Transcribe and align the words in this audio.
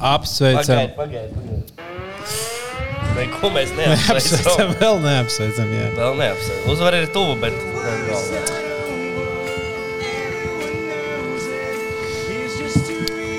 Apsveicam. 0.00 0.64
Pagaid, 0.64 0.96
pagaid, 0.96 1.30
pagaid. 1.36 1.72
Vai, 3.10 3.26
ko 3.34 3.50
mēs 3.52 3.72
neapsveicam? 3.76 4.16
Apsveicam, 4.16 4.70
vēl 4.80 5.00
neapsveicam. 5.04 5.72
Jā. 5.76 5.88
Vēl 5.98 6.14
neapsveicam. 6.22 6.68
Uzvar 6.72 6.96
ir 6.96 7.08
tuvu, 7.12 7.34
bet 7.42 7.56
vēl. 8.08 8.22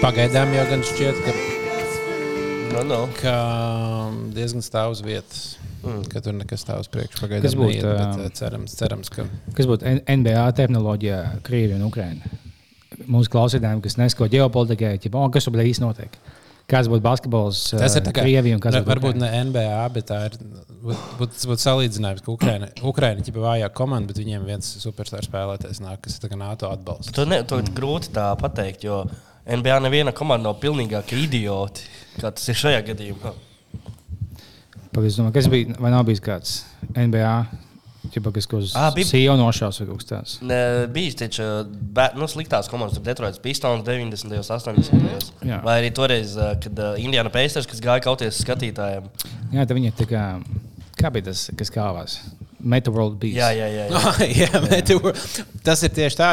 Pagaidām 0.01 0.53
jau 0.53 0.65
gan 0.69 0.85
šķiet, 0.85 1.23
ka, 1.25 1.33
No, 2.71 2.83
no. 2.87 2.99
ka 3.17 3.33
diezgan 4.33 4.63
stāv 4.65 4.93
uz 4.93 5.01
vietas. 5.05 5.41
Mm. 5.81 6.03
Ka 6.13 6.21
tur 6.21 6.37
nekas 6.37 6.61
stāv 6.61 6.83
uz 6.83 6.89
priekšu. 6.93 7.17
Kas 7.17 7.25
Pagaidām 7.25 7.57
būtu, 7.57 7.71
neiet, 7.73 7.87
bet 7.89 8.05
ā, 8.05 8.27
eh, 8.27 8.35
cerams, 8.37 8.75
cerams, 8.77 9.09
ka. 9.13 9.25
Kas 9.57 9.69
būtu 9.69 9.95
NBA 10.05 10.45
terminoloģija, 10.61 11.41
Krievija 11.45 11.79
un 11.79 11.87
Ukraina? 11.89 12.21
Mūsu 13.09 13.33
klausītājiem, 13.33 13.81
kas 13.81 13.97
nesko 13.97 14.29
ģeopolitikai, 14.29 14.99
jau 15.01 15.17
oh, 15.17 15.29
kas 15.33 15.49
tur 15.49 15.57
īsti 15.57 15.81
notiek? 15.81 16.21
Kāds 16.71 16.87
būtu 16.91 17.03
basketbols 17.03 17.61
Tas 17.75 17.97
ir 17.99 18.05
kā 18.07 18.13
Krievija 18.21 18.55
un 18.55 18.61
kas 18.63 18.77
būtu 18.77 18.87
varbūt 18.87 19.19
ne 19.19 19.29
NBA, 19.49 19.81
bet 19.95 20.07
tā 20.11 20.19
ir. 20.29 20.37
būt- 20.85 21.01
būt- 21.19 21.33
Tas 21.35 21.47
būtu 21.49 21.65
salīdzinājums, 21.65 22.23
ka 22.23 22.31
Ukraina, 22.31 22.69
Ukraina 22.81 23.19
ir 23.19 23.41
vājā 23.43 23.69
komanda, 23.73 24.07
bet 24.07 24.21
viņiem 24.23 24.45
viens 24.47 24.71
superstarp 24.79 25.27
spēlētājs 25.27 25.81
nāk, 25.83 26.01
kas 26.01 26.19
ir 26.23 26.37
NATO 26.37 26.71
atbalsts. 26.71 27.11
To, 27.11 27.25
ne, 27.25 27.43
to 27.43 27.59
mm. 27.59 27.75
grūti 27.75 28.13
tā 28.15 28.31
pateikt, 28.39 28.83
jo 28.83 29.03
NBA 29.45 29.79
neviena 29.83 30.13
komanda 30.15 30.49
nav 30.49 30.61
pilnīgāka 30.61 31.17
idioti, 31.17 31.81
kā 32.19 32.31
tas 32.31 32.47
ir 32.47 32.55
šajā 32.55 32.85
gadījumā. 32.91 33.33
Pagaid, 34.91 35.07
es 35.07 35.17
domāju, 35.17 35.33
kas 35.33 35.47
bija, 35.47 35.75
vai 35.79 35.91
nav 35.91 36.05
bijis 36.07 36.23
kāds 36.23 36.63
NBA, 36.95 37.35
ķipa, 38.13 38.33
kas 38.35 38.47
kaut 38.51 38.63
Ā, 38.63 38.87
kas 38.89 38.95
bija- 38.97 39.09
CEO 39.11 39.35
nošās 39.39 39.79
vai 39.81 39.87
kaut 39.87 40.01
kas 40.03 40.09
tāds? 40.11 40.35
Ne, 40.41 40.59
Bija 40.91 41.13
taču 41.23 41.43
bē- 41.93 42.13
nu, 42.19 42.27
sliktās 42.31 42.69
komandas, 42.69 42.97
tur 42.97 43.03
Detroitas 43.07 43.39
Pistons 43.39 43.83
90. 43.87 44.37
un 44.37 44.43
80. 44.43 45.31
Jā. 45.47 45.61
Vai 45.63 45.79
arī 45.81 45.91
toreiz, 45.95 46.35
kad 46.61 46.73
ā, 46.75 46.97
Indiana 46.99 47.29
Pacers, 47.29 47.65
kas 47.65 47.79
gāja 47.83 48.01
kauties 48.03 48.41
skatītājiem. 48.43 49.09
Jā, 49.53 49.65
tad 49.65 49.75
viņi 49.77 49.87
ir 49.91 49.97
tā 49.97 50.07
kā, 50.09 50.25
kā 50.97 51.11
bija 51.11 51.25
tas, 51.31 51.49
kas 51.57 51.69
kāvās? 51.73 52.19
Meta 52.63 52.91
World 52.93 53.15
Beast. 53.17 53.37
Jā, 53.39 53.47
jā, 53.57 53.67
jā. 53.73 53.85
jā. 53.89 54.27
jā, 54.45 54.59
bet 54.69 54.85
tu- 54.85 55.49
tas 55.65 55.81
ir 55.81 55.89
tieši 55.89 56.15
tā, 56.19 56.27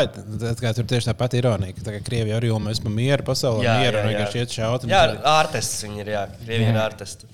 kā 0.60 0.75
tur 0.77 0.84
tieši 0.84 1.08
tā 1.08 1.14
pati 1.16 1.38
ironija, 1.41 1.72
ka 1.72 1.81
tā 1.86 1.94
kā 1.97 2.03
Krievija 2.05 2.36
arī 2.36 2.50
jau 2.50 2.58
mēs 2.60 2.77
esam 2.83 2.92
miera 2.92 3.22
pasaulē, 3.25 3.64
Jā, 3.64 3.78
miera 3.81 3.98
jā, 3.98 4.03
un 4.05 4.10
jā. 4.12 4.19
vienkārši 4.19 4.42
iet 4.42 4.50
šaut. 4.58 4.84
Jā, 4.91 5.03
ārtests 5.25 5.86
viņi 5.88 6.03
ir. 6.05 6.10
Jā, 6.12 6.27
Krievija 6.44 6.69
ir 6.69 6.77
Jā. 6.77 6.84
ārtests. 6.91 7.25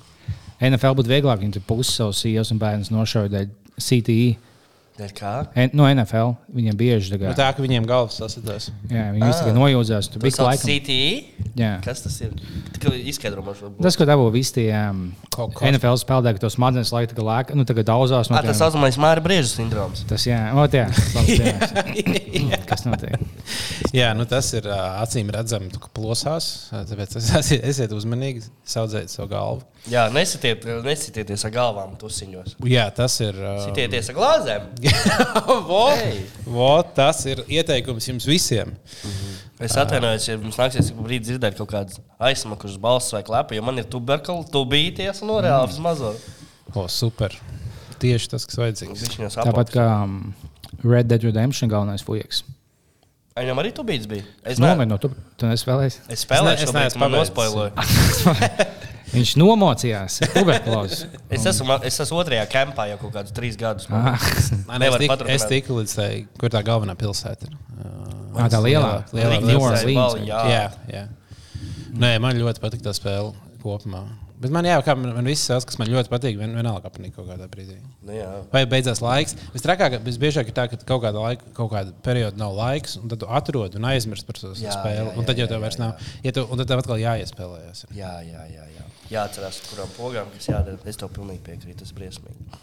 NFL 0.63 0.95
būtu 0.95 1.11
vieglāk, 1.11 1.41
ja 1.41 1.43
viņi 1.43 1.57
tur 1.59 1.65
pusi 1.67 1.91
savus 1.91 2.21
sievas 2.23 2.53
un 2.55 2.61
bērnus 2.63 2.93
nošauja 2.95 3.29
dēļ 3.35 3.49
CTE. 3.79 4.37
Dēļ 4.95 5.13
Kā? 5.19 5.31
N- 5.59 5.73
No 5.75 5.89
NFL 5.91 6.37
viņiem 6.55 6.77
bieži 6.79 7.17
kā, 7.19 7.27
Nu, 7.33 7.35
tā, 7.35 7.49
ka 7.57 7.63
viņiem 7.65 7.83
galvas 7.89 8.15
sasitās. 8.21 8.69
jā, 8.87 9.09
viņi 9.17 9.27
visi 9.27 9.41
tikai 9.43 9.55
nojūdzās. 9.57 10.09
Tur 10.13 10.23
bija 10.23 10.47
laikam. 10.47 10.71
Jā. 11.59 11.73
E? 11.79 11.81
Kas 11.83 12.03
tas 12.05 12.21
ir? 12.23 12.31
Tikai 12.77 13.01
izskaidro 13.11 13.43
man 13.43 13.55
šo 13.59 13.73
Tas, 13.83 13.97
ko 13.99 14.07
dabū 14.07 14.29
visi 14.35 14.55
tie 14.61 14.69
um, 14.75 15.09
Kaut 15.35 15.55
kas. 15.59 15.67
NFL 15.73 15.99
spēlētāji, 15.99 16.39
ka 16.39 16.45
tos 16.47 16.55
smadzenes 16.55 16.93
laika 16.95 17.11
kā 17.15 17.27
lēka, 17.27 17.59
nu 17.59 17.67
tagad 17.67 17.87
daudzās 17.91 18.31
no 18.31 18.39
Ah, 18.39 18.47
tas 18.47 18.59
saucamais 18.63 18.99
māra 19.03 19.23
brieža 19.23 19.51
sindroms. 19.57 20.05
Tas, 20.07 20.27
jā, 20.31 20.39
ot, 20.55 20.75
jā, 20.79 20.87
labs 21.17 21.43
piemērs. 21.43 22.65
kas 22.71 22.87
notiek? 22.87 23.19
Jā, 23.95 24.13
nu 24.19 24.27
tas 24.31 24.49
ir 24.55 24.67
ā, 24.71 24.79
acīm 25.03 25.31
redzami, 25.35 25.71
ka 25.75 25.91
plosās. 25.95 26.53
Tāpēc 26.71 27.19
es- 27.19 27.31
esiet, 27.43 27.67
esiet 27.71 27.95
uzmanīgi, 27.95 28.47
saudzējiet 28.67 29.11
savu 29.15 29.31
galvu. 29.35 29.63
Jā, 29.91 30.07
nesitiet, 30.15 30.63
nesitieties 30.87 31.43
ar 31.45 31.53
galvām 31.53 31.93
tusiņos. 32.01 32.55
Jā, 32.65 32.87
tas 32.97 33.19
ir. 33.21 33.37
ā, 33.37 33.57
Sitieties 33.67 34.09
ar 34.11 34.17
glāzēm. 34.17 34.71
vo, 35.69 35.85
vo, 36.47 36.71
tas 36.97 37.23
ir 37.31 37.43
ieteikums 37.49 38.09
jums 38.11 38.27
visiem. 38.29 38.75
Es 39.63 39.77
atvainojos, 39.81 40.27
ja 40.29 40.35
jums 40.37 40.59
nāksies 40.61 40.91
brīdi 40.97 41.31
dzirdēt 41.31 41.57
kaut 41.61 41.71
kādas 41.71 42.01
aizsmakušas 42.19 42.81
balss 42.83 43.15
vai 43.15 43.23
klepa, 43.27 43.55
jo 43.57 43.63
man 43.65 43.79
ir 43.81 43.87
tuberkulis, 43.91 44.51
tubīties 44.53 45.23
un 45.25 45.35
reāli 45.47 45.71
vismazo. 45.73 46.15
O, 46.75 46.87
super. 46.91 47.37
Tieši 48.03 48.33
tas, 48.35 48.45
kas 48.51 48.59
vajadzīgs. 48.61 49.07
Tāpat 49.39 49.71
kā 49.73 49.87
um, 50.05 50.35
Red 50.83 51.09
Dead 51.09 51.23
Redemption 51.25 51.71
galvenais 51.71 52.03
fujaks. 52.05 52.43
Viņam 53.35 53.59
arī 53.63 53.71
tubīts 53.75 54.07
bija. 54.11 54.23
Es, 54.47 54.61
Nomēr 54.63 54.85
ne, 54.85 54.93
no 54.93 54.99
tu, 55.03 55.09
tu 55.41 55.49
nespēlēji. 55.51 56.05
es 56.13 56.23
spēlēju, 56.23 56.55
Es 56.55 56.71
ne- 56.75 56.85
es 56.87 56.95
šo 56.95 57.01
neesmu 57.01 57.09
nospoiloju. 57.15 57.73
Viņš 59.15 59.33
nomocījās. 59.41 60.17
Es 61.35 61.47
esmu, 61.51 61.77
es 61.87 61.99
esmu 62.03 62.19
otrajā 62.23 62.45
kampā 62.51 62.89
jau 62.91 62.99
kaut 63.05 63.15
kādus 63.19 63.35
trīs 63.37 63.59
gadus. 63.61 63.87
Ah. 63.91 64.19
Man 64.69 64.83
Nevar 64.83 64.99
es, 64.99 65.05
tik, 65.05 65.13
paturpināt. 65.13 65.35
es 65.39 65.47
tiku 65.51 65.79
līdz 65.79 65.95
tai, 65.99 66.11
kur 66.41 66.53
tā 66.53 66.63
galvenā 66.67 66.97
pilsēta 66.99 67.49
ir. 67.49 67.55
Ah, 68.35 68.49
tā 68.51 68.59
lielā, 68.65 69.05
lielā, 69.15 69.39
lielā 69.39 69.39
Lielā 69.45 69.61
Orleans. 69.61 69.87
vēl, 69.87 70.27
jā. 70.27 70.43
Jā, 70.51 70.65
jā. 70.91 71.05
Nē, 71.95 72.17
man 72.23 72.39
ļoti 72.41 72.63
patīk 72.63 72.83
tā 72.83 72.91
spēle 72.97 73.31
kopumā. 73.63 74.03
Bet 74.43 74.51
man, 74.51 74.67
jā, 74.67 74.75
kā 74.83 74.97
man, 74.99 75.13
man 75.15 75.29
viss 75.31 75.47
tas, 75.47 75.65
kas 75.69 75.79
man 75.79 75.89
ļoti 75.93 76.11
patīk, 76.11 76.39
vien, 76.41 76.53
vienalga 76.59 76.91
patīk 76.91 77.15
kaut 77.15 77.29
kādā 77.29 77.47
brīdī. 77.51 77.77
Nu, 78.03 78.13
jā. 78.17 78.27
Vai 78.53 78.65
beidzās 78.69 78.99
laiks? 79.05 79.37
Visstrakāk, 79.55 79.95
visbiežāk 80.05 80.51
ir 80.51 80.57
tā, 80.57 80.65
ka 80.73 80.79
kaut 80.83 81.05
kāda, 81.05 81.23
laika, 81.23 81.47
kaut 81.57 81.71
kāda 81.73 81.95
perioda 82.05 82.41
nav 82.41 82.57
laiks, 82.59 82.97
un 82.99 83.13
tad 83.13 83.23
tu 83.23 83.31
atrod 83.31 83.79
un 83.79 83.87
aizmirsti 83.93 84.27
par 84.27 84.41
to 84.41 84.51
Jā, 84.59 84.75
spēli. 84.75 84.99
jā, 84.99 85.15
un 85.15 85.29
tad 85.29 85.39
jā, 85.39 85.47
jau 85.47 85.53
tev 85.55 85.61
jā, 85.61 85.63
vairs 85.69 85.79
jā, 85.79 85.85
nav. 85.87 86.13
Ja 86.27 86.35
tu, 86.35 86.45
un 86.51 86.61
tad 86.61 86.73
tev 86.73 86.83
atkal 86.83 87.01
jāiespēlējas. 87.05 87.87
Jā, 87.95 88.13
jā, 88.27 88.47
jā, 88.51 88.67
jā. 88.75 88.87
Jāatcerās, 89.15 89.63
kurām 89.71 89.91
pogām 89.95 90.31
kas 90.35 90.51
jādara. 90.51 90.81
Es 90.89 90.99
tev 90.99 91.13
pilnīgi 91.15 91.45
piekrītu. 91.47 91.79
Tas 91.85 91.93
ir 91.95 91.99
briesmīgi. 92.01 92.63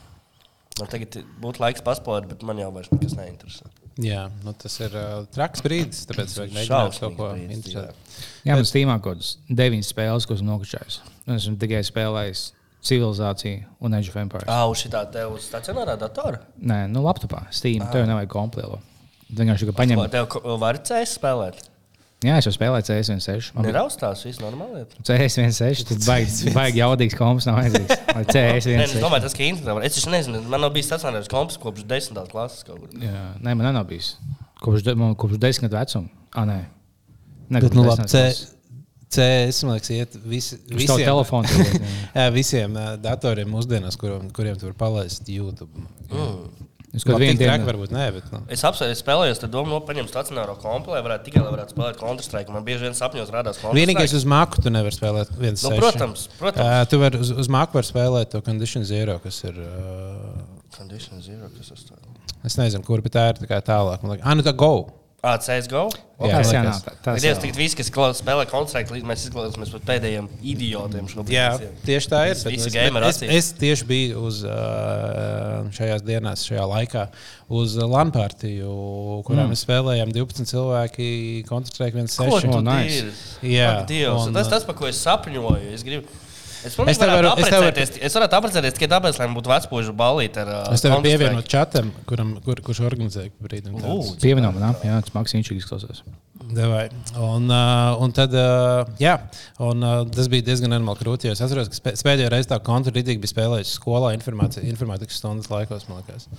Man 0.82 0.90
tagad 0.92 1.18
būtu 1.44 1.62
laiks 1.62 1.84
paspēlēt, 1.86 2.28
bet 2.32 2.44
man 2.48 2.60
jau 2.62 2.72
vairs 2.76 2.92
nekas 2.94 3.16
neinteresē. 3.20 3.70
Jā, 4.02 4.22
nu, 4.46 4.54
tas 4.58 4.78
ir 4.82 4.94
uh, 4.96 5.26
traks 5.36 5.62
brīdis, 5.66 6.06
tāpēc 6.10 6.36
vajag 6.40 6.54
mēģināt 6.56 7.00
kaut 7.04 7.18
ko 7.20 7.28
interesantu. 7.44 8.14
Jā, 8.48 8.56
man 8.56 8.68
stīmā 8.70 8.96
kaut 9.04 9.20
kādas 9.20 9.34
deviņas 9.52 9.90
spēles, 9.92 10.28
ko 10.30 10.38
esmu 10.38 10.48
nokačājis. 10.48 11.02
Un 11.28 11.38
Esmu 11.38 11.58
tikai 11.62 11.84
spēlējis 11.86 12.46
civilizāciju 12.86 13.66
un 13.86 13.98
Age 13.98 14.10
of 14.10 14.18
Empires. 14.22 14.50
Ah, 14.50 14.66
uz 14.70 14.82
šitā 14.82 15.04
te 15.14 15.26
uz 15.30 15.46
stacionārā 15.46 15.98
datora? 16.02 16.42
Nē, 16.58 16.88
nu, 16.90 17.04
laptopā. 17.06 17.46
Steam. 17.54 17.86
Tev 17.94 18.08
nevajag 18.10 18.32
komplēlo. 18.34 18.80
Vienkārši, 19.32 19.70
ka 19.70 19.76
paņem. 19.78 20.02
Vai 20.02 20.10
tev 20.12 20.40
var 20.60 20.82
CS 20.82 21.20
spēlēt? 21.20 21.62
Jā, 22.22 22.36
es 22.38 22.46
jau 22.46 22.52
spēlēju 22.54 22.86
CS16. 22.86 23.56
Man 23.56 23.66
bija 23.66 23.74
Neraustās, 23.74 24.20
viss 24.28 24.42
normāli. 24.44 24.84
iet. 24.84 24.92
CS16. 25.08 25.88
Tur 25.90 26.02
baigi, 26.06 26.52
baigi 26.54 26.78
jaudīgs 26.78 27.16
komps 27.18 27.48
nav 27.50 27.58
vajadzīgs. 27.58 28.04
Vai 28.12 28.22
Nē, 28.28 28.28
es 28.28 28.36
CS16. 28.68 29.02
domāju, 29.02 29.24
tas 29.26 29.36
ir 29.40 29.48
interesanti. 29.48 29.88
Es 29.90 30.06
nezinu, 30.14 30.42
man 30.52 30.62
nav 30.62 30.74
bijis 30.76 30.92
stacionārs 30.92 31.32
komps 31.32 31.58
kopš 31.62 31.88
10. 31.90 32.20
klases 32.30 32.62
kaut 32.68 32.84
kur. 32.84 32.94
Jā, 33.02 33.24
nē, 33.42 33.56
man 33.58 33.74
nav 33.74 33.88
bijis. 33.90 34.12
Kopš, 34.62 34.86
man, 34.94 35.16
kopš 35.18 35.42
desmit 35.42 35.72
gadu 35.74 35.82
vecuma. 35.82 36.14
Ah, 36.38 36.46
nē. 36.46 36.60
nē 37.50 37.64
Bet, 37.66 37.74
nu, 37.74 37.88
labi, 37.88 38.06
desmit 38.06 38.14
C, 38.14 38.22
klases. 38.22 38.44
CS, 39.12 39.62
man 39.68 39.78
liekas, 39.78 39.92
iet 39.94 40.16
tavu 40.16 41.24
visiem, 41.26 41.48
tur 41.52 41.86
jā, 42.18 42.28
visiem 42.36 42.82
datoriem 43.04 43.52
mūsdienās, 43.52 44.00
kuriem, 44.00 44.30
kuriem 44.36 44.60
tu 44.60 44.70
vari 44.70 44.78
palaist 44.80 45.32
YouTube. 45.32 45.88
Mm. 46.12 46.68
Es 46.92 47.06
kaut 47.08 47.22
traki 47.22 47.38
dienu. 47.40 47.64
varbūt 47.70 47.94
nē, 47.96 48.06
bet. 48.18 48.26
Nu. 48.34 48.42
Es 48.52 48.66
apsvēru, 48.68 48.96
spēlējos, 49.00 49.40
tad 49.40 49.54
domāju, 49.54 49.78
no 49.78 49.86
paņemt 49.88 50.12
stacionāro 50.12 50.58
kompu, 50.60 50.92
lai 50.92 51.00
varētu 51.06 51.30
tikai 51.30 51.44
lai 51.46 51.54
varētu 51.54 51.76
spēlēt 51.76 52.00
Counter-Strike. 52.02 52.52
Man 52.52 52.66
bieži 52.68 52.90
vien 52.90 52.98
sapņos 52.98 53.32
rādās 53.32 53.62
Counter-Strike. 53.62 53.80
Vienīgais 53.80 54.16
uz 54.18 54.28
māku 54.28 54.60
tu 54.60 54.74
nevari 54.76 54.98
spēlēt 54.98 55.32
viens. 55.38 55.64
Nu, 55.64 55.72
seši. 55.72 55.80
protams, 55.80 56.26
protams. 56.36 56.68
Uh, 56.68 56.84
tu 56.92 57.00
vari 57.00 57.22
uz, 57.24 57.32
uz 57.46 57.52
māku 57.52 57.80
var 57.80 57.88
spēlēt 57.88 58.34
to 58.36 58.44
Condition 58.44 58.84
Zero, 58.88 59.22
kas 59.24 59.40
ir. 59.48 59.56
Uh, 59.64 60.42
Condition 60.76 61.24
zero, 61.24 61.48
kas 61.56 61.72
tas 61.72 61.88
ir? 61.88 62.12
es 62.48 62.58
nezinu, 62.60 62.84
kur, 62.84 63.04
bet 63.06 63.16
tā 63.16 63.30
ir 63.32 63.40
tā 63.40 63.48
kā 63.50 63.62
tālāk. 63.64 64.04
Man 64.04 64.16
liekas, 64.16 64.28
ah, 64.28 64.36
nu 64.36 64.46
tā 64.46 64.54
go! 64.58 64.74
Ah, 65.22 65.38
CSGO? 65.38 65.84
Jā, 66.22 66.40
Tas 66.42 66.80
Tas 67.06 67.22
Dievs, 67.22 67.38
jā. 67.38 67.42
tagad 67.44 67.58
visi, 67.58 67.76
kas 67.78 67.90
klau- 67.94 68.14
spēlē 68.18 68.48
Counter-Strike, 68.50 68.90
līdz 68.90 69.06
mēs 69.06 69.26
izklausāmies 69.28 69.70
par 69.74 69.84
pēdējiem 69.86 70.28
idiotiem 70.42 71.06
šobrīd. 71.10 71.34
Jā, 71.36 71.60
tieši 71.86 72.10
tā 72.10 72.22
ir. 72.30 72.36
Bet 72.42 72.54
visi 72.56 72.70
es- 72.70 72.74
gameri 72.74 73.06
es, 73.10 73.22
es 73.22 73.52
tieši 73.54 73.86
biju 73.86 74.24
uz 74.26 74.42
šajās 75.78 76.02
dienās, 76.06 76.46
šajā 76.50 76.66
laikā, 76.74 77.06
uz 77.50 77.78
Lanpārtiju, 77.78 78.74
kurā 79.28 79.46
mm. 79.46 79.54
mēs 79.54 79.66
spēlējām 79.66 80.14
12 80.16 80.50
cilvēki, 80.54 81.10
Counter-Strike 81.50 82.02
1.6. 82.02 82.18
Ko 82.18 82.42
tu 82.42 82.52
Oh, 82.52 82.62
nice. 82.66 83.38
Jā, 83.46 83.82
Ak, 83.82 83.88
Dievs, 83.88 84.28
un 84.28 84.34
tas 84.34 84.50
tas, 84.52 84.66
par 84.66 84.76
ko 84.76 84.90
es 84.90 84.98
sapņoju. 85.06 85.72
Es 85.74 85.86
gribu. 85.86 86.10
Es, 86.62 86.76
Es 86.78 86.80
es, 86.94 86.98
tev 87.02 87.10
varu- 87.10 87.32
es 87.38 87.48
tev 87.50 87.58
varu- 87.58 87.70
aprecēties, 87.72 87.92
es 88.06 88.14
varētu 88.18 88.36
aprecēties 88.38 88.76
tikai 88.78 88.90
tāpēc, 88.92 89.18
lai 89.20 89.28
man 89.28 89.38
būtu 89.40 89.50
vecpuļu 89.52 89.94
balīti 89.98 90.42
ar 90.44 90.48
uh, 90.54 90.74
Es 90.76 90.82
tev 90.84 90.92
Counter-Strike. 90.94 91.08
pievienoju 91.18 91.48
čatam, 91.50 91.92
kuram, 92.10 92.36
kur, 92.46 92.62
kurš 92.62 92.84
organizēja 92.86 93.32
brīdi. 93.42 93.74
Pievienot 94.22 94.54
man, 94.60 94.76
jā, 94.86 95.00
tas 95.02 95.16
Maksim 95.18 95.42
Inčīgs 95.42 95.66
klausās. 95.70 96.04
Devai. 96.52 96.90
Un, 97.16 97.46
uh, 97.50 97.96
un 98.04 98.12
tad, 98.12 98.34
uh, 98.36 98.84
jā, 99.00 99.14
un, 99.64 99.82
uh, 99.88 100.04
tas 100.12 100.28
bija 100.28 100.44
diezgan 100.50 100.74
jo 101.30 101.32
Es 101.38 101.42
atceros, 101.46 101.70
ka 101.72 101.78
spē- 101.80 101.96
pēdējo 102.04 102.30
reizi 102.34 102.50
tā 102.52 102.60
kontrarītīgi 102.60 103.22
bija 103.24 103.32
spēlējis 103.34 103.72
skolā 103.80 104.12
informācija- 104.18 104.66
informātikas 104.68 105.18
stundas 105.22 105.48
laikos. 105.54 105.88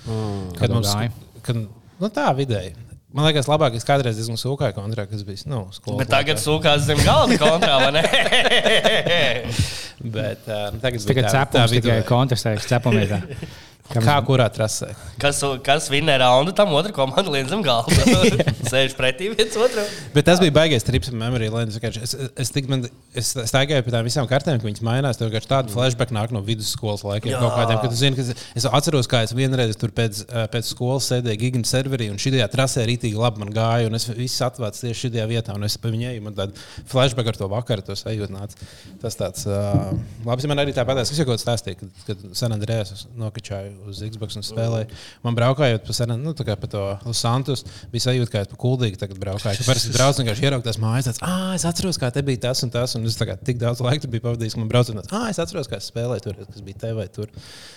Mm. 0.07 0.57
Kad 0.59 0.71
mums 0.77 0.93
gāja? 0.93 1.11
kad, 1.43 1.57
nu, 1.65 2.09
tā 2.13 2.29
vidēji. 2.37 2.75
Man 3.13 3.27
liekas, 3.29 3.45
labāk, 3.45 3.75
es 3.77 3.85
kādreiz 3.85 4.17
diezgan 4.17 4.39
sūkāju 4.41 4.73
kontrā, 4.73 5.05
kas 5.09 5.21
bija 5.29 5.45
nu, 5.53 5.67
skolā. 5.77 5.99
Bet 6.01 6.09
tagad 6.09 6.39
sūkās 6.41 6.87
zem 6.87 6.97
galda 7.05 7.37
kontrā, 7.37 7.75
vai 7.83 7.91
ne? 7.93 8.03
Bet, 10.03 10.49
uh, 10.49 10.71
tagad 10.83 10.99
Tas 10.99 11.07
tikai 11.07 11.25
cepums, 11.31 11.71
tikai 11.71 12.01
viduvē. 12.01 12.07
kontrastēks 12.09 12.67
cepamies. 12.73 13.13
Kā 14.01 14.19
kurā 14.27 14.49
trasē? 14.53 14.93
kas, 15.23 15.41
kas 15.65 15.89
vinnē 15.93 16.17
raundu, 16.23 16.55
tam 16.57 16.73
otra 16.77 16.93
komanda 16.95 17.33
lien 17.33 17.49
zem 17.51 17.63
galda. 17.65 17.95
sēž 18.73 18.97
pretī 18.99 19.31
viens 19.33 19.57
otram. 19.59 19.89
Bet 20.15 20.27
tas 20.29 20.41
bija 20.43 20.55
baigais 20.57 20.87
trips 20.87 21.11
ar 21.13 21.17
memory 21.19 21.51
lane. 21.53 21.73
Es, 21.73 21.99
es, 22.07 22.15
es, 22.45 22.53
tik, 22.55 22.69
man, 22.71 22.85
es 23.19 23.33
staigāju 23.51 23.85
pie 23.87 23.95
tām 23.95 24.07
visām 24.07 24.29
kartēm, 24.31 24.61
ka 24.61 24.69
viņas 24.69 24.85
mainās. 24.87 25.21
Tur 25.21 25.29
vienkārši 25.29 25.51
tāda 25.51 25.73
flashback 25.73 26.15
nāk 26.15 26.35
no 26.35 26.43
vidusskolas 26.47 27.05
laikiem. 27.07 27.37
Kādiem, 27.43 27.81
kad 27.83 27.93
tu 27.93 27.99
zini, 27.99 28.19
ka 28.19 28.27
es, 28.59 28.67
atceros, 28.67 29.11
kā 29.11 29.23
es 29.27 29.35
vienreiz 29.37 29.79
tur 29.81 29.93
pēc, 29.95 30.25
eh, 30.27 30.47
pēc 30.53 30.73
skolas 30.73 31.11
sēdēju 31.13 31.43
Gigantu 31.43 31.71
serverī, 31.71 32.09
un 32.13 32.21
šī 32.23 32.35
trasē 32.53 32.87
rītīgi 32.89 33.19
labi 33.19 33.43
man 33.43 33.53
gāja, 33.55 33.91
un 33.91 33.99
es 33.99 34.09
viss 34.11 34.43
atvācu 34.45 34.87
tieši 34.87 35.09
šajā 35.09 35.29
vietā, 35.31 35.57
un 35.57 35.69
es 35.69 35.79
pa 35.81 35.93
viņu 35.93 36.09
eju. 36.13 36.25
Man 36.27 36.39
tāda 36.39 36.57
flashback 36.91 37.33
ar 37.33 37.39
to 37.39 37.51
vakaru, 37.53 37.85
to 37.87 37.97
sajūtu 37.99 38.33
nāca. 38.35 38.59
Tas 39.03 39.19
tāds 39.19 39.47
uh, 39.49 39.93
labs. 40.27 40.49
Man 40.51 40.63
arī 40.63 40.75
tāpat, 40.77 41.03
es 41.05 41.13
jau 41.17 41.27
kaut 41.29 41.39
ko 41.39 41.45
stāstīju, 41.45 41.81
kad, 41.83 42.03
kad 42.09 42.27
San 42.39 42.55
Andrejas 42.57 43.07
nokačāju 43.19 43.82
uz 43.89 44.03
Xbox 44.07 44.39
un 44.39 44.47
spēlēju. 44.47 45.01
Man 45.27 45.37
braukājot 45.39 45.87
pa, 45.87 45.97
San, 45.97 46.15
nu, 46.23 46.35
pa 46.37 46.71
to 46.71 46.85
Los 47.07 47.23
Santos, 47.25 47.65
bija 47.93 48.07
sajūta, 48.09 48.31
ka 48.33 48.45
es 48.47 48.53
pa 48.53 48.61
kuldīgi 48.65 49.01
tagad 49.01 49.21
braukāju. 49.23 49.61
Ka 49.61 49.69
parasti 49.69 49.93
braucu 49.97 50.23
vienkārši 50.23 50.49
ieraugt 50.49 50.69
tās 50.69 50.81
mājas, 50.83 51.11
tāds, 51.11 51.23
ah, 51.27 51.53
es 51.57 51.67
atceros, 51.69 52.01
kā 52.01 52.13
te 52.15 52.25
bija 52.27 52.45
tas 52.49 52.65
un 52.67 52.73
tas, 52.75 52.97
un 52.99 53.07
es 53.09 53.19
kā 53.19 53.37
tik 53.37 53.61
daudz 53.63 53.85
laika 53.85 54.11
biju 54.11 54.29
pavadījis, 54.29 54.57
ka 54.57 54.65
man 54.65 54.73
tāds, 54.73 55.13
ah, 55.13 55.29
es 55.33 55.43
atceros, 55.43 55.71
kā 55.71 55.83
es 55.83 55.91
spēlēju 55.93 56.29
tur, 56.29 56.43
kas 56.47 56.67
bija 56.67 56.85
te 56.87 56.97
vai 56.99 57.09
tur. 57.13 57.33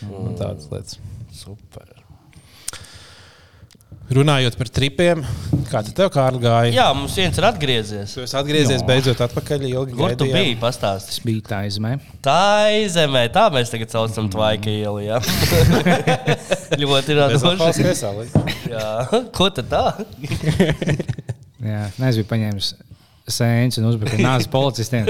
Un 0.06 0.38
tādas 0.40 0.69
lietas. 0.72 1.00
Super. 1.36 2.05
Runājot 4.06 4.54
par 4.60 4.69
tripiem, 4.69 5.24
kā 5.72 5.80
tu 5.81 5.90
tev, 5.98 6.12
Kārl, 6.13 6.38
gāja? 6.38 6.69
Jā, 6.75 6.84
mums 6.94 7.16
viens 7.18 7.40
ir 7.40 7.48
atgriezies. 7.48 8.12
Tu 8.13 8.22
esi 8.22 8.36
atgriezies 8.38 8.84
Jā. 8.84 8.86
beidzot 8.86 9.24
atpakaļ. 9.25 9.66
Kur 9.74 9.88
tu 10.13 10.28
gaidījām. 10.28 10.36
biji? 10.36 10.57
Pastāsti. 10.62 11.10
Tas 11.10 11.24
bija 11.25 11.46
tā 11.50 11.62
izmē. 11.66 11.96
Tā 12.25 12.38
ir 12.78 12.86
zemē, 12.94 13.24
tā 13.34 13.48
mēs 13.56 13.74
tagad 13.74 13.96
saucam 13.96 14.30
tvaika 14.30 14.69
ielu. 14.69 15.02
Jā, 15.07 15.18
ļoti 16.84 17.18
radoši. 17.18 17.88
Jā, 18.69 18.88
ko 19.34 19.50
tad 19.57 19.74
tā? 19.74 19.84
Jā, 21.66 21.88
es 21.90 22.19
biju 22.22 22.30
paņēmis 22.30 22.75
sēnes 23.25 23.80
un 23.81 23.88
uzbruku 23.90 24.19
nāzi 24.22 24.50
policistiem. 24.54 25.08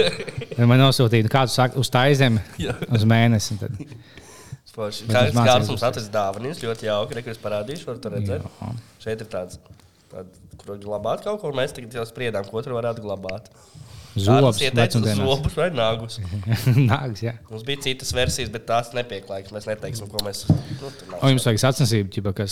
Man 0.64 0.80
nosūtīja, 0.80 1.28
kādu 1.32 1.52
saka, 1.52 1.76
uz 1.82 1.92
taizemi 1.92 2.40
Jā. 2.64 2.78
uz 2.96 3.04
mēnesi. 3.12 3.58
Tad, 3.60 3.76
Forši. 4.76 5.08
Kā 5.08 5.22
tas 5.30 5.38
kāds 5.38 5.70
mums 5.72 5.84
atradis 5.88 6.12
dāvanas, 6.12 6.60
ļoti 6.64 6.90
jauki. 6.90 7.16
Rekur 7.20 7.32
es 7.32 7.40
parādīšu, 7.40 7.88
var 7.88 8.02
to 8.04 8.12
redzēt. 8.12 8.44
Jā. 8.44 8.72
Šeit 9.06 9.24
ir 9.24 9.30
tāds, 9.32 9.60
tād, 10.12 10.34
kur 10.60 10.80
glabāt 10.84 11.24
kaut 11.24 11.40
ko, 11.42 11.52
un 11.54 11.60
mēs 11.62 11.76
tagad 11.76 11.96
jau 11.96 12.04
spriedām, 12.10 12.48
ko 12.50 12.64
tur 12.66 12.76
varētu 12.76 13.06
glabāt. 13.06 13.48
Vecumdienās. 14.16 15.20
zobus 15.20 15.54
vai 15.60 15.68
nāgus. 15.76 16.16
Nāks, 16.92 17.20
jā. 17.26 17.34
Mums 17.52 17.64
bija 17.68 17.80
citas 17.84 18.10
versijas, 18.16 18.50
bet 18.54 18.64
tās 18.70 18.88
nepieklājīgas. 18.96 19.52
Mēs 19.56 19.66
neteiksim, 19.70 20.06
ko 20.12 20.18
mēs. 20.26 20.38
Nu, 20.48 20.56
O, 21.20 21.22
jums 21.34 21.46
vajag 21.50 21.60
sacensību, 21.66 22.08
ķipa, 22.16 22.32
kas, 22.38 22.52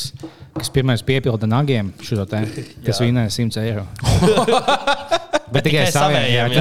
kas 0.57 0.67
pirmais 0.75 1.01
piepilda 1.05 1.45
nagiem 1.49 1.87
šo 2.03 2.15
te, 2.29 2.39
kas 2.85 2.97
vinēja 3.03 3.31
100 3.39 3.63
eiro. 3.63 3.85
Bet 5.53 5.61
tikai 5.67 5.83
Tikai 5.85 5.93
saviem, 5.93 6.49
Nē, 6.49 6.57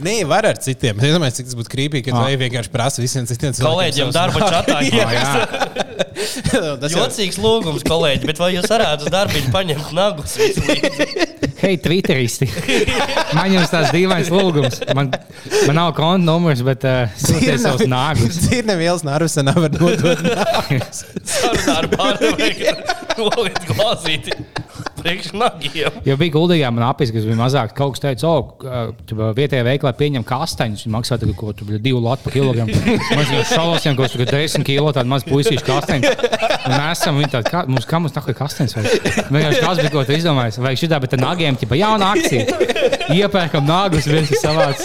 nē, 0.00 0.14
var 0.28 0.44
ar 0.48 0.56
citiem. 0.64 0.96
Es 0.96 1.12
domāju, 1.12 1.34
cik 1.36 1.46
tas 1.50 1.56
būtu 1.58 1.70
krīpīgi, 1.74 2.04
ka 2.06 2.10
tu 2.14 2.20
Ah. 2.22 2.30
vienkārši 2.40 2.70
prasa 2.72 2.98
visiem 3.02 3.24
citiem 3.28 3.52
Kolēģiem 3.58 4.08
darba 4.16 4.38
čatā. 4.48 4.76
Tas 6.80 6.92
jau 6.92 7.04
Jocīgs 7.04 7.38
lūgums, 7.40 7.84
kolēģi, 7.86 8.26
bet 8.28 8.38
vai 8.40 8.50
jūs 8.54 8.68
varētu 8.70 9.00
uz 9.08 9.12
darbu 9.12 9.40
paņemt 9.52 9.92
nagus? 9.96 10.36
Hei, 11.60 11.76
Twitteristi! 11.76 12.46
Man 13.36 13.52
jums 13.52 13.68
tāds 13.68 13.90
dīvains 13.92 14.30
lūgums. 14.32 14.80
Man, 14.96 15.10
man 15.68 15.76
nav 15.76 15.92
konta 15.96 16.24
numurs, 16.24 16.62
bet 16.64 16.86
uh, 16.88 17.12
sūtiet 17.20 17.60
savus 17.60 17.84
nāgus. 17.90 18.40
Ir 18.56 18.64
nevienas 18.66 19.04
nervus, 19.06 19.36
nevar 19.44 19.68
nodot. 19.76 20.24
Sarunā 21.30 21.76
ar 21.76 21.90
pārdevēju, 21.92 22.74
noliet 23.20 23.60
glāzīti 23.70 24.34
priekš 25.02 25.32
nagiem. 25.36 25.98
Jo 26.06 26.16
bija 26.20 26.34
guldījā 26.34 26.70
man 26.74 26.86
apis, 26.88 27.12
kas 27.14 27.26
bija 27.28 27.38
mazāk. 27.38 27.74
Kaut 27.76 27.96
kas 27.96 28.04
teica, 28.04 28.30
o, 28.30 29.32
vietējā 29.36 29.64
veiklā 29.66 29.92
pieņem 29.98 30.26
kastaņus. 30.28 30.86
Viņi 30.86 30.94
maksā 30.94 31.18
tagad 31.20 31.36
kaut 31.40 31.62
ko 31.62 31.78
divu 31.80 32.02
latu 32.04 32.26
par 32.26 32.36
kilogramu. 32.36 32.76
Mēs 33.16 33.32
jau 33.34 33.42
šausmām, 33.52 33.98
ka 33.98 34.10
tur 34.12 34.24
ir 34.24 34.32
10 34.32 34.66
kilo 34.66 34.94
tādu 34.96 35.12
mazu 35.12 35.28
puisīšu 35.30 35.66
kastaņu. 35.66 36.14
Un 36.60 36.76
mēs 36.76 37.00
esam 37.00 37.20
viņi 37.20 37.32
tādi, 37.34 37.52
kā 37.52 37.64
mums, 37.68 37.88
kā 37.88 38.02
mums 38.02 38.16
tā 38.16 38.24
kā 38.24 38.36
kastaņas 38.42 38.76
vajag. 38.78 39.10
Vienkārši 39.30 39.64
kas 39.66 39.82
bija 39.82 39.94
ko 39.94 40.06
tu 40.06 40.16
izdomājis. 40.16 40.60
Vajag 40.62 40.82
šitā, 40.84 41.00
bet 41.02 41.18
nagiem, 41.20 41.58
tipa 41.60 41.78
jauna 41.80 42.12
akcija. 42.14 42.60
Iepērkam 43.16 43.66
nagus, 43.68 44.08
viens 44.10 44.30
ir 44.30 44.40
savāds. 44.42 44.84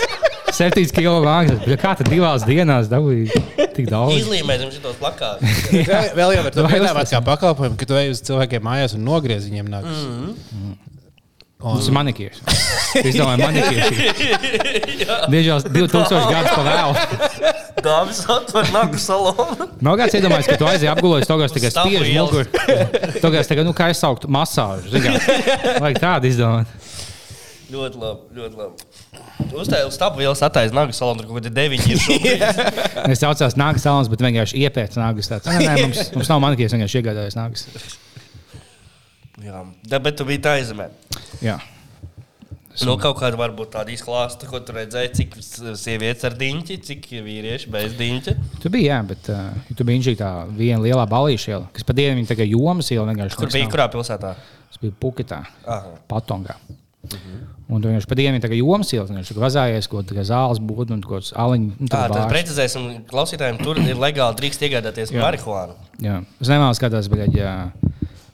7 0.55 0.95
kilo. 0.95 1.19
Bet 1.65 1.75
Kā 1.81 1.93
tad 1.99 2.09
divās 2.11 2.45
dienās 2.47 2.89
dabūja 2.91 3.43
tik 3.75 3.89
daudz? 3.91 4.15
Izlīmēsim 4.21 4.71
šitos 4.75 4.97
plakātus. 5.01 5.69
Vēl 6.19 6.35
jau 6.37 6.47
Vai 6.47 6.71
piedāvāt 6.77 7.11
kā 7.11 7.21
pakalpojumu, 7.25 7.77
ka 7.79 7.89
tu 7.89 7.99
ej 7.99 8.13
uz 8.15 8.23
cilvēkiem 8.25 8.65
mājās 8.65 8.97
un 8.97 9.05
nogriez 9.07 9.47
viņiem 9.49 9.71
nākus. 9.71 10.03
Tas 11.65 11.87
ir 11.89 11.95
manikīrs. 11.95 12.41
Es 12.99 13.15
domāju, 13.15 13.39
manikīrs. 13.41 13.87
Dižās 15.33 15.65
2000 15.65 16.27
gadus 16.29 16.51
pa 16.51 16.63
vēlu. 16.67 16.93
Dāmas 17.85 18.19
atver 18.29 18.69
nagu 18.73 18.99
salonu. 19.01 19.67
Nav 19.83 19.97
kāds 19.99 20.17
iedomājies, 20.19 20.49
ka 20.51 20.59
tu 20.61 20.67
aizjūji 20.69 20.91
apgulējis, 20.93 21.29
to, 21.29 21.37
kas 21.41 21.55
tikai 21.55 21.71
spiež 21.73 22.11
muguru. 22.19 22.45
To, 23.17 23.31
kas 23.33 23.49
tagad, 23.49 23.67
nu, 23.67 23.73
kā 23.77 23.89
es 23.93 24.03
sauktu, 24.03 24.29
masāžu. 24.31 24.93
Vajag 25.83 26.01
tādu 26.03 26.29
izdomāt. 26.29 26.84
Ļoti 27.65 27.97
labi, 27.97 28.35
ļoti 28.37 28.59
labi. 28.59 28.87
Uztaisīt 29.55 29.87
uz 29.89 29.95
stabu 29.97 30.21
vielas 30.21 30.41
attaisnot 30.45 30.77
nagu 30.83 30.93
salonu, 30.95 31.23
tur 31.23 31.31
kaut 31.31 31.39
kādi 31.39 31.53
deviņi. 31.55 31.95
Es 33.11 33.21
saucos 33.23 33.57
nāgas 33.57 33.85
salons, 33.85 34.09
bet 34.11 34.21
vienkārši 34.21 34.61
iepēc 34.67 34.97
nāgas. 35.01 35.31
Tāds. 35.31 35.49
Nē, 35.49 35.63
nē, 35.65 35.77
mums, 35.87 36.01
mums 36.13 36.29
nav 36.29 36.43
manikīrs, 36.45 36.75
vienkārši 36.77 37.01
iegādājos 37.01 37.37
nāgas. 37.39 37.65
Jā, 39.45 39.63
Da, 39.89 39.99
bet 39.99 40.15
tu 40.19 40.27
biji 40.27 40.43
tā 40.45 40.59
izmē. 40.61 40.91
Jā. 41.43 41.57
Nu, 42.83 42.97
kaut 42.99 43.15
kāda 43.21 43.37
varbūt 43.39 43.69
tāda 43.71 43.93
izklāsta, 43.93 44.49
ko 44.51 44.59
tu 44.63 44.73
redzēji, 44.75 45.11
cik 45.15 45.35
sievietes 45.79 46.25
ar 46.27 46.33
diņķi, 46.35 46.75
cik 46.83 47.05
vīrieši 47.23 47.69
bez 47.71 47.95
diņķa. 47.95 48.33
Tu 48.63 48.71
biji, 48.73 48.89
jā, 48.89 48.97
bet 49.07 49.29
uh, 49.31 49.45
tu 49.71 49.87
biji 49.87 50.01
inžīgi 50.01 50.19
tā 50.19 50.31
viena 50.57 50.81
lielā 50.83 51.05
balīša 51.07 51.53
iela, 51.53 51.69
kas 51.75 51.87
pat 51.87 51.95
dienu 52.01 52.19
viņa 52.19 52.33
tagad 52.33 52.51
jomas 52.51 52.91
iela 52.91 53.07
vienkārši. 53.11 53.39
Kur 53.39 53.53
bija, 53.53 53.69
kurā 53.71 53.87
pilsētā? 53.93 54.33
Tas 54.73 54.81
bija 54.83 54.97
Puketā, 54.99 55.39
Aha. 55.63 55.93
Patongā. 56.11 56.57
Un 57.65 57.81
tu 57.81 57.89
vienkārši 57.89 58.09
pa 58.09 58.17
dienu 58.19 58.39
tagad 58.43 58.59
jomas 58.59 58.91
iela, 58.93 59.07
viņš 59.09 59.31
tur 59.31 59.41
vazājies, 59.41 59.87
ko 59.89 60.03
zāles 60.05 60.59
būtu 60.61 60.93
un 60.93 60.99
ko 61.01 61.17
aliņu. 61.17 61.87
Tā, 61.89 62.03
tad 62.11 62.27
precizēsim 62.29 62.83
klausītājiem, 63.09 63.57
tur 63.63 63.79
ir 63.81 63.97
legāli 63.97 64.37
drīkst 64.37 64.67
iegādāties 64.67 65.13
Jā. 65.15 65.23
marihuānu. 65.23 65.73
Jā. 66.05 66.19
Es 66.43 66.51
nemanāšu, 66.51 66.83
ka 66.83 66.91
tas 66.93 67.09
bija 67.09 67.55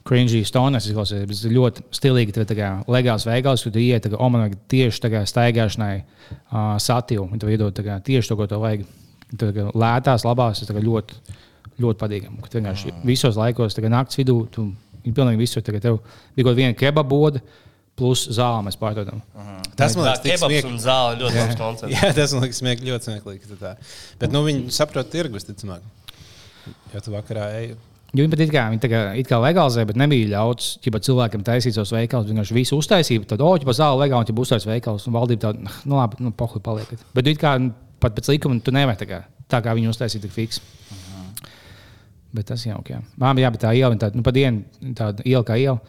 cringy 0.07 0.41
stoners, 0.47 0.89
izklausās, 0.89 1.23
bet 1.29 1.43
ir 1.47 1.55
ļoti 1.55 1.85
stilīgi. 1.95 2.35
Tev 2.35 2.51
ir 2.51 2.83
legāls 2.91 3.27
veikals, 3.29 3.63
kur 3.63 4.27
man 4.27 4.43
vajag 4.43 4.57
tieši 4.73 5.03
tā 5.05 5.13
kā 5.13 5.23
staigāšanai 5.29 5.95
uh, 6.01 6.75
satīvu. 6.81 7.29
Tev 7.39 7.53
iedod 7.53 7.81
kā 7.85 8.01
tieši 8.03 8.33
to, 8.33 8.39
ko 8.39 8.49
tev 8.51 8.65
vajag. 8.65 8.83
Tā 9.39 9.53
kā 9.55 9.69
lētās, 9.71 10.25
labās, 10.27 10.59
tas 10.59 10.75
ļoti, 10.75 11.37
ļoti 11.79 12.01
patīkami. 12.01 12.41
Vienkārši 12.51 12.97
visos 13.07 13.39
laikos, 13.39 13.77
kā 13.79 13.91
naktas 13.91 14.19
vidū, 14.19 14.41
tu 14.51 14.67
ir 15.05 15.15
pilnīgi 15.15 15.39
visur. 15.39 15.63
Tev 15.63 16.01
bija 16.35 16.49
kaut 16.49 16.57
viena 16.57 16.75
kebaba 16.75 17.07
boda 17.07 17.39
plus 18.01 18.25
zāle 18.33 18.65
mēs 18.65 18.79
pārdodam. 18.81 19.21
Tas 19.77 19.95
man 19.97 20.09
Tā 20.09 20.17
liekas, 20.25 20.41
smieklīgi. 20.41 20.73
un 20.73 20.81
zāle 20.81 21.21
ļoti 21.21 21.37
labs 21.37 21.59
koncepts. 21.61 21.93
Jā, 21.95 22.09
tas 22.17 22.33
man 22.35 22.43
liekas 22.47 22.59
smieklīgi, 22.61 22.91
ļoti 22.91 23.09
smieklīgi. 23.11 23.61
tā. 23.61 23.75
Bet 24.21 24.33
nu, 24.33 24.43
viņi 24.49 24.73
saprot 24.75 25.13
tirgus, 25.13 25.45
ticamāk. 25.47 25.85
Ja 26.91 27.01
tu 27.01 27.13
vakarā 27.13 27.47
ej, 27.61 27.71
Jo 28.11 28.25
viņi 28.25 28.31
pat 28.33 28.41
it 28.43 28.49
kā, 28.51 28.61
viņi 28.73 28.81
tā 28.83 28.89
kā, 28.91 28.97
it 29.21 29.27
kā 29.29 29.37
legalizē, 29.39 29.85
bet 29.87 29.95
nebija 29.95 30.27
ļauts 30.33 30.73
ķipa, 30.83 30.99
cilvēkiem 31.07 31.45
taisīt 31.47 31.77
savus 31.77 31.93
veikalus. 31.95 32.25
Viņi 32.27 32.35
vienkārši 32.41 32.57
visu 32.57 32.79
uztaisīja. 32.81 33.23
Tad, 33.29 33.43
oh, 33.45 33.53
ja 33.55 33.75
zāle 33.77 34.01
legāli, 34.01 34.27
ja 34.27 34.35
būs 34.35 34.51
tāds 34.51 34.67
veikals, 34.67 35.05
un 35.07 35.15
valdība 35.15 35.45
tāda, 35.45 35.71
nu, 35.87 35.95
labi, 35.95 36.19
nu, 36.19 36.33
pohuļ 36.35 36.63
paliekat. 36.65 37.05
Bet 37.15 37.29
it 37.31 37.39
kā 37.39 37.53
pat 38.03 38.17
pēc 38.17 38.33
likuma 38.33 38.59
tu 38.59 38.73
nevari 38.75 38.99
tā 38.99 39.07
kā, 39.07 39.21
tā 39.47 39.61
kā 39.63 39.77
viņi 39.77 39.93
uztaisīja, 39.93 40.25
tik 40.25 40.35
fiks. 40.35 40.59
Bet 42.35 42.49
tas 42.51 42.65
jau 42.67 42.81
ok. 42.81 42.97
Man 43.19 43.39
bija 43.39 43.47
jābūt 43.47 43.63
tā 43.63 43.71
iela, 43.79 43.95
tāda, 44.03 44.19
nu, 44.19 44.23
pa 44.27 44.35
dienu 44.35 44.91
tāda 44.95 45.23
iela 45.27 45.43
kā 45.47 45.55
iela, 45.59 45.79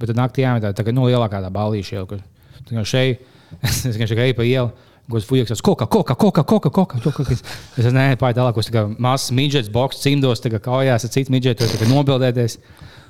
bet 0.00 0.10
tad 0.12 0.18
naktī 0.18 0.44
jāmet 0.44 0.64
tāda, 0.64 0.76
tā 0.78 0.84
kā, 0.86 0.94
nu, 0.94 1.06
lielākā 1.08 1.40
tā 1.44 1.50
balīša 1.52 1.96
iela, 1.98 2.08
kur 2.10 2.20
tā 2.66 2.76
kā 2.76 2.84
šeit, 2.86 3.24
es 3.66 3.84
vienkārši 3.86 4.18
gāju 4.18 4.36
pa 4.38 4.46
ielu. 4.46 4.72
Es 5.16 5.22
fujies, 5.22 5.60
koka, 5.62 5.86
koka, 5.86 6.16
koka, 6.18 6.42
koka, 6.42 6.70
koka. 6.74 6.98
koka. 6.98 7.34
Es 7.78 7.84
nezinu, 7.86 8.16
pāri 8.18 8.34
tālāk, 8.34 8.56
kas 8.56 8.72
ir 8.72 8.88
mazs 8.98 9.30
midžets, 9.30 9.70
boks, 9.70 10.00
cimdos, 10.02 10.42
tā 10.42 10.50
kā 10.50 10.58
kājās 10.64 11.06
ar 11.06 11.12
citu 11.14 11.30
midžetu, 11.30 11.68
tā 11.70 11.78
kā 11.78 11.86
nobildēties. 11.86 12.56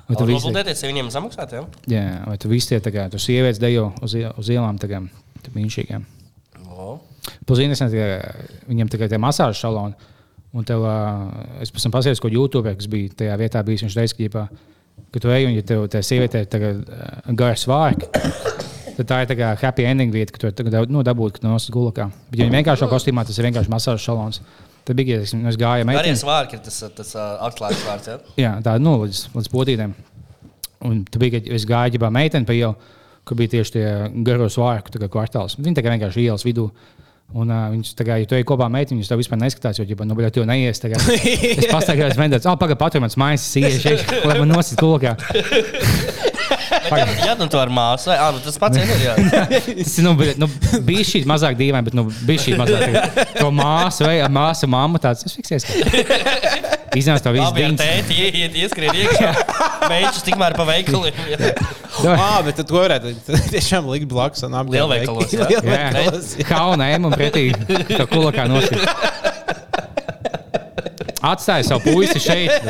Un 0.07 0.15
tu 0.15 0.27
visi- 0.29 0.45
Nobildēties, 0.45 0.83
ja 0.83 0.91
viņiem 0.91 1.09
samaksāt, 1.11 1.55
jā? 1.57 1.63
Jā, 1.89 2.03
vai 2.29 2.37
tu 2.37 2.51
visi 2.51 2.69
tie 2.69 2.79
tā 2.79 2.93
kā, 2.93 3.07
tu 3.09 3.17
sievietes 3.17 3.57
dejo 3.59 3.89
uz, 4.05 4.13
uz 4.13 4.51
ielām, 4.53 4.77
tā 4.77 4.87
kā, 4.91 5.01
tā 5.41 5.55
mīnšīgiem. 5.57 6.05
Ka 7.47 8.27
viņam 8.69 8.93
tikai 8.93 9.09
tie 9.09 9.17
masāžu 9.17 9.57
saloni. 9.59 9.97
Un 10.53 10.63
tev, 10.63 10.85
es 11.61 11.73
pēc 11.73 11.83
tam 11.83 11.91
pasēju, 11.97 12.21
ko 12.23 12.29
YouTube, 12.31 12.71
kas 12.77 12.87
bija 12.87 13.09
tajā 13.19 13.35
vietā, 13.41 13.63
bijis 13.65 13.83
viņš 13.83 13.97
teica, 13.97 14.29
ka, 14.31 14.47
ģipā, 14.97 15.11
ka 15.11 15.19
tu 15.19 15.29
ej 15.33 15.45
un 15.47 15.55
ja 15.55 15.63
tev 15.63 15.87
tā 15.91 16.01
sieviete 16.03 16.43
ir 16.45 16.47
ā, 16.57 17.33
gars 17.35 17.67
vārki. 17.67 18.09
Tad 18.97 19.05
tā 19.05 19.21
ir 19.21 19.27
tā 19.29 19.35
kā 19.37 19.51
happy 19.61 19.85
ending 19.85 20.11
vieta, 20.11 20.33
ka 20.33 20.39
tu 20.39 20.51
tagad 20.51 20.89
nu, 20.89 21.03
dabūji, 21.05 21.35
ka 21.35 21.39
tu 21.43 21.47
nosi 21.47 21.71
gulakā. 21.71 22.09
Bet, 22.31 22.39
ja 22.39 22.47
viņi 22.47 22.57
vienkārši 22.57 22.87
kostīmā, 22.89 23.25
tas 23.27 23.37
ir 23.37 23.45
vienkārši 23.45 23.69
masāžu 23.69 24.01
salons. 24.01 24.41
Tad 24.87 24.95
bija, 24.97 25.19
ja 25.19 25.21
es 25.21 25.57
gāju 25.59 25.83
Arī 25.83 25.85
meiteni. 25.85 26.17
svārki 26.17 26.57
ir 26.57 26.63
tas, 26.65 26.79
tas 26.95 27.11
uh, 27.13 27.35
atklāts 27.45 27.83
vārds, 27.85 28.07
jā? 28.07 28.17
Jā, 28.39 28.53
tā 28.65 28.77
nu, 28.81 28.95
līdz, 29.03 29.27
līdz 29.35 29.49
potītēm. 29.53 29.93
Un 30.87 31.03
tur 31.05 31.21
bija, 31.21 31.37
ka 31.37 31.53
es 31.53 31.65
gāju 31.67 31.97
ģībā 31.97 32.09
meiteni 32.09 32.47
pa 32.47 32.55
ielu, 32.57 32.73
kur 33.27 33.37
bija 33.37 33.57
tieši 33.57 33.75
tie 33.75 33.85
garo 34.25 34.47
svārku 34.49 34.97
kvartāls. 35.11 35.59
Viņi 35.59 35.77
tā 35.77 35.83
kā 35.85 35.93
vienkārši 35.93 36.25
ielas 36.25 36.47
vidū. 36.47 36.71
Un 37.35 37.49
uh, 37.51 37.65
viņš 37.73 37.89
tā 37.99 38.05
kā, 38.07 38.15
ja 38.21 38.27
tu 38.29 38.37
ej 38.37 38.45
kopā 38.47 38.69
ar 38.69 38.71
meiteni, 38.71 39.01
viņš 39.01 39.09
tev 39.11 39.19
vispār 39.19 39.41
neskatās, 39.41 39.81
jo, 39.81 39.83
ja 39.83 40.05
nu, 40.07 40.15
jau 40.39 40.45
neies. 40.47 40.79
tā 40.79 40.93
kā. 40.93 41.01
Es 41.03 41.67
oh, 42.47 42.55
pagaidi, 42.55 42.79
patur 42.79 43.03
mans 43.03 43.19
mājas, 43.19 43.49
sieviete, 43.51 43.97
lai 44.23 44.39
man 44.39 44.55
nosit 44.55 44.79
kulkā. 44.79 45.17
Jā, 46.67 47.33
nu 47.39 47.47
tu 47.51 47.59
ar 47.61 47.69
māsu. 47.73 48.11
Ah, 48.13 48.29
nu 48.35 48.41
tas 48.43 48.57
pats 48.61 48.77
ir. 48.79 48.89
Jā. 49.03 49.15
Tas 49.77 49.97
nu, 50.03 50.13
nu, 50.41 50.47
bija 50.87 51.05
šī 51.07 51.21
mazāk 51.29 51.57
dīvaini, 51.59 51.85
bet 51.87 51.95
nu, 51.97 52.07
bija 52.27 52.43
šī 52.43 52.55
mazāk. 52.59 52.83
tā 52.83 52.91
kā 53.15 53.25
To 53.41 53.51
māsu 53.55 54.07
vai 54.07 54.17
māsu 54.33 54.67
mammu 54.71 54.99
tāds- 55.03 55.23
es 55.27 55.35
fiksēju. 55.37 55.63
Iznāca 56.97 57.27
to 57.27 57.33
visu 57.35 57.51
dienas. 57.55 57.81
tēti 57.81 58.15
ieiet, 58.25 58.55
ieskrien 58.63 58.95
iekšā. 58.95 59.31
Mēģinājums 59.87 60.23
tikmēr 60.25 60.55
pa 60.57 60.65
veikaliem. 60.67 61.13
jā. 62.03 62.15
Ah, 62.15 62.39
bet 62.45 62.57
tu 62.63 62.73
varētu 62.77 63.13
tiešām 63.51 63.87
likt 63.91 64.07
blakus 64.11 64.43
un 64.47 64.55
apgādāt. 64.57 64.79
Lielveikalos, 64.79 65.35
jā. 65.35 65.47
Lielveikalos, 65.51 66.31
jā. 66.41 66.47
Kaunēm 66.49 67.05
un 67.09 67.17
pretī 67.19 67.49
to 67.91 68.07
kulakā 68.11 68.47
nosit. 68.49 68.81
Atstāja 71.27 71.65
savu 71.67 71.91
puisi 71.91 72.19
šeit. 72.23 72.61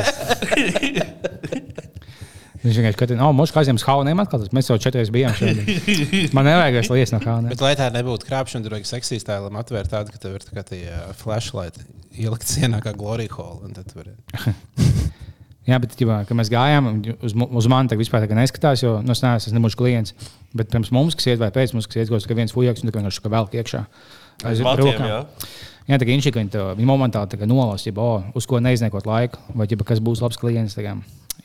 Viņš 2.68 2.78
vienkārši 2.82 2.98
skatījās, 2.98 3.20
no 3.22 3.28
mūža 3.32 3.54
kaziem 3.56 3.78
haunēm 3.80 4.20
atkal. 4.20 4.42
tas 4.42 4.52
Mēs 4.56 4.68
jau 4.68 4.76
četreiz 4.82 5.08
bijām 5.14 5.32
šeit. 5.38 6.34
Man 6.36 6.44
nevajag 6.48 6.74
vairs 6.80 6.90
lies 6.92 7.12
no 7.14 7.20
haunēm. 7.22 7.52
Bet, 7.54 7.62
lai 7.64 7.74
tā 7.78 7.86
nebūtu 7.94 8.28
krāpšana, 8.28 8.66
tur 8.66 8.76
vajag 8.76 8.88
seksīs 8.90 9.24
tēlam 9.24 9.56
atvērt 9.60 9.92
tādu, 9.94 10.12
ka 10.12 10.20
tev 10.20 10.36
ir 10.36 10.44
tā 10.44 10.64
tie 10.68 10.82
uh, 10.90 11.12
flashlight 11.16 11.80
ielikt 12.18 12.50
sienā 12.50 12.82
kā 12.84 12.92
Glory 12.98 13.28
Hall. 13.32 13.62
un 13.64 13.72
tad 13.78 13.88
tu 13.88 14.02
vari- 14.02 14.16
Jā, 15.68 15.76
bet, 15.82 15.92
ģibā, 16.00 16.22
kad 16.24 16.36
mēs 16.38 16.48
gājām, 16.48 16.86
uz, 17.20 17.34
uz 17.36 17.66
mani 17.68 17.90
tā 17.92 17.96
vispār 18.00 18.22
tā 18.24 18.36
neskatās, 18.38 18.80
jo 18.80 18.94
nu, 19.04 19.12
es 19.12 19.20
neesmu 19.20 19.52
nemūžs 19.58 19.76
klients. 19.76 20.14
Bet 20.56 20.70
pirms 20.72 20.88
mums, 20.96 21.16
kas 21.18 21.28
iet 21.28 21.42
vai 21.42 21.50
pēc 21.52 21.74
mums, 21.76 21.84
kas 21.90 22.00
iet, 22.00 22.08
kaut 22.08 22.24
viens 22.38 22.54
fujaks, 22.56 22.80
un 22.80 22.88
tā 22.88 22.94
kā 22.94 23.02
vienkārši 23.02 23.24
kā 23.26 23.32
velk 23.34 23.56
iekšā. 23.60 23.82
Aiz 24.48 24.62
rokām. 24.64 25.04
jā. 25.12 25.18
Jā, 25.90 25.96
tā 26.00 26.04
kā 26.08 26.12
viņš 26.14 26.30
viņa, 26.32 26.64
viņa 26.78 26.88
momentāli 26.88 27.32
tā 27.32 27.40
kā 27.40 27.48
nolas, 27.48 27.84
ja 27.84 27.92
oh, 28.00 28.24
uz 28.36 28.48
ko 28.48 28.62
neizniekot 28.64 29.04
laiku, 29.08 29.40
vai 29.56 29.68
ģiba, 29.68 29.84
kas 29.88 30.00
būs 30.04 30.24
labs 30.24 30.40
klients. 30.40 30.76
tā 30.76 30.84
kā 30.84 30.96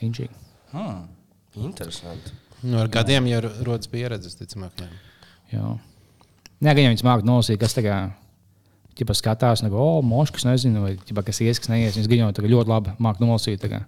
Inčīgi. 0.04 0.32
Hmm. 0.74 1.04
Interesanti. 1.62 2.34
Nu, 2.64 2.80
ar 2.80 2.88
gadiem 2.90 3.28
jau 3.30 3.40
rodas 3.62 3.90
pieredze, 3.90 4.32
ticamāk. 4.34 4.80
Jā. 4.82 4.88
Jā, 5.54 5.72
Nē, 6.64 6.72
gan 6.72 6.86
jau 6.86 6.92
viņas 6.94 7.04
māca 7.04 7.28
nolasīt, 7.28 7.58
kas 7.60 7.74
tagad 7.76 8.14
ķipa, 8.96 9.16
skatās, 9.18 9.62
un 9.64 9.72
go, 9.72 9.80
oh, 9.82 10.04
moškas 10.06 10.46
nezinu, 10.46 10.84
vai 10.86 10.94
ķipa, 10.96 11.24
kas 11.26 11.42
ies, 11.44 11.60
kas 11.60 11.70
neies. 11.72 11.96
Viņas 11.98 12.10
gan 12.10 12.22
jau 12.22 12.28
tagad 12.38 12.54
ļoti 12.54 12.72
labi 12.72 12.94
māca 13.04 13.24
nolasīt. 13.24 13.66
kā. 13.68 13.82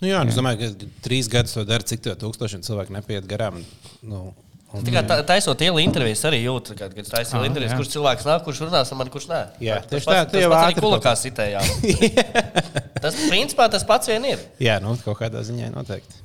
Nu, 0.00 0.08
jā, 0.08 0.22
nu, 0.24 0.32
es 0.32 0.38
domāju, 0.38 0.62
ka 0.62 0.90
trīs 1.04 1.28
gadus 1.28 1.56
to 1.58 1.66
dara, 1.68 1.84
cik 1.84 2.06
to 2.06 2.14
tūkstošiem 2.22 2.62
cilvēku 2.64 2.94
nepiet 2.96 3.28
garām. 3.28 3.58
Nu, 4.00 4.30
un, 4.74 4.84
Tikai 4.86 5.02
tā, 5.08 5.18
taisot 5.26 5.62
ielu 5.66 5.82
intervijas, 5.82 6.22
arī 6.28 6.42
jūtu, 6.44 6.76
kad, 6.78 6.94
kad 6.94 7.10
taisot 7.10 7.34
Ah, 7.34 7.40
ielu 7.40 7.50
intervijas, 7.50 7.76
kurš 7.78 7.92
cilvēks 7.96 8.26
nāk, 8.28 8.44
kurš 8.46 8.62
runās 8.66 8.92
ar 8.92 9.00
mani, 9.00 9.12
kurš 9.14 9.28
nē. 9.30 9.40
Jā, 9.66 9.80
tas 9.82 10.06
pats- 10.06 10.10
tā, 10.10 10.24
tu 10.30 10.36
tas 10.38 10.48
pats 10.52 10.70
ātri 10.70 10.84
kulakā 10.86 11.14
sitējām. 11.18 11.70
Tas 13.00 13.16
principā 13.30 13.64
tas 13.72 13.84
pats 13.88 14.10
vien 14.10 14.26
ir. 14.28 14.42
jā, 14.60 14.74
nu, 14.84 14.92
kaut 15.00 15.16
kādā 15.22 15.40
ziņā 15.40 15.70
noteikti. 15.72 16.18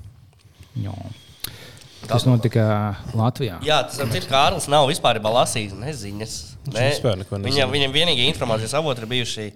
Jā. 0.83 0.91
Tas 2.05 2.25
notika 2.27 2.65
Latvijā. 3.15 3.57
Jā, 3.65 3.79
tas 3.87 3.97
ir 4.17 4.27
Kārlis. 4.29 4.67
Nav 4.69 4.89
vispār 4.91 5.17
lasījis 5.23 5.73
neziņas. 5.79 6.35
Ne. 6.73 6.89
neko 7.21 7.39
nezina. 7.39 7.45
Viņam, 7.47 7.71
viņam 7.73 7.95
vienīgā 7.95 8.27
informācijas 8.29 8.75
avoti 8.77 9.03
ir 9.03 9.09
bijuši 9.09 9.47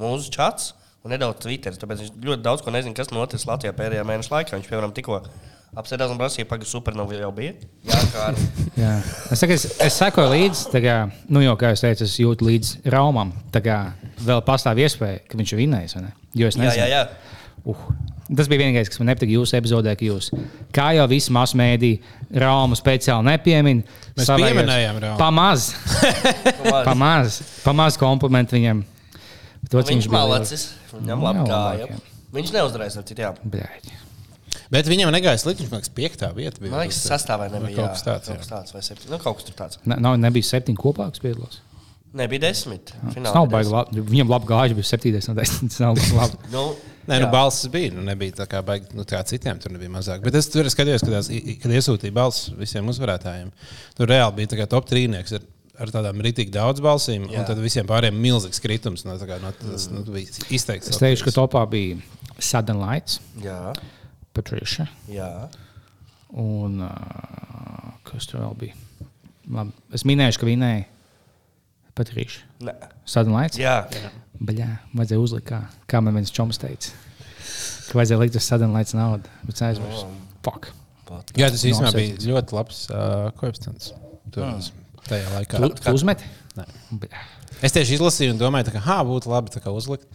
mūsu 0.00 0.30
čats 0.34 0.72
un 1.04 1.12
nedaudz 1.12 1.42
Twitter. 1.44 1.76
Tāpēc 1.76 2.04
viņš 2.04 2.14
ļoti 2.24 2.44
daudz 2.44 2.64
ko 2.64 2.72
nezina, 2.74 2.96
kas 2.96 3.12
noticis 3.12 3.48
Latvijā 3.48 3.74
pēdējā 3.76 4.06
mēneša 4.08 4.32
laikā. 4.32 4.56
Viņš, 4.56 4.70
piemēram, 4.70 4.94
tikko 4.96 5.20
apsēdās 5.80 6.10
un 6.12 6.18
prasīja, 6.20 6.46
pagaidi, 6.50 6.68
supernova 6.70 7.16
jau 7.18 7.30
bija. 7.34 7.54
Jā, 7.88 8.00
Kārlis. 8.14 8.46
Jā. 8.82 8.92
Es, 9.34 9.40
saku, 9.42 9.56
es, 9.56 9.66
es 9.88 9.98
sekoju 10.00 10.30
līdzi, 10.32 10.80
kā, 10.84 10.96
nu, 11.28 11.42
jau, 11.44 11.54
kā 11.60 11.74
es 11.74 11.82
teicu, 11.84 12.06
es 12.08 12.16
jūtu 12.20 12.48
līdzi 12.48 12.82
Raumam. 12.94 13.32
Tā 13.54 13.62
kā 13.64 13.78
vēl 14.24 14.42
pastāv 14.46 14.80
iespēja, 14.84 15.22
ka 15.28 15.38
viņš 15.40 15.54
ir 15.56 15.62
vinnējis. 15.64 15.96
vai 15.98 16.06
ne? 16.08 16.12
Jo 16.34 16.50
es 16.50 16.58
Jā, 16.58 16.64
nezinu. 16.64 16.82
jā, 16.84 16.90
jā. 16.98 17.32
Uh. 17.64 17.86
Tas 18.24 18.48
bija 18.48 18.62
vienīgais, 18.62 18.88
kas 18.88 18.98
man 19.02 19.10
nepatika 19.12 19.34
jūsu 19.34 19.56
epizodē, 19.58 19.92
ka 20.00 20.06
jūs, 20.06 20.30
kā 20.72 20.86
jau 20.96 21.04
visi 21.10 21.32
masu 21.32 21.58
mēdī, 21.60 21.90
Raumu 22.40 22.76
speciāli 22.78 23.28
nepiemin. 23.28 23.82
Mēs 24.16 24.30
savējos- 24.30 24.54
pieminējām 24.56 25.00
Raumu. 25.02 25.18
Pamaz, 25.20 25.66
pamaz, 26.88 27.36
pamaz 27.64 27.98
komplimentu 28.00 28.56
viņam. 28.56 28.80
To, 29.68 29.82
Viņš 29.84 30.08
bija 30.08 30.16
malacis. 30.16 30.64
Viņam 30.92 31.20
jā, 31.20 31.34
labāk, 31.44 32.00
Viņš 32.34 32.50
neuzdarēja 32.56 32.98
ar 32.98 33.06
citiem. 33.12 33.36
Bļaļ. 33.46 33.92
Bet 34.72 34.88
viņam 34.88 35.12
negāja 35.12 35.40
slikti. 35.42 35.66
Viņš 35.66 35.74
liekas, 35.76 35.92
piektā 35.96 36.30
vieta 36.36 36.60
bija. 36.62 36.72
Man 36.72 36.84
liekas, 36.86 37.02
sastāvā 37.10 37.50
nebija. 37.52 37.76
kaut 37.82 37.94
kas 37.96 38.06
tāds, 38.06 38.30
jā, 38.30 38.36
kaut 38.38 38.44
kas 38.44 38.52
tāds 38.54 38.74
vai 38.76 38.82
septiņi. 38.86 39.10
Nu, 39.12 39.18
kaut 39.22 39.38
kas 39.40 39.48
tur 39.50 39.56
tāds. 39.58 39.80
Ne, 39.84 39.98
nav, 40.00 40.16
nebija 40.22 40.48
septiņi 40.54 40.80
kopā, 40.80 41.10
kas 41.12 41.22
piedalās. 41.24 41.60
Nebija 42.14 42.44
desmit. 42.46 42.92
Tas 42.94 43.14
Finālā 43.16 43.34
nav 43.34 43.46
bija 43.50 43.58
baigi. 43.58 43.70
labi. 43.74 44.02
Viņam 44.14 44.28
labi 44.30 44.46
gāja, 44.52 44.74
bija 44.78 44.86
7. 44.92 45.14
no 45.28 45.34
10. 45.40 45.70
Tas 45.74 45.80
nav 45.82 46.02
labi. 46.20 46.42
Nu, 46.54 46.64
Nē, 47.04 47.18
nu, 47.20 47.26
jā. 47.26 47.30
balss 47.34 47.66
bija. 47.68 47.90
Nu, 47.92 48.00
nebija 48.06 48.32
tā 48.38 48.46
kā, 48.48 48.62
baigi, 48.64 48.86
nu, 48.96 49.04
tā 49.04 49.18
kā 49.18 49.24
citiem 49.28 49.58
tur 49.60 49.74
nebija 49.74 49.92
mazāk. 49.92 50.22
Bet 50.24 50.38
es 50.38 50.46
tur 50.48 50.64
skatījos, 50.72 51.02
kad, 51.04 51.12
tās, 51.18 51.26
kad 51.60 51.74
iesūtīja 51.76 52.14
balss 52.16 52.46
visiem 52.56 52.86
uzvarētājiem. 52.88 53.50
Tur 53.98 54.08
reāli 54.08 54.38
bija 54.38 54.54
tā 54.54 54.60
kā 54.62 54.66
top 54.72 54.86
trīnieks 54.88 55.34
ar, 55.36 55.44
ar 55.84 55.92
tādām 55.92 56.22
rītīgi 56.24 56.54
daudz 56.54 56.80
balsīm. 56.80 57.26
Jā. 57.28 57.42
Un 57.42 57.50
tad 57.50 57.60
visiem 57.60 57.90
pārējiem 57.90 58.16
milzīgs 58.24 58.62
kritums. 58.64 59.04
No, 59.04 59.18
tā 59.20 59.28
kā, 59.28 59.36
no, 59.42 59.50
tas 59.58 59.90
nu, 59.92 60.00
bija 60.14 60.32
izteikts. 60.54 60.94
Es 60.94 61.02
teikšu, 61.02 61.26
ka 61.28 61.34
topā 61.42 61.66
bija 61.68 61.98
Sudden 62.38 62.80
Lights, 62.80 63.18
Jā, 63.44 63.74
Patricia 64.34 64.88
jā. 65.10 65.28
un 66.40 66.82
uh, 66.82 67.94
kas 68.08 68.28
tur 68.30 68.42
vēl 68.42 68.58
bija. 68.64 69.06
Labi, 69.54 69.74
es 69.94 70.06
minēšu, 70.08 70.40
ka 70.40 70.48
vinēja 70.48 70.84
Patricia. 71.94 72.44
Nē. 72.64 72.74
Sudden 73.06 73.36
Lights. 73.36 73.60
Jā, 73.60 73.82
Baļā, 74.44 74.70
vajadzēja 74.96 75.22
uzlikt, 75.22 75.46
kā, 75.52 75.60
kā 75.90 76.00
man 76.02 76.16
viens 76.18 76.32
čoms 76.34 76.58
teica. 76.58 76.90
Ka 77.90 78.00
vajadzēja 78.00 78.22
likt 78.24 78.38
uz 78.40 78.48
Sudden 78.48 78.74
Lights 78.74 78.96
naudu, 78.96 79.30
bet 79.44 79.54
es 79.54 79.66
aizmirsu. 79.68 80.08
Fuck. 80.46 80.72
Jā, 81.38 81.50
tas 81.52 81.62
īstenībā 81.62 81.92
Nosacīts. 81.92 82.24
bija 82.24 82.32
ļoti 82.32 82.56
labs 82.56 82.80
uh, 82.90 83.28
koeficients. 83.38 83.92
Tur 84.34 84.48
tajā 85.06 85.30
laikā. 85.36 85.60
Tu, 85.60 85.70
tu 85.84 85.94
uzmeti? 85.94 86.26
Nē. 86.58 86.66
Es 87.64 87.74
tieši 87.76 87.98
izlasīju 87.98 88.34
un 88.34 88.40
domāju, 88.40 88.72
ka 88.74 88.82
ha, 88.88 88.98
būtu 89.06 89.30
labi 89.30 89.52
uzlikt. 89.70 90.08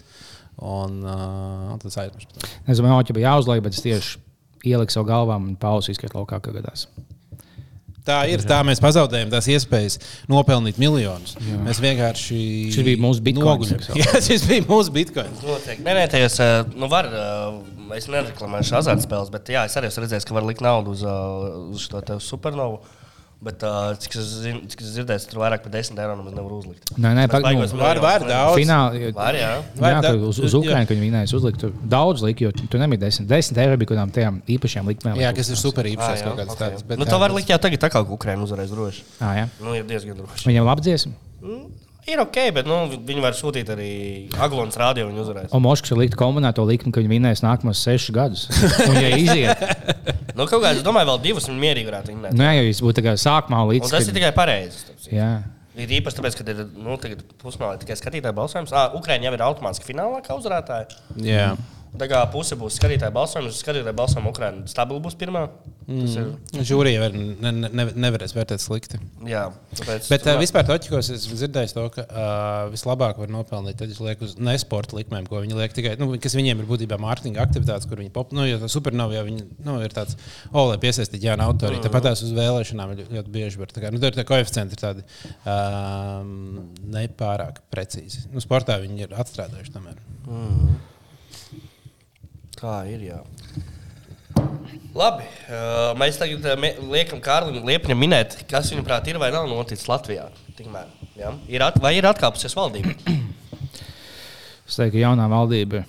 Un 0.59 1.03
uh, 1.07 1.77
tas 1.79 1.95
aizmirst. 2.01 2.33
Es 2.67 2.81
domāju, 2.81 3.05
ka 3.07 3.15
bija 3.15 3.35
jāuzliek, 3.35 3.63
bet 3.63 3.77
es 3.77 3.85
tieši 3.85 4.17
ieliku 4.67 4.91
savu 4.91 5.07
galvā 5.07 5.37
un 5.39 5.55
pausu 5.59 5.93
izskatu 5.93 6.19
laukā, 6.19 6.41
kā 6.43 6.51
gadās. 6.55 6.87
Tā 8.09 8.19
ir. 8.31 8.41
Tā 8.47 8.59
mēs 8.65 8.81
pazaudējām 8.81 9.31
tās 9.31 9.47
iespējas 9.51 9.99
nopelnīt 10.31 10.79
miljonus. 10.81 11.35
Jā. 11.45 11.59
Mēs 11.65 11.81
vienkārši. 11.83 12.37
Šis 12.73 12.87
bija 12.87 13.01
mūsu 13.03 13.35
sauc. 13.85 13.89
Jā, 13.99 14.21
šis 14.25 14.45
bija 14.49 14.65
mūsu 14.69 14.93
bitkoins. 14.95 15.43
noteikti. 15.45 15.83
Nē, 15.85 15.95
nē, 15.99 16.05
tajos, 16.11 16.39
ā, 16.41 16.49
nu, 16.73 16.89
var, 16.91 17.09
es 17.97 18.09
nereklamēšu 18.09 18.79
azartspēles, 18.79 19.31
bet 19.33 19.51
jā, 19.53 19.65
es 19.69 19.77
arī 19.79 19.91
esmu 19.91 20.05
redzējis, 20.05 20.27
ka 20.29 20.37
var 20.37 20.47
likt 20.47 20.63
naudu 20.65 20.95
uz, 20.95 21.03
uz 21.05 21.85
šo 21.85 22.01
te 22.05 22.17
supernovu. 22.23 22.81
Bet, 23.39 23.61
ā, 23.63 23.95
cik 23.95 24.17
es 24.19 24.31
zinu- 24.43 24.65
cik 24.67 24.81
es 24.83 24.87
dzirdēju, 24.97 25.29
tur 25.31 25.39
vairāk 25.39 25.61
par 25.63 25.71
10 25.71 25.95
eiro 25.95 26.15
nemaz 26.19 26.33
nevar 26.35 26.51
uzlikt. 26.57 26.89
Nē, 26.99 27.13
nē, 27.15 27.23
baigos 27.31 27.71
nu, 27.71 27.79
Var, 27.79 27.99
var 28.03 28.19
daudz. 28.27 28.57
Finālā, 28.59 29.13
Var, 29.15 29.37
jā. 29.39 29.51
Vai 29.79 29.91
jā, 29.93 30.01
da- 30.03 30.11
ka 30.11 30.27
uz, 30.27 30.39
uz 30.43 30.51
jā. 30.51 30.59
Ukraiņu 30.59 30.91
viņi 30.91 31.05
vinēja, 31.07 31.31
uzlikt 31.39 31.59
tur 31.63 31.71
daudz 31.87 32.19
likt, 32.21 32.41
jo 32.43 32.51
tur 32.51 32.79
nebija 32.83 32.99
10. 33.07 33.29
10 33.31 33.57
eiro 33.63 33.77
bija 33.79 33.87
kaut 33.87 33.97
kādām 33.97 34.11
tajām 34.11 34.41
īpašām 34.43 34.91
likmēm. 34.91 35.15
Jā, 35.23 35.31
kas 35.33 35.49
ir 35.49 35.55
super 35.55 35.85
jā, 35.87 36.35
kaut 36.35 36.57
tāds. 36.59 36.83
bet 36.83 36.99
Nu, 36.99 37.05
to 37.07 37.17
var 37.17 37.31
likt 37.31 37.47
jau 37.47 37.57
tagad, 37.57 37.79
tā 37.79 37.89
kā 37.89 38.03
Ukraiņa 38.03 38.43
uzvarēs 38.43 38.75
droši. 38.75 39.03
Ah, 39.21 39.35
jā. 39.39 39.47
Nu, 39.63 39.71
ir 39.73 39.83
diezgan 39.87 40.19
droši. 40.19 40.43
Viņam 40.51 40.65
labi 40.67 40.81
dziesma. 40.81 41.13
Ir 42.09 42.17
ok, 42.23 42.37
bet 42.55 42.65
nu, 42.65 42.89
viņi 43.05 43.21
var 43.21 43.33
sūtīt 43.37 43.67
arī 43.69 43.89
Aglons 44.41 44.75
rādio, 44.75 45.05
viņi 45.07 45.19
uzvarēs. 45.23 45.51
Un 45.53 45.61
Moškas 45.61 45.91
ir 45.93 45.97
likt 46.01 46.15
kombinēto 46.17 46.65
likmi, 46.65 46.91
ka 46.91 46.99
viņi 47.03 47.11
vinēs 47.11 47.43
nākamos 47.45 47.77
sešus 47.85 48.11
gadus. 48.15 48.47
Un, 48.87 48.95
ja 48.97 49.11
iziet, 49.15 49.61
Nu, 50.39 50.47
kaut 50.47 50.63
kā, 50.63 50.71
es 50.77 50.83
domāju, 50.85 51.09
vēl 51.11 51.21
divus 51.27 51.47
viņi 51.51 51.59
mierīgi 51.67 51.89
varētu 51.91 52.13
vinēt. 52.15 52.35
nu, 52.39 52.43
jā, 52.47 52.51
jo 52.57 52.67
jūs 52.69 52.79
būtu 52.85 53.01
tā 53.01 53.07
kā 53.09 53.15
sākumā 53.19 53.63
Un 53.65 53.71
līdz. 53.73 53.91
tas 53.91 54.07
ir 54.07 54.15
tikai 54.15 54.33
pareizi. 54.37 54.85
Jā, 55.11 55.31
Ir 55.79 55.87
īpaši 55.95 56.17
tāpēc, 56.17 56.35
ka 56.35 56.43
ir 56.51 56.57
nu, 56.75 56.95
tagad 56.99 57.21
pusmālē 57.39 57.77
tikai 57.79 57.95
skatītāju 57.95 58.35
balsojums. 58.35 58.71
Ah, 58.75 58.89
Ukraiņa 58.97 59.29
jau 59.29 59.35
ir 59.37 59.43
automātiski 59.45 59.87
finālā 59.93 60.17
kā 60.25 60.35
uzvarētāja. 60.35 60.89
Jā. 61.23 61.53
Tā 61.97 62.05
kā 62.09 62.21
puse 62.29 62.55
būs 62.59 62.77
skatītāju 62.77 63.13
balsojums, 63.15 63.59
skatītāju 63.63 63.97
balsojumu 63.97 64.29
Ukraiņa 64.29 64.69
stabili 64.69 65.01
būs 65.01 65.17
pirmā. 65.19 65.47
Tas 65.89 66.15
ir, 66.21 66.27
Žūrija 66.69 66.99
var, 67.01 67.15
ne, 67.17 67.51
ne, 67.65 67.85
nevarēs 68.05 68.35
vērtēt 68.37 68.61
slikti. 68.61 68.99
jā, 69.25 69.47
tāpēc. 69.73 70.09
Bet 70.11 70.27
uh, 70.29 70.35
vispār 70.37 70.67
toķikos 70.67 71.09
es 71.15 71.25
dzirdēju 71.31 71.71
to, 71.73 71.85
ka 71.95 72.03
uh, 72.05 72.67
vislabāk 72.69 73.17
var 73.17 73.31
nopelnīt, 73.33 73.79
tad, 73.79 73.89
ja 73.89 74.05
liek 74.05 74.21
uz 74.21 74.35
nesporta 74.37 74.99
likmēm, 74.99 75.25
ko 75.29 75.41
viņi 75.41 75.57
liek 75.57 75.73
tikai, 75.73 75.95
nu, 75.97 76.11
kas 76.21 76.37
viņiem 76.37 76.61
ir 76.61 76.69
būtībā 76.69 76.99
mārketinga 77.01 77.41
aktivitātes, 77.41 77.89
kur 77.89 78.03
viņi 78.03 78.13
pop, 78.13 78.35
nu, 78.37 78.45
jo 78.45 78.59
tā 78.61 78.69
supernova 78.69 79.17
jau 79.17 79.25
viņi, 79.31 79.47
nu, 79.65 79.79
ir 79.81 79.97
tāds, 79.97 80.19
o, 80.51 80.67
lai 80.69 80.77
piesaistītu 80.83 81.25
jaunu 81.25 81.47
autoriju. 81.47 81.81
Tāpat 81.87 82.11
tās 82.11 82.21
uz 82.27 82.37
vēlēšanām 82.37 82.93
ļoti, 82.93 83.09
ļoti 83.17 83.33
bieži 83.33 83.63
var, 83.63 83.73
tā 83.73 83.81
kā, 83.81 83.93
nu, 83.95 84.03
tur 84.03 84.13
tie 84.13 84.27
koeficienti 84.29 84.77
ir 84.77 84.83
tādi 84.85 85.07
um, 85.41 86.69
nepārāk 86.93 87.63
precīzi. 87.73 88.27
Nu, 88.29 88.45
sportā 88.45 88.77
viņi 88.83 89.07
ir 89.07 89.19
atstrādājuši 89.25 89.73
tomēr. 89.79 89.99
Tā 92.59 92.81
ir. 92.91 93.05
Jā. 93.07 93.19
Labi, 94.99 95.25
uh, 95.47 95.93
mēs 95.99 96.17
tagad 96.19 96.43
uh, 96.49 96.69
liekam 96.91 97.21
Kārlim 97.23 97.63
Liepņam 97.67 97.99
minēt, 97.99 98.39
kas 98.49 98.71
viņaprāt 98.73 99.07
ir 99.11 99.19
vai 99.21 99.29
nav 99.33 99.47
noticis 99.47 99.87
Latvijā. 99.87 100.27
Tikmēr, 100.57 100.89
ja? 101.15 101.31
ir 101.47 101.63
at, 101.63 101.77
vai 101.79 101.93
ir 101.95 102.07
atkāpusies 102.09 102.57
valdība? 102.57 102.95
Es 104.69 104.75
teiktu, 104.77 104.99
ka 104.99 105.01
jaunā 105.01 105.23
valdība, 105.31 105.79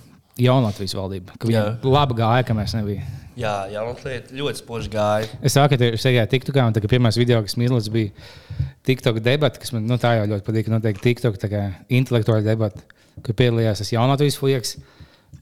jaunatvijas 0.40 0.94
valdība, 0.96 1.34
ka 1.36 1.50
Jā. 1.50 1.64
viņa 1.82 1.90
labi 1.92 2.14
gāja, 2.16 2.46
ka 2.48 2.54
mēs 2.56 2.72
nebijām. 2.72 3.18
Jā, 3.36 3.52
jā 3.68 3.82
un 3.84 3.98
lieta 4.04 4.36
ļoti 4.36 4.60
spoži 4.62 4.92
gāja. 4.92 5.28
Es 5.44 5.52
sāku 5.56 5.76
ar 5.76 5.80
tevi 5.80 6.22
TikTokā, 6.32 6.64
un 6.64 6.76
tā, 6.76 6.80
kā 6.80 6.88
pirmais 6.88 7.18
video, 7.20 7.42
kas 7.44 7.58
man 7.58 7.66
izlaiž, 7.66 7.90
bija 7.92 8.64
TikTok 8.88 9.20
debata, 9.24 9.60
kas 9.60 9.74
man 9.76 9.84
nu, 9.88 9.98
tā 10.00 10.14
jau 10.16 10.30
ļoti 10.32 10.46
patīk. 10.46 10.70
Noteikti 10.72 11.04
TikTok 11.06 11.36
tā 11.42 11.50
kā 11.52 11.60
intelektuāla 11.92 12.44
debata, 12.46 12.80
kur 13.20 13.36
piedalījās 13.36 13.84
tas 13.84 13.92
jaunatvijas 13.92 14.40
flieks, 14.40 14.74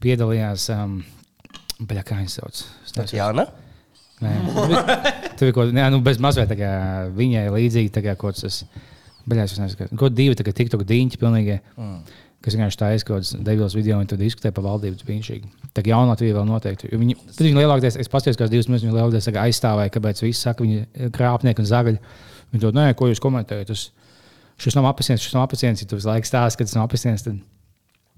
piedalījās, 0.03 0.67
um, 0.75 0.99
baļā, 1.79 2.05
kā 2.05 2.19
viņas 2.19 2.37
sauc. 2.39 2.61
Ne? 3.39 3.45
Nē, 4.19 4.31
tur 5.39 5.47
bija 5.47 5.55
kaut 5.55 5.69
kas, 5.69 5.75
nu, 5.93 5.99
bez 6.03 6.19
mazliet 6.21 6.49
tā 6.51 6.57
kā 6.59 6.71
viņai 7.15 7.45
līdzīgi, 7.55 7.91
tā 7.95 8.03
kā 8.03 8.15
kaut 8.19 8.39
kas, 8.41 8.63
baļās, 9.29 9.53
es 9.55 9.61
nezinu, 9.61 9.99
kaut 9.99 10.17
divi 10.17 10.35
tā 10.35 10.45
kā 10.47 10.55
TikTok 10.55 10.83
diņķi 10.87 11.21
pilnīgi. 11.21 11.61
Mm. 11.79 12.01
Kas 12.39 12.55
vienkārši 12.55 12.79
taisa 12.79 13.03
kaut 13.03 13.17
kādas 13.17 13.33
debijas 13.43 13.73
video, 13.75 13.97
un 13.99 14.07
tur 14.07 14.15
diskutē 14.19 14.53
par 14.55 14.63
valdības 14.63 15.03
brīnišķīgi. 15.03 15.49
Tā 15.75 15.81
kā 15.83 15.91
jaunatviega 15.91 16.37
vēl 16.37 16.45
noteikti. 16.47 16.87
Viņi, 16.95 17.17
tad 17.33 17.41
viņi 17.43 17.59
lielākoties, 17.59 17.97
es 17.99 18.07
paskatījos, 18.11 18.37
kādas 18.39 18.53
divas 18.53 18.69
minūtes 18.69 18.85
viņi 18.85 18.95
lielākoties 18.95 19.27
tā 19.27 19.41
aizstāvēja, 19.41 19.91
kāpēc 19.91 20.21
visi 20.23 20.39
saka, 20.39 20.63
viņi 20.63 20.85
ir 20.87 21.11
krāpnieki 21.17 21.59
un 21.59 21.67
zagaļi. 21.67 21.99
Viņi 22.53 22.63
to, 22.63 22.71
nē, 22.77 22.85
ko 22.95 23.09
jūs 23.11 23.19
komentējat? 23.25 23.73
Tas, 23.73 23.83
šis 24.63 24.79
nav 24.79 24.87
apelsīns, 24.93 25.25
šis 25.25 25.35
nav 25.35 25.49
apelsīns, 25.49 25.83
ja 25.83 25.91
tu 25.91 25.99
visu 25.99 26.07
laiku 26.07 26.31
stāsti, 26.31 26.61
ka 26.61 26.69
tas 26.69 26.77
nav 26.79 26.87
apelsīns, 26.87 27.27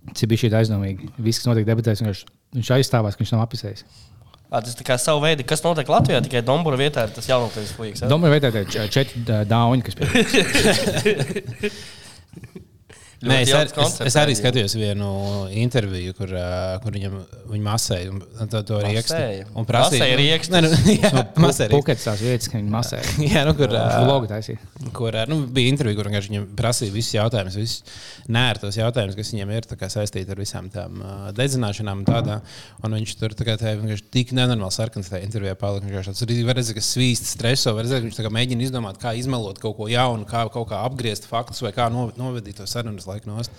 tas 0.10 0.26
bija 0.32 0.42
šī 0.44 0.50
aizdomīgi. 0.62 1.12
Viss, 1.22 1.42
kas 1.42 1.50
notiek 1.52 1.68
debatēs, 1.68 2.02
viņš, 2.06 2.24
viņš 2.58 2.72
aizstāvās, 2.78 3.16
ka 3.18 3.24
viņš 3.24 3.34
nav 3.36 3.44
apelsīns. 3.46 3.86
À, 4.52 4.60
tas 4.60 4.76
kā 4.84 4.98
savu 5.00 5.22
veidu, 5.24 5.46
kas 5.48 5.62
notiek 5.64 5.88
Latvijā, 5.88 6.20
tikai 6.26 6.42
Dombura 6.44 6.76
vietā 6.80 7.06
ir 7.08 7.14
tas 7.16 7.28
jaunākais 7.30 7.72
puisis. 7.78 8.02
ja? 8.04 8.10
Domāju, 8.12 8.34
vai 8.36 8.42
tā 8.44 8.50
ir 8.52 8.90
četri 8.92 9.22
dā- 9.24 9.46
dāņi, 9.48 9.86
kas 9.88 9.96
pie 9.96 10.06
Nē, 13.22 13.36
es, 13.46 13.52
ar, 13.54 13.68
es, 13.70 13.98
es 14.10 14.16
arī 14.18 14.34
skatījos 14.34 14.74
vienu 14.80 15.08
interviju, 15.62 16.14
kur, 16.18 16.32
uh, 16.34 16.80
kur 16.82 16.96
viņam 16.96 17.20
viņa 17.52 17.66
masēja 17.68 18.14
un 18.16 18.50
to, 18.50 18.62
to. 18.66 18.80
Masēja? 18.82 19.46
Un 19.54 19.68
prasīja, 19.70 20.02
Masēja 20.02 20.16
riekstu? 20.18 20.54
Nē, 20.56 20.62
nu, 20.66 20.96
jā, 20.96 21.12
masēja. 21.44 21.70
Puketas 21.76 22.08
tās 22.08 22.24
vietas, 22.24 22.50
ka 22.50 22.58
viņi 22.58 22.74
masē. 22.74 23.02
Jā, 23.32 23.44
nu, 23.46 23.54
kur, 23.60 23.76
ā, 23.78 23.84
Vlogu 24.08 24.30
taisīja. 24.32 24.58
kur 24.98 25.18
ā, 25.22 25.28
nu, 25.30 25.38
bija 25.54 25.70
intervija, 25.70 26.00
kur 26.00 26.10
vienkārši 26.10 26.34
viņam 26.34 26.48
prasīja 26.58 26.96
visus 26.96 27.14
jautājumus, 27.20 27.60
visus 27.62 28.02
nērtos 28.32 28.80
jautājumus, 28.80 29.20
kas 29.20 29.34
viņam 29.36 29.54
ir 29.54 29.70
saistīti 29.92 30.34
ar 30.34 30.42
visām 30.42 30.72
tām 30.74 30.98
uh, 31.06 31.30
dedzināšanām. 31.38 32.02
un 32.02 32.10
Tādā, 32.10 32.40
un 32.82 32.98
viņš 32.98 33.16
tur 33.22 33.38
tā 33.38 33.46
kā 33.48 33.58
tā, 33.62 33.76
vienkārši 33.78 34.08
tik 34.18 34.34
nenormāli 34.38 34.74
sarkans 34.74 35.14
tajā 35.14 35.28
intervijā 35.28 35.54
palika. 35.62 35.86
Viņš 35.86 36.10
tāds 36.10 36.26
var 36.50 36.58
redzēt, 36.58 36.80
ka 36.80 36.86
svīst 36.86 37.30
streso, 37.36 37.76
redzēt, 37.78 38.02
ka 38.02 38.10
viņš 38.10 38.18
tā 38.18 38.26
kā 38.26 38.34
mēģina 38.34 38.66
izdomāt, 38.66 38.98
kā 39.02 39.14
izmelot 39.20 39.62
kaut 39.62 39.78
ko 39.78 39.90
jaunu, 39.92 40.26
kā 40.30 40.48
kaut 40.54 40.70
kā 40.72 40.82
apgriezt 40.88 41.30
faktus 41.30 41.62
vai 41.64 41.74
kā 41.76 41.92
no- 41.94 42.10
novedīt 42.18 42.58
to 42.62 42.68
sarunas 42.70 43.11
laiku 43.14 43.32
nost. 43.32 43.52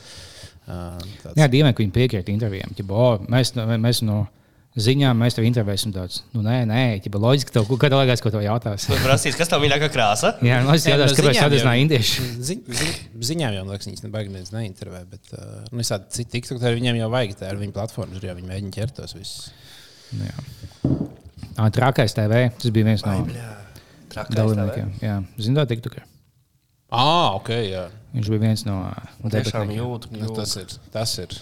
Uh, 0.63 0.95
tāds- 1.25 1.39
Jā, 1.41 1.49
dīvaini, 1.51 1.75
ka 1.75 1.83
viņi 1.83 1.95
piekrīt 1.97 2.29
intervijām. 2.33 2.71
Ķipa, 2.79 2.95
o, 2.95 3.09
mēs, 3.33 3.51
mēs 3.83 4.01
no 4.07 4.21
ziņām, 4.79 5.19
mēs 5.21 5.35
tev 5.37 5.45
intervēsim 5.45 5.91
daudz. 5.93 6.21
Nu, 6.33 6.41
nē, 6.47 6.63
nē, 6.71 6.83
ķipa, 7.05 7.19
loģiski, 7.21 7.53
tev 7.53 7.67
laikā 7.69 8.15
kaut 8.23 8.33
ko 8.33 8.41
jautās. 8.41 8.87
Tu 8.89 8.97
prasīs, 9.05 9.37
kas 9.37 9.51
tev 9.51 9.61
mīļākā 9.65 9.91
krāsa? 9.93 10.31
Jā, 10.49 10.63
nu, 10.65 10.71
es 10.73 10.87
jautāju, 10.89 11.17
kāpēc 11.19 11.41
jau- 11.41 11.67
nav 11.67 11.81
indieši. 11.83 12.29
Zi, 12.49 12.57
zi, 12.79 12.87
ziņām 13.33 13.59
jau 13.59 13.67
liekas, 13.69 13.91
viņas 13.91 14.07
nebaigi 14.07 14.33
neviens 14.33 14.55
neintervē, 14.55 15.03
bet 15.11 15.35
uh, 15.37 15.43
nu, 15.73 15.83
visādi 15.83 16.09
citi 16.17 16.39
tiktoki 16.39 16.73
viņiem 16.79 17.03
jau 17.03 17.11
vajag, 17.13 17.35
tā 17.43 17.51
ir 17.53 17.61
viņa 17.61 17.77
platforma, 17.77 18.23
jau 18.23 18.39
viņi 18.39 18.49
mēģina 18.55 18.77
ķert 18.79 18.97
tos 19.03 19.17
visus. 19.19 19.51
Nu, 20.15 20.31
jā. 20.31 21.69
Trakais 21.75 22.15
TV, 22.17 22.47
tas 22.57 22.73
bija 22.73 22.87
viens 22.89 23.05
no 23.05 23.19
dalībniekiem. 24.15 24.95
Jā, 25.03 25.19
zināt, 25.43 25.69
TikTokā. 25.75 26.07
Ah, 26.93 27.33
ok, 27.39 27.51
jā. 27.71 27.87
Viņš 28.13 28.29
bija 28.29 28.43
viens 28.43 28.67
no 28.69 28.77
jūtu, 29.73 30.13
Nu, 30.21 30.29
tas 30.37 30.53
ir. 30.61 30.75
Tas 30.93 31.15
ir. 31.23 31.33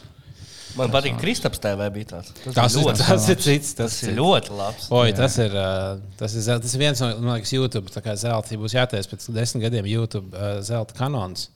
Man 0.79 0.93
patīk, 0.93 1.17
ka 1.17 1.25
Kristaps 1.25 1.59
TV 1.63 1.89
bija 1.97 2.07
tāds. 2.13 2.31
Tas, 2.45 2.55
Tas, 2.55 2.75
ir, 2.77 2.85
ļoti, 2.87 3.03
tas 3.03 3.25
ir 3.33 3.39
cits. 3.43 3.73
tas 3.75 3.97
Tas 3.97 4.07
ir 4.07 4.15
ļoti 4.21 4.55
labs. 4.55 4.87
Oi, 4.95 5.09
tas, 5.19 5.39
ir, 5.43 5.57
uh, 5.59 5.97
tas, 6.21 6.37
ir, 6.39 6.47
tas 6.63 6.75
ir 6.77 6.83
viens 6.85 7.03
no 7.03 7.09
man 7.19 7.41
liekas, 7.41 7.55
YouTube 7.57 7.91
tā 7.91 8.03
kā 8.05 8.15
zelta. 8.21 8.55
Ja 8.55 8.61
būs 8.63 8.77
jātaisa 8.77 9.11
pēc 9.11 9.27
desmit 9.35 9.65
gadiem 9.67 9.89
YouTube 9.91 10.31
uh, 10.31 10.61
zelta 10.67 10.95
kanons, 10.95 11.49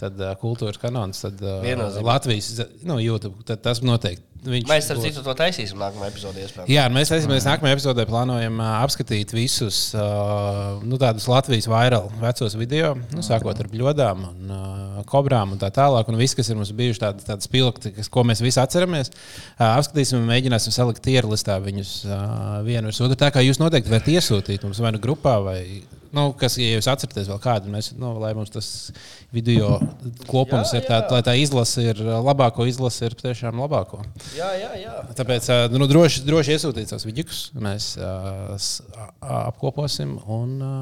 tad 0.00 0.20
uh, 0.20 0.34
kultūras 0.40 0.80
kanons, 0.80 1.22
tad 1.24 1.40
uh, 1.44 1.60
Viennozīmīgi. 1.64 2.06
Latvijas 2.06 2.52
nu, 2.88 2.98
YouTube. 3.02 3.42
Tad 3.48 3.64
tas 3.64 3.82
noteikti. 3.84 4.28
Viņš 4.42 4.66
Mēs 4.66 4.88
ar 4.90 4.98
citu 4.98 5.22
to 5.22 5.32
taisīsim 5.38 5.78
nākamajā 5.78 6.10
epizodē. 6.10 6.42
iespējams. 6.42 6.70
Jā, 6.72 6.88
mēs 6.90 7.12
mēs 7.30 7.44
nākamajā 7.46 7.76
epizodē 7.76 8.06
plānojam 8.10 8.56
uh, 8.58 8.72
apskatīt 8.82 9.30
visus 9.36 9.92
uh, 9.94 10.80
nu, 10.82 10.98
tādus 10.98 11.28
Latvijas 11.30 11.68
vairāk 11.70 12.10
vecos 12.18 12.56
video, 12.58 12.96
nu, 13.14 13.22
sākot 13.22 13.62
ar 13.62 13.70
bļodām 13.70 14.26
un 14.32 14.50
uh, 14.50 14.98
kobrām 15.06 15.54
un 15.54 15.62
tā 15.62 15.70
tālāk. 15.74 16.10
Un 16.10 16.18
viss, 16.18 16.34
kas 16.34 16.50
ir 16.50 16.58
mums 16.58 16.74
bijuši 16.74 17.04
tādi, 17.04 17.26
tādi 17.28 17.46
spilgti, 17.46 17.94
kas, 18.00 18.10
ko 18.10 18.26
mēs 18.26 18.42
visi 18.42 18.58
atceramies, 18.62 19.14
uh, 19.14 19.68
apskatīsim 19.76 20.18
un 20.18 20.26
mēģināsim 20.32 20.74
salikt 20.74 21.06
tierlistā 21.06 21.60
viņus 21.62 21.96
uh, 22.08 22.60
vienu 22.66 22.90
uz 22.90 22.98
otru. 22.98 23.22
Tā 23.22 23.30
kā 23.30 23.46
jūs 23.46 23.62
noteikti 23.62 23.94
varat 23.94 24.10
iesūtīt 24.10 24.66
mums 24.66 24.82
vai 24.82 24.96
nu 24.96 25.06
grupā 25.06 25.38
vai. 25.46 25.58
Nu, 26.12 26.26
kas, 26.36 26.58
ja 26.60 26.74
jūs 26.76 26.86
atceraties 26.92 27.28
vēl 27.30 27.38
kādu, 27.40 27.70
mēs, 27.72 27.86
nu, 27.96 28.10
lai 28.20 28.34
mums 28.36 28.50
tas 28.52 28.66
video 29.32 29.78
kopums 30.28 30.74
Jā, 30.74 30.82
ir 30.82 30.86
tāds, 30.90 31.08
lai 31.14 31.22
tā 31.24 31.32
izlase 31.40 31.84
ir 31.88 32.02
uh, 32.04 32.18
labāko, 32.20 32.66
izlase 32.68 33.06
ir 33.08 33.16
tiešām 33.16 33.56
labāko. 33.62 34.02
Jā, 34.36 34.50
jā, 34.60 34.70
jā. 34.82 34.92
Tāpēc 35.16 35.48
nu, 35.72 35.88
droši, 35.88 36.20
droši 36.28 36.52
iesūtīt 36.58 36.92
savus 36.92 37.06
vidus, 37.08 37.40
mēs 37.56 37.94
ā, 37.96 39.08
apkoposim. 39.48 40.18
Un, 40.28 40.54
ā, 40.60 40.72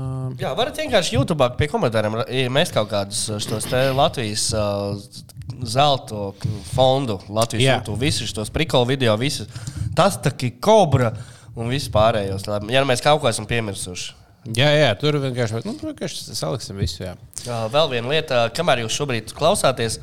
Jā, 0.43 0.51
varat 0.59 0.79
vienkārši 0.83 1.15
YouTube 1.19 1.47
pie 1.59 1.71
komentāriem 1.71 2.21
iemest 2.43 2.75
kaut 2.75 2.91
kādus 2.91 3.25
uh, 3.31 3.39
šos 3.43 3.69
Latvijas 3.95 4.49
uh, 4.57 4.99
zelta 5.67 6.31
fondu, 6.75 7.21
Latvijas 7.31 7.65
Jā. 7.69 7.79
YouTube, 7.81 8.01
visus 8.03 8.35
šos 8.35 8.51
prikolu 8.55 8.91
video, 8.93 9.15
visus. 9.21 9.47
Tas 9.99 10.19
tā 10.23 10.35
kā 10.35 10.51
kobra 10.63 11.13
un 11.59 11.71
viss 11.71 11.91
pārējos. 11.93 12.47
Lai- 12.51 12.63
Ja 12.75 12.83
mēs 12.89 13.03
kaut 13.05 13.21
ko 13.23 13.31
esam 13.31 13.47
piemirsuši. 13.51 14.17
Jā, 14.45 14.71
jā, 14.77 14.89
tur 15.01 15.19
vienkārši, 15.21 15.61
nu, 15.67 15.75
vienkārši 15.81 16.37
saliksim 16.39 16.81
visu. 16.81 17.05
Jā. 17.05 17.15
Vēl 17.73 17.93
viena 17.93 18.11
lieta, 18.13 18.47
kamēr 18.57 18.85
jūs 18.85 18.97
šobrīd 18.97 19.35
klausāties, 19.37 19.99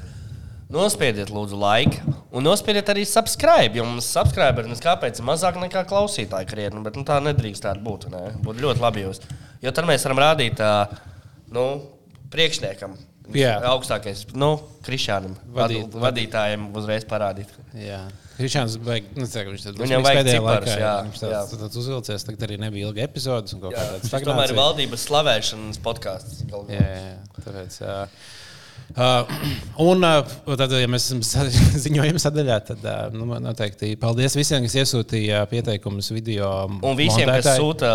nospiediet, 0.73 1.31
lūdzu, 1.33 1.57
laiku. 1.59 2.15
Un 2.35 2.45
nospiediet 2.45 2.89
arī 2.91 3.05
subscribe. 3.07 3.77
Jo 3.77 3.85
mums 3.87 4.09
subscriberi 4.13 4.77
kāpēc 4.83 5.21
mazāk 5.25 5.59
nekā 5.61 5.85
klausītāji 5.89 6.49
krietni. 6.49 6.83
Bet 6.85 6.99
nu, 6.99 7.05
tā 7.07 7.19
nedrīkst 7.23 7.65
tā 7.65 7.75
būt. 7.81 8.09
Ne? 8.13 8.23
Būtu 8.43 8.65
ļoti 8.65 8.83
labi 8.83 9.05
jūs. 9.05 9.21
Jo 9.63 9.73
tad 9.73 9.87
mēs 9.89 10.05
varam 10.07 10.23
rādīt 10.25 10.61
nu, 11.55 11.67
priekšniekam. 12.33 12.97
Jā. 13.35 13.57
Augstākais, 13.73 14.23
nu, 14.39 14.53
krišānam, 14.85 15.33
Vadīt, 15.51 15.95
vadītājiem 15.99 16.69
uzreiz 16.79 17.03
parādīt. 17.07 17.49
Jā. 17.75 18.05
Krišāns 18.37 18.75
beig, 18.85 19.07
nu, 19.17 19.25
cek, 19.25 19.47
viņš 19.49 19.63
tad 19.65 19.79
Viņam 19.81 20.03
vajag 20.05 20.19
pēdējā 20.19 20.37
ciparus, 20.37 20.69
laikā, 20.69 20.81
jā, 20.83 20.95
Viņš 21.07 21.21
tāds, 21.23 21.33
jā. 21.33 21.59
tāds, 21.63 21.77
uzvilcies, 21.81 22.25
tagad 22.27 22.43
arī 22.45 22.57
nebija 22.61 22.89
ilga 22.91 23.01
epizodes 23.07 23.55
un 23.55 23.63
kaut 23.63 23.73
Jā, 23.73 23.81
kā 23.81 24.01
tāds 24.03 24.27
tomēr 24.27 24.53
ir 24.53 24.59
valdības 24.59 25.05
slavēšanas 25.07 25.79
podkāsts. 25.87 26.43
Jā, 26.45 26.61
jā, 26.77 26.99
jā. 27.07 27.15
Tāpēc, 27.39 27.79
uh, 27.81 28.27
uh, 28.95 29.27
un 29.83 30.03
uh, 30.05 30.55
tad, 30.57 30.71
ja 30.79 30.87
mēs 30.89 31.09
esam 31.09 31.21
sa- 31.25 31.45
ziņojuma 31.85 32.21
sadaļā, 32.21 32.57
tad 32.71 32.85
uh, 32.87 33.01
nu, 33.15 33.27
noteikti 33.43 33.93
paldies 33.99 34.37
visiem, 34.37 34.63
kas 34.65 34.77
iesūtīja 34.83 35.43
pieteikumus 35.51 36.09
video. 36.15 36.49
Un 36.81 36.97
visiem, 36.99 37.27
kas 37.27 37.49
montētāji. 37.49 37.61
sūta 37.61 37.91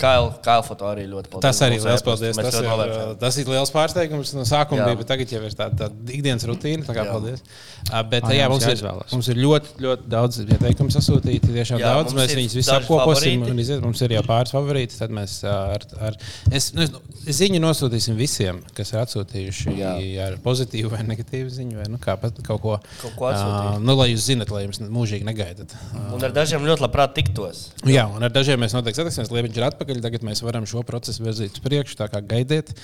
kailu 0.00 0.64
foto, 0.66 0.88
arī 0.90 1.06
ļoti 1.10 1.32
paldies. 1.32 1.46
Tas 1.48 1.62
arī 1.66 1.80
liels 1.82 2.04
paldies. 2.06 2.38
Tas 2.38 2.58
ir, 2.60 2.68
uh, 2.70 3.14
tas 3.20 3.40
ir 3.42 3.50
liels 3.50 3.72
pārsteigums. 3.74 4.34
No 4.36 4.46
sākuma 4.48 4.82
Jā. 4.82 4.90
bija, 4.90 5.00
bet 5.02 5.10
tagad 5.10 5.34
jau 5.36 5.42
ir 5.46 5.56
tāda 5.56 5.86
tā 5.86 6.14
ikdienas 6.16 6.46
rutīna. 6.48 6.86
Tā 6.86 6.96
kā 6.96 7.04
Jā. 7.06 7.14
paldies. 7.14 7.44
Uh, 7.86 8.00
bet, 8.10 8.26
jā, 8.30 8.40
jā, 8.42 8.48
mums, 8.50 8.62
mums 8.62 8.66
ir, 8.66 8.74
jāizvēlas. 8.76 9.14
mums 9.16 9.30
ir 9.32 9.40
ļoti, 9.42 9.74
ļoti 9.86 10.10
daudz 10.16 10.40
pieteikumu 10.50 10.94
sasūtīti. 10.94 11.52
Tiešām 11.56 11.82
Jā, 11.82 11.92
daudz. 11.94 12.16
Mēs 12.16 12.34
viņus 12.36 12.56
visus 12.60 12.72
apkoposim. 12.76 13.46
un 13.50 13.62
iziet. 13.62 13.82
Mums 13.84 14.02
ir 14.04 14.16
jau 14.16 14.24
pāris 14.26 14.54
favorīti. 14.54 14.98
Tad 15.00 15.14
mēs 15.14 15.38
ar, 15.48 15.86
ar 16.08 16.18
es, 16.52 16.70
nu, 16.76 16.86
es 17.26 17.40
ziņu 17.40 17.60
nosūtīsim 17.62 18.18
visiem, 18.18 18.60
kas 18.76 18.92
ir 18.94 19.02
atsūtījuši 19.04 19.76
Jā. 19.80 19.94
ar 20.26 20.35
pozitīvu 20.44 20.90
vai 20.92 21.00
negatīvu 21.06 21.50
ziņu. 21.52 21.78
Vai, 21.80 21.86
nu, 21.92 21.98
kā 22.02 22.14
pat 22.20 22.38
kaut 22.46 22.60
ko, 22.64 22.74
Kaut 23.02 23.14
ko 23.18 23.28
atsūtīt. 23.30 23.70
uh, 23.76 23.80
nu, 23.84 23.94
lai 23.98 24.08
jūs 24.12 24.26
zinat, 24.28 24.50
lai 24.54 24.64
jums 24.66 24.80
mūžīgi 24.82 25.26
negaidat. 25.28 25.72
Uh, 25.92 26.14
Un 26.18 26.26
ar 26.28 26.34
dažiem 26.36 26.64
ļoti 26.68 26.84
labprāt 26.86 27.14
tiktos. 27.16 27.66
Jā, 27.88 28.04
un 28.12 28.22
ar 28.26 28.32
dažiem 28.34 28.60
mēs 28.62 28.74
noteikti 28.76 29.02
satiksimies. 29.02 29.32
Liepiņš 29.34 29.60
ir 29.62 29.68
atpakaļ. 29.70 30.02
Tagad 30.06 30.26
mēs 30.28 30.42
varam 30.46 30.68
šo 30.68 30.84
procesu 30.86 31.24
virzīt 31.26 31.56
uz 31.58 31.64
priekšu. 31.64 31.98
Tā 32.02 32.10
kā 32.12 32.20
gaidiet 32.24 32.74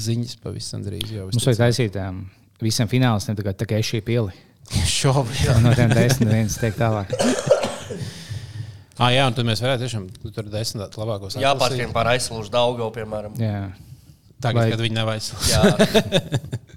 ziņas 0.00 0.36
pavisam 0.44 0.82
drīz. 0.86 1.08
Jau 1.16 1.28
Mums 1.32 1.46
vajag 1.50 1.62
taisīt 1.66 2.00
um, 2.02 2.24
visiem 2.62 2.88
finālistiem, 2.90 3.36
tā 3.38 3.46
kā, 3.46 3.56
tā 3.56 3.68
kā 3.70 3.80
es 3.82 3.88
šī 3.92 4.02
pili. 4.06 4.34
šobrīd. 4.98 5.62
No 5.62 5.72
tiem 5.78 5.92
desmit 5.94 6.32
viens 6.32 6.56
tiek 6.60 6.74
tālāk. 6.78 7.12
Ah, 8.96 9.10
jā, 9.12 9.26
un 9.28 9.34
tad 9.36 9.44
mēs 9.44 9.60
varētu 9.60 9.82
tiešām 9.84 10.04
tur 10.32 10.46
desmit 10.48 10.94
labākos 10.96 11.34
Jā, 11.36 11.50
pārskrien 11.60 11.90
pār 11.92 12.08
aizslušu 12.14 12.48
Daugavu, 12.54 12.88
piemēram. 12.94 13.34
Jā. 13.36 13.58
Tagad, 14.40 14.62
Vai- 14.62 14.70
kad 14.72 14.80
viņi 14.80 14.96
nav 14.96 15.10
aizsācis. 15.12 15.52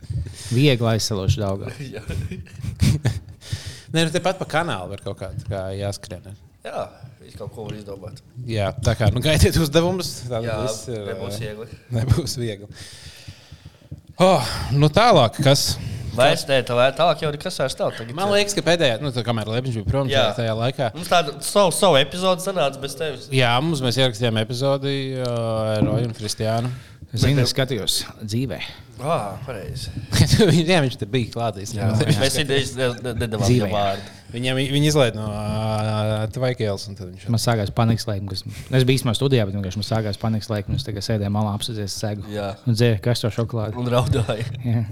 Viegli 0.50 0.90
aizsaloši 0.94 1.42
daudz. 1.42 1.70
Nē, 3.94 4.04
nu 4.06 4.10
tepat 4.14 4.38
pa 4.42 4.46
kanālu 4.50 4.94
var 4.94 5.02
kaut 5.06 5.18
kā 5.22 5.32
tā 5.34 5.48
kā 5.50 5.62
jāskrien. 5.78 6.34
jā, 6.66 6.88
Viss 7.30 7.38
kaut 7.38 7.52
ko 7.54 7.68
var 7.68 7.76
izdomāt. 7.78 8.20
Jā, 8.50 8.72
tā 8.86 8.96
kā 8.98 9.10
nu, 9.14 9.22
gaidiet 9.22 9.58
uzdevumus. 9.62 10.08
Tā 10.30 10.40
Jā, 10.42 10.56
viss 10.66 10.88
ir, 10.90 11.04
nebūs 11.12 11.36
viegli. 11.42 11.68
Nebūs 11.98 12.36
viegli. 12.42 12.70
Oh, 14.20 14.50
nu 14.74 14.90
tālāk, 14.94 15.38
kas. 15.46 15.76
Vai 16.18 16.32
es 16.34 16.42
teicu, 16.44 16.74
vai 16.76 16.88
tālāk 16.98 17.22
jau 17.22 17.30
ir 17.32 17.38
kas 17.40 17.60
vairs 17.62 17.78
tev 17.78 17.92
tagad? 17.96 18.16
Man 18.18 18.32
liekas, 18.34 18.56
ka 18.58 18.64
pēdējā, 18.66 18.98
nu, 19.04 19.12
tā, 19.16 19.22
kamēr 19.24 19.52
Lepņš 19.54 19.78
bija 19.78 19.88
prom 19.88 20.10
Jā. 20.10 20.24
tajā 20.36 20.56
laikā. 20.58 20.90
Mums 20.98 21.12
tāda 21.12 21.36
savu, 21.46 21.72
savu 21.78 22.00
epizodu 22.02 22.44
sanāca 22.44 22.82
bez 22.82 22.98
tevis. 23.00 23.28
Jā, 23.32 23.54
mums 23.64 23.84
mēs 23.86 24.00
ierakstījām 24.02 24.42
epizodi 24.42 24.96
uh, 25.22 25.30
ar 25.78 25.86
Roju 25.86 26.10
un 26.10 26.18
Kristiānu. 26.18 26.74
Zini, 27.18 27.42
es 27.42 27.50
skatījos 27.56 28.04
dzīvē. 28.22 28.60
Ah, 29.02 29.40
pareizi. 29.46 29.90
Jā, 30.70 30.82
viņš 30.84 30.98
bija 31.10 31.32
klātīs. 31.34 31.72
Mēs 31.74 32.36
nedavām 32.38 33.46
Dzīvē. 33.48 33.66
jau 33.66 33.70
vārdu. 33.72 34.16
Viņam 34.30 34.60
viņi 34.60 34.90
izlaiž 34.92 35.16
no 35.18 35.26
uh, 35.26 36.26
Tvaikēlas. 36.36 36.86
un 36.92 36.98
tad 37.00 37.10
Viņš... 37.10 37.26
Man 37.34 37.42
sākās 37.42 37.72
panikas 37.74 38.06
laiks. 38.10 38.44
Es 38.70 38.86
biju 38.86 39.00
īstenībā 39.00 39.16
studijā, 39.18 39.48
bet 39.50 39.58
vienkārši 39.58 39.82
man 39.82 39.88
sākās 39.88 40.20
panikas 40.22 40.52
laiks. 40.52 40.76
Es 40.76 40.86
tikai 40.86 41.02
sēdēju 41.06 41.34
malā, 41.34 41.56
apsēdies 41.58 41.96
segu 41.98 42.30
Jā. 42.30 42.52
un 42.70 42.78
dzēru 42.78 43.02
kasto 43.08 43.32
šokolādi. 43.34 43.80
Un 43.80 43.90
raudāja. 43.90 44.46
Jā. 44.68 44.84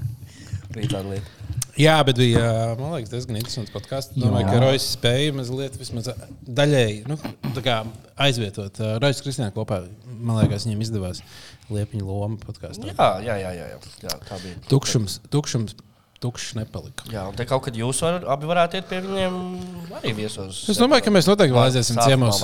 Jā, 1.78 1.94
bet 2.08 2.18
bija 2.18 2.42
uh, 2.74 2.80
liekas, 2.96 3.12
diezgan 3.14 3.38
interesants 3.38 3.70
podkāsts. 3.76 4.16
Domāju, 4.18 4.48
Jā. 4.48 4.56
ka 4.56 4.62
Rojas 4.64 4.88
spēja 4.96 5.36
mazliet 5.38 5.78
vismaz 5.78 6.10
daļēji 6.58 7.04
nu, 7.12 7.20
tā 7.54 7.62
kā 7.66 7.76
aizvietot 8.26 8.82
uh, 8.82 8.96
Rojas 9.04 9.22
Kristiānu 9.22 9.54
kopā. 9.54 9.84
Man 10.18 10.40
liekas, 10.40 10.66
viņiem 10.66 10.82
izdevās 10.88 11.22
liepiņa 11.74 12.08
loma 12.08 12.40
podkāstā. 12.42 12.94
Jā, 12.94 13.10
jā, 13.26 13.36
jā, 13.42 13.52
jā, 13.58 13.68
jā. 13.74 13.80
jā 14.06 14.16
tā 14.28 14.40
bija. 14.44 14.60
Tukšums, 14.72 15.20
tukšums, 15.34 15.76
tukšs 16.24 16.56
nepalika. 16.58 17.08
Jā, 17.14 17.28
un 17.30 17.38
te 17.38 17.46
kaut 17.50 17.66
kad 17.68 17.78
jūs 17.78 18.02
var, 18.06 18.22
abi 18.36 18.50
varētu 18.50 18.80
iet 18.80 18.90
pie 18.90 19.02
viņiem 19.06 19.40
arī 20.00 20.14
viesos. 20.24 20.64
Es 20.72 20.82
domāju, 20.82 21.08
ka 21.08 21.14
mēs 21.14 21.30
noteikti 21.30 21.56
vēl 21.56 21.68
aiziesim 21.68 22.00
ciemos. 22.02 22.44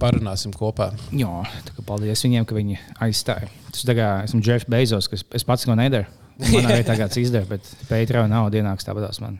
Parunāsim 0.00 0.52
kopā. 0.56 0.92
Jā, 1.12 1.42
tā 1.66 1.74
kā 1.76 1.84
paldies 1.84 2.24
viņiem, 2.24 2.46
ka 2.48 2.56
viņi 2.56 2.78
aizstāja. 3.04 3.50
Tas 3.70 3.84
kā 3.84 4.08
esmu 4.24 4.40
Jeffs 4.44 4.68
Bezos, 4.70 5.10
kas 5.12 5.26
es 5.36 5.44
pats 5.46 5.68
to 5.68 5.76
nedaru. 5.76 6.08
Man 6.40 6.70
arī 6.70 6.86
tagad 6.88 7.12
izdara, 7.20 7.44
bet 7.50 7.66
Pētera 7.90 8.24
nav 8.30 8.48
dienāks 8.54 8.86
tāpatās 8.86 9.20
man. 9.20 9.36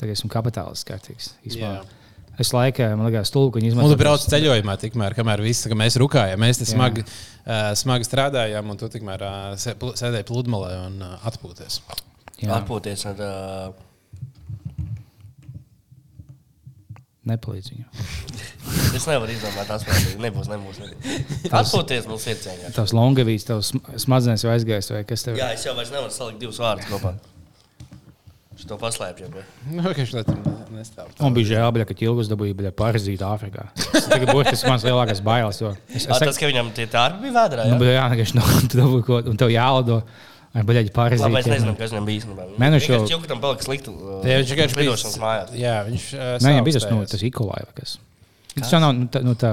Tagad 0.00 0.14
esmu 0.14 0.30
kapitālists 0.32 0.88
kārtīgs. 0.88 1.34
īstenībā. 1.44 1.74
Jā. 1.82 1.97
Es 2.38 2.52
laikā, 2.54 2.92
man 2.94 3.08
liekas, 3.08 3.32
stulbi, 3.32 3.50
ka 3.56 3.58
viņi 3.58 3.72
Un 3.72 3.74
izmanto. 3.74 3.96
tu 3.96 3.98
brauc 3.98 4.22
ceļojumā, 4.30 4.76
tikmēr, 4.78 5.16
kamēr 5.18 5.40
viss, 5.42 5.66
ka 5.66 5.74
mēs 5.78 5.96
rukājām. 5.98 6.38
Mēs 6.38 6.60
te 6.60 6.68
smagi, 6.70 7.02
uh, 7.02 7.72
smagi 7.74 8.06
strādājām, 8.06 8.70
un 8.70 8.78
tu 8.78 8.86
tikmēr 8.92 9.24
uh, 9.26 9.58
sēdēji 9.58 10.26
pludmalē 10.28 10.70
un 10.86 11.02
uh, 11.02 11.16
atpūties. 11.26 11.80
Jā, 12.38 12.60
Atpūties 12.60 13.02
ar. 13.10 13.18
Uh, 13.18 13.84
nepalīdz 17.28 17.72
viņam. 17.72 17.88
es 18.96 19.06
nevaru 19.10 19.34
izdomāt, 19.34 19.66
tas 19.68 19.82
nebūs. 19.88 20.14
nebūs, 20.22 20.48
nebūs. 20.52 20.78
Atpūties 21.50 22.06
mums 22.08 22.24
ir 22.30 22.38
cieņā. 22.44 22.70
Tavs 22.76 22.94
longavīs, 22.96 23.44
tavs 23.48 23.72
sm- 23.74 23.98
smadzenes 24.06 24.44
jau 24.46 24.52
aizgājis, 24.54 24.92
vai 24.94 25.02
kas 25.08 25.26
tev 25.26 25.36
ir? 25.36 25.42
Jā, 25.42 25.50
es 25.58 25.66
jau 25.66 25.74
vairs 25.76 25.90
nevaru 25.92 26.14
salikt 26.14 26.40
divus 26.44 26.60
vārdus 26.62 26.88
kopā. 26.88 27.16
Es 28.58 28.64
to 28.66 28.76
paslēpju. 28.76 29.28
bet- 29.30 29.44
Nu, 29.70 29.82
viņš 29.94 30.12
tam 30.26 30.40
nestāv. 30.74 31.12
Man 31.22 31.34
bija 31.36 31.46
žēl, 31.54 31.68
bļa, 31.76 31.84
ka 31.86 31.94
ķilgus 31.94 32.28
dabūja 32.32 32.54
bļa, 32.58 32.72
parazītu 32.74 33.22
Āfrikā. 33.22 33.68
Tas 33.78 34.08
būs 34.08 34.50
tas 34.50 34.64
mans 34.66 34.82
lielākais 34.84 35.20
bailes. 35.22 35.60
jo 35.62 35.70
Es, 35.88 36.02
es, 36.02 36.08
es, 36.08 36.18
Tas, 36.18 36.36
ka 36.40 36.46
viņam 36.50 36.72
tie 36.74 36.86
tārpi 36.90 37.22
bija 37.22 37.32
vēdā. 37.38 37.68
nu, 37.70 37.78
bļa, 37.78 37.92
jā, 37.94 38.08
vienkārši, 38.14 38.34
nu, 38.34 38.42
tu 38.72 38.80
dabūji 38.82 39.04
ko, 39.06 39.20
un 39.30 39.36
tev 39.38 39.48
jālido. 39.54 40.02
Vai 40.54 40.62
bļaļ 40.64 40.90
parazīti? 40.96 41.22
Labi, 41.22 41.38
es 41.44 41.46
nezinu, 41.46 41.74
kas 41.78 41.90
viņam 41.92 42.06
bija 42.08 42.18
īstenībā. 42.22 42.44
Nu 42.58 42.68
Viņš 42.74 43.10
jau 43.12 43.18
tam 43.28 43.40
palika 43.40 43.62
sliktu. 43.62 43.92
uh, 43.94 44.24
Jā, 44.26 44.38
viņš 44.40 44.52
vienkārši 44.54 44.74
bija. 44.78 44.86
lidošanas 44.88 45.18
mājās. 45.22 45.50
Jā, 45.60 45.74
viņš. 45.86 46.06
Uh, 46.16 46.22
Nē, 46.40 46.48
viņam 46.54 46.64
bija 46.64 46.78
tas, 46.80 46.86
nu, 46.90 47.00
tas 47.12 47.22
ikolai 47.28 47.60
vai 47.68 47.74
kas. 47.76 47.98
Tas 48.56 48.72
jau 48.72 48.80
nav 48.80 48.94
nu, 48.96 49.06
tā, 49.12 49.20
nu, 49.22 49.34
tā 49.38 49.52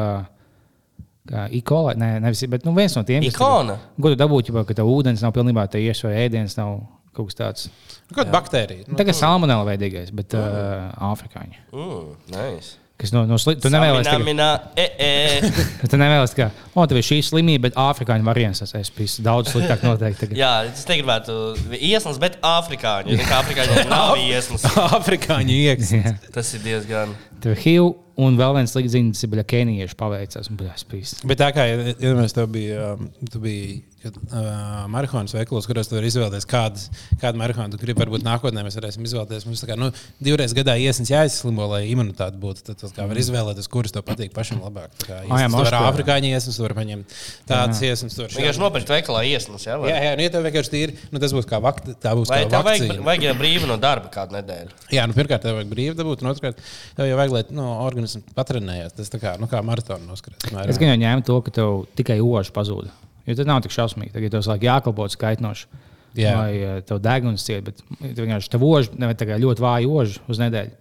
kā 1.29 1.43
ikolai, 1.59 1.95
nē, 1.99 2.09
nevis, 2.23 2.43
bet 2.49 2.65
nu, 2.65 2.73
viens 2.77 2.95
no 2.95 3.03
tiem. 3.03 3.21
Ikona? 3.27 3.75
tagad- 3.75 4.01
Ko 4.01 4.09
tu 4.13 4.17
dabūji, 4.23 4.53
ja 4.55 4.63
ka 4.63 4.73
tev 4.73 4.87
ūdens 4.89 5.21
nav 5.21 5.33
pilnībā 5.35 5.67
te 5.69 5.79
ies 5.83 6.01
vai 6.07 6.13
ēdiens 6.25 6.55
nav 6.57 6.79
kaut 7.15 7.31
kas 7.31 7.39
tāds. 7.39 7.67
Nu, 8.05 8.15
Kāda 8.17 8.33
baktērija? 8.35 8.87
Nu, 8.89 8.97
Tagad 8.99 9.17
salmonella 9.17 9.65
veidīgais, 9.71 10.11
bet 10.15 10.35
uh, 10.37 10.89
afrikāņi. 11.11 11.61
Mm, 11.73 12.09
nice. 12.35 12.75
Kas 12.95 13.11
no, 13.11 13.25
no 13.27 13.35
sli... 13.35 13.57
Tu 13.59 13.67
nevēlies 13.67 14.07
tagad, 14.07 14.23
minā, 14.23 14.45
e, 14.79 14.85
e. 15.03 15.49
tu 15.91 15.97
nevēlies, 15.99 16.31
ka, 16.37 16.45
o, 16.71 16.85
tev 16.87 17.01
ir 17.01 17.03
šī 17.03 17.17
slimība, 17.27 17.65
bet 17.67 17.79
afrikāņu 17.81 18.23
variants, 18.23 18.61
tas 18.63 18.71
es 18.79 18.91
biju 18.95 19.25
daudz 19.25 19.51
sliktāk 19.51 19.83
noteikti. 19.83 20.21
Tagad. 20.29 20.39
Jā, 20.39 20.51
es 20.69 20.85
negribētu 20.87 21.35
iesnas, 21.75 22.21
bet 22.23 22.37
afrikāņi. 22.39 23.17
Ja 23.19 23.41
afrikāņi 23.41 23.83
nav 23.91 24.15
iesnas. 24.23 24.63
Afrikāņu 24.85 25.57
iekšā. 25.57 25.99
Jā. 26.05 26.13
Tas 26.37 26.53
ir 26.55 26.63
diezgan. 26.63 27.11
Tev 27.43 27.57
ir 27.57 27.61
HIV, 27.65 27.89
un 28.23 28.39
vēl 28.39 28.55
viens 28.61 28.71
slikts 28.71 28.95
ziņas, 28.95 29.25
ka 29.41 29.47
kenijieši 29.57 29.99
paveicās. 29.99 30.47
un, 30.53 30.63
es 30.71 30.87
biju- 30.87 31.27
Bet 31.27 31.43
tā 31.43 31.51
kā 31.51 31.67
ja, 31.67 31.91
ja 31.99 32.15
mēs 32.15 32.37
tev 32.37 32.47
bija, 32.55 32.93
um, 32.95 33.11
tu 33.27 33.43
biji 33.43 33.81
uh, 34.11 34.85
marihuānas 34.91 35.33
veikalos, 35.35 35.67
kuros 35.69 35.89
tu 35.89 35.97
vari 35.97 36.09
izvēlēties, 36.11 36.47
kādas, 36.49 36.87
kādu 37.21 37.41
marihuānu 37.41 37.75
tu 37.75 37.81
gribi. 37.81 38.01
Varbūt 38.03 38.25
nākotnē 38.25 38.63
mēs 38.65 38.77
varēsim 38.79 39.05
izvēlēties. 39.07 39.47
Mums 39.49 39.63
kā 39.65 39.77
nu, 39.79 39.91
divreiz 40.23 40.53
gadā 40.57 40.75
iesnas 40.81 41.11
jāizslimo, 41.11 41.67
lai 41.71 41.83
imunitāte 41.91 42.39
būtu. 42.41 42.65
Tad 42.71 42.83
kā 42.95 43.07
var 43.09 43.19
izvēlēties, 43.21 43.69
kuras 43.71 43.95
tev 43.95 44.05
patīk 44.07 44.33
pašam 44.35 44.61
labāk. 44.65 44.93
Tā 45.01 45.05
Kā, 45.05 45.19
jā, 45.21 45.29
iesnas, 45.29 45.53
tu 45.53 45.61
vari 45.61 45.71
maškā. 45.71 45.81
afrikāņu 45.93 46.31
iesnas, 46.33 46.57
tu 46.57 46.65
vari 46.65 46.77
paņemt 46.79 47.15
tādas 47.49 47.81
iesnas. 47.85 48.15
tu 48.15 48.23
vari 48.23 48.33
šādas. 48.33 48.41
Vienkārši 48.41 48.63
nopirkt 48.63 48.93
veikalā 48.95 49.21
iesnas. 49.29 49.65
Jā, 49.67 49.77
vai? 49.81 49.91
Jā, 49.91 49.99
jā, 50.05 50.13
nu, 50.17 50.25
ja 50.25 50.33
tev 50.33 50.47
vienkārši 50.49 50.73
tīri, 50.73 50.97
nu, 51.13 51.21
tas 51.23 51.35
būs 51.37 51.47
kā 51.49 51.61
vakt, 51.63 51.87
tā 52.03 52.15
būs 52.17 52.31
Vai 52.33 52.41
kā 52.43 52.51
tev 52.55 52.65
vajag, 52.67 53.03
vajag 53.05 53.27
jau 53.29 53.35
brīvi 53.39 53.69
no 53.69 53.77
darba 53.81 54.11
kādu 54.13 54.37
nedēļu? 54.39 54.75
Jā, 54.95 55.05
nu, 55.09 55.15
pirmkārt, 55.17 55.45
tev 55.45 55.59
vajag 55.59 55.71
brīvi 55.71 55.95
dabūt, 55.99 56.25
un 56.25 56.31
otrkārt, 56.33 56.61
tev 56.97 57.09
jau 57.09 57.17
vajag, 57.21 57.35
lai 57.37 57.43
no, 57.55 57.69
organisms 57.85 58.25
patrenējās. 58.37 58.97
Tas 58.97 59.13
tā 59.13 59.21
kā, 59.21 59.35
nu, 59.41 59.49
kā 59.51 59.61
maratona 59.65 60.03
noskrāt. 60.09 60.49
Es 60.65 60.81
gan 60.81 60.93
jau 60.93 60.99
ņēmu 61.05 61.25
to, 61.29 61.39
ka 61.45 61.55
tev 61.61 61.83
tikai 61.97 62.19
ožs 62.23 62.51
pazuda. 62.55 62.91
Jo 63.25 63.35
tas 63.37 63.49
nav 63.49 63.61
tik 63.65 63.73
šausmīgi. 63.73 64.13
Tagad 64.13 64.35
tev 64.35 64.45
sāk 64.45 64.65
jākalpo 64.65 65.07
skaitnoši. 65.09 65.67
Jā. 66.15 66.31
Vai 66.39 66.51
eh, 66.55 66.79
tev 66.87 67.01
deguns 67.03 67.43
ciet, 67.43 67.65
bet 67.65 67.81
vienkārši 67.99 68.51
tev 68.53 68.63
tā 69.19 69.27
kā 69.27 69.39
ļoti 69.41 69.63
vāji 69.65 69.89
ožs 69.91 70.19
uz 70.31 70.39
nedēļu. 70.39 70.77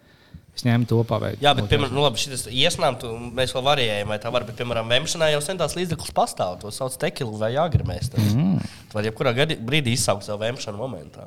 Es 0.55 0.63
ņēmu 0.63 0.87
to 0.87 1.01
paveikt. 1.03 1.41
Jā, 1.43 1.51
bet, 1.59 1.67
piemēram, 1.67 1.97
nu, 1.97 2.05
labi, 2.05 2.21
šis 2.23 2.45
iesnām 2.47 2.95
tu, 3.01 3.09
mēs 3.35 3.51
vēl 3.57 3.65
varējām, 3.67 4.13
vai 4.13 4.21
tā 4.23 4.31
var, 4.31 4.45
bet, 4.47 4.55
piemēram, 4.61 4.87
vemšanā 4.93 5.33
jau 5.33 5.41
sen 5.43 5.59
tās 5.59 5.75
līdzeklis 5.75 6.15
pastāv. 6.15 6.61
To 6.63 6.71
sauc 6.75 6.95
tekilu 7.03 7.35
vai 7.41 7.51
agrimēs. 7.59 8.13
Mm. 8.15 8.61
Tu 8.63 8.95
vari 8.95 9.11
jebkurā 9.11 9.33
gadi- 9.35 9.59
brīdī 9.59 9.97
izsaukt 9.99 10.23
savu 10.29 10.45
vemšanu 10.45 10.79
momentā. 10.79 11.27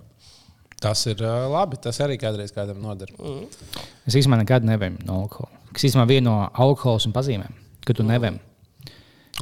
Tas 0.79 1.03
ir 1.11 1.19
uh, 1.25 1.49
labi. 1.51 1.75
Tas 1.83 1.99
arī 2.05 2.15
kādreiz 2.21 2.55
kādam 2.55 2.79
noder. 2.79 3.11
Mm. 3.19 3.51
Es 4.07 4.15
īstenībā 4.15 4.39
nekad 4.45 4.67
nevēmu 4.69 5.03
no 5.09 5.25
alkohola. 5.25 5.59
Kas 5.75 5.89
īstenībā 5.89 6.07
viena 6.07 6.29
no 6.29 6.37
alkohola 6.63 7.03
un 7.09 7.15
pazīmēm, 7.19 7.59
ka 7.83 7.97
tu 7.99 8.07
nevēm. 8.07 8.39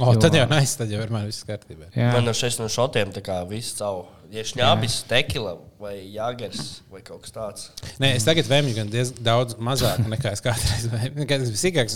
O, 0.00 0.12
Jo- 0.12 0.20
tad 0.20 0.34
jau 0.36 0.44
nē, 0.50 0.58
tad 0.76 0.90
jau 0.92 1.00
ir 1.00 1.10
man 1.14 1.24
viss 1.24 1.44
kārtībā. 1.48 1.86
Jā, 1.96 2.12
Man 2.12 2.24
no 2.28 2.32
šeit 2.36 2.58
no 2.60 2.66
šotiem 2.68 3.14
tā 3.16 3.22
kā 3.24 3.40
viss 3.48 3.72
caur. 3.78 4.04
Ja 4.34 4.42
šņābis, 4.42 5.04
tekila 5.06 5.52
vai 5.78 5.92
jāgars 6.10 6.80
vai 6.90 6.98
kaut 7.00 7.22
kas 7.22 7.30
tāds. 7.30 7.68
Nē, 8.02 8.16
es 8.16 8.24
tagad 8.26 8.44
vēmju 8.50 8.74
gan 8.74 8.88
diezgan 8.90 9.22
daudz 9.22 9.54
mazāk 9.62 10.00
nekā 10.10 10.32
es 10.34 10.42
kādreiz 10.42 10.88
vēmju. 10.90 11.26
Tas 11.30 11.52
bija 11.52 11.60
sīkāks, 11.62 11.94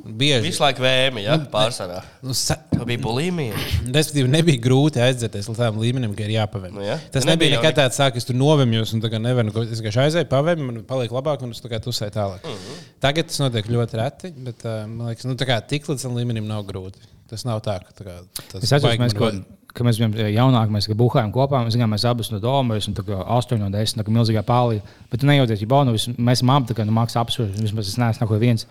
un 0.00 0.14
bieži. 0.16 0.42
Visu 0.48 0.62
laiku 0.64 0.80
vēmi, 0.82 1.22
ja 1.26 1.36
pārsvarā. 1.52 2.00
Nu, 2.24 2.32
sa... 2.32 2.56
Tā 2.72 2.84
bija 2.88 2.98
bulimija. 3.04 3.54
Respektīvi, 3.92 4.28
nebija 4.32 4.62
grūti 4.64 5.00
aizdzerties 5.04 5.50
līdz 5.50 5.60
tādam 5.60 5.78
līmenim, 5.84 6.14
ka 6.16 6.24
ir 6.24 6.32
jāpavēm. 6.38 6.72
Nu, 6.76 6.82
ja. 6.84 6.96
Tas 7.12 7.24
Tu 7.24 7.28
nebija 7.30 7.52
nebija 7.52 7.60
nekad 7.60 7.76
tāds, 7.82 8.00
sāk, 8.00 8.16
es 8.20 8.24
tur 8.28 8.36
novemjos, 8.40 8.94
un 8.96 9.00
tagad 9.04 9.20
nevaru. 9.24 9.52
ko- 9.52 9.62
Es 9.68 9.80
vienkārši 9.84 10.02
aizēju, 10.06 10.28
pavēmu, 10.32 10.66
man 10.72 10.82
paliek 10.88 11.12
labāk, 11.12 11.42
un 11.44 11.52
es 11.52 11.60
tā 11.60 11.68
kā 11.72 11.78
tusēju 11.84 12.10
tālāk. 12.16 12.40
Mm 12.42 12.56
Mhm. 12.56 12.64
-hmm. 12.72 12.88
Tagad 13.00 13.28
tas 13.28 13.38
notiek 13.44 13.66
ļoti 13.68 14.00
reti, 14.00 14.32
bet 14.48 14.64
uh, 14.64 14.86
man 14.88 15.08
liekas, 15.12 15.24
nu, 15.28 15.34
tā 15.36 15.44
kā 15.46 15.60
tik 15.66 15.84
līdz 15.86 16.02
tam 16.02 16.16
līmenim 16.16 16.46
nav 16.48 16.64
grūti. 16.64 17.04
Tas 17.30 17.42
nav 17.46 17.60
tā, 17.64 17.78
ka 17.82 17.94
tā 17.96 18.06
kā, 18.06 18.16
tas 18.52 18.62
Es 18.62 18.72
atceros, 18.76 18.98
mēs, 19.02 19.14
ko, 19.18 19.30
ka 19.74 19.86
mēs 19.86 19.98
bijām 20.00 20.14
jaunāki, 20.30 20.74
mēs 20.76 20.88
buhājām 20.94 21.32
kopā. 21.34 21.64
Mēs 21.66 21.76
zinām, 21.76 21.92
mēs 21.94 22.06
abas 22.08 22.30
no 22.32 22.40
domas, 22.42 22.88
un 22.88 22.96
tā 22.96 23.04
kā 23.06 23.18
8 23.18 23.60
no 23.60 23.70
10, 23.74 23.98
tā 23.98 24.06
kā 24.06 24.14
milzīgā 24.14 24.42
pālī. 24.46 24.80
Bet 25.10 25.22
tu 25.22 25.28
nejūties, 25.30 25.64
ja 25.64 25.70
baudu, 25.70 25.96
mēs 25.96 26.40
esam 26.40 26.54
abi, 26.54 26.70
tā 26.70 26.78
kā 26.78 26.86
nu, 26.86 26.94
mākslinieks 26.96 27.22
apsvērts, 27.24 27.62
vismaz 27.66 27.90
es 27.90 28.00
neesmu 28.00 28.26
neko 28.26 28.40
viens. 28.42 28.66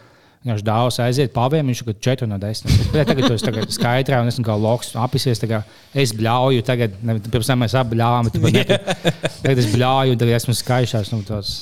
Viņš 0.46 0.62
dāvās 0.62 1.00
aiziet, 1.02 1.32
paviem, 1.34 1.66
viņš 1.72 1.80
ir 1.82 1.96
4 2.06 2.28
no 2.30 2.38
10. 2.38 2.76
Bet 2.94 3.08
tagad 3.10 3.32
tas 3.34 3.46
ir 3.50 3.72
skaidrā, 3.74 4.20
un 4.22 4.30
es 4.30 4.38
kā 4.46 4.58
loks 4.62 4.92
apisies. 5.02 5.42
Es 5.98 6.14
bļauju, 6.14 6.62
tagad, 6.68 7.00
ne, 7.02 7.18
pirms 7.18 7.50
tam 7.50 7.64
mēs 7.66 7.74
abi 7.80 7.96
bļāvām, 7.96 8.30
bet 8.30 8.38
tagad, 8.46 8.92
tagad 9.42 9.64
es 9.64 9.72
bļauju, 9.74 10.14
un 10.14 10.22
tagad 10.22 10.38
esmu 10.38 10.54
skaišās. 10.60 11.10
Nu, 11.16 11.26
tos, 11.26 11.56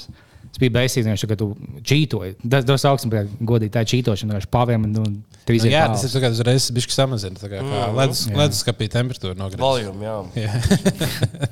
Tas 0.54 0.60
bija 0.62 0.70
beigas, 0.70 1.24
ka 1.26 1.34
tu 1.34 1.48
čītoji. 1.82 2.36
Tas 2.46 2.68
bija 2.68 2.92
augsts, 2.92 3.08
bet 3.10 3.32
godīgi 3.42 3.74
tā 3.74 3.82
ir 3.82 3.90
čītošana. 3.90 4.36
Viņš 4.38 4.52
paviem, 4.54 4.84
nu, 5.66 5.72
jā, 5.74 5.84
tas 5.92 6.04
ir 6.08 6.22
kā 6.24 6.30
uzreiz 6.32 6.70
bijis 6.72 6.96
samazināts. 6.96 7.44
Tā 7.44 7.50
kā, 7.52 7.60
kā 7.60 7.82
Mhm. 7.84 7.98
ledus, 8.00 8.22
leduskapī 8.32 8.88
temperatūra 8.94 9.36
nogriezt. 9.36 9.60
Volume, 9.60 10.06
jā. 10.08 10.48
Jā. 10.48 11.50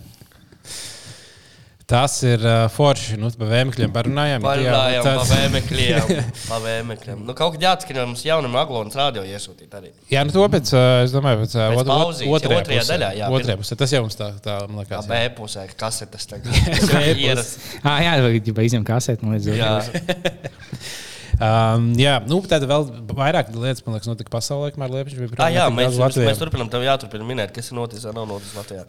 Tas 1.92 2.14
ir 2.24 2.40
uh, 2.48 2.70
forši. 2.72 3.18
Nu, 3.20 3.28
par 3.36 3.50
vēmekļiem 3.52 3.92
parunājām. 3.92 4.40
Parunājām 4.46 4.94
Jā, 4.96 5.02
par 5.04 5.26
vēmekļiem. 5.28 6.22
Pa 6.52 6.60
vēmekļiem. 6.64 7.26
Nu, 7.28 7.34
kaut 7.36 7.58
kad 7.58 7.66
jāatskrien 7.66 8.06
mums 8.08 8.24
jaunam 8.24 8.56
Aglonas 8.62 8.96
radio 8.96 9.26
iesūtīt 9.28 9.76
arī. 9.76 9.92
Jā, 10.14 10.24
nu 10.24 10.32
to 10.32 10.46
pēc, 10.54 10.72
uh, 10.72 11.02
es 11.04 11.12
domāju, 11.12 11.42
pēc, 11.44 11.58
uh, 11.60 11.66
Pēc 11.74 11.82
ot- 11.82 11.84
ot- 11.84 11.92
pauzītes, 11.92 12.32
otrajā, 12.38 12.62
otrajā 12.64 12.86
pusē. 12.86 12.96
daļā, 12.96 13.10
jā, 13.20 13.28
Otrajā 13.36 13.58
pusē. 13.60 13.76
Tas 13.84 13.92
jau 13.98 14.02
mums 14.08 14.16
tā, 14.22 14.30
tā 14.48 14.56
man 14.72 14.86
liekas. 14.86 15.10
B 15.12 15.20
jā. 15.20 15.36
pusē, 15.36 15.68
kas 15.84 16.00
ir 16.06 16.12
tas 16.16 16.32
tagad? 16.32 16.64
B 16.96 17.04
jā, 18.08 18.16
vai 18.24 18.32
jau 18.40 18.70
izņem 18.72 18.88
nu, 19.28 19.36
līdz- 19.36 19.52
Jā. 19.60 19.76
Um, 21.40 21.86
jā, 21.98 22.18
nu, 22.28 22.40
tāda 22.50 22.68
vēl 22.70 22.88
vairāk 23.16 23.52
lietas, 23.56 23.82
man 23.86 23.96
liekas, 23.96 24.10
notika 24.10 24.34
pasaulē, 24.34 24.72
kamēr 24.76 24.92
Liepiņš 24.98 25.20
bija 25.22 25.40
Ah, 25.46 25.52
jā, 25.54 25.66
mēs, 25.72 25.94
mēs, 25.94 26.00
Latvijā. 26.02 26.28
mēs 26.28 26.42
turpinām, 26.42 26.70
tev 26.74 26.84
jāturpina 26.86 27.28
minēt, 27.28 27.54
kas 27.56 27.72
ir 27.72 27.78
noticis 27.80 28.06
vai 28.10 28.14
nav 28.18 28.28
noticis 28.30 28.58
Latvijā. 28.58 28.84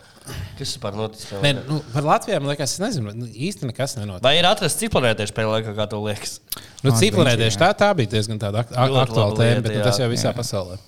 Kas 0.59 0.74
vispār 0.74 0.98
noticis? 0.98 1.33
Nē, 1.44 1.55
nu, 1.68 1.78
par 1.94 2.09
Latviju 2.09 2.40
man 2.42 2.52
liekas, 2.52 2.74
es 2.76 2.83
nezinu, 2.83 3.14
nu, 3.16 3.28
īsti 3.31 3.70
nekas 3.70 3.96
nenotiek. 4.00 4.24
Vai 4.26 4.35
ir 4.40 4.48
atrasts 4.50 4.81
ciplanētieši 4.83 5.37
pēdējā 5.38 5.55
laikā, 5.57 5.74
kā 5.78 5.87
tev 5.92 6.07
liekas? 6.09 6.38
Nu, 6.83 6.94
Ciplanētieši 6.98 7.61
tā, 7.62 7.70
tā 7.78 7.92
bija 7.96 8.11
diezgan 8.16 8.40
tāda 8.42 8.64
ak 8.66 8.72
aktuāla 8.74 9.37
tēma, 9.38 9.50
lieta, 9.55 9.66
bet 9.68 9.76
nu, 9.78 9.85
tas 9.87 10.00
jau 10.02 10.09
visā 10.11 10.33
Jā. 10.33 10.37
pasaulē. 10.37 10.81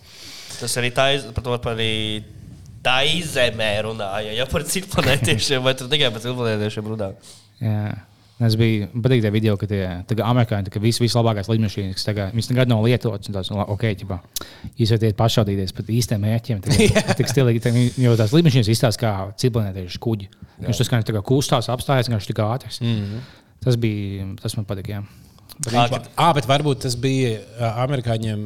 Tas 0.59 0.75
arī 0.81 0.91
tā, 0.95 1.07
par 1.37 1.45
to 1.47 1.59
par 1.63 1.77
arī 1.79 1.93
tā 2.85 2.99
izemē 3.09 3.71
runāja. 3.87 4.35
Ja 4.37 4.47
par 4.51 4.67
ciplanētiešiem, 4.69 5.63
vai 5.65 5.73
tu 5.79 5.87
tikai 5.91 6.11
par 6.15 6.25
ciplanētiešiem 6.25 6.91
runā? 6.93 7.13
Jā. 7.63 7.95
Es 8.45 8.57
biju 8.59 8.89
patīk 9.05 9.23
tie 9.25 9.31
video, 9.33 9.55
ka 9.61 9.69
tie 9.71 9.83
tagad 10.09 10.27
amerikāņi, 10.27 10.73
ka 10.75 10.83
viss 10.83 11.01
vislabākais 11.03 11.49
lidmašīnas, 11.51 11.97
kas 11.99 12.09
tagad, 12.09 12.35
viņas 12.35 12.51
nekad 12.51 12.71
nav 12.73 12.83
lietotas, 12.85 13.31
un 13.31 13.37
tās, 13.37 13.51
nu, 13.53 13.61
ok, 13.75 13.85
ķipā, 14.03 14.19
jūs 14.81 14.95
varat 14.95 15.19
pašaudīties 15.19 15.77
pat 15.77 15.93
īstiem 15.95 16.25
mērķiem. 16.27 16.63
Tik 17.21 17.31
stilīgi, 17.31 17.63
tagad, 17.65 17.99
jo 18.05 18.15
tās 18.21 18.35
lidmašīnas 18.37 18.73
izstāsta 18.75 19.05
kā 19.05 19.13
ciklonētieši 19.41 20.03
kuģi. 20.07 20.31
Viņš 20.67 20.83
tas 20.83 20.93
kā, 20.93 21.03
tā 21.07 21.17
kā 21.17 21.25
kustās, 21.27 21.71
apstājas, 21.73 22.11
viņš 22.13 22.31
tik 22.31 22.43
ātrs. 22.45 22.81
Mm 22.83 22.97
-hmm. 22.97 23.29
Tas 23.65 23.79
bija, 23.81 24.27
tas 24.43 24.57
man 24.57 24.67
patika, 24.69 24.99
jā. 24.99 25.24
Kad- 25.65 26.09
Ah, 26.17 26.33
bet 26.35 26.47
varbūt 26.47 26.83
tas 26.85 26.97
bija 26.99 27.39
amerikāņiem 27.85 28.41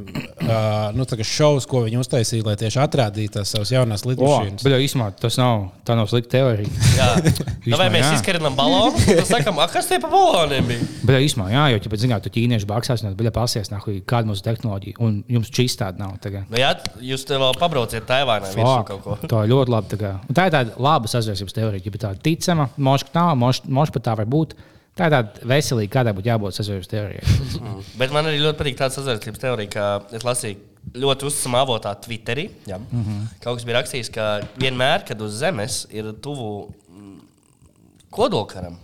nu, 0.96 1.06
tā 1.08 1.18
šovs, 1.24 1.66
ko 1.68 1.82
viņi 1.86 2.00
uztaisīja, 2.02 2.44
lai 2.46 2.56
tieši 2.60 2.80
atrādītu 2.82 3.38
tās 3.38 3.52
savas 3.54 3.72
jaunās 3.72 4.04
lidmašīnas. 4.06 4.62
bet 4.64 4.74
jau 4.74 4.80
īstenībā 4.84 5.08
tas 5.20 5.38
nav, 5.40 5.70
tā 5.88 5.96
nav 5.98 6.08
slikta 6.10 6.38
teorija. 6.38 6.68
Jā, 6.98 7.08
nu, 7.72 7.76
vai 7.80 7.88
mēs 7.92 8.06
jā. 8.06 8.12
izkarinām 8.18 8.56
balonu? 8.58 9.00
Tad 9.04 9.26
sakām, 9.28 9.58
ah, 9.62 9.68
kas 9.72 9.88
tie 9.90 9.98
pa 10.02 10.10
baloniem 10.12 10.68
bija? 10.68 10.88
Bet 11.02 11.20
īstenībā, 11.24 11.50
jā, 11.52 11.64
jo, 11.72 11.80
ja 11.84 12.00
zināt, 12.04 12.24
tu 12.26 12.32
ķīnieši 12.34 12.68
baksās, 12.68 13.04
un 13.04 13.16
tad 13.16 13.32
pasies, 13.34 13.70
nahuj, 13.72 14.00
kāda 14.08 14.30
mums 14.30 14.44
tehnoloģija, 14.44 15.00
un 15.04 15.20
jums 15.28 15.52
šī 15.52 15.68
tāda 15.78 16.02
nav. 16.02 16.16
Tagad. 16.22 16.48
Nu, 16.50 16.58
jā, 16.60 16.72
jūs 17.04 17.26
te 17.28 17.38
vēl 17.38 17.54
pabrauciet 17.60 18.06
Taivānā 18.08 18.50
virsū 18.54 18.80
kaut 18.88 19.04
ko. 19.04 19.18
Tā 19.28 19.44
ir 19.44 19.52
ļoti 19.52 19.74
labi. 19.74 20.00
Tā, 20.00 20.14
tā 20.34 20.48
ir 20.48 20.56
tāda 20.56 20.82
laba 20.82 21.10
sazvērstības 21.10 21.56
teorija. 21.56 21.84
Ja 21.84 22.02
tā 22.02 22.12
ir 22.14 22.22
ticama, 22.24 22.68
moška 22.76 23.14
nav, 23.14 23.36
moška 23.38 23.98
pat 23.98 24.08
tā 24.08 24.16
var 24.18 24.28
būt. 24.30 24.56
Tā 24.98 25.06
ir 25.06 25.14
tāda 25.14 25.46
veselīga, 25.46 25.92
kādai 25.94 26.14
būtu 26.16 26.30
jābūt 26.30 26.56
sazvērstības 26.56 26.90
teorijai. 26.90 27.60
Bet 28.00 28.14
man 28.14 28.26
arī 28.26 28.40
ļoti 28.42 28.58
patīk 28.58 28.80
tāda 28.80 28.96
sazvērstības 28.96 29.42
teorija, 29.44 29.70
ka 29.70 30.16
es 30.18 30.26
lasīju 30.26 30.58
ļoti 30.98 31.28
uzticamā 31.28 31.62
avotā 31.62 31.92
Twitterī. 32.02 32.48
Jā. 32.66 32.80
Mm 32.80 33.04
-hmm. 33.04 33.26
Kaut 33.44 33.58
kas 33.58 33.66
bija 33.68 33.78
rakstījis, 33.78 34.10
ka 34.14 34.26
vienmēr, 34.58 35.04
kad 35.06 35.20
uz 35.22 35.38
Zemes 35.38 35.86
ir 35.90 36.12
tuvu 36.22 36.74
mm, 36.88 37.20
kodolkaram, 38.10 38.78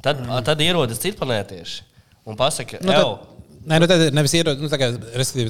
tad, 0.00 0.20
mm. 0.20 0.42
tad 0.44 0.60
ierodas 0.60 1.02
citplanētieši 1.02 1.82
un 2.24 2.36
pasaka, 2.36 2.78
Nu, 2.80 2.92
nu, 2.92 2.92
tad, 2.92 3.34
nē, 3.66 3.80
nu, 3.80 3.86
tad 3.86 4.00
ir 4.06 4.12
nevis 4.14 4.34
ierodas, 4.34 4.62
nu, 4.62 4.68
tā 4.68 4.78
kā, 4.78 4.90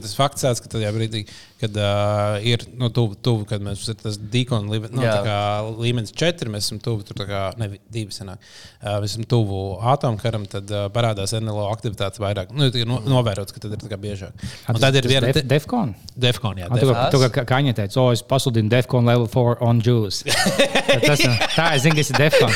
tas 0.02 0.14
fakts 0.16 0.42
tāds, 0.42 0.60
ka 0.60 0.68
tajā 0.68 0.92
brīdī, 0.92 1.26
kad 1.60 1.76
uh, 1.80 2.36
ir 2.44 2.66
nu, 2.76 2.90
tuvu, 2.92 3.14
tuvu, 3.24 3.46
kad 3.48 3.62
mēs 3.64 3.80
esam 3.86 3.96
tas 4.02 4.18
dīkona 4.20 4.68
līmenis, 4.74 4.92
nu, 4.92 5.04
kā 5.24 5.38
līmenis 5.80 6.12
četri, 6.16 6.50
mēs 6.52 6.66
esam 6.68 6.80
tuvu, 6.84 7.06
tur 7.08 7.16
tā 7.16 7.24
kā, 7.30 7.40
ne, 7.56 7.70
divi 7.92 8.12
senāk, 8.12 8.42
uh, 8.82 8.98
mēs 9.00 9.14
esam 9.14 9.24
tuvu 9.30 9.60
atomkaram, 9.94 10.44
tad 10.52 10.68
uh, 10.74 10.84
parādās 10.92 11.32
NLO 11.40 11.64
aktivitātes 11.72 12.20
vairāk, 12.20 12.52
nu, 12.52 12.68
ir 12.68 12.84
no, 12.88 12.98
novērots, 13.08 13.56
ka 13.56 13.62
tad 13.64 13.72
ir 13.72 13.80
tā 13.80 13.88
kā 13.94 13.98
biežāk. 14.02 14.44
Un 14.68 14.80
tad 14.84 15.00
ir 15.00 15.08
viena 15.08 15.32
def, 15.32 15.48
Defcon. 15.48 15.94
defkon, 16.28 16.60
jā, 16.60 16.68
Un 16.68 16.82
Tu, 16.82 16.92
tu, 17.16 17.22
kā 17.32 17.46
Kaņa 17.48 17.72
teica, 17.80 18.00
o, 18.04 18.10
es 18.12 18.20
pasludinu 18.26 18.68
Defcon 18.72 19.08
level 19.08 19.24
4 19.32 19.56
on 19.64 19.80
Jews. 19.80 20.20
Tas, 21.06 21.24
tā, 21.56 21.70
es 21.78 21.86
zinu, 21.86 21.96
kas 21.96 22.12
ir 22.12 22.20
Defcon. 22.20 22.52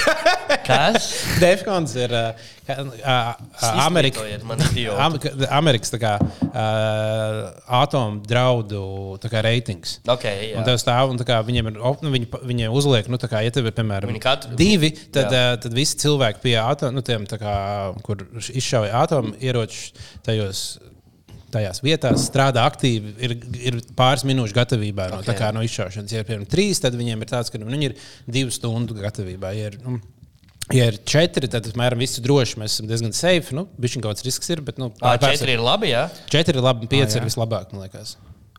kas? 0.66 1.08
Defkons 1.40 1.96
ir 1.98 2.12
uh, 2.12 2.48
ka- 2.68 2.78
uh, 2.84 3.80
Amerika. 3.86 4.26
Ka- 5.24 5.48
Amerikas 5.56 5.94
kā, 6.00 6.16
uh, 6.20 7.40
atomu 7.80 8.20
draudu 8.28 8.89
reitings. 9.44 9.98
Okay, 10.06 10.52
Un 10.54 10.60
jā. 10.62 10.66
tev 10.70 10.78
stāv, 10.82 11.10
un 11.12 11.18
tā 11.20 11.26
kā 11.28 11.38
viņiem 11.46 11.70
ir, 11.70 11.78
nu, 11.80 12.10
viņi, 12.14 12.28
viņiem 12.50 12.76
uzliek, 12.76 13.08
nu, 13.12 13.18
kā, 13.18 13.42
ja 13.44 13.50
tev 13.54 13.66
ir, 13.70 13.74
piemēram, 13.76 14.10
Viņi 14.12 14.22
katru- 14.24 14.56
divi, 14.58 14.90
tad, 15.12 15.32
Jā. 15.32 15.56
tad 15.62 15.72
visi 15.76 15.96
cilvēki 16.04 16.40
pie 16.44 16.54
atomu, 16.60 16.92
nu, 16.98 17.02
tiem, 17.02 17.26
kā, 17.26 17.56
kur 18.06 18.26
izšauja 18.54 18.94
atomu 19.04 19.34
ieročus 19.40 19.92
tajos. 20.26 20.78
Tajās 21.50 21.80
vietās 21.82 22.28
strādā 22.30 22.62
aktīvi, 22.62 23.08
ir, 23.26 23.32
ir 23.58 23.78
pāris 23.98 24.22
minūšu 24.22 24.54
gatavībā 24.54 25.08
no, 25.10 25.16
Ok. 25.18 25.32
okay. 25.32 25.50
no 25.56 25.64
izšaušanas. 25.66 26.12
Ja 26.14 26.20
ir 26.22 26.28
piemēram 26.28 26.46
trīs, 26.46 26.78
tad 26.78 26.94
viņiem 26.94 27.24
ir 27.24 27.26
tāds, 27.32 27.50
ka 27.50 27.58
nu, 27.58 27.66
viņi 27.66 27.88
ir 27.88 27.96
divu 28.30 28.54
stundu 28.54 28.94
gatavībā. 28.94 29.50
Ja 29.58 29.72
ir, 29.72 29.80
nu, 29.82 29.98
Ja 30.70 30.84
ir 30.86 31.00
četri, 31.02 31.48
tad 31.50 31.66
apmēram 31.66 31.98
viss 31.98 32.20
ir 32.20 32.22
droši. 32.22 32.54
Mēs 32.62 32.76
esam 32.76 32.86
diezgan 32.86 33.10
safe. 33.10 33.50
Nu, 33.58 33.64
Viņš 33.82 33.96
kaut 33.98 34.12
kāds 34.12 34.22
risks 34.22 34.52
ir, 34.54 34.60
bet 34.62 34.78
nu, 34.78 34.92
pāris- 35.00 35.40
Četri 35.40 35.56
ir 35.56 35.62
labi, 35.66 35.90
jā. 35.90 36.04
četri 36.30 36.54
ir 36.54 36.62
labi, 36.62 36.86
un 36.86 36.90
pieci 36.92 37.16
jā. 37.18 37.18
ir 37.18 37.26
vislabāk. 37.26 37.72
Man 37.74 37.82
liekas. 37.82 38.12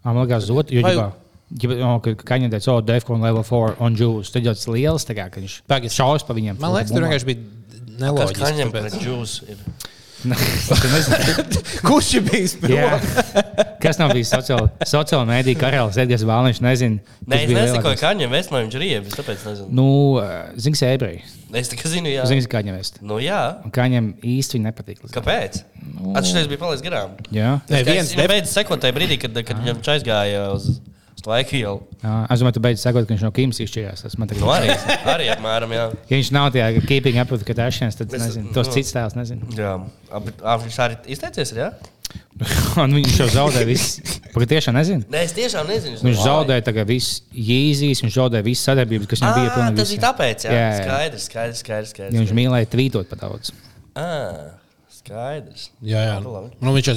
Man 0.04 0.18
liekas, 0.18 0.48
zot, 0.50 0.72
jo, 0.74 0.82
Vai- 0.82 0.96
ģipā, 0.96 1.08
ģipā, 1.62 1.76
o, 1.86 2.00
ka 2.02 2.14
Kaņa 2.32 2.50
teica, 2.56 2.74
o, 2.74 2.82
Defcon 2.82 3.22
level 3.22 3.44
4 3.44 3.76
on 3.80 3.96
Jews. 4.00 4.32
Tad 4.34 4.44
jau 4.48 4.54
tas 4.58 4.68
liels, 4.68 5.06
tā 5.06 5.14
kā, 5.18 5.28
viņš 5.30 5.58
šaus 5.94 6.26
pa 6.26 6.34
viņiem. 6.38 6.58
Man 6.60 6.74
liekas, 6.74 6.92
tur 6.96 7.06
vienkārši 7.06 7.26
bija 7.26 7.40
neloģiski. 8.02 8.42
tāpēc- 8.42 8.72
pret 8.72 8.94
džūs 9.04 9.36
ir? 9.50 9.58
Kurš 11.88 12.10
ir 12.20 12.26
bijis 12.28 12.54
pirmais? 12.62 13.06
Kas 13.82 13.98
nav 13.98 14.14
bijis 14.14 14.30
sociāla, 14.30 14.70
sociāla 14.86 15.26
mēdīņa 15.30 15.60
karalis, 15.62 15.98
Edgars 16.02 16.26
Valniņš, 16.30 16.60
nezinu. 16.62 17.00
Nē, 17.26 17.40
kas 17.40 17.46
es 17.46 17.54
lielākais. 17.56 17.86
ka 17.88 18.10
kaņem 18.12 18.34
vēst, 18.36 18.54
man 18.54 18.68
viņš 18.68 18.78
ir 18.78 18.86
ievis, 18.88 19.18
tāpēc 19.18 19.46
nezinu. 19.50 19.70
Nu, 19.80 19.88
zini, 20.62 20.82
ebreji. 20.92 21.24
Es 21.58 21.72
tikai 21.72 21.92
zinu, 21.96 22.12
jā. 22.12 22.28
Zini, 22.30 22.46
kā 22.52 22.62
viņam 22.62 22.78
vēst. 22.78 23.02
Nu 23.04 23.18
jā. 23.24 23.42
Un 23.66 23.74
kā 23.74 23.88
viņam 23.90 24.14
īsti 24.36 24.60
viņa 24.60 24.70
nepatīk. 24.70 25.02
Kāpēc? 25.16 25.64
Nu. 25.82 26.14
Atšķirīgs 26.22 26.52
bija 26.54 26.62
palaist 26.62 26.86
garām. 26.86 27.18
Jā. 27.34 27.58
Nē, 27.72 27.82
viens 27.88 28.14
viņam 28.14 28.22
def... 28.22 28.32
beidz 28.36 28.54
sekot 28.54 28.84
tajā 28.84 28.96
brīdī, 28.96 29.18
kad, 29.26 29.42
kad 29.48 29.60
viņam 29.60 29.82
aizgāja 29.96 30.46
uz, 30.54 30.70
uz 31.22 31.28
to 31.28 31.38
ielu. 31.62 31.78
Jā, 32.02 32.16
es 32.34 32.42
domāju, 32.42 32.58
tu 32.58 32.64
beidz 32.66 32.82
sekot, 32.82 33.06
ka 33.06 33.14
viņš 33.14 33.24
no 33.28 33.32
Kimas 33.36 33.62
izšķirās. 33.62 34.02
Tas 34.08 34.18
man 34.18 34.28
tagad 34.32 34.42
Nu, 34.42 34.52
arī, 34.56 34.74
arī 35.14 35.30
apmēram, 35.36 35.72
jā. 35.78 35.86
Ja 36.10 36.18
viņš 36.18 36.34
nav 36.36 36.50
tajā 36.56 36.84
keeping 36.90 37.22
up 37.22 37.32
with 37.32 37.46
Kardashians, 37.48 37.96
tad 38.00 38.14
Es- 38.18 38.26
nezinu, 38.26 38.50
tos 38.56 38.68
nu. 38.72 38.74
cits 38.80 38.94
tēls 38.98 39.18
nezinu. 39.20 39.46
jā. 39.58 39.78
Bet, 40.26 40.42
viņš 40.42 40.80
arī 40.88 40.98
izteicies, 41.14 41.54
jā? 41.56 41.72
Un 42.82 42.92
viņš 42.98 43.20
jau 43.22 43.28
zaudēja 43.32 43.68
visu. 43.70 44.02
Patiešām 44.34 44.76
nezinu. 44.76 45.06
Nē, 45.12 45.22
es 45.28 45.34
tiešām 45.38 45.68
nezinu. 45.70 45.96
Viņš 46.02 46.18
domāju. 46.18 46.26
zaudēja 46.26 46.64
tagad 46.68 46.88
visu 46.90 47.22
Jēzus, 47.32 48.02
viņš 48.04 48.16
zaudēja 48.18 48.44
visu 48.48 48.66
sadarbību, 48.68 49.08
kas 49.12 49.22
viņam 49.22 49.38
bija. 49.38 49.52
Ā, 49.52 49.56
pilnīgi 49.56 49.80
Tas 49.80 49.94
bija 49.94 50.04
tāpēc, 50.10 50.46
jā. 50.48 50.52
Jā, 50.56 50.66
jā. 50.72 50.82
Skaidrs, 50.82 51.28
skaidrs, 51.30 51.62
skaidrs. 51.64 51.94
skaidrs. 51.96 52.18
Viņš 52.20 52.34
mīlēja 52.36 52.68
tvītot 52.74 53.08
pat 53.14 53.24
daudz. 53.24 53.54
Ā, 53.96 54.10
Skaidrs. 55.02 55.64
Jā, 55.82 56.02
jā. 56.06 56.18
Labi. 56.22 56.52
Nu, 56.62 56.72
viņš 56.76 56.90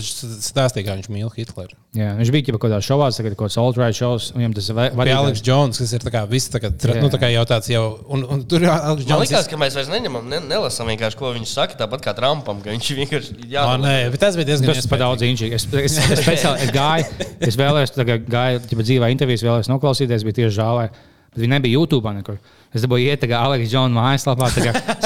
stāstīja, 0.45 0.85
kā 0.85 0.97
viņš 0.99 1.07
mīl 1.09 1.31
Hitleru. 1.33 1.73
Jā, 1.97 2.11
viņš 2.19 2.31
bija 2.35 2.51
jau 2.51 2.59
kaut 2.59 2.67
kādā 2.67 2.81
šovā, 2.85 3.07
tagad 3.17 3.33
kaut 3.33 3.49
kāds 3.49 3.57
alt-right 3.63 3.97
šovs, 3.97 4.27
un 4.35 4.43
viņam 4.43 4.57
tas 4.59 4.69
var 4.77 5.05
Arī 5.05 5.15
Aleks 5.15 5.41
Jones, 5.47 5.81
kas 5.81 5.95
ir 5.97 6.05
tā 6.05 6.13
kā, 6.13 6.25
viss 6.29 6.53
tā 6.53 6.61
kā, 6.61 6.69
tra, 6.69 6.99
Jā. 6.99 7.01
nu, 7.01 7.09
tā 7.13 7.21
kā 7.23 7.31
jau 7.33 7.45
tāds 7.49 7.71
jau. 7.73 7.85
Un, 8.13 8.27
un 8.29 8.43
tur 8.51 8.67
Aleks 8.67 9.07
Man 9.07 9.15
Jones. 9.15 9.33
liekas, 9.33 9.49
ka 9.49 9.61
mēs 9.63 9.79
vairs 9.79 9.89
neņemam, 9.95 10.29
ne, 10.35 10.43
nelasām 10.51 10.91
vienkārši, 10.93 11.21
ko 11.23 11.33
viņš 11.39 11.55
saka, 11.57 11.79
tāpat 11.81 12.05
kā 12.05 12.15
Trumpam, 12.19 12.61
ka 12.65 12.75
viņš 12.75 12.93
vienkārši 13.01 13.39
Jā, 13.47 13.65
jā, 13.65 13.79
nē, 13.81 13.97
bet 14.13 14.23
tas 14.27 14.37
bija 14.37 14.51
diezgan 14.53 14.75
Tas 14.75 14.85
ir 14.85 14.93
par 14.93 15.01
daudz 15.01 15.25
inčīgi. 15.25 15.57
Es, 15.57 15.67
es, 15.71 15.97
es, 16.05 16.21
speciāli, 16.21 16.69
es 16.69 16.75
gāju, 16.75 17.31
es 17.49 17.59
vēlējos, 17.61 17.97
tagad 17.97 18.29
gāju, 18.29 18.63
ja 18.69 18.89
dzīvē 18.91 19.11
intervijas 19.17 19.47
vēlējos 19.49 19.73
noklausīties, 19.73 20.29
bija 20.29 20.43
tieši 20.43 20.57
žēlē. 20.61 20.87
Bet 21.35 21.43
viņi 21.43 21.51
nebija 21.57 21.81
YouTube 21.81 22.13
nekur. 22.15 22.37
Es 22.75 22.83
dabūju 22.83 23.07
iet, 23.07 23.25
kā 23.31 23.39
Aleks 23.47 23.71
Džona 23.71 23.95
mājaslapā, 23.95 24.49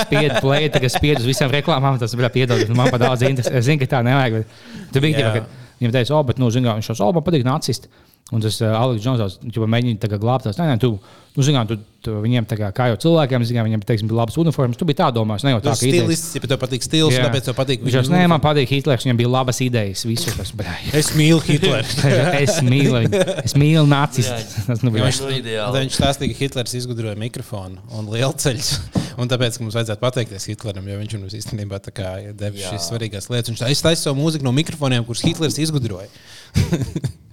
spiedu 0.00 0.40
play, 0.40 0.70
spiedu 0.88 1.20
uz 1.20 1.28
visām 1.28 1.52
reklāmām. 1.52 1.98
Tas 2.00 2.14
bija 2.16 2.30
piedodams. 2.32 2.72
Man 2.72 2.88
pat 2.94 3.02
daudz 3.04 3.26
interesē. 3.28 3.58
Es 3.60 3.66
zinu, 3.68 3.82
ka 3.82 3.90
tā 3.92 4.00
nevajag. 4.06 4.38
Bet 4.40 4.94
tu 4.94 5.02
biji 5.04 5.18
Jā. 5.18 5.34
tā, 5.34 5.42
ka 5.42 5.66
viņam 5.82 5.92
teica, 5.98 6.14
o, 6.16 6.22
bet, 6.30 6.40
nu, 6.40 6.48
zini, 6.54 6.64
kā, 6.64 6.78
viņš 6.78 6.88
jau, 6.94 6.96
o, 7.04 7.10
man 7.18 7.26
patīk 7.26 7.44
nacisti. 7.44 7.92
Un 8.28 8.42
tas 8.44 8.58
uh, 8.60 8.74
Aleks 8.76 9.00
Džons 9.00 9.38
jau 9.56 9.64
mēģināja 9.72 10.02
tā 10.02 10.08
kā 10.12 10.18
glābt 10.20 10.44
tās. 10.44 10.58
Nē, 10.60 10.66
nē, 10.68 10.74
tu, 10.82 10.90
nu, 11.32 11.44
zinām, 11.46 11.64
tu, 11.64 11.78
tu 12.04 12.12
viņiem 12.20 12.44
tā 12.50 12.58
kā, 12.60 12.66
kā 12.76 12.90
jau 12.90 12.98
cilvēkiem, 13.06 13.44
zinām, 13.48 13.64
viņiem, 13.64 13.84
teiksim, 13.88 14.10
bija 14.10 14.18
labas 14.18 14.36
uniformas. 14.36 14.76
Tu 14.76 14.84
biji 14.84 14.98
tā 14.98 15.06
domājis, 15.16 15.46
ne 15.46 15.54
jau 15.54 15.60
tā, 15.64 15.72
ka 15.72 15.86
idejas- 15.88 16.02
stilists, 16.04 16.34
ja 16.36 16.50
tev 16.50 16.58
patīk 16.60 16.84
stils, 16.84 17.14
Jā. 17.16 17.22
tāpēc 17.24 17.46
tev 17.48 17.56
patīk 17.56 17.86
Viņš 17.86 17.94
jau 17.96 18.02
nē, 18.12 18.26
man 18.28 18.42
patīk 18.44 18.68
Hitlers, 18.74 19.06
viņam 19.08 19.20
bija 19.22 19.30
labas 19.32 19.62
idejas. 19.64 20.04
Visu 20.04 20.34
tas 20.36 20.52
bija. 20.60 20.74
Es 21.00 21.08
mīlu 21.16 21.40
Hitleru. 21.46 21.88
es 22.44 22.58
mīlu 22.66 23.00
viņu. 23.06 23.22
Es 23.48 23.56
mīlu 23.56 23.86
nacistus. 23.88 24.58
Tas 24.68 24.84
nu 24.84 24.92
bija. 24.92 25.06
Viņš, 25.08 25.22
Nu, 25.24 25.32
ideāli. 25.38 25.86
viņš 25.86 25.96
stāstīja, 26.02 26.34
ka 26.34 26.38
Hitlers 26.44 26.76
izgudroja 26.82 27.16
mikrofonu 27.16 27.80
un 27.96 28.12
lielceļus. 28.12 28.74
Un 29.18 29.32
tāpēc 29.32 29.56
mums 29.64 29.74
vajadzētu 29.74 30.04
pateikties 30.04 30.50
Hitleram, 30.52 30.84
jo 30.84 31.00
viņš 31.00 31.16
mums 31.16 31.38
īstenībā 31.40 31.80
kā 31.96 32.18
Jā. 32.28 32.52
šīs 32.74 32.90
svarīgās 32.92 33.32
lietas. 33.32 33.50
Viņš 33.56 33.64
taisīja 33.64 34.04
savu 34.04 34.20
mūziku 34.20 34.44
no 34.46 34.52
mikrofoniem, 34.52 35.08
kurus 35.08 35.24
Hitlers 35.24 35.56
izgudroja. 35.64 36.12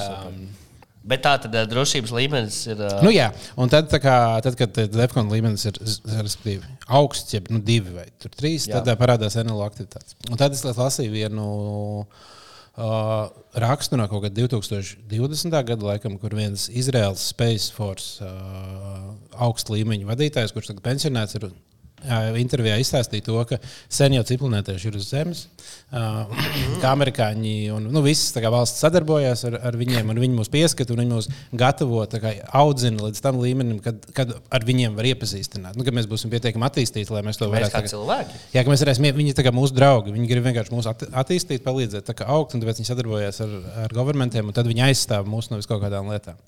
um, 0.00 0.44
Bet 1.04 1.20
tā 1.24 1.34
tad 1.36 1.52
ā, 1.52 1.66
drošības 1.68 2.12
līmenis 2.16 2.58
ir. 2.70 2.78
ā, 2.80 3.00
nu, 3.04 3.10
jā, 3.12 3.26
un 3.60 3.68
tad, 3.72 3.92
kā, 4.00 4.14
tad 4.44 4.56
kad 4.56 4.78
Defkona 4.94 5.34
līmenis 5.34 5.66
ir 5.68 5.80
respektīvi, 6.16 6.64
augsts, 6.96 7.34
jeb 7.36 7.50
nu, 7.52 7.60
divi 7.64 7.92
vai 7.92 8.06
trīs, 8.24 8.64
Jā. 8.70 8.80
tad 8.80 8.96
parādās 9.00 9.36
NLO 9.36 9.66
aktivitātes. 9.66 10.16
Un 10.30 10.40
tad 10.40 10.56
es 10.56 10.64
lasīju 10.64 11.12
vienu. 11.12 11.50
Uh, 12.74 13.28
rakstu 13.62 13.94
no 13.94 14.08
kaut 14.10 14.24
kāda 14.24 14.48
2020. 14.48 15.52
gada, 15.68 15.86
laikam, 15.92 16.16
kur 16.18 16.32
viens 16.34 16.64
Izraels 16.74 17.22
Space 17.30 17.68
Force 17.70 18.24
uh, 18.26 19.12
augsta 19.46 19.76
līmeņa 19.76 20.08
vadītājs, 20.08 20.50
kurš 20.56 20.72
tagad 20.72 20.82
pensionēts, 20.88 21.36
ir 21.38 21.46
uh, 21.46 21.52
intervijā 22.40 22.76
izstāstīja 22.82 23.24
to, 23.28 23.36
ka 23.48 23.58
sen 23.92 24.16
jau 24.16 24.24
ciklonētieši 24.28 24.90
ir 24.90 24.98
uz 25.00 25.08
Zemes. 25.10 25.44
Kā 25.94 26.90
amerikāņi 26.96 27.54
un 27.74 27.88
nu, 27.94 28.02
visas 28.04 28.34
kā, 28.34 28.50
valsts 28.52 28.82
sadarbojās 28.82 29.44
ar, 29.48 29.58
ar 29.70 29.78
viņiem, 29.78 30.10
un 30.12 30.20
viņi 30.20 30.38
mūs 30.38 30.50
pieskata, 30.52 30.94
un 30.94 31.02
viņi 31.04 31.12
mūs 31.12 31.28
gatavo, 31.60 32.02
kā, 32.10 32.34
audzina 32.60 33.06
līdz 33.08 33.22
tam 33.24 33.38
līmenim, 33.42 33.78
kad, 33.84 34.00
kad 34.16 34.34
ar 34.54 34.66
viņiem 34.66 34.96
var 34.98 35.08
iepazīstināt. 35.12 35.78
Nu, 35.78 35.86
kad 35.86 35.96
mēs 35.96 36.08
būsim 36.10 36.32
pietiekami 36.34 36.66
attīstīti, 36.68 37.12
lai 37.14 37.22
mēs 37.26 37.40
to 37.40 37.48
varētu. 37.52 37.74
tagad- 37.76 37.94
cilvēki. 37.94 38.40
Jā, 38.56 38.64
ka 38.64 38.72
mēs 38.74 38.84
varēsim, 38.84 39.10
viņi 39.20 39.34
ir 39.34 39.54
mūsu 39.54 39.76
draugi. 39.76 40.14
Viņi 40.14 40.30
grib 40.30 40.48
vienkārši 40.48 40.74
mūs 40.74 40.88
atti- 40.90 41.10
attīstīt, 41.12 41.64
palīdzēt 41.66 42.10
augt, 42.26 42.54
un 42.54 42.62
tāpēc 42.64 42.80
viņi 42.82 42.90
sadarbojās 42.90 43.40
ar, 43.44 43.54
ar 43.84 43.94
governmentiem, 43.94 44.46
un 44.50 44.56
tad 44.56 44.66
viņi 44.66 44.88
aizstāv 44.90 45.28
mūs 45.30 45.50
no 45.50 45.60
viskaut 45.60 45.82
kādām 45.82 46.10
lietām. 46.10 46.38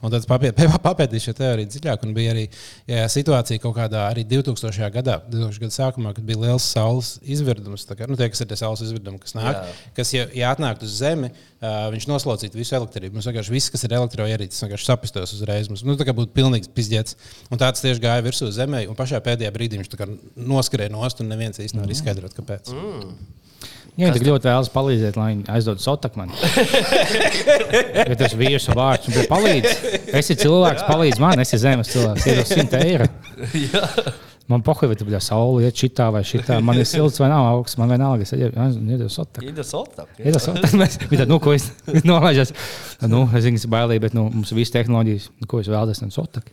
Un 0.00 0.12
tad 0.12 0.24
papētīju 0.86 1.26
šo 1.26 1.34
teoriju 1.36 1.68
dziļāk, 1.68 2.04
un 2.06 2.14
bija 2.16 2.32
arī 2.32 2.46
jā, 2.88 3.04
situācija 3.12 3.60
kaut 3.60 3.74
kādā 3.76 4.06
arī 4.08 4.24
2000. 4.28 4.88
gadā, 4.94 5.18
2000. 5.28 5.60
gada 5.60 5.76
sākumā, 5.76 6.14
kad 6.16 6.24
bija 6.26 6.40
liels 6.46 6.68
saules 6.72 7.10
izvirdums. 7.20 7.84
Kā, 7.90 8.08
nu, 8.08 8.16
tie, 8.16 8.30
kas 8.32 8.40
ir 8.40 8.48
tie 8.50 8.58
saules 8.60 8.84
izvirdumi, 8.86 9.20
kas 9.20 9.36
nāk, 9.36 9.58
Jā. 9.58 9.74
kas, 9.98 10.12
ja, 10.16 10.24
ja 10.36 10.52
atnāktu 10.54 10.88
uz 10.88 10.94
Zemi, 11.02 11.28
uh, 11.32 11.90
viņš 11.92 12.08
noslaucītu 12.08 12.60
visu 12.60 12.76
elektrību. 12.78 13.18
Mums 13.18 13.28
vienkārši 13.28 13.54
viss, 13.54 13.72
kas 13.74 13.84
ir 13.84 13.96
elektroierīces, 13.98 14.64
vienkārši 14.64 14.88
sapistos 14.88 15.36
uzreiz. 15.36 15.68
Mums 15.72 15.84
nu, 15.84 15.98
būtu 15.98 16.32
pilnīgs 16.36 16.72
pizdzēts. 16.76 17.18
Un 17.52 17.60
tāds 17.60 17.84
tieši 17.84 18.00
gāja 18.00 18.24
virsū 18.24 18.48
Zemē, 18.56 18.86
un 18.88 18.96
pašā 18.98 19.20
pēdējā 19.26 19.52
brīdī 19.52 19.82
viņš 19.82 19.92
noskrēja 20.40 20.94
nost, 20.96 21.20
un 21.20 21.28
neviens 21.34 21.60
īsti 21.60 21.76
nevar 21.76 21.92
izskaidrot, 21.92 22.36
kāpēc. 22.40 22.72
Mm. 22.72 23.14
Jā, 24.00 24.12
tik 24.16 24.24
ļoti 24.24 24.48
vēlas 24.48 24.70
palīdzēt, 24.72 25.18
lai 25.20 25.28
viņi 25.34 25.44
aizdod 25.52 25.82
sotaku 25.82 26.22
man. 26.22 26.32
Ja 28.00 28.16
tas 28.22 28.36
vīrs 28.38 28.70
un 28.72 28.78
vārds 28.78 29.10
un 29.10 29.28
palīdz. 29.28 29.70
Es 30.08 30.24
esmu 30.24 30.40
cilvēks, 30.46 30.88
palīdz 30.88 31.20
man, 31.20 31.44
es 31.44 31.52
esmu 31.52 31.62
zemes 31.66 31.92
cilvēks. 31.92 32.28
Iedod 32.32 32.52
100 32.56 32.82
eiro. 32.86 33.10
Man 34.50 34.64
pohuļ, 34.66 34.88
vai 34.90 34.96
tu 34.98 35.06
biji 35.06 35.20
saule, 35.22 35.62
iet 35.68 35.78
šitā 35.78 36.08
vai 36.14 36.22
šitā. 36.26 36.56
Man 36.64 36.78
ir 36.82 36.86
silts 36.90 37.20
vai 37.22 37.28
nav 37.30 37.46
augsts, 37.52 37.78
man 37.78 37.92
vienalga. 37.92 38.26
Es 38.26 38.32
iedodu 38.34 39.08
sotaku. 39.14 39.46
Ir. 40.18 40.26
Ja 40.26 40.32
tas 40.36 40.48
ir 40.50 40.78
mēs, 40.80 40.96
viņa 41.04 41.20
tāda, 41.22 41.28
nu, 41.30 41.38
ko 41.44 41.54
es 41.54 41.68
nolaižos. 42.10 42.50
Nu, 43.08 43.22
es 43.30 43.44
zinu, 43.46 43.56
tas 43.60 43.64
ir 43.68 43.72
bailīgi, 43.72 44.02
bet 44.04 44.16
nu, 44.18 44.26
mums 44.34 44.50
ir 44.52 44.58
visas 44.60 44.74
tehnoloģijas, 44.74 45.28
nu, 45.40 45.46
ko 45.48 45.60
es 45.62 45.70
vēlos, 45.72 46.02
no 46.02 46.10
sotaku. 46.12 46.50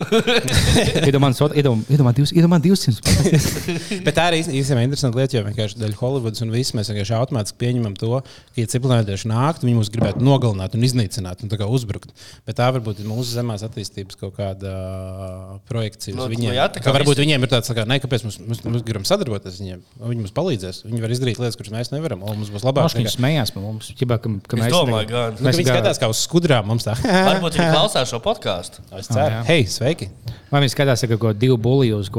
Iedomājieties, 1.08 2.32
200. 2.38 4.04
Bet 4.06 4.16
tā 4.18 4.28
arī 4.30 4.40
īstenībā 4.44 4.82
ir 4.84 4.88
interesanti 4.88 5.20
lieta, 5.20 5.38
jo 5.38 5.44
vienkārši 5.48 5.80
dēļ 5.82 5.94
Holivudas 6.00 6.44
un 6.46 6.52
viss 6.54 6.74
mēs 6.78 6.90
vienkārši 6.92 7.16
automātiski 7.18 7.60
pieņemam 7.62 7.96
to, 8.00 8.10
ka, 8.22 8.36
ja 8.60 8.68
ciklonētieši 8.72 9.30
nāktu, 9.32 9.68
viņi 9.68 9.78
mūs 9.80 9.92
gribētu 9.94 10.24
nogalināt 10.26 10.76
un 10.78 10.86
iznīcināt 10.88 11.44
un 11.46 11.52
tā 11.52 11.60
kā 11.62 11.68
uzbrukt. 11.72 12.14
Bet 12.48 12.60
tā 12.60 12.68
varbūt 12.76 13.02
ir 13.04 13.10
mūsu 13.10 13.34
zemās 13.38 13.64
attīstības 13.68 14.20
kaut 14.20 14.36
kāda 14.40 14.74
uh, 14.74 15.58
projekcija 15.70 16.16
uz 16.16 16.22
Nu, 16.22 16.30
viņiem. 16.32 16.56
jā, 16.58 16.68
tā 16.78 16.84
kā 16.84 16.94
varbūt 16.96 17.16
visi- 17.16 17.26
viņiem 17.26 17.48
ir 17.48 17.54
tāds, 17.54 17.70
tā 17.72 17.78
kā, 17.78 17.87
ne, 17.90 17.98
kāpēc 18.04 18.26
mēs, 18.28 18.38
mēs, 18.44 18.62
mēs 18.66 18.84
gribam 18.86 19.06
sadarboties 19.08 19.58
ar 19.58 19.64
viņiem. 19.64 19.84
Viņi 20.02 20.24
mums 20.24 20.36
palīdzēs. 20.38 20.82
Viņi 20.88 21.04
var 21.04 21.14
izdarīt 21.16 21.42
lietas, 21.42 21.58
kuras 21.60 21.74
mēs 21.74 21.92
nevaram. 21.94 22.24
Un 22.28 22.42
mums 22.42 22.52
būs 22.54 22.66
labāk. 22.68 22.92
Viņš 22.98 23.18
smējās 23.18 23.54
par 23.56 23.66
mums. 23.66 23.92
Ķibā, 23.98 24.20
ka, 24.24 24.32
ka 24.52 24.60
mēs 24.62 24.74
domāju, 24.74 25.10
gan. 25.12 25.38
Nu, 25.40 25.48
ka 25.50 25.56
viņi 25.58 25.70
skatās 25.72 26.02
kā 26.04 26.12
uz 26.12 26.24
skudrām. 26.28 26.68
Mums 26.70 26.88
tā. 26.88 26.98
Varbūt 27.32 27.60
viņi 27.60 27.70
klausās 27.74 28.12
šo 28.12 28.22
podkāstu. 28.24 28.86
Es 29.00 29.10
ceru. 29.12 29.28
jā. 29.34 29.44
Hei, 29.50 29.68
sveiki! 29.72 30.12
Vai 30.52 30.64
viņi 30.64 30.76
skatās, 30.76 31.04
ka 31.08 31.20
kaut 31.20 31.40
divi 31.42 31.58
bulļi 31.60 31.96
uz 31.98 32.12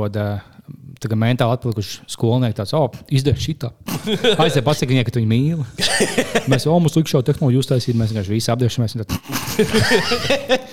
kaut 0.99 1.13
kāda 1.13 1.21
mentāli 1.23 1.55
atpalikuši 1.55 2.01
skolnieki, 2.11 2.57
tāds- 2.59 2.75
oh, 2.79 2.91
izdara 3.15 3.39
šitā. 3.39 3.71
Pasaka 4.69 4.91
viņai, 4.91 5.05
ka 5.07 5.15
tu 5.15 5.23
viņu 5.23 5.31
mīli. 5.31 5.65
Mēs 6.51 6.67
jau 6.67 6.75
mums 6.83 6.97
likšu 6.99 7.19
šo 7.19 7.23
tehnoloģiju 7.29 7.63
uztaisīt, 7.63 7.95
mēs 7.99 8.11
vienkārši 8.15 8.35
visi 8.35 8.51
tad- 8.51 8.67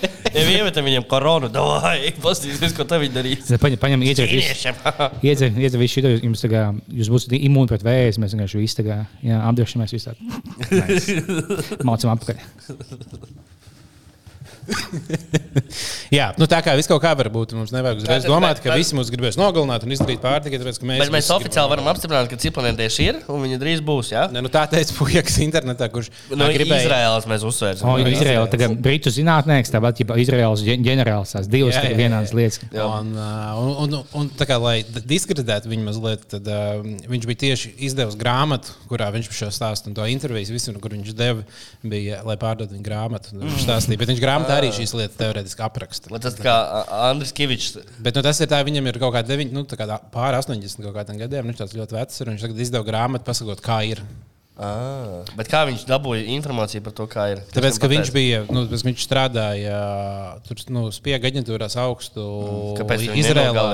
Ja 0.36 0.42
iemetam 0.52 0.84
viņiem 0.84 1.06
koronu, 1.08 1.48
davai, 1.48 2.10
paskatīsimies, 2.20 2.74
ko 2.76 2.84
te 2.88 2.98
viņi 3.00 3.14
darīs. 3.14 3.52
Paņem, 3.62 3.78
paņem 3.80 4.02
iedzer 4.04 4.28
visu. 4.28 4.72
Iedzer, 5.26 5.54
iedzer 5.56 5.80
visu 5.80 5.96
šito, 5.96 6.10
jums 6.20 6.42
tā 6.44 6.50
kā, 6.52 6.64
jūs 6.92 7.08
būsiet 7.12 7.32
imūni 7.38 7.70
pret 7.70 7.86
vēzi, 7.86 8.20
mēs 8.20 8.34
vienkārši 8.36 8.60
visi 8.60 8.76
tā 8.82 8.84
kā, 8.84 8.98
jā, 9.24 9.38
apdrošināmies 9.48 9.96
visā. 9.96 10.12
Mācām 11.88 12.12
apakaļ. 12.12 12.36
Jā, 16.14 16.28
nu 16.38 16.46
tā 16.50 16.58
kā 16.64 16.74
viss 16.78 16.88
kaut 16.90 17.00
kā 17.02 17.12
var 17.18 17.28
būt. 17.32 17.52
Mums 17.56 17.72
nevajag 17.74 18.00
uzreiz 18.02 18.24
Bet- 18.24 18.30
domāt, 18.30 18.60
ka 18.62 18.70
bet- 18.70 18.78
visi 18.80 18.94
mūs 18.96 19.10
gribēs 19.12 19.36
nogalināt 19.38 19.84
un 19.86 19.92
izdarīt 19.94 20.20
pārtiku. 20.22 20.58
Tāpēc, 20.62 20.78
ka 20.80 20.86
mēs, 20.90 21.00
Bet 21.04 21.12
mēs 21.14 21.30
oficiāli 21.34 21.70
varam 21.72 21.88
apstiprināt, 21.92 22.28
ka 22.30 22.38
ciklonētieši 22.40 23.06
ir 23.08 23.18
un 23.32 23.42
viņi 23.44 23.58
drīz 23.62 23.82
būs. 23.86 24.10
Ja? 24.14 24.26
Ne, 24.32 24.40
nu 24.44 24.48
tā 24.52 24.64
teica 24.70 24.94
puikas 24.98 25.38
internetā, 25.44 25.88
kurš 25.92 26.10
No 26.30 26.46
ā, 26.46 26.52
gribēja. 26.54 26.86
Izraēlas 26.86 27.26
mēs 27.30 27.46
uzsvērsim. 27.46 27.86
O, 27.86 27.96
Nu, 28.06 28.10
Izraela, 28.12 28.46
tagad 28.50 28.76
Britu 28.82 29.10
zinātnieks, 29.10 29.70
tāpat 29.74 30.02
Izraels 30.22 30.62
ģen- 30.66 30.84
ģenerālis, 30.86 31.34
tās 31.36 31.48
divas 31.50 31.74
Jā, 31.74 31.82
jā, 31.82 31.90
jā, 31.90 31.96
vienādas 32.02 32.32
lietas. 32.36 32.60
Jā. 32.72 32.86
Un, 33.00 33.12
ā, 33.16 33.30
un, 33.58 33.94
un, 33.94 34.04
un 34.22 34.30
tā 34.38 34.46
kā 34.46 34.58
lai 34.62 34.76
diskreditētu 34.84 35.70
viņu 35.72 35.84
mazliet, 35.88 36.26
tad 36.30 36.46
uh, 36.46 36.82
viņš 37.10 37.26
bija 37.26 37.42
tieši 37.46 37.74
izdevis 37.88 38.16
grāmatu, 38.20 38.74
kurā 38.90 39.10
viņš 39.14 39.30
šo 39.32 39.50
stāstu 39.54 39.90
un 39.90 39.94
to 39.98 40.06
interviju 40.06 40.52
visu, 40.54 40.72
kur 40.80 40.90
viņš 40.94 41.14
deva, 41.18 41.42
bija, 41.82 42.22
lai 42.26 42.36
pārdotu 42.36 42.76
viņa 42.76 42.86
grāmatu. 42.86 43.32
un 43.34 43.46
Viņš 43.48 43.64
stāstīja, 43.66 43.98
bet 43.98 44.08
viņš 44.12 44.22
grāmatā 44.22 44.55
arī 44.56 44.70
šīs 44.74 44.94
lietas 44.98 45.18
teorētiski 45.20 45.66
apraksta. 45.66 46.12
Bet 46.12 46.26
Tas 46.26 46.38
kā 46.40 46.54
Andris 47.10 47.34
Kavičs. 47.36 47.80
Bet 48.02 48.18
nu, 48.18 48.24
tas 48.26 48.40
ir 48.42 48.50
tā, 48.50 48.62
viņam 48.66 48.90
ir 48.90 49.00
kaut 49.02 49.14
kādi 49.16 49.32
deviņi, 49.32 49.54
nu, 49.56 49.66
tā 49.68 49.78
kā 49.80 49.88
pār 50.12 50.38
80 50.38 50.86
kaut 50.86 50.96
kādiem 50.96 51.20
gadiem. 51.20 51.50
Viņš 51.50 51.60
tāds 51.62 51.76
ļoti 51.78 51.98
vecs 51.98 52.22
ir. 52.22 52.32
Viņš 52.32 52.48
tagad 52.48 52.64
izdeva 52.66 52.88
grāmatu, 52.88 53.28
pasakot, 53.28 53.62
kā 53.64 53.82
ir. 53.92 54.02
Ah, 54.56 55.20
bet 55.36 55.50
kā 55.52 55.66
viņš 55.68 55.82
dabūja 55.84 56.24
informāciju 56.32 56.80
par 56.86 56.94
to, 56.96 57.04
kā 57.12 57.26
ir? 57.34 57.42
Tāpēc, 57.52 57.76
ka 57.76 57.90
viņš 57.92 58.10
bija, 58.14 58.38
nu, 58.48 58.62
viņš 58.72 59.04
strādāja 59.04 59.80
tur, 60.48 60.62
nu, 60.72 60.86
spiega 60.96 61.28
aģentūrās 61.28 61.76
augstu 61.82 62.24
Kāpēc 62.78 63.04
viņš 63.04 63.20
Izrēlā. 63.20 63.66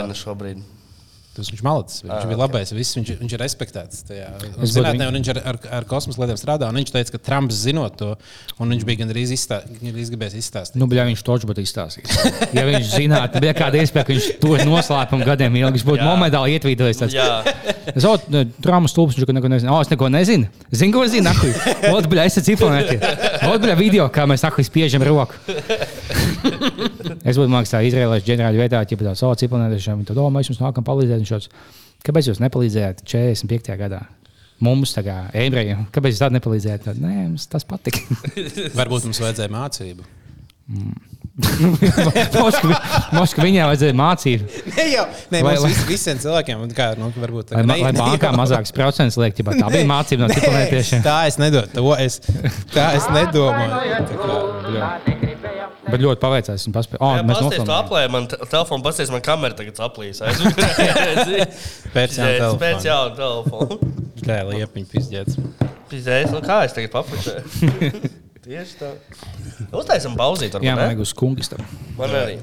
Tas 1.33 1.49
viņš 1.49 1.63
malacis. 1.65 2.03
Viņš 2.05 2.13
Ah, 2.13 2.21
ah, 2.21 2.29
bija 2.29 2.39
labais. 2.43 2.73
Viss, 2.77 2.93
viņš, 2.99 3.11
viņš 3.23 3.35
ir 3.37 3.41
respektēts. 3.41 4.03
Zinātnē, 4.69 5.07
viņš 5.15 5.31
ar, 5.33 5.39
ar, 5.53 5.59
ar 5.79 5.87
kosmosa 5.89 6.21
lietām 6.21 6.37
strādā. 6.37 6.69
un 6.69 6.77
Viņš 6.77 6.93
teica, 6.93 7.15
ka 7.15 7.21
Trumps 7.25 7.63
zinot 7.65 7.97
to, 7.97 8.11
un 8.61 8.75
viņš 8.75 8.85
bija 8.85 9.01
gandrīz 9.01 9.33
izstā, 9.33 9.63
gandrīz 9.81 10.11
gribējis 10.13 10.37
izstāstīt. 10.43 10.77
Nu, 10.83 10.89
bļā, 10.91 11.07
viņš 11.09 11.23
toču 11.25 11.49
būtu 11.49 11.65
izstāstījis. 11.65 12.19
Ja 12.53 12.67
viņš 12.69 12.91
zinātu, 12.99 13.41
bija 13.41 13.55
kāda 13.57 13.81
iespēja, 13.81 14.05
ka 14.05 14.13
viņš 14.13 14.29
to 14.43 14.53
noslēpumu 14.69 15.25
gadiem 15.25 15.57
ilgi, 15.63 15.85
būtu 15.89 16.05
momentāli 16.05 16.59
ietvītojis. 16.59 17.01
Es 17.97 18.05
jau 18.05 18.13
tādu 18.21 18.91
stulbu, 18.93 19.17
viņš 19.17 19.33
neko 19.39 19.53
nezina. 19.55 19.73
O, 19.73 19.81
es 19.81 19.89
neko 19.93 20.13
nezinu. 20.13 20.51
Zinu, 20.69 20.93
ko 20.99 21.07
zinu. 21.09 21.33
Ot, 21.97 22.11
bļā, 22.13 22.29
es 22.29 22.37
esmu 22.37 22.45
ciklonēti. 22.53 23.01
Ot, 23.49 23.57
bļā, 23.65 23.79
video, 23.81 24.05
kā 24.13 24.29
mēs 24.29 24.45
nahuj 24.45 24.69
spiežam 24.69 25.03
roku. 25.09 25.41
es 27.25 27.39
būtu 27.39 27.49
mākslā 27.53 27.83
Izraēliešu 27.89 28.29
ģenerāļu 28.29 28.63
vietā, 28.63 28.83
ja 28.85 29.01
tāds, 29.01 29.25
o, 29.25 29.33
ciklonētiešiem, 29.39 30.05
tad, 30.09 30.21
o, 30.21 30.29
mēs 30.35 30.51
jums 30.53 30.61
nākam 30.63 30.87
palīdzēt. 30.87 31.22
Viņš 31.23 31.33
šāds, 31.37 31.49
Kāpēc 32.03 32.33
jūs 32.33 32.41
nepalīdzējāt 32.43 33.05
45. 33.07 33.77
gadā? 33.79 34.01
Mums, 34.63 34.93
tā 34.95 35.03
kā 35.07 35.17
ebrejiem, 35.39 35.85
kāpēc 35.95 36.17
jūs 36.17 36.23
tādu 36.23 36.37
nepalīdzējāt? 36.39 36.85
Tad, 36.89 36.99
Nē, 37.03 37.15
mums 37.29 37.47
tas 37.51 37.67
patika. 37.67 38.03
Varbūt 38.79 39.07
mums 39.09 39.23
vajadzēja 39.23 39.51
mācību. 39.55 40.07
Moskva 43.17 43.45
viņai 43.47 43.65
vajadzēja 43.71 43.97
mācību. 43.99 44.49
Ne 44.77 44.85
jau 44.93 45.05
ne, 45.33 45.41
vai- 45.47 45.55
vis, 45.65 45.81
visiem 45.89 46.21
cilvēkiem, 46.23 46.65
kā, 46.77 46.91
nu, 47.01 47.09
varbūt 47.17 47.51
tā 47.51 47.59
Lai, 47.59 47.65
ne- 47.71 47.79
lai 47.87 47.93
ne 47.97 48.03
bankā 48.03 48.33
mazāks 48.43 48.75
procents 48.77 49.19
liek, 49.21 49.39
ja 49.39 49.47
tā 49.55 49.71
bija 49.73 49.89
mācība 49.89 50.27
no 50.27 50.31
ciklonētiešiem. 50.35 51.05
Tā 51.07 51.17
es 51.31 51.39
nedomāju. 51.43 51.73
To 51.79 51.97
es, 52.03 52.19
tā 52.75 52.91
es 52.99 53.09
nedomāju. 53.15 53.71
Tā 54.11 54.15
kā, 54.23 55.32
Bet 55.83 55.99
ļoti 56.01 56.21
paveicās. 56.23 56.63
Viņa 56.67 56.75
paspēja. 56.77 57.01
Oh, 57.03 57.17
Jā, 57.17 57.23
mēs 57.27 57.39
to 57.41 57.47
nofilmējām. 57.49 57.73
aplēju, 57.83 58.11
man 58.15 58.27
te- 58.31 58.39
telefonu 58.53 58.85
pasties, 58.87 59.11
man 59.11 59.23
kamera 59.27 59.57
tagad 59.59 59.81
aplīs. 59.83 60.21
Tam 60.23 60.33
telefonu. 62.23 62.85
Jau 62.87 63.01
telefonu. 63.19 63.79
Tā 64.23 64.37
ir 64.45 64.51
liepiņa 64.55 64.91
pizdzēts. 64.93 65.39
Pizēs, 65.91 66.31
nu 66.33 66.41
kā 66.45 66.61
es 66.69 66.73
tagad 66.77 66.93
papučēju? 66.95 67.43
Tieši 68.47 68.79
tā. 68.79 68.93
Uztaisam 69.79 70.15
pauzīt, 70.19 70.55
Jā, 70.55 70.73
man 70.75 70.81
varbūt, 70.81 70.87
vajag 70.93 71.03
uz 71.05 71.13
kungas. 71.19 71.51
tam. 71.53 71.67
Man 71.99 72.15
arī. 72.19 72.39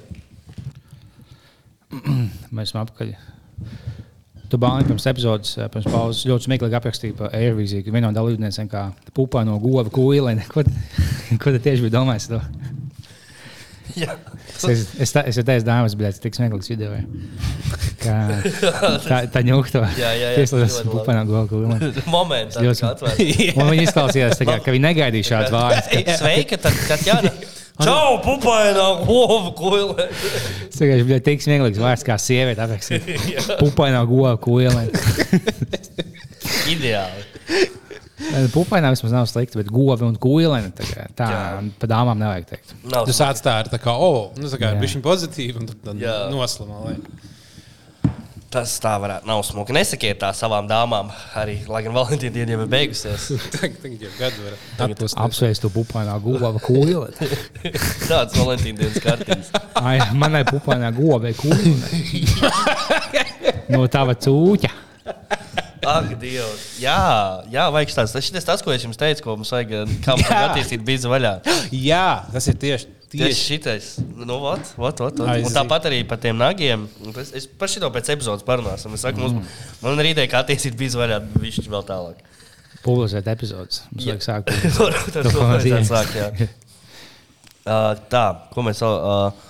Mēs 2.56 2.70
esam 2.72 2.84
apakaļ. 2.86 3.14
Tu 4.50 4.58
bāni 4.58 4.86
pirms 4.88 5.06
epizodes, 5.12 5.52
eh, 5.62 5.68
pirms 5.70 5.88
pauzes 5.94 6.24
ļoti 6.30 6.48
smieklīgi 6.48 6.78
aprakstīji 6.80 7.16
par 7.20 7.34
Airvīziju, 7.38 7.84
ka 7.86 7.92
viena 7.94 8.08
no 8.10 8.16
dalībniekiem 8.18 8.70
kā 8.72 8.88
pupā 9.14 9.44
no 9.46 9.60
gova 9.62 9.86
kūlēna. 9.94 10.46
Ko, 10.50 10.64
ko 11.42 11.54
tu 11.54 11.60
tieši 11.62 11.86
biji 11.86 11.94
domājis? 11.94 12.30
To? 12.32 12.40
Es, 14.70 14.82
es, 15.02 15.12
tā- 15.16 15.24
es 15.30 15.38
teicu, 15.40 15.66
dāmas, 15.68 15.96
bet 15.98 16.10
tas 16.12 16.20
ir 16.20 16.24
tik 16.28 16.38
smieklīgs 16.38 16.70
video. 16.72 16.98
Kā 18.00 18.16
tā, 19.10 19.20
tā 19.34 19.42
ņūkta. 19.48 19.82
Jā, 19.98 20.12
jā, 20.16 20.30
jā, 20.30 20.34
Tieslietas 20.40 20.76
ļoti 20.80 20.88
labi. 20.88 20.96
pupā 20.98 21.16
no 21.18 21.24
gova 21.30 21.46
kūlēna. 21.52 22.04
Moments, 22.14 22.60
Ļoti 22.64 22.80
tā 22.84 22.86
kā 22.86 22.92
atvērt. 22.96 23.56
Un 23.64 23.72
viņi 23.74 23.88
izklausījās, 23.90 24.44
kā, 24.48 24.58
ka 24.66 24.76
viņi 24.76 24.86
negaidīja 24.88 25.30
šādu 25.34 25.56
vārdu. 25.56 26.04
Sveika, 26.22 26.60
tad, 26.68 26.78
tad 26.92 27.08
jā. 27.08 27.18
Čau, 27.80 28.18
pupainā, 28.26 28.86
govu, 29.08 29.54
kuilē. 29.56 30.10
Tas 30.12 30.82
vienkārši 30.84 31.06
bija 31.08 31.20
tik 31.24 31.46
smieklīgs 31.46 31.80
vārds, 31.80 32.04
kā 32.04 32.18
sieviete. 32.20 32.66
Pupainā 33.62 34.02
gova 34.10 34.34
kūlēna. 34.44 34.84
Ideāli. 36.70 37.24
Pupainā 38.54 38.92
vismaz 38.92 39.14
nav 39.16 39.28
slikti, 39.32 39.58
bet 39.62 39.70
govi 39.72 40.04
un 40.08 40.18
kūlēna. 40.20 40.74
Tā, 40.76 40.86
kā- 40.90 41.08
tā 41.16 41.30
Jā. 41.32 41.42
pa 41.80 41.88
dāmām 41.88 42.20
nevajag 42.20 42.46
teikt. 42.52 42.74
Nav 42.92 43.06
Tu 43.08 43.16
sāc 43.16 43.40
tā 43.42 43.60
ar 43.64 43.72
tā 43.72 43.80
kā, 43.80 43.94
oh, 43.96 44.32
nu, 44.36 44.48
tā 44.52 44.60
kā 44.60 44.74
Jā. 44.74 44.80
bija 44.80 44.94
viņa 44.96 45.06
pozitīva, 45.06 45.62
un 45.62 45.68
tad, 45.72 45.94
noslama. 46.34 46.86
Lai. 46.86 46.98
Tas 48.50 48.72
tā 48.82 48.96
varētu 48.98 49.30
nav 49.30 49.44
smuki. 49.46 49.74
Nesakiet 49.78 50.18
tā 50.24 50.32
savām 50.34 50.66
dāmām, 50.66 51.12
arī, 51.38 51.60
lai 51.70 51.84
gan 51.86 51.94
Valentīna 51.94 52.34
diena 52.34 52.56
jau 52.56 52.64
ir 52.64 52.72
beigusies. 52.72 53.28
Tagad 53.54 53.76
tagad 53.84 54.02
jau 54.08 54.10
gadu 54.18 54.48
var 54.48 54.56
atpūsties. 54.88 55.14
Apsveicu 55.22 55.62
to 55.68 55.70
pupainā 55.76 56.16
guvā 56.24 56.50
kūlē. 56.58 57.12
Tāds 58.10 58.34
Valentīna 58.34 58.82
dienas 58.82 58.98
kārtības. 59.06 59.52
Ai, 59.78 60.00
manai 60.18 60.42
pupainā 60.50 60.90
govē 60.98 61.36
kūlē. 61.38 61.94
No 63.70 63.84
tava 63.86 64.16
cūķa. 64.18 64.70
Ak, 65.90 66.12
Dievs. 66.20 66.64
Jā, 66.82 67.00
jā 67.50 67.66
vajag 67.74 67.94
tāds. 67.96 68.14
Tas 68.14 68.30
ir 68.30 68.44
tas, 68.46 68.62
ko 68.64 68.74
es 68.74 68.84
jums 68.84 69.00
teicu, 69.00 69.24
ko 69.26 69.36
mums 69.40 69.52
vajag, 69.54 69.76
mums 69.88 70.26
vajag 70.28 70.50
attīstīt 70.52 70.84
bizu 70.86 71.12
vaļā. 71.12 71.38
Jā, 71.90 72.26
tas 72.34 72.50
ir 72.52 72.58
tieši. 72.60 72.90
Tieši 73.10 73.26
tieši. 73.26 73.42
šitais. 73.42 73.86
Nu, 74.20 74.38
ot, 74.52 74.74
ot, 74.78 75.00
ot. 75.02 75.22
Aiziet. 75.26 75.48
Un 75.50 75.56
tāpat 75.56 75.88
arī 75.90 76.04
par 76.06 76.20
tiem 76.22 76.38
nagiem. 76.38 76.84
Es, 77.18 77.32
es 77.40 77.48
par 77.50 77.72
šito 77.72 77.90
pēc 77.96 78.12
epizodes 78.14 78.46
parunāsim. 78.46 78.94
Es 78.94 79.06
saku, 79.08 79.24
mums, 79.24 79.56
man 79.82 80.04
ir 80.04 80.12
ideja, 80.12 80.30
kā 80.30 80.44
attīstīt 80.44 80.78
bizu 80.78 81.02
vaļā, 81.02 81.18
viņš 81.42 81.72
vēl 81.74 81.88
tālāk. 81.88 82.22
Publicēt 82.84 83.32
epizodes. 83.32 83.82
Mums 83.90 84.12
vajag 84.12 84.26
sākt. 84.28 84.54
Tas 84.54 84.78
To 84.78 84.92
ir 85.24 85.40
vajadzēja. 85.40 85.86
sāk, 85.90 86.18
jā. 86.18 86.32
Uh, 87.70 87.92
tā, 88.10 88.24
ko 88.50 88.64
mēs 88.66 88.80
vēl. 88.82 88.96
Uh, 88.98 89.50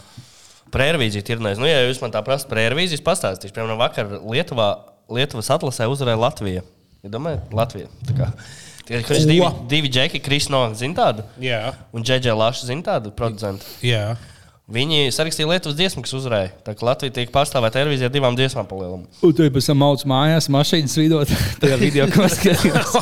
par 0.74 0.84
aerobīziju 0.84 1.24
tirnēs. 1.24 1.60
Nu, 1.62 1.68
ja 1.70 1.86
jūs 1.86 2.01
man 2.03 2.12
tā 2.12 2.20
prasat 2.26 2.51
aerobīziju, 2.57 3.03
pastāstīšu. 3.05 3.53
Piemēram, 3.55 3.80
vakar 3.80 4.10
Lietuvā, 4.26 4.70
Lietuvas 5.10 5.49
atlasē 5.55 5.88
uzvarēja 5.89 6.20
Latvija. 6.22 6.62
Ja 7.03 7.10
domājat, 7.14 7.53
Latvija. 7.55 7.88
Tā 8.07 8.14
kā- 8.18 8.34
kurš 9.07 9.26
divi, 9.30 9.45
divi 9.70 9.89
džeki, 9.89 10.20
Kris 10.26 10.49
Novaks, 10.49 10.80
zina 10.82 10.93
tādu, 10.97 11.24
Jā, 11.39 11.74
un 11.93 12.03
Džeģe 12.03 12.34
Laša, 12.36 12.66
zina 12.66 12.82
tādu 12.82 13.12
producentu. 13.16 13.64
jā. 13.82 14.18
Viņi 14.70 15.07
sarakstīja 15.10 15.47
Lietuvas 15.49 15.74
dziesmu, 15.80 16.03
kas 16.05 16.12
uzvarēja. 16.14 16.49
Tā 16.62 16.76
kā 16.78 16.86
Latvija 16.86 17.14
tiek 17.16 17.32
pārstāvēta 17.34 17.74
televīzijā 17.80 18.05
divām 18.14 18.36
dziesmām 18.38 18.68
palielinām. 18.70 19.07
Un 19.26 19.34
tu 19.34 19.47
pēc 19.49 19.66
tam 19.66 19.80
mauc 19.82 20.03
mājās, 20.05 20.45
mašīnas 20.53 20.93
vidot. 21.01 21.28
Tajā 21.62 21.78
video, 21.82 22.05
ko 22.14 22.28
skatījās. 22.30 22.93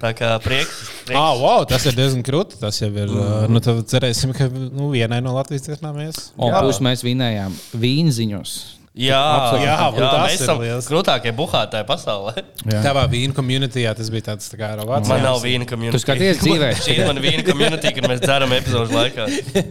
Tā 0.00 0.14
kā 0.16 0.30
prieks. 0.40 0.78
prieks. 1.04 1.18
Ah, 1.20 1.34
wow, 1.36 1.60
tas 1.68 1.84
ir 1.84 1.92
diezgan 1.92 2.22
krūti. 2.24 2.56
Tas 2.56 2.78
jau 2.80 2.88
ir. 2.88 3.10
Mm. 3.12 3.50
Nu, 3.52 3.60
tad 3.60 3.82
cerēsim, 3.90 4.30
ka 4.32 4.46
nu, 4.48 4.86
vienai 4.94 5.18
no 5.20 5.34
Latvijas 5.36 5.66
tiesām 5.66 5.98
ies. 6.00 6.30
Un 6.40 6.54
plus 6.56 6.78
mēs 6.80 7.02
vinējām 7.04 7.52
vīnziņus. 7.82 8.54
Jā, 8.90 9.18
jā, 9.62 9.74
tas 9.94 10.32
ir 10.34 10.40
esam 10.42 10.58
liels. 10.58 10.86
krūtākie 10.90 11.30
buhātāji 11.38 11.86
pasaulē. 11.86 12.32
Jā. 12.66 12.80
Tavā 12.82 13.04
vīna 13.12 13.30
komunitijā 13.36 13.92
tas 13.94 14.08
bija 14.10 14.24
tāds 14.32 14.48
tā 14.50 14.58
kā 14.58 14.72
robots. 14.80 15.06
Man 15.06 15.22
nav 15.22 15.36
vīna 15.44 15.62
community. 15.70 15.94
Tu 15.94 16.02
skaties 16.02 16.40
dzīvē. 16.42 16.70
Šī 16.74 16.96
ir 16.96 17.06
mana 17.06 17.22
vīna 17.22 17.44
community, 17.46 17.92
kad 17.94 18.08
mēs 18.10 18.18
dzeram 18.24 18.50
epizodu 18.56 18.96
laikā. 18.96 19.28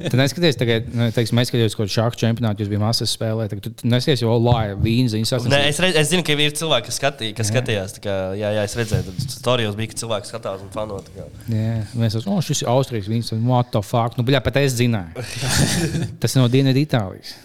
Tu 0.07 0.19
neskaties, 0.21 0.59
tagad, 0.61 0.87
teiksim, 1.17 1.35
mēs 1.35 1.51
skatāmies, 1.51 1.75
ko 1.75 1.89
šādu 1.91 2.21
čempionātu 2.23 2.63
jūs 2.63 2.71
bijāt 2.71 2.83
masas 2.85 3.11
spēlē. 3.17 3.49
Tagad 3.51 3.67
tu 3.67 3.91
neskaties, 3.91 4.23
jau 4.23 4.37
lāja 4.39 4.79
vīnziņas. 4.79 5.49
Nē, 5.51 5.61
es, 5.73 5.83
redz, 5.83 5.99
es 5.99 6.13
zinu, 6.13 6.23
ka 6.23 6.39
ir 6.39 6.55
cilvēki, 6.55 6.87
kas, 6.87 7.01
skatī, 7.01 7.33
kas 7.35 7.51
skatījās. 7.51 7.97
Kā, 7.99 8.15
jā, 8.39 8.53
jā, 8.55 8.63
es 8.71 8.77
redzēju, 8.79 9.17
ka 9.19 9.27
stāstījos 9.35 9.75
bija, 9.83 9.91
ka 9.91 9.99
cilvēki 10.05 10.31
skatās 10.31 10.63
un 10.63 10.71
fano. 10.71 11.03
tā 11.03 11.19
kā. 11.19 11.27
Jā, 11.51 11.75
mēs 11.99 12.15
esam, 12.23 12.39
oh, 12.39 12.41
šis 12.45 12.63
ir 12.63 12.71
Austrijas 12.71 13.11
vīns. 13.11 13.35
What 13.43 13.75
the 13.75 13.83
fuck? 13.83 14.15
Nu, 14.15 14.23
bļā, 14.23 14.39
pat 14.47 14.63
es 14.63 14.79
zināju. 14.79 15.27
Tas 16.23 16.39
ir 16.39 16.45
no 16.45 16.47
Dienvidu 16.55 16.87
Itālijas. 16.87 17.35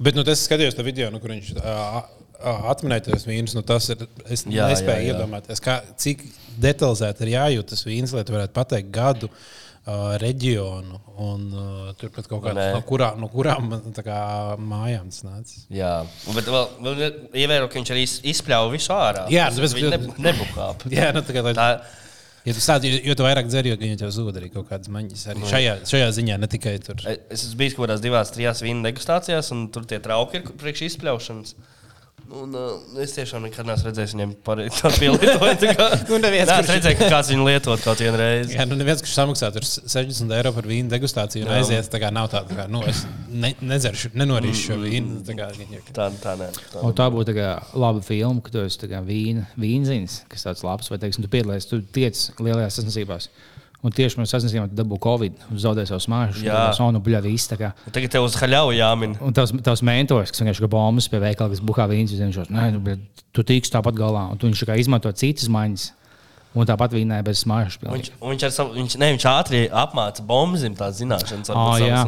Bet 0.00 0.16
nu, 0.16 0.24
es 0.32 0.46
skatījos 0.48 0.76
to 0.78 0.84
video, 0.86 1.10
nu, 1.12 1.20
kur 1.22 1.34
viņš 1.34 1.50
uh, 1.60 2.00
atminēja 2.72 3.10
tos 3.10 3.26
vīnus. 3.28 3.54
Nu, 3.56 3.62
tas 3.66 3.90
ir. 3.92 4.06
Es 4.32 4.46
Jā, 4.48 4.68
nespēju 4.72 5.04
jā, 5.04 5.10
jā. 5.10 5.14
iedomāties, 5.14 5.60
kā, 5.64 5.80
cik 6.00 6.24
detalizēti 6.60 7.26
ir 7.26 7.34
jājūt 7.34 7.72
tas 7.74 7.84
vīns, 7.88 8.14
lai 8.16 8.24
tu 8.28 8.36
varētu 8.36 8.56
pateikt 8.56 8.94
gadu. 8.94 9.30
Uh, 9.90 10.12
reģionu 10.20 10.98
un 11.24 11.44
uh, 11.56 11.86
turpat 11.98 12.26
kaut 12.28 12.42
kādā 12.44 12.66
no, 12.74 12.82
kurā, 12.86 13.06
no 13.18 13.30
kurām 13.32 13.70
tā 13.96 14.02
kā, 14.04 14.18
mājām 14.60 15.06
tas 15.08 15.22
nāca. 15.24 15.56
Jā, 15.72 15.92
bet 16.36 16.50
vēl, 16.52 16.66
vēl 16.84 17.00
ievēro, 17.40 17.70
ka 17.72 17.78
viņš 17.80 17.92
arī 17.94 18.02
iz- 18.04 18.18
izpļāva 18.34 18.68
visu 18.74 18.92
ārā. 18.92 19.24
Jā, 19.32 19.46
tas 19.56 19.72
ne, 19.80 19.98
nebukāp. 20.28 20.84
Jā, 20.98 21.08
nu, 21.16 21.24
tā 21.24 21.32
kā, 21.34 21.46
lai, 21.48 21.54
Tā, 21.56 21.68
ja 22.46 22.54
tu 22.56 22.62
sāc, 22.64 22.86
jo, 22.86 23.00
jo 23.10 23.16
tu 23.18 23.26
vairāk 23.26 23.50
dzer, 23.50 23.68
jo 23.70 23.78
viņi 23.80 24.00
tev 24.00 24.12
zūd 24.14 24.38
arī 24.40 24.50
kaut 24.54 24.68
kādas 24.70 24.92
maņas. 24.92 25.26
Arī 25.32 25.44
šajā, 25.50 25.74
šajā 25.90 26.08
ziņā 26.20 26.38
ne 26.40 26.48
tikai 26.50 26.76
tur. 26.84 27.02
es 27.04 27.44
esmu 27.44 27.60
bijis 27.60 27.76
kaut 27.76 27.86
kādās 27.86 28.04
divās, 28.04 28.32
trijās 28.34 28.62
vīna 28.64 28.88
degustācijās, 28.88 29.52
un 29.56 29.68
tur 29.74 29.88
tie 29.90 30.00
trauki 30.02 30.40
ir 30.40 30.52
priekš 30.60 30.86
izpļaušanas. 30.90 31.54
Un, 32.30 32.52
uh, 32.54 32.78
es 33.02 33.10
tiešām 33.16 33.42
nekad 33.42 33.66
neesmu 33.66 33.88
redzējis 33.88 34.12
viņiem 34.14 34.32
tādu 34.46 34.66
pielietojumu. 35.00 35.86
Nu, 36.10 36.18
neviens, 36.22 36.50
kurš- 36.50 36.70
redzēju, 36.76 36.98
ka 37.00 37.08
kāds 37.10 37.30
viņu 37.32 37.46
lietot 37.48 37.82
kaut 37.82 38.02
vienu 38.02 38.20
reizi. 38.20 38.54
Jā, 38.54 38.66
nu 38.70 38.78
neviens, 38.78 39.02
kurš 39.02 39.16
samaksā 39.18 39.50
tur 39.54 39.66
60 39.66 40.34
eiro 40.36 40.52
par 40.54 40.68
vīnu 40.70 40.92
degustāciju 40.92 41.46
un 41.46 41.50
Jā. 41.50 41.58
aiziet, 41.58 41.88
tā 41.90 41.98
kā 42.02 42.12
nav 42.14 42.28
tā, 42.30 42.44
tā 42.46 42.54
kā, 42.60 42.68
nu, 42.70 42.84
es 42.86 43.02
ne, 43.34 43.50
nedzeršu, 43.72 44.12
nenorīšu 44.20 44.62
šo 44.68 44.78
vīnu. 44.84 45.18
Tā 45.26 45.36
kā, 45.40 45.50
Tā, 45.96 46.06
tā 46.22 46.36
nē. 46.38 46.50
Tā. 46.70 46.84
Un 46.86 46.94
tā 46.98 47.08
būtu 47.10 47.32
tā 47.32 47.36
kā 47.40 47.50
laba 47.82 48.02
filma, 48.06 48.44
kad 48.46 48.54
tu 48.54 48.62
esi 48.62 48.90
vīna, 49.10 49.48
vīnziņš, 49.58 50.20
kas 50.30 50.46
tāds 50.46 50.62
labs, 50.66 50.90
vai 50.92 51.00
teiksim, 51.02 51.26
tu 51.26 51.32
piedalies, 51.34 51.66
tu 51.66 51.82
tiec 51.82 52.28
lielajās 52.38 52.78
sacensībās. 52.78 53.26
Un 53.80 53.94
tieši 53.96 54.18
pirms 54.18 54.32
sacensībām 54.34 54.68
tu 54.68 54.76
dabū 54.76 54.98
Covid, 55.00 55.38
zaudēji 55.56 55.88
savu 55.88 56.02
smāžu, 56.04 56.42
Jā. 56.44 56.66
un 56.84 56.98
nu, 56.98 57.00
bļā, 57.00 57.22
viss 57.24 57.48
tā 57.48 57.56
kā. 57.56 57.70
Un 57.88 57.94
Tagad 57.96 58.12
tev 58.12 58.26
uz 58.26 58.34
haļauju 58.36 58.76
jāmin. 58.76 59.14
Un 59.24 59.36
tavs, 59.36 59.54
tavs 59.64 59.80
mentors, 59.88 60.32
kas 60.34 60.42
vienkārši 60.42 60.66
ir 60.66 60.68
bombas 60.74 61.08
pie 61.08 61.20
veikala, 61.22 61.48
kas 61.54 61.62
buhā 61.64 61.86
vīns, 61.88 62.12
viņš 62.12 62.40
jau 62.42 62.44
nē, 62.52 62.66
nu, 62.76 62.98
tu 63.32 63.44
tiks 63.48 63.72
tāpat 63.72 63.96
galā, 63.96 64.26
un 64.34 64.40
tu 64.40 64.50
viņš 64.50 64.66
kā 64.68 64.76
izmanto 64.76 65.12
citas 65.16 65.48
maņas. 65.48 65.94
Un 66.50 66.66
tāpat 66.66 66.92
vīnēja 66.98 67.22
bez 67.22 67.44
smāžas. 67.44 67.78
Viņš, 67.78 68.08
un 68.18 68.32
viņš, 68.34 68.44
savu, 68.50 68.74
viņš, 68.74 68.96
ne, 68.98 69.12
viņš 69.14 69.26
ātri 69.30 69.60
apmāca 69.70 70.24
bombzim 70.26 70.74
tās 70.74 70.98
zināšanas. 70.98 71.52
Varbūt 71.54 71.84
jā. 71.86 72.00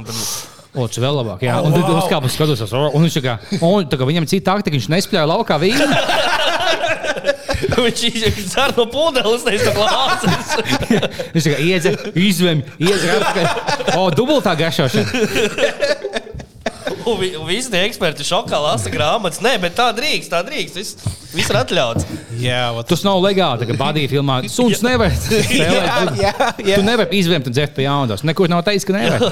un 0.75 0.89
tas 0.91 0.99
vēl 0.99 1.19
labāk. 1.21 1.45
Jā, 1.47 1.61
un 1.63 1.77
tad 1.77 1.93
uzkāpis 1.95 2.35
skatos, 2.35 2.65
un 2.75 3.07
viņš 3.07 3.21
kā, 3.23 3.39
un 3.63 3.87
tā 3.87 4.01
kā 4.01 4.09
viņam 4.09 4.27
cita 4.27 4.57
taktika, 4.57 4.75
viņš 4.75 4.91
nespēja 4.97 5.29
laukā 5.31 5.63
vīnu. 5.63 5.87
Viņš 7.87 8.03
izsver 8.11 8.75
no 8.77 8.87
pudeles, 8.93 9.45
nevis 9.47 9.65
no 9.69 9.75
glāzes. 9.77 10.55
Viņš 11.35 11.47
tā 11.49 11.55
kā 11.55 11.61
iedzer, 11.69 11.99
izvem, 12.19 12.65
iedzer 12.83 13.19
atpakaļ. 13.21 13.97
O, 14.01 14.09
dubultā 14.17 14.55
gašošana. 14.59 15.09
Un 17.03 17.17
vi- 17.19 17.35
visi 17.49 17.71
tie 17.71 17.81
eksperti 17.89 18.23
šokā 18.27 18.59
lasa 18.63 18.91
grāmatas. 18.93 19.41
Nē, 19.43 19.57
bet 19.63 19.75
tā 19.75 19.89
drīkst, 19.95 20.31
tā 20.31 20.39
drīkst. 20.47 20.77
Viss, 20.79 20.93
viss 21.35 21.51
ir 21.51 21.57
atļauts. 21.59 22.07
Jā, 22.39 22.61
ot, 22.79 22.87
Tas 22.91 23.03
nav 23.07 23.19
legāli, 23.25 23.59
tā 23.65 23.67
kā 23.71 23.77
badīja 23.79 24.11
filmā. 24.13 24.37
Suns 24.51 24.83
nevar 24.87 25.11
spēlēt. 25.17 26.15
jā, 26.23 26.31
jā. 26.63 26.77
Tu 26.79 26.85
nevari 26.87 27.19
izvēmt 27.19 27.51
un 27.51 27.57
dzert 27.57 27.75
pie 27.75 27.89
jaunās. 27.89 28.23
Nekur 28.27 28.51
nav 28.53 28.63
teicis, 28.69 28.87
ka 28.87 28.95
nevar. 28.95 29.27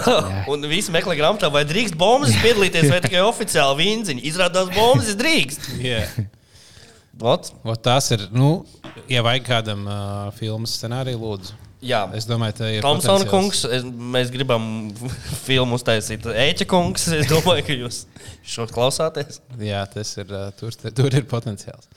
Un 0.50 0.66
visi 0.70 0.90
meklē 0.94 1.14
grāmatā, 1.20 1.50
vai 1.54 1.62
drīkst 1.68 1.94
bombas 2.00 2.34
piedalīties, 2.42 2.90
vai 2.90 3.00
tikai 3.06 3.22
oficiāli 3.28 3.78
vīnziņi. 3.84 4.26
Izrādās, 4.32 4.74
bombas 4.74 5.14
drīkst. 5.20 5.70
jā. 5.86 6.02
Ot, 7.20 7.50
Ot, 7.64 7.80
tas 7.84 8.10
ir, 8.16 8.22
nu, 8.32 8.62
ja 9.10 9.20
vajag 9.26 9.44
kādam 9.44 9.82
uh, 9.84 10.30
filmas 10.38 10.72
scenāriju, 10.78 11.20
lūdzu. 11.20 11.58
jā. 11.84 12.02
Es 12.16 12.24
domāju, 12.28 12.56
ka 12.58 12.70
ir. 12.72 12.80
Tomsona 12.84 13.26
kungs, 13.28 13.62
es, 13.68 13.84
mēs 13.84 14.32
gribam 14.32 14.64
filmu 15.46 15.76
uztaisīt. 15.76 16.24
Eķa 16.46 16.66
kungs, 16.70 17.06
es 17.18 17.28
domāju, 17.30 17.66
ka 17.68 17.76
jūs 17.76 18.02
šo 18.44 18.66
klausāties. 18.72 19.42
Jā, 19.60 19.84
tas 19.92 20.14
ir, 20.20 20.32
tur, 20.60 20.76
tur 20.96 21.16
ir 21.20 21.28
potenciāls. 21.28 21.88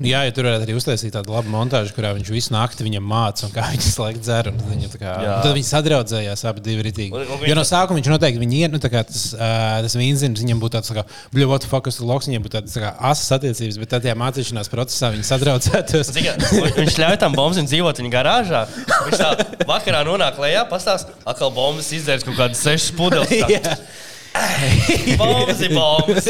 Jā, 0.00 0.22
ja 0.24 0.32
tur 0.32 0.46
varētu 0.48 0.64
arī 0.64 0.74
uztaisīt 0.78 1.12
tādu 1.12 1.34
labu 1.34 1.50
montāžu, 1.52 1.92
kurā 1.92 2.14
viņš 2.16 2.28
visu 2.32 2.54
naktī 2.54 2.86
viņam 2.86 3.04
māca, 3.04 3.44
un 3.44 3.52
kā 3.52 3.66
viņš 3.74 3.88
slēdz 3.92 4.22
dzeru. 4.24 4.52
un 4.54 4.60
tad 4.62 4.70
Viņi, 4.70 4.88
kā, 4.96 5.12
tad 5.44 5.50
viņi 5.58 5.68
sadraudzējās 5.68 6.44
abi 6.48 6.64
divi 6.64 6.86
viņš- 7.26 7.50
Jo 7.50 7.56
no 7.58 7.64
sākuma 7.68 8.00
viņš 8.00 8.08
noteikti 8.14 8.40
viņi 8.40 8.62
iet, 8.62 8.72
nu, 8.72 8.80
kā 8.80 9.02
tas, 9.04 9.26
uh, 9.36 9.76
tas 9.84 9.96
vīnzins, 10.00 10.40
viņam 10.40 10.62
būtu 10.64 10.78
tāds, 10.78 10.88
tā 10.88 10.96
kā, 11.00 11.04
bļu, 11.36 11.50
what 11.52 11.60
the 11.66 11.68
fuck, 11.68 11.84
tas 11.84 12.00
loks, 12.00 12.30
viņam 12.30 12.46
būtu 12.46 12.56
tāds, 12.56 12.76
tā 12.78 12.84
kā 12.86 12.94
asas 13.12 13.28
attiecības, 13.36 13.80
bet 13.82 13.92
tad 13.92 14.06
tajā 14.08 14.16
mācīšanās 14.24 14.72
procesā 14.72 15.12
viņi 15.12 15.28
sadraudzētos. 15.28 16.14
Viņš 16.80 16.96
ļauj 17.02 17.18
tam 17.20 17.36
bombam 17.36 17.68
dzīvot 17.68 18.00
viņa 18.00 18.12
garāžā. 18.16 18.64
Viņš 19.06 19.20
tā 19.20 19.64
vakarā 19.68 20.00
nonāk 20.08 20.40
lejā, 20.40 20.64
pastāsta, 20.70 21.12
atkal 21.28 21.52
bombas 21.52 21.92
izdzērs 21.92 22.24
kaut 22.24 22.40
kādas 22.40 22.64
sešas 22.64 22.94
pudeles. 22.96 23.28
Jā. 24.30 25.16
Bombas 25.18 25.60
ir 25.64 25.72
bombas. 25.74 26.26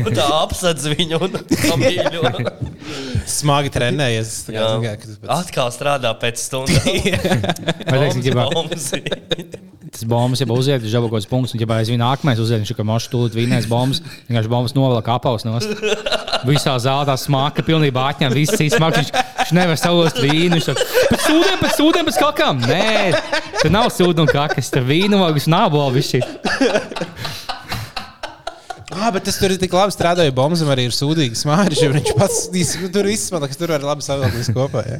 Un 0.00 0.08
tā 0.16 0.24
apsadz 0.42 0.88
viņu 0.90 1.20
un 1.22 1.36
mīļo. 1.80 2.32
Smagi 3.30 3.70
trenējies. 3.74 4.32
ka 4.98 5.10
pēc- 5.12 5.30
Atkal 5.38 5.70
strādā 5.74 6.10
pēc 6.20 6.42
Bombas 8.54 8.90
ir. 8.98 9.06
tas 9.94 10.02
bombas 10.10 10.40
jau 10.42 10.48
žabo 10.90 11.06
kaut 11.06 11.20
kāds 11.20 11.28
punkts, 11.30 11.52
un 11.54 11.60
ja 11.62 11.68
aiz 11.70 11.90
nākamais 12.02 12.40
uziet, 12.42 12.58
viņš 12.64 12.72
kā 12.74 12.82
mošs 12.88 13.06
tūlīt 13.12 13.36
vīnēs 13.38 13.68
bombas, 13.70 14.00
vienkārši 14.26 14.50
bombas 14.50 14.74
novelk 14.74 15.06
apaus 15.14 15.46
nost. 15.46 15.70
Visā 16.48 16.74
zālē 16.82 17.14
smaka 17.20 17.62
pilnībā 17.64 18.08
atņem, 18.10 18.34
viss 18.34 18.58
cits 18.58 18.74
smags. 18.76 18.98
Viņš, 18.98 19.12
viņš 19.38 19.52
nevar 19.56 19.78
savost 19.80 20.18
vīnu. 20.20 20.58
Viņš 20.58 20.66
saka, 20.66 20.88
pēc 21.12 21.22
sūdiem, 21.28 21.62
pēc 21.62 21.78
sūdiem, 21.78 22.10
pēc 22.10 22.18
kakām. 22.20 22.60
Nē, 22.66 23.22
tur 23.62 23.72
nav 23.72 23.88
sūdu 23.94 24.26
un 24.26 24.32
kakas, 24.34 24.68
tur 24.74 24.84
vīnu 24.90 25.22
vai 25.22 25.30
viss 25.38 25.48
nābola. 25.48 25.94
Viss 25.94 26.10
šī. 26.16 26.24
Ah, 28.94 29.10
bet 29.14 29.24
tas 29.26 29.38
tur 29.40 29.50
ir 29.54 29.58
tik 29.60 29.72
labi 29.74 29.94
strādājis. 29.94 30.34
Bombam 30.36 30.70
arī 30.74 30.86
ir 30.88 30.94
sūdīgi 30.94 31.38
smārši. 31.40 31.90
Viņš 31.96 32.12
pats 32.18 32.38
tur 32.94 33.08
viss 33.10 33.32
man 33.34 33.42
liekas, 33.44 33.58
tur 33.60 33.74
var 33.74 33.82
labi 33.92 34.06
savilkt 34.06 34.38
visu 34.38 34.54
kopā. 34.56 34.84
Ja? 34.86 34.98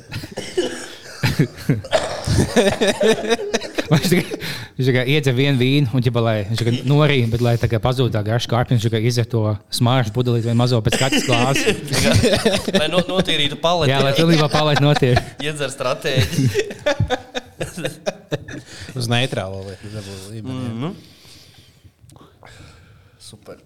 Viņš 4.75 4.89
tikai- 4.89 5.05
iedzer 5.13 5.35
vienu 5.37 5.59
vīnu, 5.61 5.93
un 5.95 6.03
ģipa, 6.03 6.21
lai 6.25 6.37
viņš 6.49 6.59
tikai 6.61 6.75
norīja, 6.89 7.29
bet 7.31 7.43
lai 7.45 7.55
tā 7.61 7.69
kā 7.71 7.79
pazūd 7.83 8.11
tā 8.15 8.23
garša 8.27 8.51
kārpiņa, 8.51 8.79
viņš 8.79 8.87
tikai 8.89 9.03
izdzer 9.07 9.29
to 9.31 9.43
smāršu 9.79 10.15
pudelīti 10.17 10.49
vai 10.51 10.57
mazo 10.59 10.81
pēc 10.85 10.97
katras 10.99 11.27
klāsts. 11.29 11.65
Lai 12.79 12.89
no, 12.91 13.03
notīrītu 13.07 13.59
paleti. 13.63 13.93
Jā, 13.93 14.01
lai 14.03 14.15
pilnībā 14.19 14.49
palaid 14.53 14.81
notiek. 14.83 15.21
Iedzer 15.45 15.71
stratēģiju. 15.75 16.49
Uz 18.99 19.07
neitrālo 19.11 19.63
lietu. 19.69 19.91
dabū 19.95 20.13
līmeni, 20.33 20.61
jā. 20.65 20.73
Mhm. 20.75 20.91
Super. 23.25 23.57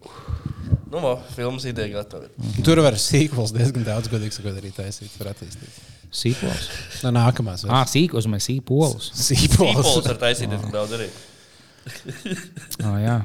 Nu, 0.89 1.01
mo, 1.05 1.14
filmas 1.36 1.66
ideja 1.68 1.99
gatava. 1.99 2.28
Tur 2.64 2.80
var 2.80 2.97
sīkvals 3.01 3.53
diezgan 3.53 3.84
daudz, 3.84 4.09
godīgi 4.09 4.39
sakot, 4.39 4.57
arī 4.57 4.70
taisīt. 4.72 5.12
Var 5.20 5.34
attīstīt. 5.34 5.80
Sīpols. 6.09 6.68
No 7.05 7.12
nākamās. 7.12 7.66
Ah, 7.68 7.84
sīkos, 7.89 8.28
mēs 8.32 8.47
sīpolus. 8.49 9.11
Sīpols 9.12 9.82
Sīkvals. 9.82 10.07
var 10.09 10.22
taisīt 10.22 10.49
diezgan 10.53 10.72
daudz 10.74 10.97
arī. 10.99 11.11
Oh, 12.84 12.97
jā. 13.01 13.18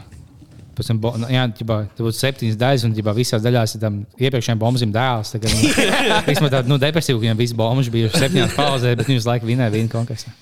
Pēc 0.74 0.88
tam, 0.89 0.99
nu, 1.22 1.28
jā, 1.30 1.43
ģibā, 1.59 1.76
tur 1.93 2.07
būtu 2.07 2.18
septiņas 2.18 2.55
daļas, 2.57 2.86
un 2.88 2.93
ģibā, 2.97 3.14
visās 3.18 3.43
daļās 3.43 3.76
ir 3.76 3.82
tam 3.84 3.99
iepriekšējiem 4.18 4.61
bombardiem 4.61 4.93
dēls. 4.95 5.34
Nu, 5.36 5.74
Vismaz 6.30 6.53
tāda 6.55 6.64
nu, 6.72 6.80
depresīva, 6.82 7.20
ka 7.20 7.26
viņam 7.28 7.41
viss 7.43 7.57
bombas 7.59 7.91
bija 7.93 8.09
septiņās 8.16 8.55
pauzēs, 8.57 8.97
bet 8.97 9.11
viņš 9.11 9.28
laiku 9.30 9.49
vinēja 9.51 9.74
vienu 9.76 9.91
konkursā. 9.91 10.34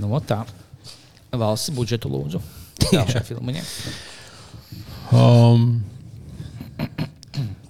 Nu, 0.00 0.10
ot 0.16 0.26
tā. 0.32 0.40
Valsts 1.30 1.70
budžetu 1.76 2.10
lūdzu. 2.10 2.42
Jā, 2.90 3.04
šai 3.12 3.22
filmai. 3.28 3.60
Um, 5.10 5.82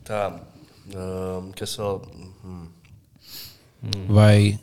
Tā. 0.05 0.25
Um, 0.91 1.53
kas 1.57 1.77
vēl? 1.79 2.01
Mhm. 3.81 4.09
vai 4.13 4.59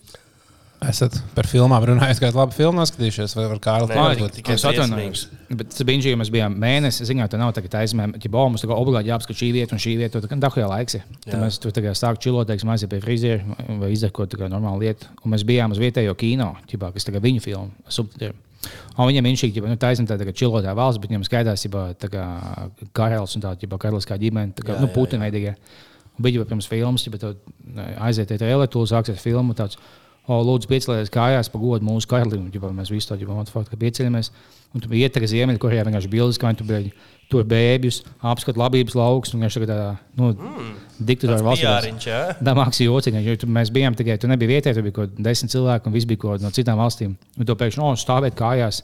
esat 0.86 1.15
par 1.34 1.47
filmām 1.49 1.82
runājot, 1.89 2.19
kāda 2.21 2.38
laba 2.38 2.53
filma 2.53 2.84
noskatījušies, 2.84 3.34
vai 3.38 3.47
ar 3.47 3.59
Nē, 3.89 3.95
pārdot? 3.97 4.36
tikai 4.36 4.53
Es 4.53 4.65
atvainojos. 4.67 5.23
Bet 5.49 5.73
īņķis, 5.73 6.17
mēs 6.21 6.32
bijām 6.34 6.57
mēnesi. 6.61 7.07
Ziņā, 7.09 7.25
tā 7.32 7.39
nav 7.41 7.53
tā, 7.55 7.63
ka 7.65 7.82
aizmēm, 7.82 8.13
ja 8.21 8.30
bombas 8.34 8.61
tā 8.61 8.69
kā 8.69 8.78
obligāti 8.78 9.09
jāapskata 9.09 9.39
šī 9.39 9.51
vieta 9.55 9.73
un 9.73 9.82
šī 9.82 9.95
vieta. 9.97 10.21
Tā 10.21 10.30
kā 10.30 10.38
dahujā 10.43 10.67
laiks. 10.69 10.99
ir. 10.99 11.05
Tad 11.25 11.41
mēs 11.41 11.57
tur 11.63 11.73
tagad 11.73 11.97
sākām 11.97 12.21
čilot, 12.21 12.47
teiksim, 12.51 12.69
aiziet 12.75 12.91
pie 12.93 13.01
friziera 13.01 13.57
vai 13.82 13.89
izdarīt 13.95 14.13
kaut 14.19 14.36
kādu 14.38 14.53
normālu 14.53 14.86
lietu. 14.86 15.09
Un 15.23 15.34
mēs 15.34 15.47
bijām 15.47 15.73
uz 15.73 15.82
vietējo 15.82 16.13
kino, 16.19 16.53
ķipā, 16.69 16.93
kas 16.93 17.09
tagad 17.09 17.25
viņu 17.25 17.41
filmu 17.41 17.71
subtitriem. 17.89 18.38
Un 18.97 19.10
viņam 19.10 19.28
viņš 19.30 19.43
ir 19.47 19.68
nu, 19.68 19.78
taisnība, 19.80 20.18
tā 20.18 20.28
kā 20.28 20.34
čilotā 20.36 20.74
valsts, 20.78 21.01
bet 21.01 21.12
viņam 21.12 21.26
skaidrs, 21.28 21.68
ka 22.14 22.24
karalis 22.97 23.38
un 23.38 23.45
tā, 23.45 23.53
ģipā, 23.62 23.80
karaliskā 23.84 24.18
ģimene, 24.22 24.55
tā 24.58 24.66
kā 24.66 24.76
Jā, 24.76 24.82
nu, 24.84 24.89
Putina 24.93 25.28
veidīgie. 25.28 25.53
Un 26.18 26.26
Bija 26.26 26.39
jau 26.39 26.47
pirms 26.49 26.66
filmas, 26.70 27.05
ja 27.05 27.20
tu 27.22 27.34
aiziet 28.01 28.32
traileru, 28.34 28.70
tu 28.74 28.82
sāksies 28.89 29.22
filmu. 29.22 29.53
Tāds, 29.58 29.78
O, 30.28 30.41
lūdzu, 30.43 30.67
piecēlieties 30.67 31.11
kājās, 31.13 31.47
pagodu 31.53 31.88
mūsu 31.88 32.09
karalim. 32.11 32.49
Ģipā, 32.51 32.73
mēs 32.75 32.91
visi 32.91 33.07
tādu 33.07 33.45
faktu 33.53 33.80
pieceļamies. 33.80 34.32
Un 34.75 34.84
tu 34.84 34.89
biji 34.91 35.07
ietekmēts 35.07 35.32
Ziemeļkorejā, 35.32 35.86
vienkārši 35.88 36.09
bildes, 36.11 36.39
kā 36.41 36.51
viņi 36.51 36.59
tur 36.59 36.67
bija. 36.67 37.05
Tur 37.32 37.43
bēbjus, 37.47 38.01
apskatu 38.23 38.59
labības 38.59 38.95
laukus. 38.95 39.34
un 39.34 39.41
Vienkārši 39.41 39.63
tādā 39.63 39.88
nu, 40.19 40.34
mm. 40.36 40.67
Piāriņš, 41.63 42.07
jā. 42.07 42.19
Damāks 42.43 42.80
jocīgi, 42.84 43.23
jo 43.23 43.36
tu, 43.39 43.49
mēs 43.51 43.71
bijām 43.75 43.95
tikai, 43.99 44.15
tu 44.19 44.30
nebija 44.32 44.53
vietējais, 44.53 44.80
tur 44.80 44.86
bija 44.86 44.95
kaut 44.95 45.11
kādi 45.11 45.28
desmit 45.28 45.51
cilvēki, 45.55 45.88
un 45.88 45.95
viss 45.95 46.07
bija 46.07 46.21
kaut 46.23 46.43
no 46.43 46.51
citām 46.55 46.80
valstīm. 46.80 47.17
Un 47.36 47.47
tu 47.47 47.55
pēkšņi, 47.59 47.84
no, 47.84 47.91
stāvēt 47.99 48.36
kājās. 48.39 48.84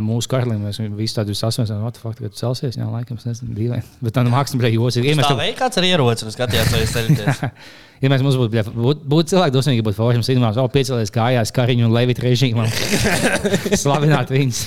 Mūsu 0.00 0.30
karalim 0.32 0.62
mēs 0.64 0.78
visi 0.96 1.16
tādu 1.18 1.34
sasprāstām, 1.36 1.82
what 1.84 1.98
the 1.98 2.00
fuck, 2.00 2.16
kad 2.22 2.32
celsies, 2.38 2.78
jā, 2.78 2.86
laikam, 2.88 3.18
es 3.20 3.26
nezinu, 3.28 3.52
dīvaini. 3.58 3.84
Bet 4.06 4.14
tā 4.16 4.22
māksla 4.24 4.60
bija 4.62 4.72
jocīga. 4.78 5.10
Ja 5.10 5.18
mēs 5.18 5.26
Tā 5.28 5.34
to- 5.34 5.40
veikā 5.42 5.58
kāds 5.64 5.80
ar 5.82 5.88
ieroci 5.90 6.24
un 6.28 6.32
skatījās, 6.36 6.70
vai 6.72 6.84
jūs 6.84 6.94
ceļaties. 6.96 7.42
Ja 8.02 8.08
mēs 8.10 8.18
mums 8.26 8.34
būtu, 8.34 8.62
būtu, 8.74 9.04
būtu 9.06 9.30
cilvēki 9.30 9.52
dosmīgi, 9.54 9.82
būtu 9.86 9.94
forši, 9.94 10.18
mums 10.18 10.30
ir 10.32 10.70
piecēlēs 10.74 11.12
kājās 11.14 11.52
Kariņu 11.54 11.84
un 11.86 11.92
Levita 11.94 12.24
režīmam. 12.24 12.66
Slavināt 13.78 14.32
viņus. 14.34 14.64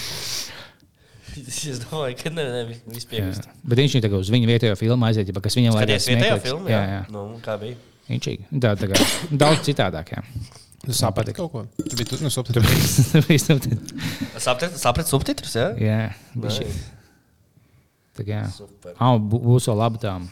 Es 1.36 1.82
domāju, 1.84 2.16
ka 2.22 2.32
ne, 2.32 2.46
ne, 2.48 2.62
Jā. 2.96 3.02
piekrist. 3.12 3.50
Bet 3.68 3.82
viņš 3.82 3.98
ir 4.00 4.06
tagad 4.06 4.24
uz 4.24 4.30
viņu 4.32 4.48
vietējo 4.48 4.78
filmu 4.80 5.04
aiziet, 5.10 5.28
ja, 5.28 5.36
kas 5.44 5.58
viņam 5.60 5.76
Skaties 5.76 5.90
liekas 5.92 6.08
vietējā 6.08 6.38
smieklīgs. 6.38 6.48
filmā, 6.48 6.72
Jā, 6.72 6.80
jā. 6.80 6.94
jā. 6.96 7.02
Nu, 7.12 7.26
kā 7.44 7.58
bija? 7.60 7.76
Viņš 8.08 8.30
ir 8.32 8.40
tā, 8.64 8.72
tā 8.80 8.90
kā, 8.94 9.02
daudz 9.44 9.68
citādāk. 9.68 10.14
Jā. 10.16 10.24
Tu 10.86 10.94
saprati 10.94 11.34
kaut 11.34 11.52
ko? 11.52 11.66
Tu 11.82 11.96
biji 11.98 12.10
tu, 12.12 12.20
nu, 12.24 12.30
subtitri. 12.34 12.62
Viss 13.30 13.48
tur 13.48 13.60
bija. 13.64 13.78
Saprat, 14.42 14.76
saprat 14.82 15.10
subtitrus, 15.10 15.56
jā? 15.58 15.68
Jā, 15.82 16.00
bišķi. 16.38 16.68
Tā 18.16 18.24
kā. 18.28 18.42
Ah, 18.96 19.16
bū- 19.20 19.42
būs 19.44 19.66
vēl 19.70 19.80
labi 19.82 20.00
tām. 20.04 20.28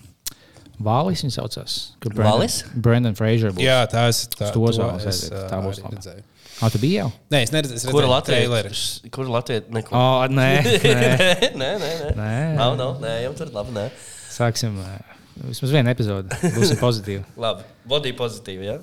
Vālis 0.83 1.21
viņa 1.23 1.35
saucās. 1.37 1.73
kur 2.01 2.13
Valis? 2.17 2.61
Brendan 2.75 3.15
Fraser 3.15 3.51
būs. 3.53 3.61
Jā, 3.63 3.81
tā 3.91 4.07
es 4.11 4.23
tā, 4.33 4.49
to 4.55 4.63
zāles 4.73 5.03
es, 5.05 5.23
aiziet, 5.25 5.35
ā, 5.37 5.43
tā 5.51 5.59
būs 5.63 5.81
laba. 5.83 5.95
redzēju. 5.97 6.23
Ah, 6.63 6.69
tu 6.69 6.79
biji 6.81 6.97
jau? 6.99 7.09
Nē, 7.33 7.41
es 7.43 7.51
neredzēju. 7.53 7.79
es 7.81 7.85
Kura 7.89 8.05
redzēju 8.05 8.13
Latvija? 8.13 8.39
traileri. 8.47 9.09
Kura 9.17 9.29
Latvija? 9.35 9.63
Neko. 9.77 9.95
O, 9.97 10.27
nē, 10.29 10.49
nē. 10.85 11.09
nē, 11.57 11.69
nē, 11.83 11.91
nē. 12.03 12.15
Nē. 12.17 12.33
Nav, 12.57 12.75
nav, 12.79 12.95
nē, 13.03 13.13
jau 13.25 13.33
tur 13.41 13.51
labi, 13.55 13.73
nē. 13.77 13.85
Sāksim. 14.33 14.77
ā, 14.81 14.97
Vismaz 15.41 15.71
viena 15.73 15.93
epizode. 15.93 16.35
Būsim 16.53 16.77
pozitīvi. 16.81 17.23
Labi, 17.43 17.65
bodī 17.89 18.13
pozitīvi, 18.17 18.67
jā? 18.69 18.77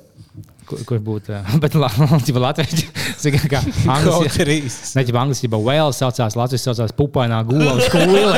Kur, 0.67 0.83
kur 0.87 1.03
būtu? 1.03 1.35
ā, 1.35 1.43
Bet 1.63 1.77
Latvijas 3.23 3.63
Banka 3.87 4.17
kā 4.27 4.33
trīs. 4.35 4.81
Nē, 4.99 5.07
jau 5.09 5.21
angļuiski 5.23 5.51
jau 5.51 5.63
Wales 5.67 6.01
saucās, 6.03 6.39
Latvijas 6.39 6.67
saucās 6.69 6.95
pupainā 6.99 7.43
gula 7.47 7.77
uz 7.79 7.87
kūle. 7.93 8.35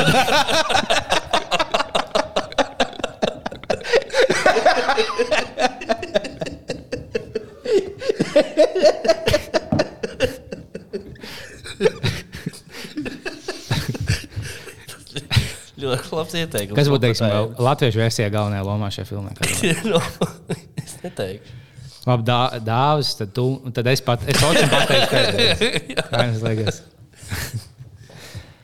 Labs 16.33 16.41
ieteikums. 16.41 16.77
Kas 16.77 16.89
būtu, 16.89 17.01
teiksim, 17.05 17.57
latviešu 17.61 18.01
versijā 18.01 18.29
galvenajā 18.33 18.63
lomā 18.65 18.89
šajā 18.93 19.09
filmā? 19.09 19.33
Nu, 19.91 19.99
es 20.83 20.95
neteiktu. 21.03 21.59
Labi, 22.03 22.25
dā, 22.27 22.39
dāvis, 22.59 23.13
tad 23.15 23.31
tu, 23.35 23.45
tad 23.75 23.87
es 23.87 24.01
pat, 24.03 24.25
es 24.27 24.39
pateiktu, 24.41 25.05
ka 25.13 26.07
kā 26.09 26.25
jums 26.27 26.41
liekas. 26.43 26.81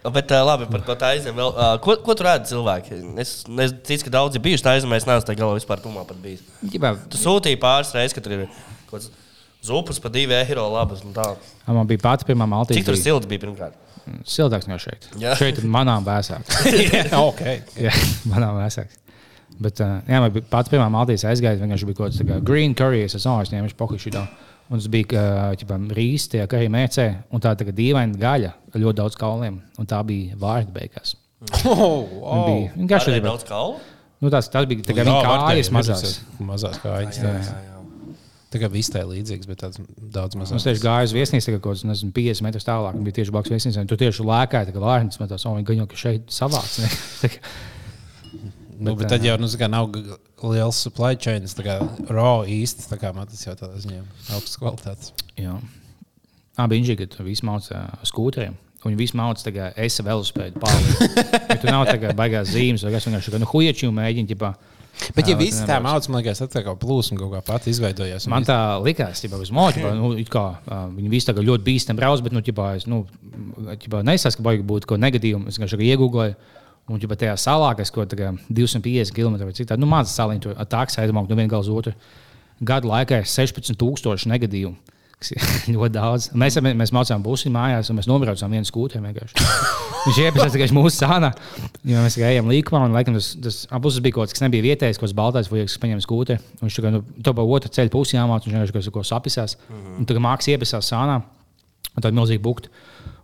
Bet 0.09 0.31
uh, 0.33 0.41
labi, 0.47 0.65
par 0.71 0.83
to 0.87 0.95
aizem 1.07 1.35
vēl. 1.37 1.53
Uh, 1.53 1.77
ko, 1.83 1.95
ko 2.03 2.15
tur 2.17 2.27
rāda 2.31 2.47
cilvēki? 2.49 2.99
Es, 3.21 3.33
es 3.45 3.73
ticu, 3.85 4.07
ka 4.07 4.13
daudzi 4.17 4.41
bijuši 4.43 4.65
tā 4.65 4.75
aizemē, 4.75 4.99
es 4.99 5.07
neesmu 5.07 5.27
tā 5.27 5.35
galā 5.39 5.55
vispār 5.59 5.83
tumā 5.83 6.03
pat 6.07 6.19
bijis. 6.23 6.43
Ģibā, 6.73 6.95
Tu 7.11 7.19
sūtīji 7.21 7.59
pāris 7.61 7.93
reizes, 7.95 8.15
ka 8.15 8.23
tur 8.25 8.35
ir 8.35 8.45
kaut 8.89 8.97
kāds 8.97 9.11
zupas 9.63 9.99
par 10.01 10.11
divu 10.15 10.35
eiro 10.35 10.65
labas 10.71 11.03
tā. 11.15 11.27
man 11.67 11.87
bija 11.87 12.01
pati 12.03 12.27
pirmā 12.27 12.47
maltīte. 12.49 12.79
Cik 12.79 12.87
tur 12.89 12.99
silts 12.99 13.29
bija 13.29 13.43
pirmkārt? 13.43 13.75
Siltāks 14.27 14.69
no 14.69 14.77
šeit. 14.81 15.09
Jā. 15.21 15.35
Šeit 15.39 15.61
ir 15.61 15.67
manām 15.69 16.05
vēsāks. 16.07 16.63
ok. 17.29 17.43
Jā, 17.79 17.93
manām 18.29 18.59
vēsāks. 18.59 18.97
Bet, 19.59 19.81
uh, 19.83 19.99
jā, 20.07 20.21
man 20.23 20.43
pats 20.51 20.71
pirmā 20.71 20.87
maltīte 20.93 21.27
aizgāja. 21.27 21.59
Vienkārši 21.59 21.89
bija 21.89 21.99
kaut 21.99 22.09
kāds 22.09 22.21
tā 22.21 22.27
kā 22.29 22.39
green 22.45 22.75
curry. 22.77 23.03
Es 23.07 23.17
esmu 23.19 23.41
viņš 23.51 23.75
pokuši 23.79 24.13
to. 24.15 24.23
Un 24.69 24.77
tas 24.77 24.89
bija 24.93 25.23
uh, 25.57 25.87
rīzs, 25.97 26.29
tie 26.31 26.43
arī 26.45 26.69
mēcē. 26.71 27.07
Un 27.33 27.43
tā 27.43 27.55
tā 27.57 27.67
kā 27.67 27.73
dīvaina 27.75 28.19
gaļa 28.21 28.51
ar 28.69 28.83
ļoti 28.83 28.99
daudz 29.01 29.17
kauliem. 29.19 29.59
Un 29.81 29.89
tā 29.89 30.01
bija 30.07 30.37
vārda 30.39 30.75
beigās. 30.75 31.15
Oh, 31.63 32.03
oh. 32.19 32.47
Bija 32.49 32.73
vienkārši 32.75 33.21
daudz 33.23 33.45
kaulu. 33.47 33.77
Nu, 34.19 34.27
tās, 34.27 34.49
tās 34.51 34.65
bija 34.67 34.83
tā 34.83 34.91
kā 34.91 35.05
Jā, 35.05 35.07
viņa 35.07 35.35
kājas 35.39 35.69
mazās. 35.71 36.17
Mazās 36.43 36.79
kājas. 36.83 37.21
Jā. 37.21 37.31
jā. 37.39 37.43
Tā 37.47 37.78
kā 38.57 38.69
viss 38.73 38.89
tā 38.89 39.03
ir 39.03 39.09
līdzīgs, 39.11 39.45
bet 39.45 39.59
tāds 39.61 39.77
daudz 40.09 40.33
Es 40.33 40.39
mazāk. 40.41 40.63
tieši 40.71 40.81
gāju 40.81 41.05
uz 41.05 41.13
viesnīcu, 41.13 41.51
kaut 41.59 41.67
kāds 41.69 41.83
nezinu, 41.85 42.09
50 42.15 42.41
metrus 42.47 42.65
tālāk. 42.65 42.95
un 42.97 43.03
Bija 43.05 43.19
tieši 43.19 43.31
blakus 43.35 43.51
viesnīcai. 43.53 43.83
Tur 43.91 43.97
tieši 44.01 44.25
lēkāja, 44.25 44.73
kā 44.73 44.81
vārds 44.81 45.19
metās, 45.21 45.45
un 45.45 45.59
viņi 45.63 45.85
ka 45.91 45.95
šeit 45.95 46.33
savāc. 46.33 46.79
kā- 47.21 47.43
Nu, 48.79 48.95
bet 48.95 49.09
tad 49.11 49.21
jau 49.27 49.35
nu, 49.37 49.47
kā, 49.59 49.67
nav 49.67 49.89
liels 50.41 50.77
supply 50.79 51.13
chains, 51.19 51.53
tā 51.53 51.65
kā 51.65 51.75
raw 52.09 52.45
īsti. 52.47 52.87
Tā 52.87 52.97
kā 52.97 53.11
man 53.13 53.27
tas 53.27 53.41
jau 53.43 53.53
tādā 53.59 53.75
ziņā 53.83 53.99
augsts 54.37 54.55
kvalitātes. 54.57 55.11
Jā. 55.35 55.57
Abi 56.57 56.79
inži, 56.79 56.95
kad 56.99 57.17
visi 57.27 57.43
mācā 57.47 57.81
skūteriem. 58.07 58.55
Un 58.79 58.93
viņi 58.93 58.99
visi 59.01 59.17
mācā, 59.19 59.51
ka 59.51 59.73
es 59.75 59.99
vēl 59.99 60.23
spēju 60.23 60.55
pārliecināt. 60.63 61.35
Tur 61.59 61.73
nav 61.75 61.85
tā 61.91 61.97
kā 61.99 62.13
baigās 62.15 62.53
zīmes, 62.53 62.85
vai 62.87 62.93
kas 62.95 63.09
vienkārši 63.09 63.41
nu, 63.43 63.49
huieču 63.51 63.91
mēģina. 63.91 64.31
Ģipā, 64.31 64.53
Bet, 65.15 65.25
ja 65.27 65.33
Jā, 65.33 65.39
viss 65.39 65.61
bet 65.61 65.69
tā 65.71 65.77
mācās, 65.83 66.09
man 66.11 66.21
liekas, 66.21 66.41
tā 66.51 66.61
kā 66.65 66.73
plūsma 66.79 67.17
kaut 67.21 67.31
kā 67.33 67.41
pati 67.47 67.71
izveidojās. 67.71 68.27
Man 68.31 68.45
tā 68.47 68.57
likās, 68.83 69.23
ka 69.23 69.39
uz 69.39 69.51
monēta 69.55 69.93
nu, 69.95 70.11
kā, 70.29 70.43
ā, 70.67 70.79
viņi 70.95 71.11
visi 71.11 71.31
kā 71.31 71.45
ļoti 71.45 71.65
bīstami 71.65 71.99
brauc, 72.01 72.23
bet 72.25 72.35
nu, 72.35 72.43
ķipā, 72.45 72.67
es 72.77 72.87
nu, 72.89 73.01
ķipā, 73.79 74.03
nesas, 74.07 74.37
ka 74.37 74.45
baigi 74.45 74.65
būtu 74.67 74.91
kaut 74.91 75.01
negatīvu. 75.01 75.45
Es 75.49 75.57
vienkārši 75.59 75.91
iegūlēju. 75.93 76.35
Un 76.89 77.01
ķipā, 77.01 77.19
tajā 77.21 77.35
salā, 77.37 77.71
kas 77.77 77.93
kaut 77.93 78.15
kā 78.17 78.31
250 78.49 79.13
km 79.13 79.35
vai 79.43 79.53
cik 79.53 79.69
tāda, 79.69 79.81
nu, 79.81 79.89
mācās 79.91 80.15
saliņu, 80.17 80.41
tur 80.47 80.55
atāks 80.59 80.97
aizmāk 80.97 81.29
no 81.29 81.37
viena 81.37 81.51
gala 81.51 81.61
uz 81.61 81.69
otru. 81.69 81.93
Gadu 82.65 82.89
laikā 82.89 83.21
ir 83.21 83.29
16,000 83.29 84.25
negatīvu. 84.33 84.73
Kas 85.19 85.31
ir 85.35 85.75
ļoti 85.75 85.93
daudz. 85.95 86.27
Mēs, 86.39 86.57
mēs 86.63 86.93
mācījām 86.95 87.23
busi 87.25 87.51
mājās, 87.53 87.89
un 87.91 87.99
mēs 87.99 88.07
nobraucām 88.09 88.53
vienu 88.55 88.67
vienkārši. 89.03 89.47
Viņš 90.05 90.19
iepazīstinās 90.23 90.55
tikai 90.55 90.69
mūsu 90.75 90.95
sānā. 90.95 91.31
Mēs 91.83 92.15
gājām 92.19 92.47
līkumā, 92.51 92.85
un 92.87 92.95
laikam, 92.95 93.17
tas, 93.19 93.33
tas 93.43 93.57
abus 93.75 93.99
bija 94.03 94.15
kaut 94.15 94.29
kas, 94.29 94.37
kas 94.37 94.45
nebija 94.45 94.63
vietējais, 94.69 94.99
ko 95.01 95.09
baltais 95.17 95.51
vai 95.51 95.65
kas 95.65 95.75
paņēma 95.81 96.05
skūteri. 96.05 96.39
Viņš 96.61 96.79
tikai 96.79 96.93
nu, 96.95 97.03
to 97.25 97.35
pa 97.35 97.43
otru 97.43 97.71
ceļu 97.75 97.93
pusi 97.93 98.15
jāmācās, 98.15 98.47
viņš 98.47 98.71
vienkārši 98.71 98.93
kaut 98.93 99.01
ko 99.01 99.03
sapisās. 99.09 99.57
Un 99.99 100.07
tagad 100.07 100.23
mākslinieks 100.23 100.55
iepazīstinās 100.55 100.93
sānā. 100.93 101.19
un 101.89 102.05
tāda 102.05 102.15
milzīga 102.15 102.43
bukta. 102.45 102.71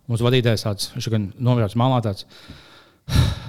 Mums 0.06 0.22
vadītājs 0.22 0.66
tāds, 0.66 0.92
viņš 0.94 1.10
gan 1.10 1.30
novērts 1.42 1.78
malā 1.80 2.02
tāds. 2.04 2.28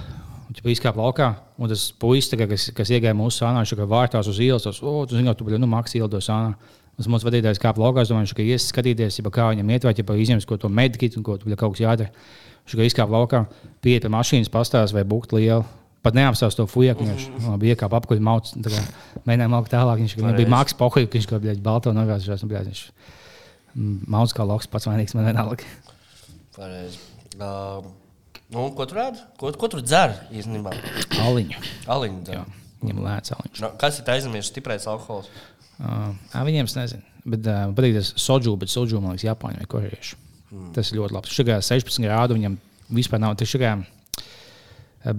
Viņš 0.48 0.64
izkāpa 0.72 1.02
laukā, 1.04 1.26
un 1.60 1.68
tas 1.68 1.82
puisis, 2.00 2.32
kas, 2.32 2.62
kas 2.74 2.90
iegāja 2.90 3.12
mūsu 3.14 3.42
sānā, 3.42 3.60
viņš 3.60 3.74
kā 3.76 3.84
vārtās 3.86 4.30
uz 4.30 4.38
ielas, 4.40 4.64
tas, 4.64 4.78
oh, 4.80 5.02
tu 5.06 5.14
zini, 5.14 5.28
tu 5.36 5.44
biji, 5.44 5.58
nu, 5.60 5.68
maks 5.68 5.92
ieldo 5.98 6.22
sānā. 6.24 6.56
Tas 6.98 7.06
mums 7.06 7.22
vadītājs 7.22 7.60
kāpa 7.62 7.78
laukā, 7.78 8.02
es 8.02 8.10
domāju, 8.10 8.34
kā 8.34 8.42
ies 8.42 8.66
skatīties, 8.72 9.20
ja 9.20 9.30
kā 9.30 9.48
viņam 9.52 9.68
iet, 9.70 9.84
vai 9.86 9.94
ja 9.94 10.14
izņems 10.24 10.46
ko 10.48 10.58
to 10.58 10.70
medikitu, 10.70 11.20
un 11.20 11.26
ko 11.26 11.36
tu 11.38 11.50
kaut 11.54 11.76
kas 11.76 11.82
jādara. 11.84 12.10
Viņš 12.66 12.74
kā 12.74 12.86
izkāpa 12.88 13.14
laukā, 13.14 13.44
pieiet 13.86 14.02
pie 14.02 14.10
mašīnas, 14.12 14.50
pastāsta, 14.50 14.96
vai 14.96 15.04
būkt 15.06 15.30
liela. 15.36 15.62
Pat 16.02 16.14
neapstāsta 16.14 16.62
to 16.62 16.66
fujaku, 16.70 17.06
viņš 17.06 17.54
bija 17.62 17.76
iekāpa 17.76 18.00
apkuļ 18.02 18.20
mauts, 18.22 18.56
mēģināja 18.58 19.50
malkt 19.50 19.72
tālāk. 19.72 20.02
Viņš 20.02 20.16
kā, 20.18 20.34
bija 20.36 20.50
maks 20.50 20.76
pohuļ, 20.78 21.06
viņš 21.14 21.30
kā, 21.30 21.40
bļaļ, 21.42 21.62
balto 21.62 21.94
bļaļ, 21.94 22.68
viņš 22.68 22.82
mauts 24.10 24.34
kā 24.34 24.46
loks 24.46 24.68
pats 24.70 24.88
vainīgs, 24.88 25.14
man 25.14 25.28
vienalga. 25.28 25.66
Pareizi. 26.56 26.98
Uh, 27.38 27.84
nu, 28.54 28.64
ko 28.74 28.86
tu 28.88 28.96
rādi? 28.98 29.22
Ko, 29.38 29.52
ko 29.54 29.70
tu 29.70 29.82
dzer 29.84 30.16
īstenībā? 30.34 30.72
Aliņu. 31.22 31.62
Aliņu 31.90 32.24
dzer. 32.26 32.40
Jā, 32.40 32.72
viņam 32.82 33.04
lēts 33.04 33.34
aliņš. 33.36 33.62
Nu, 33.62 33.70
kas 33.78 34.00
ir 34.00 34.10
aizmirsts 34.14 34.50
stiprais 34.54 34.88
alkohols? 34.90 35.30
Uh, 35.78 36.08
viņiem 36.46 36.66
es 36.66 36.74
nezinu, 36.74 37.04
bet 37.34 37.46
uh, 37.46 37.68
patīk 37.76 37.98
tas 38.00 38.10
soģu, 38.18 38.56
bet 38.58 38.72
soģu 38.72 39.02
man 39.02 39.14
liekas 39.14 39.28
Japāņu 39.28 39.62
vai 39.62 39.68
korejiešu. 39.70 40.18
Mm. 40.48 40.72
Tas 40.74 40.90
ir 40.90 40.98
ļoti 40.98 41.14
labs. 41.14 41.34
Šagā 41.34 41.60
16 41.62 42.02
grādu 42.06 42.38
viņam 42.38 42.56
vispār 42.96 43.22
nav. 43.22 43.36
Tas 43.38 43.50
šagā, 43.52 43.74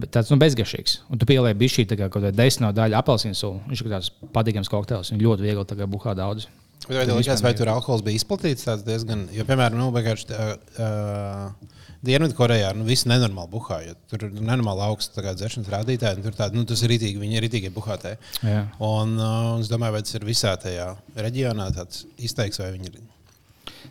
tāds 0.10 0.32
nu, 0.34 0.40
bezgaršīgs. 0.42 1.00
Un 1.14 1.22
tu 1.22 1.28
bišķī 1.60 1.86
tā 1.92 2.00
kā 2.00 2.10
kaut 2.10 2.26
kāda 2.26 2.36
desmit 2.36 2.76
daļa 2.78 3.04
apelsīnu 3.04 3.38
sulu. 3.38 3.62
Viņš 3.70 3.84
ir 3.86 3.94
tāds 3.94 4.12
patīkams 4.36 4.72
kokteils. 4.74 5.14
Viņš 5.14 5.26
ļoti 5.26 5.48
viegli 5.48 5.68
buhā 5.94 6.16
daudz. 6.18 6.50
Vai, 6.88 7.04
vai, 7.04 7.20
likās, 7.20 7.44
vai 7.44 7.54
tur 7.58 7.70
alkohols 7.70 8.02
bija 8.06 8.18
izplatīts? 8.18 8.66
Diezgan, 8.88 9.28
jo, 9.36 9.46
piemēram, 9.46 9.78
nu, 9.78 9.92
vienkārši. 9.94 10.32
Uh, 10.34 10.56
uh, 10.82 11.79
Dienvidkorejā 12.06 12.70
nu, 12.80 12.86
viss 12.88 13.04
nenormāli 13.10 13.52
buhāja. 13.52 13.94
Tur 14.08 14.24
ir 14.30 14.36
nenormāli 14.38 14.86
augsts 14.86 15.20
dzeršanas 15.20 15.72
rādītāji. 15.74 16.24
Tur 16.24 16.36
tādi, 16.38 16.56
nu, 16.56 16.64
tas 16.68 16.80
ir 16.86 16.94
rītīgi, 16.94 17.20
viņi 17.20 17.36
ir 17.36 17.44
rītīgi 17.44 17.72
buhātē. 17.76 18.16
Un, 18.80 19.18
uh, 19.20 19.58
es 19.60 19.72
domāju, 19.72 19.98
vai 19.98 20.04
tas 20.08 20.16
ir 20.16 20.28
visā 20.28 20.54
tajā 20.62 20.94
reģionā 21.20 21.68
tāds 21.76 22.06
izteiks, 22.16 22.62
vai 22.64 22.72
viņi 22.78 22.92
ir. 22.92 23.02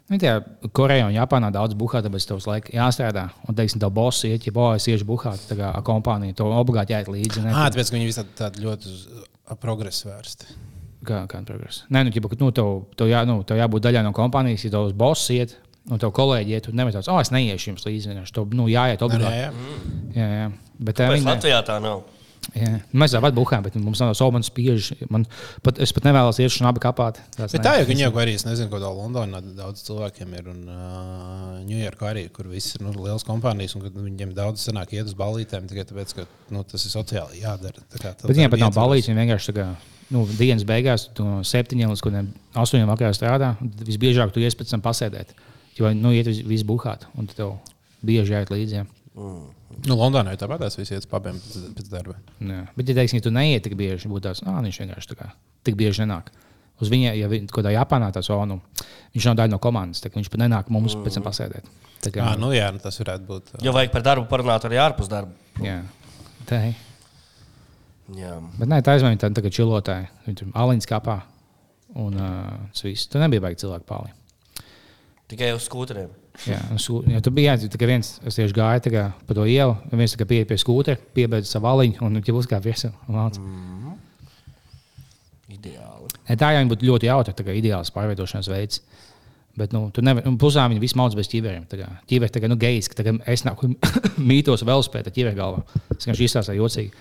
Nu, 0.09 0.17
tajā 0.17 0.39
Korejā 0.73 1.11
un 1.11 1.19
Japānā 1.19 1.51
daudz 1.53 1.77
buhā, 1.77 2.01
tāpēc 2.05 2.29
tev 2.31 2.41
laikam 2.49 2.79
jāstrādā. 2.79 3.27
Un, 3.45 3.59
teiksim, 3.59 3.83
tev 3.85 3.93
boss 4.01 4.25
iet, 4.25 4.49
ja 4.49 4.55
boss 4.57 4.89
iešu 4.89 5.05
buhā, 5.09 5.35
tad 5.51 5.61
kā 5.61 5.75
kompānija 5.85 6.39
to 6.41 6.49
obligāti 6.49 6.97
jāiet 6.97 7.13
līdzi. 7.13 7.45
Ah, 7.53 7.69
tāpēc, 7.69 7.93
ka 7.93 7.99
viņi 7.99 8.09
visi 8.09 8.27
tādi 8.41 8.65
ļoti 8.65 8.95
uz 8.95 9.05
progresu 9.61 10.09
vērsti. 10.09 10.57
Kā, 11.09 11.23
kā 11.31 11.45
progresa? 11.47 11.85
Nē, 11.95 12.07
nu, 12.09 12.13
ķipa, 12.13 12.33
nu, 12.41 12.51
tev, 12.57 12.73
tev, 12.99 13.13
jā, 13.13 13.21
nu, 13.29 13.39
tev 13.47 13.61
jābūt 13.61 13.85
daļai 13.85 14.03
no 14.09 14.17
kompānijas, 14.17 14.65
ja 14.67 14.73
tavs 14.75 14.97
boss 14.99 15.31
iet, 15.31 15.55
un 15.89 16.03
tev 16.03 16.13
kolēģi 16.17 16.55
iet, 16.57 16.69
un 16.71 16.79
nevis 16.81 16.99
tāds, 16.99 17.11
oh, 17.13 17.19
es 17.23 17.33
neiešu 17.35 17.73
jums 17.73 17.89
līdzi. 17.89 18.21
Tev 18.35 18.55
nu, 18.57 18.69
jāiet 18.73 19.03
obligāti. 19.05 19.41
Jā, 19.41 19.51
jā. 19.51 19.83
jā, 20.21 20.31
jā. 20.43 20.47
Bet, 20.79 21.01
Tāpēc 21.01 21.19
viņi, 21.19 21.29
Latvijā 21.33 21.65
tā 21.67 21.81
nav. 21.83 22.07
Jā. 22.57 22.79
Mēs 22.97 23.13
tāpat 23.13 23.35
buhām, 23.37 23.65
bet 23.67 23.75
mums 23.77 24.01
nav 24.01 24.15
savu 24.17 24.41
spiežu. 24.47 24.97
Man 25.13 25.27
pat, 25.65 25.81
es 25.85 25.93
pat 25.93 26.07
nevēlos 26.07 26.39
iet 26.41 26.55
šādi 26.55 26.81
kapāt. 26.81 27.19
Bet 27.37 27.57
tā 27.65 27.75
jau 27.81 27.97
jau 27.99 28.13
arī, 28.23 28.37
es 28.39 28.47
nezinu, 28.47 28.71
tā 28.73 28.93
Londonā 28.95 29.43
daudz 29.59 29.83
cilvēkiem 29.85 30.33
ir. 30.39 30.49
Un 30.55 30.63
Ņujorkā 31.69 32.07
uh, 32.07 32.13
arī, 32.15 32.25
kur 32.33 32.49
viss 32.49 32.79
ir 32.79 32.87
nu, 32.87 32.95
liels 33.05 33.27
kompānijas, 33.29 33.77
un 33.77 33.85
viņiem 33.91 34.33
daudz 34.39 34.65
sanāk 34.65 34.95
iet 34.97 35.11
uz 35.11 35.17
ballītēm 35.19 35.69
tikai 35.69 35.85
tāpēc, 35.91 36.17
ka 36.17 36.27
nu, 36.55 36.65
tas 36.69 36.87
ir 36.87 36.95
sociāli 36.95 37.43
jādara. 37.43 37.85
Tā 37.93 38.01
kā, 38.01 38.15
bet 38.23 38.37
viņiem 38.39 38.55
pat 38.55 38.65
nav 38.65 38.75
ballītes, 38.79 39.11
viņi 39.11 39.25
vienkārši 39.27 39.53
tā 39.53 39.57
kā 39.59 39.69
nu, 40.15 40.25
dienas 40.39 40.65
beigās, 40.69 41.09
no 41.21 41.43
septiņiem 41.45 41.93
līdz 41.93 42.33
astoņiem 42.65 42.95
vakarā 42.95 43.13
strādā. 43.17 43.53
Visbiežāk 43.85 44.33
tu 44.33 44.45
ies 44.45 44.57
pēc 44.57 44.73
tam 44.73 44.85
pasēdēt. 44.85 45.37
Jo 45.79 45.93
nu, 45.95 46.13
iet 46.15 46.29
viss 46.29 46.67
buhāt, 46.67 47.07
un 47.19 47.29
tev 47.31 47.57
bieži 48.05 48.35
jāiet 48.35 48.51
līdzi. 48.53 48.85
Mm. 49.19 49.47
Nu, 49.87 49.95
Londonā 49.99 50.35
jau 50.35 50.43
tāpat 50.45 50.65
viss 50.79 50.91
iet 50.91 51.05
uz 51.05 51.09
pabiem 51.11 51.39
pēc, 51.39 51.71
pēc 51.77 51.91
darba. 51.93 52.19
Jā. 52.43 52.65
Bet, 52.75 52.91
ja 52.91 52.99
teiksim, 52.99 53.23
tu 53.23 53.33
neiet 53.35 53.63
tik 53.67 53.77
bieži, 53.79 54.11
būtu 54.11 54.27
tāds, 54.27 54.43
ah, 54.47 54.59
viņš 54.65 54.81
vienkārši 54.83 55.13
tā 55.13 55.19
kā 55.21 55.31
tik 55.67 55.79
bieži 55.79 56.05
nenāk. 56.05 56.33
Uz 56.79 56.91
viņa, 56.93 57.13
ja 57.19 57.29
kaut 57.31 57.59
kādā 57.59 57.75
Japānā 57.75 58.09
tas 58.15 58.29
ir, 58.31 58.43
nu, 58.47 58.61
viņš 59.15 59.29
nav 59.31 59.39
daļa 59.41 59.53
no 59.55 59.61
komandas, 59.63 60.03
viņš 60.15 60.31
pat 60.31 60.43
nenāk 60.45 60.69
mums 60.75 60.95
mm. 60.95 61.07
pēc 61.07 61.19
tam 61.19 61.27
pasēdēt. 61.27 61.71
Tā 62.05 62.13
kā, 62.15 62.23
à, 62.23 62.37
nu, 62.39 62.53
jā, 62.55 62.69
nu, 62.75 62.79
tas 62.83 62.99
varētu 63.03 63.27
būt. 63.27 63.57
Jo 63.67 63.75
vajag 63.75 63.91
par 63.95 64.05
darbu 64.07 64.29
parunāt 64.31 64.67
arī 64.69 64.79
ārpus 64.79 65.11
darba. 65.11 65.35
Jā, 65.63 65.81
tā 66.47 66.61
ir. 66.71 66.85
Jā. 68.17 68.37
Bet 68.57 68.71
nē, 68.71 68.79
tā 68.85 68.95
aizmēģināja 68.95 69.25
tādu 69.27 69.43
tā 69.43 69.51
čilotāju. 69.53 70.07
Viņa 70.25 70.39
tur 70.41 70.55
aliņas 70.63 70.89
kapā. 70.89 71.19
Un 71.99 72.15
uh, 72.17 72.55
tas 72.73 72.87
viss. 72.87 73.09
Tur 73.11 73.21
nebija 73.25 73.43
baigi 73.45 73.65
cilvēku 73.65 73.85
pāli. 73.89 74.15
Tikai 75.29 75.53
uz 75.57 75.67
skūteriem. 75.69 76.09
Jā, 76.47 76.59
ja 77.11 77.21
tur 77.25 77.35
bija 77.35 77.57
tikai 77.59 77.89
viens, 77.91 78.15
kas 78.23 78.39
tieši 78.39 78.55
gāja 78.57 78.93
kā, 78.93 79.05
pa 79.27 79.37
to 79.37 79.45
ielu. 79.49 79.75
Viens 79.91 80.15
pieeja 80.23 80.47
pie 80.49 80.57
skūtera, 80.61 81.01
piebeidza 81.17 81.51
savu 81.51 81.69
aliņu 81.73 82.05
un 82.07 82.21
viņš 82.21 82.31
uzkāpa 82.45 82.65
virsū. 82.65 82.93
Mm. 83.09 83.97
Ideāli. 85.59 86.09
Ja 86.29 86.39
tā 86.39 86.53
jau 86.55 86.65
būtu 86.71 86.89
ļoti 86.89 87.11
jautra, 87.11 87.35
tā 87.35 87.45
kā 87.45 87.57
ideāls 87.59 87.93
pārvietošanās 87.93 88.49
veids. 88.53 88.83
Bet, 89.59 89.73
nu, 89.75 89.89
tur 89.91 90.05
nevar, 90.07 90.23
pusām 90.39 90.71
viņi 90.71 90.83
vispār 90.85 91.03
mācās 91.03 91.19
bez 91.19 91.31
ķīveriem. 91.33 91.65
Ķīveri 92.09 92.35
tā 92.35 92.43
kā, 92.45 92.51
nu, 92.51 92.57
gejs, 92.61 92.89
ka 92.93 93.03
es 93.33 93.43
nāku 93.49 93.73
mītos 94.31 94.63
vēl 94.69 94.85
spēt 94.87 95.11
ar 95.11 95.17
ķīveru 95.17 95.39
galvā. 95.39 95.65
Tas 95.89 96.07
vienkārši 96.07 96.29
izstāsta 96.29 96.55
jocīgi. 96.55 96.93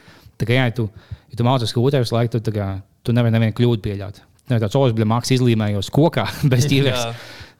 Tā 0.41 0.47
kā, 0.47 0.57
jā, 0.57 0.63
ja 0.71 0.73
tu, 0.73 0.87
ja 1.29 1.37
tu 1.37 1.45
mācies 1.45 1.69
skūterus 1.73 2.13
laiku, 2.15 2.39
tad 2.39 2.49
kā, 2.55 2.71
tu 3.05 3.13
nevari 3.13 3.35
nevienu 3.35 3.55
kļūdu 3.59 3.85
pieļaut. 3.85 4.23
Nevis 4.47 4.63
tāds 4.63 4.77
olas, 4.79 4.95
bija 4.97 5.09
mākslinieks 5.11 5.43
izlīmējos 5.43 5.91
kokā 5.93 6.25
bez 6.51 6.65
ķīveres. 6.71 7.05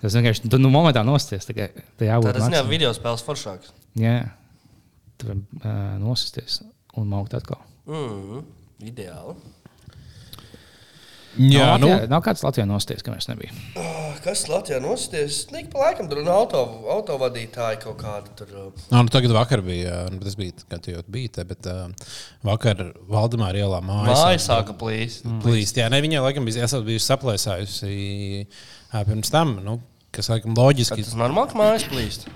Tas 0.01 0.13
vienkārši 0.17 0.49
tu 0.51 0.59
nu, 0.61 0.69
momentā 0.73 1.01
nosties. 1.05 1.47
Tā 1.49 1.69
tā 1.97 2.09
jābūt. 2.11 2.37
Tas 2.37 2.51
nav 2.53 2.69
video 2.69 2.93
spēles 2.93 3.25
foršāks. 3.25 3.73
Jā, 3.97 4.17
tu 5.17 5.31
vari 5.31 5.41
uh, 5.63 5.95
nosties 6.01 6.61
un 6.97 7.09
maukt 7.09 7.33
atkal. 7.37 7.63
Mm, 7.89 8.43
ideāli. 8.85 9.37
Jā, 11.37 11.75
nav, 11.77 11.83
Latvijā, 11.83 11.97
nu. 12.01 12.09
nav 12.09 12.21
kāds 12.25 12.41
Latvijā 12.41 12.65
nosties, 12.65 13.03
ka 13.05 13.13
mēs 13.13 13.27
nebijām. 13.29 13.57
Ah, 13.77 14.15
kas 14.25 14.45
Latvijā 14.49 14.79
nosties? 14.81 15.43
Nik 15.53 15.67
pa 15.73 15.83
laikam 15.83 16.07
tur 16.09 16.23
ir 16.23 16.29
auto, 16.33 16.63
autovadītāji 16.95 17.81
kaut 17.83 17.99
kādi. 18.01 18.33
Tur. 18.39 18.53
No, 18.89 19.03
nu, 19.03 19.11
tagad 19.13 19.33
vakar 19.35 19.61
bija, 19.65 19.99
nu, 20.13 20.17
tas 20.23 20.37
bija, 20.39 20.55
kad 20.71 20.89
jau 20.89 21.03
bija 21.13 21.35
te, 21.37 21.45
bet 21.49 21.69
uh, 21.69 22.15
vakar 22.47 22.87
Valdemāra 23.11 23.61
ielā 23.61 23.83
mājas. 23.85 24.23
Māja 24.23 24.41
sāka 24.47 24.73
plīst. 24.77 25.27
Mm. 25.27 25.43
Plīst, 25.45 25.77
jā, 25.77 25.91
ne, 25.93 26.01
viņa 26.05 26.25
laikam 26.25 26.47
bija, 26.47 26.65
esat 26.65 26.85
bijusi 26.87 27.05
saplēsājusi 27.05 27.93
pirms 29.07 29.31
tam, 29.33 29.57
nu, 29.65 29.77
kas 30.15 30.29
laikam 30.31 30.57
loģiski. 30.57 31.03
Tas 31.03 31.17
normāli, 31.19 31.51
ka 31.51 31.59
mājas 31.59 31.87
plīst. 31.89 32.27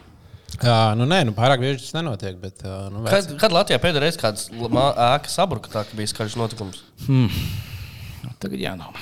Jā, 0.62 0.92
nu 1.00 1.08
nē, 1.10 1.22
nu 1.30 1.34
pārāk 1.36 1.64
bieži 1.64 1.80
tas 1.86 1.96
nenotiek. 1.96 2.36
Bet, 2.42 2.62
nu, 2.94 3.06
kad, 3.08 3.30
kad 3.40 3.56
Latvijā 3.56 3.80
pēdējā 3.82 4.04
reizē 4.04 4.22
kāds 4.22 4.50
ēka 4.52 5.32
sabruka, 5.32 5.72
tā 5.72 5.86
bija 5.98 6.12
skaļš 6.12 6.38
notikums? 6.42 6.84
Hmm. 7.08 7.32
Tagad 8.42 8.62
jānāk. 8.62 8.98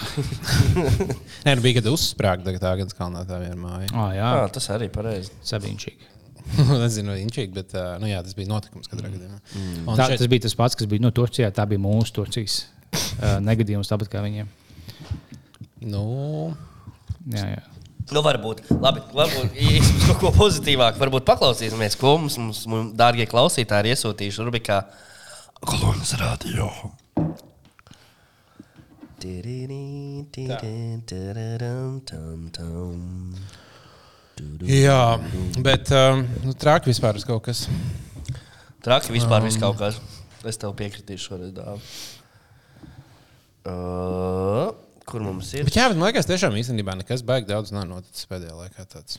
Nē, 1.46 1.56
nu 1.56 1.64
bija, 1.64 1.80
kad 1.80 1.90
uzsprāga 1.92 2.46
tagad 2.46 2.64
tā 2.64 2.72
gada 2.82 2.96
kalnā 2.96 3.26
tā 3.28 3.40
viena 3.42 3.58
māja. 3.60 3.90
Oh, 3.92 4.14
jā. 4.16 4.30
jā, 4.36 4.48
tas 4.56 4.70
arī 4.76 4.88
pareizi. 4.92 5.34
Sabiņķīgi. 5.48 6.10
Nezinu, 6.84 7.16
inčīgi, 7.20 7.52
bet 7.56 7.76
nu, 8.02 8.08
jā, 8.10 8.22
tas 8.26 8.36
bija 8.38 8.52
notikums 8.52 8.90
katrā 8.92 9.12
gadījumā. 9.12 9.40
Mm. 9.56 9.90
Tā, 9.92 10.08
šeit... 10.10 10.22
Tas 10.22 10.32
bija 10.32 10.46
tas 10.48 10.56
pats, 10.60 10.80
kas 10.80 10.90
bija 10.92 11.04
no 11.04 11.12
Turcijā. 11.16 11.52
Tā 11.56 11.68
bija 11.70 11.82
mūsu 11.84 12.16
Turcijas 12.16 12.62
uh, 12.94 13.38
negadījums, 13.44 13.92
tāpat 13.92 14.12
kā 14.12 14.24
viņiem. 14.26 14.50
Nu. 15.88 16.06
Jā, 17.28 17.46
jā. 17.56 17.66
Nu, 18.10 18.24
varbūt. 18.26 18.64
Labi, 18.82 19.04
varbūt 19.14 19.58
kaut 20.08 20.20
ko 20.24 20.32
pozitīvāku. 20.34 21.02
Varbūt 21.02 21.28
paklausīsimies, 21.28 21.98
ko 22.00 22.16
mums, 22.18 22.40
mums, 22.42 22.64
mums 22.70 22.96
dārgie 22.98 23.28
klausītāji, 23.30 23.92
ir 23.92 23.98
iesūtījuši 23.98 24.48
Rubikā 24.48 24.80
Kolonas 25.62 26.16
radio. 26.18 26.72
Jā, 34.72 35.02
bet 35.60 35.92
um, 35.92 36.24
nu, 36.48 36.56
traki 36.56 36.94
vispār 36.94 37.20
ir 37.20 37.26
kaut 37.28 37.44
kas. 37.50 37.66
Traki 38.86 39.12
vispār 39.12 39.44
um. 39.44 39.52
kaut 39.60 39.82
kas. 39.82 40.00
Es 40.48 40.58
tev 40.58 40.72
piekritīšu 40.80 41.34
šoreiz. 41.34 41.52
Uh, 43.68 44.72
kur 45.10 45.24
mums 45.26 45.52
ir? 45.56 45.66
Bet, 45.68 45.78
jā, 45.80 45.88
bet 45.92 46.00
man 46.00 46.10
liekas, 46.10 46.30
tiešām 46.30 46.58
īstenībā 46.60 46.98
nekas 47.02 47.26
baigi 47.28 47.50
daudz 47.52 47.74
nav 47.76 47.88
noticis 47.90 48.30
pēdējā 48.30 48.58
laikā. 48.58 48.86
Tāds. 48.94 49.18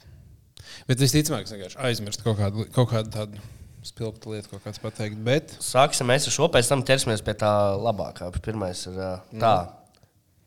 Bet 0.88 1.02
visticamāk, 1.02 1.48
es 1.48 1.56
vienkārši 1.56 1.80
aizmirstu 1.88 2.26
kaut 2.26 2.38
kādu, 2.38 2.68
kaut 2.74 2.92
kādu 2.92 3.12
tādu 3.14 3.42
spilgta 3.84 4.32
lieta, 4.32 4.50
ko 4.50 4.62
kāds 4.62 4.80
pateikt. 4.82 5.20
Bet... 5.26 5.56
Sāksim 5.64 6.08
mēs 6.10 6.28
ar 6.28 6.36
šo, 6.36 6.48
pēc 6.52 6.70
tam 6.70 6.86
ķersimies 6.86 7.24
pie 7.26 7.34
tā 7.42 7.52
labākā. 7.80 8.30
Pirmais 8.44 8.86
ir 8.90 8.96
uh, 8.96 9.20
tā. 9.34 9.54
Mm 9.66 9.76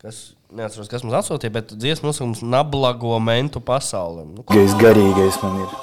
kas 0.03 0.33
neatceros, 0.51 0.89
kas 0.91 1.03
mums 1.05 1.15
atsūtīja, 1.15 1.53
bet 1.55 1.69
dziesmu 1.79 2.09
nosaukums 2.09 2.41
Nablago 2.43 3.15
mentu 3.23 3.61
pasaulē. 3.63 4.25
Nu, 4.27 4.43
Gais 4.51 4.75
garīgais 4.81 5.37
man 5.39 5.61
ir. 5.63 5.75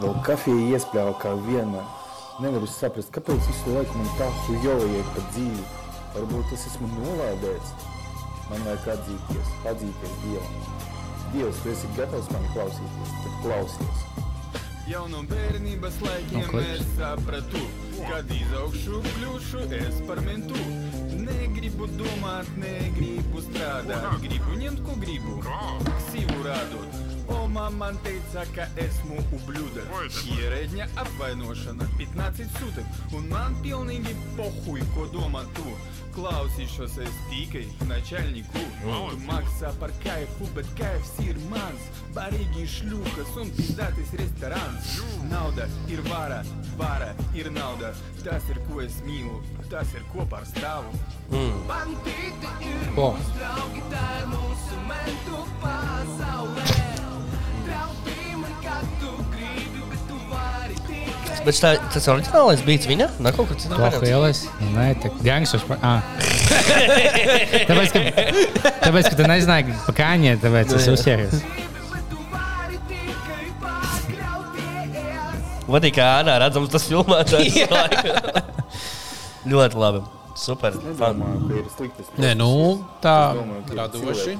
Vēl 0.00 0.14
kafija 0.24 0.78
iespļāva 0.78 1.12
kā 1.20 1.34
vienmēr. 1.44 1.84
Nevaru 2.40 2.68
saprast, 2.68 3.12
kāpēc 3.12 3.44
visu 3.44 3.76
laiku 3.76 4.00
man 4.00 4.08
tā 4.16 4.30
hujojiet 4.46 5.12
pa 5.12 5.26
dzīvi. 5.34 5.85
Varbūt 6.15 6.53
es 6.57 6.65
esmu 6.71 6.89
nolādēts. 6.97 7.73
Man 8.51 8.65
vajag 8.67 8.87
atzīties, 8.97 9.51
atzīties 9.71 10.15
Dievam. 10.25 10.55
Dievs, 11.31 11.61
tu 11.63 11.69
esi 11.71 11.87
gatavs 11.95 12.27
mani 12.33 12.49
klausīties, 12.55 13.13
tad 13.23 13.37
klausies. 13.45 14.07
Jau 14.91 15.05
no 15.07 15.21
bērnības 15.29 15.99
laikiem 16.03 16.41
No 16.41 16.47
klips. 16.51 16.81
es 16.81 16.87
sapratu, 16.97 17.61
kad 18.09 18.31
izaugšu, 18.35 18.99
kļūšu 19.05 19.61
es 19.77 20.01
par 20.07 20.19
mentu. 20.25 20.57
Negribu 21.21 21.85
domāt, 21.99 22.49
negribu 22.59 23.39
strādāt, 23.45 24.07
gribu 24.25 24.57
ņemt, 24.57 24.81
ko 24.83 24.95
gribu, 24.99 25.37
sīvu 26.09 26.41
rādot. 26.47 26.99
O 27.31 27.45
mamma 27.47 27.77
man 27.77 27.99
teica, 28.03 28.43
ka 28.55 28.65
esmu 28.83 29.21
ублюдок. 29.37 29.87
Ierēģņa 30.35 30.87
apvainošana, 31.05 31.87
15 32.01 32.57
sūtek, 32.57 32.99
un 33.15 33.29
man 33.31 33.55
pilnīgi 33.63 34.15
pohuj, 34.35 34.81
ko 34.97 35.05
domā 35.13 35.45
tu. 35.55 35.77
Klausīšos 36.16 36.94
es 37.04 37.16
tikai 37.28 37.66
načalniku. 37.90 38.62
Tu 38.80 39.18
maksā 39.26 39.68
par 39.80 39.90
kaifu, 40.00 40.46
bet 40.56 40.68
kaifs 40.78 41.10
ir 41.26 41.36
mans. 41.50 41.90
Barīgi 42.16 42.64
šļūkas 42.72 43.34
un 43.42 43.50
pizdātis 43.58 44.14
restorāns. 44.16 44.94
Nauda 45.28 45.66
ir 45.92 46.00
vara, 46.08 46.38
vara 46.80 47.10
ir 47.36 47.50
nauda. 47.52 47.92
Tas 48.24 48.48
ir, 48.48 48.62
ko 48.70 48.80
es 48.80 48.96
mīlu, 49.04 49.42
tas 49.68 49.92
ir, 49.92 50.06
ko 50.14 50.24
par 50.32 50.48
stāvu. 50.48 50.96
Bandīti 51.68 52.48
ir 52.64 52.88
Ko? 52.96 53.10
mūsu 53.12 53.36
draugi, 53.36 53.84
tā 53.92 54.06
ir 54.22 54.30
mūsu 54.32 54.80
mentu 54.88 55.44
pasaulē. 55.60 56.66
Draugi 57.68 58.36
man, 58.40 58.56
kā 58.64 58.80
tu 59.02 59.12
Bet 61.46 61.58
tā, 61.62 61.76
tas 61.94 62.08
oriģinālais 62.10 62.62
bija 62.66 62.88
viņa? 62.90 63.06
Nē, 63.22 63.30
kaut 63.36 63.46
kur 63.52 63.58
citur. 63.60 63.78
Tā 63.78 63.84
variants? 63.86 64.02
lielais. 64.02 64.40
Nē, 64.74 64.86
tā 65.02 65.10
gangsters. 65.22 65.62
pa- 65.68 65.78
ā. 65.78 65.92
tāpēc, 67.68 67.94
ka, 67.94 68.02
tāpēc, 68.82 69.10
ka 69.12 69.14
tu 69.20 69.28
nezināji, 69.30 69.76
pa 69.86 69.94
kāņiem, 70.00 70.40
tāpēc 70.42 70.74
es 70.74 70.90
kā 75.94 76.10
ēnā 76.20 76.36
redzams 76.42 76.70
tas 76.74 76.84
filmētājs. 76.90 77.56
Ļoti 79.50 79.82
labi. 79.82 80.04
Super. 80.36 80.74
Fan. 80.98 81.16
Nedomāju, 81.16 81.46
ka 81.48 81.54
ir 81.56 81.68
sliktas 81.72 82.10
Nē, 82.20 82.34
nu, 82.36 82.50
tā 83.00 83.14
Es 83.32 83.38
domāju, 83.38 83.62
ka 83.70 83.76
radoši. 83.78 84.34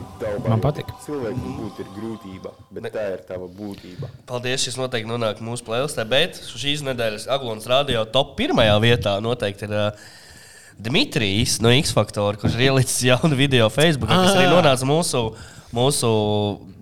Man 0.45 0.59
ir- 0.59 0.63
patika. 0.67 0.97
Cilvēkam 1.07 1.55
būt 1.63 1.81
ir 1.81 1.89
grūtība, 1.97 2.53
bet 2.77 2.91
tā 2.93 3.07
ir 3.15 3.23
tava 3.29 3.49
būtība. 3.49 4.11
Paldies, 4.29 4.67
šis 4.67 4.77
noteikti 4.77 5.09
nonāk 5.09 5.41
mūsu 5.41 5.65
playlistē. 5.65 6.05
Bet 6.09 6.37
šīs 6.37 6.85
nedēļas 6.85 7.27
Aglons 7.33 7.67
radio 7.67 8.05
top 8.05 8.37
pirmajā 8.37 8.77
vietā 8.85 9.17
noteikti 9.25 9.65
ir 9.65 9.73
uh, 9.73 10.07
Dmitrijs 10.77 11.57
no 11.65 11.73
X 11.73 11.95
Factor, 11.97 12.37
kurš 12.37 12.59
ir 12.59 12.67
ielicis 12.69 13.01
jaunu 13.09 13.37
video 13.39 13.71
Facebook, 13.73 14.11
kas 14.13 14.37
arī 14.37 14.51
nonāca 14.53 14.85
mūsu, 14.85 15.23
mūsu 15.73 16.11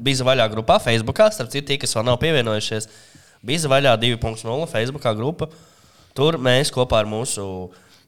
Biza 0.05 0.27
vaļā 0.27 0.49
grupā 0.51 0.81
Facebook. 0.83 1.23
Starp 1.31 1.53
citu, 1.55 1.69
tie, 1.71 1.79
kas 1.79 1.95
vēl 1.95 2.09
nav 2.11 2.19
pievienojušies, 2.19 2.91
Biza 3.47 3.71
vaļā 3.71 3.95
2.0 4.03 4.67
Facebook 4.73 5.07
grupa. 5.15 5.47
Tur 6.15 6.39
mēs 6.39 6.71
kopā 6.75 7.01
ar 7.03 7.07
mūsu 7.11 7.45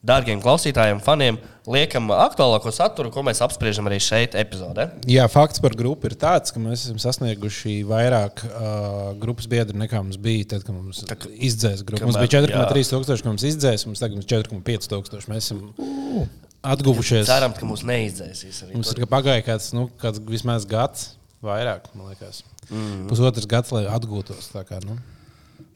dārgiem 0.07 0.41
klausītājiem, 0.45 1.01
faniem 1.05 1.39
liekam 1.67 2.13
aktuālāko 2.15 2.71
saturu, 2.75 3.11
ko 3.15 3.25
mēs 3.27 3.43
apspriežam 3.43 3.89
arī 3.91 3.99
šeit, 4.03 4.37
epizodē. 4.39 4.89
Jā, 5.11 5.27
fakts 5.31 5.63
par 5.63 5.75
grupu 5.79 6.11
ir 6.11 6.15
tāds, 6.21 6.55
ka 6.55 6.63
mēs 6.63 6.87
esam 6.87 7.01
sasnieguši 7.03 7.81
vairāk 7.89 8.45
uh, 8.47 9.11
grupas 9.21 9.49
biedru 9.51 9.79
nekā 9.83 10.01
mums 10.05 10.21
bija 10.23 10.53
tad, 10.55 10.67
kad 10.67 10.77
mums 10.77 11.03
izdzēs 11.35 11.83
grupa. 11.87 12.07
Mums 12.07 12.21
bija 12.23 12.39
kamēr- 12.39 12.55
4,3 12.55 12.93
tūkstoši, 12.95 13.27
kad 13.27 13.33
mums 13.33 13.47
izdzēs, 13.51 13.87
mums 13.91 14.03
tagad 14.03 14.23
ir 14.23 14.29
4,5 14.31 14.91
tūkstoši. 14.95 15.33
Mēs 15.33 15.51
esam 15.51 16.29
atguvušies. 16.67 17.27
Ceram, 17.29 17.55
ka 17.57 17.67
mūs 17.69 17.83
neizdzēsīs. 17.87 18.63
Mums 18.73 18.95
ir 18.95 19.11
pagājis 19.11 19.47
kāds, 19.47 19.73
nu, 19.77 19.89
kāds 20.03 20.23
vismaz 20.31 20.67
gads, 20.71 21.13
vairāk, 21.45 21.91
man 21.99 22.13
liekas. 22.15 22.45
Mm. 22.71 23.07
Pusotrs 23.11 23.47
gads, 23.51 23.75
lai 23.75 23.85
atgūtos. 23.91 24.51
Tā 24.55 24.65
kā, 24.67 24.81
nu. 24.87 24.99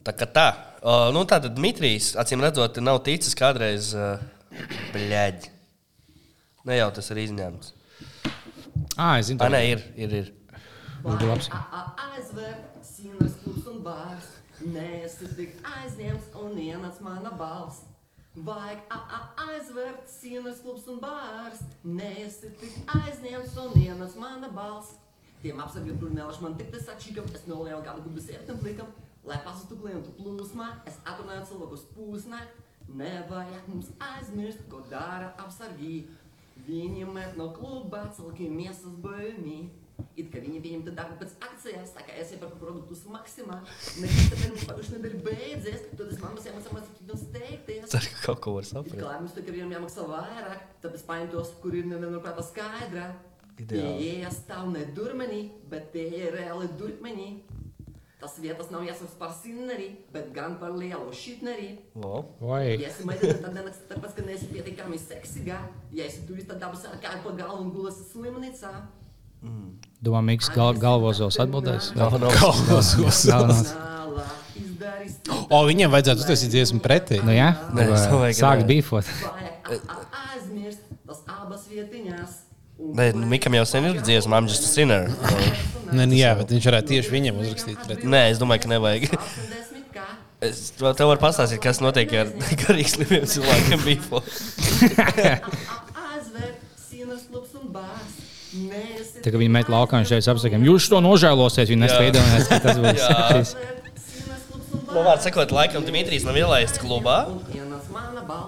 Tā 0.01 0.13
kā 0.17 0.25
tā. 0.25 0.47
Uh, 0.81 1.09
nu, 1.13 1.21
tā 1.29 1.37
tad 1.43 1.53
Dmitrijs, 1.57 2.15
acīm 2.17 2.41
redzot, 2.41 2.79
nav 2.81 3.03
ticis 3.05 3.35
kādreiz 3.37 3.91
uh, 3.93 4.21
bļaģi. 4.95 5.51
Ne 6.65 6.77
jau 6.79 6.89
tas 6.95 7.09
ir 7.13 7.21
izņemts. 7.21 7.73
Ā, 8.97 9.19
es 9.19 9.29
zinu, 9.29 9.39
Tā 9.41 9.49
nē, 9.53 9.61
ir. 9.69 9.83
ir, 9.97 10.15
ir. 10.23 10.31
būtu 11.05 11.29
labs. 11.29 11.49
Aizver 11.53 12.57
sīnas 12.85 13.37
klubs 13.43 13.69
un 13.69 13.79
bārs, 13.85 14.27
nesi 14.61 15.29
tik 15.37 15.61
aizņemts 15.65 16.33
un 16.41 16.57
ienāc 16.61 16.97
mana 17.05 17.33
balss. 17.37 17.85
Vajag 18.31 18.81
aizvērt 19.43 20.09
sīnas 20.09 20.61
klubs 20.63 20.85
un 20.89 21.01
bārs, 21.03 21.61
nesi 21.83 22.51
tik 22.61 22.77
aizņemts 22.97 23.57
un 23.65 23.77
ienāc 23.81 24.17
mana 24.21 24.49
balss. 24.55 24.97
Tiem 25.41 25.61
apsargiem 25.61 25.97
tur 26.01 26.13
nelaiž 26.13 26.41
man 26.41 26.57
tik 26.57 26.69
tas 26.73 26.89
atšķikam, 26.93 27.29
es 27.37 27.47
nolēju 27.49 27.81
kādu 27.85 28.05
gubu 28.05 28.21
sērtam 28.21 28.59
plikam, 28.61 28.91
lai 29.27 29.37
pazustu 29.45 29.77
klientu 29.81 30.13
plūsmā, 30.17 30.71
es 30.89 30.97
atrunāju 31.05 31.47
cilvēkus 31.51 31.85
pūsnakt. 31.95 32.57
Nevajag 32.91 33.67
mums 33.71 33.91
aizmirst, 34.03 34.65
ko 34.71 34.81
dara 34.91 35.31
apsargi. 35.39 36.07
Viņi 36.65 37.05
met 37.07 37.37
no 37.39 37.51
kluba 37.55 38.07
cilvēkiem 38.15 38.57
miesas 38.57 38.97
bojumi. 39.03 39.69
It 40.17 40.31
kā 40.33 40.41
viņi 40.41 40.59
viņam 40.63 40.83
tad 40.87 40.97
darbu 40.97 41.17
pēc 41.21 41.35
akcijas, 41.45 41.91
tā 41.95 42.03
kā 42.07 42.15
es 42.19 42.31
ieperku 42.33 42.57
produktus 42.59 43.03
maksimā. 43.09 43.59
Nekad 44.01 44.31
tad 44.33 44.43
mums 44.49 44.65
pagājušajā 44.69 44.97
nedēļā 44.97 45.21
beidzies, 45.27 45.83
tad 45.93 46.07
es 46.07 46.19
mammas 46.23 46.47
jāmaksā 46.49 46.73
mazliet 46.73 47.13
un 47.13 47.21
steigties. 47.21 47.85
Ceru, 47.93 48.11
ka 48.15 48.23
kaut 48.25 48.41
ko 48.43 48.55
var 48.57 48.67
saprast. 48.67 48.97
klāt, 48.97 49.21
mums 49.21 49.35
tikai 49.37 49.55
vienam 49.59 49.75
jāmaksā 49.77 50.07
vairāk, 50.09 50.65
tāpēc 50.83 51.05
paņem 51.11 51.31
tos, 51.35 51.53
kur 51.61 51.77
ir 51.77 51.87
nevienmērā 51.91 52.45
skaidra. 52.49 53.07
Tie 53.61 53.67
Ideāli. 53.67 54.11
iestāv 54.25 54.71
ne 54.73 54.87
durmenī, 54.97 55.41
bet 55.69 55.91
tie 55.93 56.07
ir 56.23 56.33
reāli 56.33 56.69
durmenī. 56.79 57.29
Tas 58.21 58.35
vietas 58.37 58.67
nav 58.69 58.83
jāsauc 58.85 59.13
par 59.17 59.31
sinneri, 59.33 59.87
bet 60.13 60.27
gan 60.35 60.59
par 60.61 60.75
lielu 60.77 61.09
šitneri. 61.09 61.71
Vai. 61.97 62.77
Ja 62.77 62.91
esi 62.91 63.05
meitene, 63.09 63.39
tad 63.41 63.55
nenāks 63.57 63.79
tāpēc, 63.89 64.13
ka 64.17 64.25
neesi 64.27 64.49
pietiekami 64.51 64.99
seksīga. 65.01 65.57
Ja 65.97 66.05
esi 66.05 66.21
turis, 66.27 66.45
tad 66.49 66.61
dabas 66.61 66.85
ar 66.85 66.99
kāju 67.01 67.23
pa 67.25 67.33
galvu 67.39 67.63
un 67.65 67.71
gulas 67.73 67.97
slimnīcā. 68.11 68.75
Domā, 70.05 70.21
Mikls 70.25 70.51
gal, 70.53 70.77
galvozos 70.77 71.39
atbildēs. 71.41 71.95
Nav. 71.97 72.19
Galvozos. 72.37 73.25
O, 75.49 75.63
viņiem 75.65 75.89
vajadzētu 75.93 76.21
uztaisīt 76.21 76.53
dziesmu 76.53 76.81
pretī. 76.83 77.17
Nu, 77.25 77.33
jā, 77.33 77.49
Nē, 77.73 77.89
sāk 78.37 78.63
bīfot. 78.69 79.09
aizmirst 79.69 80.85
tas 81.09 81.25
abas 81.25 81.65
vietiņās. 81.73 82.40
Un 82.81 82.95
Nē, 82.97 83.11
nu, 83.15 83.27
Mikam 83.29 83.53
jau 83.55 83.65
sen 83.69 83.85
ir 83.91 83.99
dziesma, 84.01 84.39
I'm 84.41 84.47
just 84.49 84.65
a 84.65 84.69
sinner. 84.71 85.09
Nē, 85.95 86.07
nu, 86.07 86.15
jā, 86.17 86.31
bet 86.39 86.53
viņš 86.55 86.67
varētu 86.69 86.93
tieši 86.93 87.13
viņiem 87.13 87.41
uzrakstīt 87.43 87.83
pretī. 87.85 88.07
Nē, 88.09 88.23
es 88.31 88.39
domāju, 88.41 88.63
ka 88.65 88.71
nevajag. 88.71 89.09
80 89.15 89.85
kā. 89.97 90.07
Es 90.47 90.71
tev 90.79 91.05
varu 91.11 91.21
pastāstīt, 91.21 91.61
kas 91.63 91.81
notiek 91.83 92.11
ar 92.17 92.31
garīgi 92.63 92.95
slimiem 92.95 93.27
cilvēkiem 93.29 93.85
un 93.85 93.85
Tā 99.21 99.29
kā 99.31 99.37
viņi 99.37 99.53
met 99.53 99.69
laukā 99.71 100.01
un 100.01 100.07
šeit 100.09 100.25
apsakām, 100.27 100.65
jūs 100.65 100.89
to 100.91 100.99
nožēlosiet, 101.03 101.69
viņi 101.71 101.85
nespēdojās, 101.85 102.49
ka 102.49 102.57
tas 102.65 102.81
būs. 102.81 103.53
Un 103.55 103.71
Nu, 104.91 105.05
vārds 105.05 105.23
sakot, 105.23 105.53
laikam 105.55 105.85
Dmitrijs 105.87 106.25
nav 106.27 106.35
ielaists 106.35 106.81
klubā. 106.81 107.21
Ienāc 107.55 107.70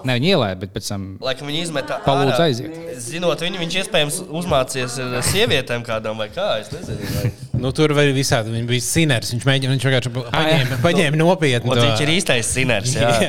Nē, 0.04 0.16
viņi 0.18 0.30
ielēja, 0.34 0.56
bet 0.60 0.72
pēc 0.74 0.88
tam 0.92 1.04
Laikam 1.24 1.48
viņi 1.50 1.60
izmet 1.64 1.90
palūdz 2.04 2.40
aiziet. 2.44 2.78
Zinot 3.04 3.40
viņu, 3.44 3.60
viņš 3.62 3.76
iespējams 3.82 4.18
uzmācījies 4.40 4.96
ar 5.04 5.14
sievietēm 5.30 5.84
kādām 5.86 6.18
vai 6.20 6.28
kā. 6.34 6.48
Es 6.62 6.72
nezinu. 6.74 7.10
Vai. 7.18 7.32
Nu, 7.64 7.72
tur 7.76 7.94
bija 7.96 8.12
visādi. 8.16 8.52
Viņš 8.54 8.68
bija 8.70 8.84
siners. 8.84 9.32
Viņš 9.34 9.46
mēģināja, 9.48 9.74
viņš 9.76 9.86
vienkārši 9.88 10.14
paņēma, 10.18 10.80
paņēma 10.84 11.20
nopietni. 11.20 11.70
Un 11.72 11.80
viņš 11.86 12.04
ir 12.06 12.12
īstais 12.18 12.50
siners. 12.56 12.94
Jā. 12.98 13.12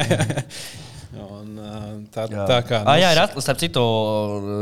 Un, 1.16 2.06
tā, 2.12 2.26
Jā. 2.32 2.46
tā 2.50 2.58
kā. 2.68 2.80
nu, 2.84 2.90
Ah, 2.92 2.98
jā, 3.00 3.12
ir 3.16 3.42
starp 3.44 3.60
citu, 3.62 3.82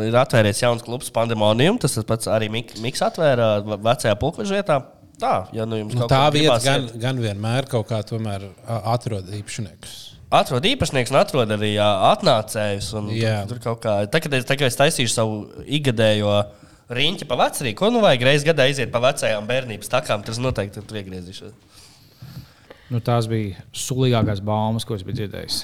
ir 0.05 0.15
atvērts 0.19 0.61
jauns 0.63 0.83
klubs 0.85 1.09
Pandemonium. 1.13 1.79
Tas 1.81 1.95
pats 2.07 2.29
arī 2.31 2.49
Mik- 2.53 2.75
Miks 2.83 3.01
atvēra 3.05 3.55
vecajā 3.65 4.13
pulkveža 4.21 4.59
vietā. 4.59 4.77
Tā, 5.21 5.33
ja 5.55 5.65
nu 5.69 5.77
jums 5.77 5.93
Nu, 5.93 6.03
kaut 6.03 6.11
tā 6.11 6.21
kur 6.25 6.37
vieta 6.39 6.57
gan, 6.65 6.87
gan 6.99 7.19
vienmēr 7.21 7.67
kaut 7.69 7.87
kā 7.87 8.01
tomēr 8.05 8.47
atrod 8.67 9.29
īpašniekus. 9.29 10.12
Atrod 10.33 10.65
īpašnieks 10.65 11.11
un 11.13 11.19
atrod 11.19 11.51
arī 11.53 11.75
atnācējus. 11.77 12.89
Tur, 12.95 13.09
tur 13.51 13.59
kaut 13.61 13.83
kā, 13.83 13.95
tā, 14.09 14.21
kad 14.23 14.33
es, 14.33 14.47
tā, 14.49 14.57
kad 14.57 14.71
es 14.71 14.79
taisīšu 14.79 15.13
savu 15.13 15.65
ikgadējo 15.77 16.33
riņķi 16.93 17.27
pa 17.29 17.37
vecrīku, 17.39 17.77
ko 17.79 17.91
nu 17.93 18.01
vajag 18.03 18.25
reizes 18.27 18.47
gadā 18.47 18.65
iziet 18.71 18.91
pa 18.93 19.01
vecajām 19.03 19.45
bērnības 19.49 19.91
takām, 19.93 20.25
tas 20.25 20.41
noteikti 20.41 20.81
tur 20.81 20.99
iegriezīšos. 20.99 21.53
Nu, 22.93 22.99
tās 23.01 23.29
bija 23.29 23.61
sulīgākās 23.77 24.41
baumas, 24.45 24.85
ko 24.85 24.97
es 24.97 25.05
biju 25.05 25.21
dzirdējis. 25.21 25.59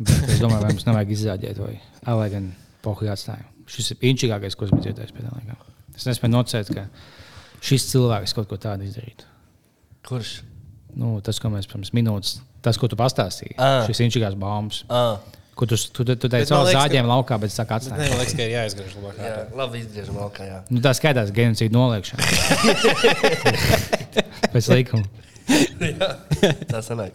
Bet 0.00 0.30
es 0.32 0.40
domāju, 0.40 0.64
vai 0.64 0.72
mums 0.72 0.86
nevajag 0.88 1.10
izzāģēt, 1.16 1.58
vai 1.60 1.74
arī 2.08 2.30
gan 2.32 2.46
pohuļā 2.86 3.14
atstājam. 3.14 3.50
Šis 3.70 3.92
ir 3.92 4.06
inčīgākais, 4.10 4.56
ko 4.58 4.66
es 4.66 4.72
biju 4.72 4.86
dzirdējis 4.86 5.14
pēdējā 5.16 5.34
laikā. 5.36 5.58
Es 5.98 6.06
nespēju 6.08 6.32
nocēt, 6.32 6.70
ka 6.74 6.86
šis 7.66 7.90
cilvēks 7.90 8.34
kaut 8.38 8.48
ko 8.50 8.58
tādu 8.60 8.88
izdarītu. 8.88 9.28
Kurš? 10.08 10.38
Nu, 10.96 11.20
tas, 11.20 11.38
ko 11.38 11.48
mēs 11.52 11.66
pirms 11.70 11.90
minūtes, 11.96 12.38
tas, 12.62 12.76
ko 12.78 12.88
tu 12.88 12.96
pastāstīji, 12.96 13.54
Ā. 13.56 13.86
šis 13.86 14.00
inčīgās 14.06 14.34
baumas. 14.38 14.84
Ah. 14.88 15.18
Kur 15.54 15.66
tu, 15.68 15.76
tu, 15.76 16.04
tu, 16.04 16.28
teici, 16.28 16.50
man 16.54 16.62
o 16.62 16.64
liekas, 16.64 16.72
ka- 16.72 16.88
zāģiem 16.88 17.06
laukā, 17.10 17.36
bet 17.40 17.50
es 17.52 17.56
saku 17.58 17.74
Nē, 17.74 17.76
atstāju. 17.76 17.98
man 18.10 18.18
liekas, 18.22 18.34
ka 18.38 18.42
ir 18.46 18.52
jāizgriež 18.54 18.94
labāk. 18.96 19.14
Jā, 19.20 19.34
labi, 19.60 19.78
izgriežam 19.84 20.16
laukā. 20.16 20.42
Jā. 20.48 20.58
Nu, 20.70 20.80
tā 20.80 20.92
skaitās 20.96 21.30
genocīdu 21.36 21.74
noliekšana. 21.76 22.22
Pēc 24.54 24.70
likuma. 24.72 25.04
Jā, 25.80 26.08
tā 26.70 26.80
sanāk. 26.86 27.12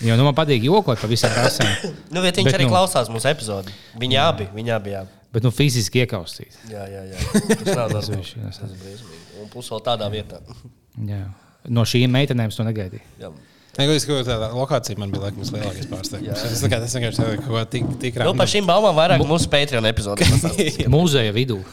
Jo 0.00 0.16
nu, 0.16 0.24
man 0.24 0.32
patīk 0.36 0.64
jokot 0.64 0.96
par 1.00 1.10
visām 1.12 1.32
prasām, 1.34 1.68
Nu, 2.14 2.22
bet 2.24 2.38
viņš 2.40 2.46
Bet, 2.48 2.54
arī 2.56 2.64
nu- 2.64 2.72
klausās 2.72 3.10
mūsu 3.12 3.28
epizodi. 3.28 3.74
Viņi 4.00 4.16
abi, 4.22 4.46
viņi 4.56 4.72
abi, 4.78 4.90
jā. 4.94 5.02
bet 5.32 5.44
nu, 5.44 5.50
fiziski 5.52 6.06
iekaustīt. 6.06 6.56
Jā, 6.72 6.86
jā, 6.88 7.02
jā. 7.12 7.18
Tas 7.64 7.76
nav 7.76 7.90
tas 7.92 8.08
viņš- 8.08 8.32
tas- 8.46 8.58
Tas 8.62 8.70
ir 8.70 8.78
briesmīgi. 8.80 9.24
Un 9.42 9.48
plus 9.52 9.68
vēl 9.68 9.82
tādā 9.84 10.08
vietā. 10.12 10.40
Jā. 11.04 11.26
No 11.72 11.84
šīm 11.88 12.12
meitenēm 12.14 12.52
es 12.52 12.58
to 12.58 12.66
negaidīju. 12.66 13.04
Jā. 13.22 13.30
Es 13.76 14.06
kaut 14.08 14.24
kādā 14.24 14.48
lokācijā 14.56 14.96
man 14.96 15.10
bija 15.12 15.26
laikam 15.26 15.42
lielākais 15.44 15.88
pārsteigums. 15.90 16.44
Es 16.48 16.62
tā 16.64 16.70
kā 16.72 16.78
tas 16.80 16.94
vienkārši 16.96 17.20
tādu 17.20 17.40
kaut 17.42 17.50
ko 17.50 17.64
tik, 17.74 17.90
tik 18.00 18.20
Nu, 18.24 18.32
par 18.38 18.48
šīm 18.48 18.64
baumām 18.68 18.96
vairāk 18.96 19.24
mūsu 19.28 19.50
Patreon 19.52 19.84
epizodē. 19.90 20.28
Mūzeja 20.94 21.34
vidū. 21.36 21.58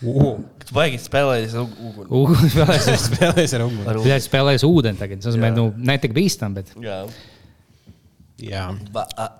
Tu 0.00 0.72
baigi 0.72 0.96
spēlējies 1.02 1.58
uguni. 1.60 2.06
Uguns 2.08 2.54
spēlēs, 2.54 3.04
spēlēs 3.10 3.54
ar 3.58 3.66
uguni. 3.66 3.84
bļā, 3.84 4.16
spēlēs 4.24 4.64
ūdeni 4.64 4.96
tagad. 4.96 5.20
Tas 5.20 5.28
Jā. 5.28 5.34
nozīmē, 5.34 5.50
nu, 5.58 5.66
ne 5.76 5.96
tik 6.00 6.14
bīstam, 6.16 6.54
bet 6.56 6.72
Jā. 6.80 7.02
Jā. 8.40 8.64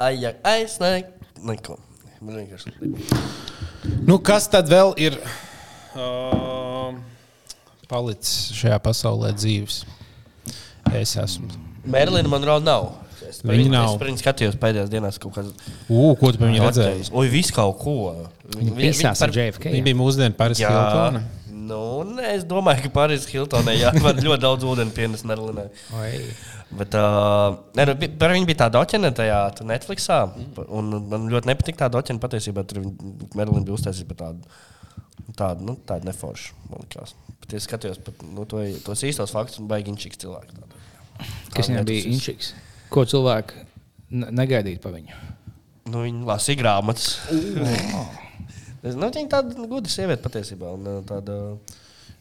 Ai, 0.05 0.13
ai, 0.21 0.35
aizsniegt. 0.53 1.15
Neko. 1.49 1.79
Man 2.21 2.43
vienkārši. 2.43 2.75
Nu, 4.05 4.19
kas 4.21 4.51
tad 4.53 4.69
vēl 4.69 4.93
ir 5.01 5.17
uh, 5.97 6.93
palicis 7.91 8.53
šajā 8.61 8.79
pasaulē 8.85 9.33
dzīves? 9.37 9.83
Es 10.97 11.17
esmu. 11.21 11.51
Merlina 11.91 12.31
Monroe 12.31 12.63
nav. 12.65 12.93
Es 13.31 13.43
par 13.45 13.53
Viņa 13.55 13.63
viņu- 13.67 13.75
nav. 13.75 13.91
Es 13.93 13.99
par 14.01 14.09
viņu 14.11 14.23
skatījos 14.23 14.57
pēdējās 14.63 14.89
dienās 14.91 15.19
kaut 15.23 15.35
kādas. 15.37 15.69
Ugh, 15.89 16.17
ko 16.19 16.33
tu 16.33 16.39
par 16.41 16.49
viņu 16.49 16.65
redzēji? 16.65 17.11
Oi, 17.13 17.27
viss 17.31 17.53
kaut 17.55 17.77
ko. 17.79 17.97
Viņa- 18.49 18.73
viņa- 18.75 18.81
visās 18.81 19.21
viņa 19.21 19.29
ar 19.29 19.37
JFK. 19.37 19.71
Viņa 19.77 19.85
bija 19.87 19.99
mūsdienu 20.01 20.37
Paris 20.37 20.59
Jā, 20.59 20.73
nu, 21.71 21.81
nē, 22.17 22.31
es 22.39 22.47
domāju, 22.49 22.83
ka 22.87 22.91
Pāris 22.95 23.27
Hiltonai 23.31 23.77
jāvar 23.79 24.19
ļoti 24.19 24.43
daudz 24.43 24.67
ūdeni 24.67 24.95
pienes 24.97 25.23
Merlinai. 25.29 25.69
Bet 26.71 26.95
uh, 26.95 27.57
ne, 27.75 27.87
nu, 27.91 27.95
par 28.21 28.35
viņu 28.35 28.49
bija 28.49 28.61
tā 28.65 28.69
doķene 28.75 29.11
tajā 29.15 29.39
Netflixā. 29.67 30.19
Un 30.69 30.91
man 31.11 31.29
ļoti 31.33 31.51
nepatika 31.51 31.85
tā 31.87 31.91
doķene 31.99 32.23
patiesībā. 32.23 32.65
Tur 32.71 32.83
Merlina 33.39 33.65
bija 33.67 33.77
uztaisīta 33.79 34.11
par 34.13 34.21
tādu. 34.25 34.59
Tādu, 35.39 35.67
nu, 35.67 35.75
tādu 35.89 36.09
neforšu, 36.11 36.55
man 36.71 36.85
liekas. 36.85 37.15
Bet 37.41 37.55
es 37.59 37.67
skatījos 37.69 38.01
par 38.05 38.15
nu, 38.27 38.45
to, 38.49 38.63
tos 38.85 39.03
īstos 39.09 39.33
faktus 39.35 39.61
un 39.63 39.69
baigi 39.71 39.93
inčiks 39.95 40.21
cilvēku. 40.23 40.57
Tādu. 40.59 40.81
Kas 41.55 41.69
viņam 41.71 41.87
bija 41.89 42.07
inčiks? 42.13 42.53
Ko 42.93 43.05
cilvēki 43.09 43.67
ne- 44.17 44.31
negaidītu 44.41 44.83
par 44.85 44.95
viņu? 44.97 45.19
Nu, 45.91 46.05
viņa 46.07 46.27
lasīja 46.29 46.61
grāmatas. 46.61 47.15
Nu, 48.81 49.11
viņa 49.13 49.29
tāda 49.29 49.57
nu, 49.59 49.67
gudra 49.69 49.93
sieviete 49.93 50.23
patiesībā. 50.25 50.71
Un, 50.79 50.87
uh, 50.89 51.01
tāda, 51.05 51.37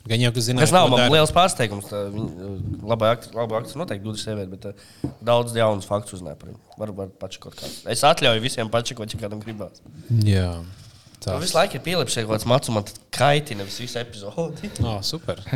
Gan 0.10 0.22
jau, 0.24 0.32
ka 0.34 0.42
zināja, 0.42 0.64
Tas 0.66 0.72
nav 0.74 0.88
man 0.90 1.02
dara. 1.04 1.12
liels 1.14 1.32
pārsteigums. 1.36 1.90
Viņa 1.92 2.50
labi 2.88 3.08
akts, 3.10 3.76
noteikti 3.78 4.04
gudra 4.06 4.22
sieviete, 4.22 4.50
bet 4.56 4.68
uh, 4.72 5.14
daudz 5.28 5.54
jaunus 5.56 5.86
faktus 5.88 6.16
uzzināja 6.18 6.40
par 6.40 6.50
viņu. 6.50 6.60
Varbūt 6.80 7.14
paši 7.22 7.42
kaut 7.44 7.58
kāds. 7.60 7.82
Es 7.94 8.04
atļauju 8.08 8.42
visiem 8.44 8.72
pačakot, 8.74 9.12
ja 9.14 9.20
kādam 9.22 9.44
gribās. 9.44 9.84
Jā. 10.26 10.54
Tā 10.64 10.89
Tā. 11.20 11.36
visu 11.42 11.58
laiku 11.58 11.76
ir 11.80 11.84
pielips 11.84 12.16
kaut 12.16 12.30
kāds 12.32 12.48
macu, 12.48 12.72
man 12.76 12.88
kaitina 13.16 13.68
visu 13.68 13.88
epizodi. 14.00 14.72
Oh, 14.88 15.00
super. 15.06 15.42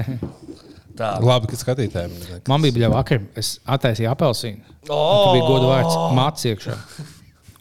Tā. 0.93 1.15
Labi, 1.25 1.47
ka 1.49 1.57
skatītājiem. 1.57 2.11
nekas. 2.19 2.45
Man 2.51 2.61
bija 2.61 2.75
bļā 2.75 2.89
vakar, 2.93 3.23
es 3.39 3.55
attaisīju 3.65 4.11
apelsīnu. 4.11 4.61
Oh! 4.93 5.23
Tur 5.25 5.31
bija 5.39 5.47
godu 5.47 5.69
vārds 5.71 5.95
mācis 6.13 6.51
iekšā. 6.51 6.75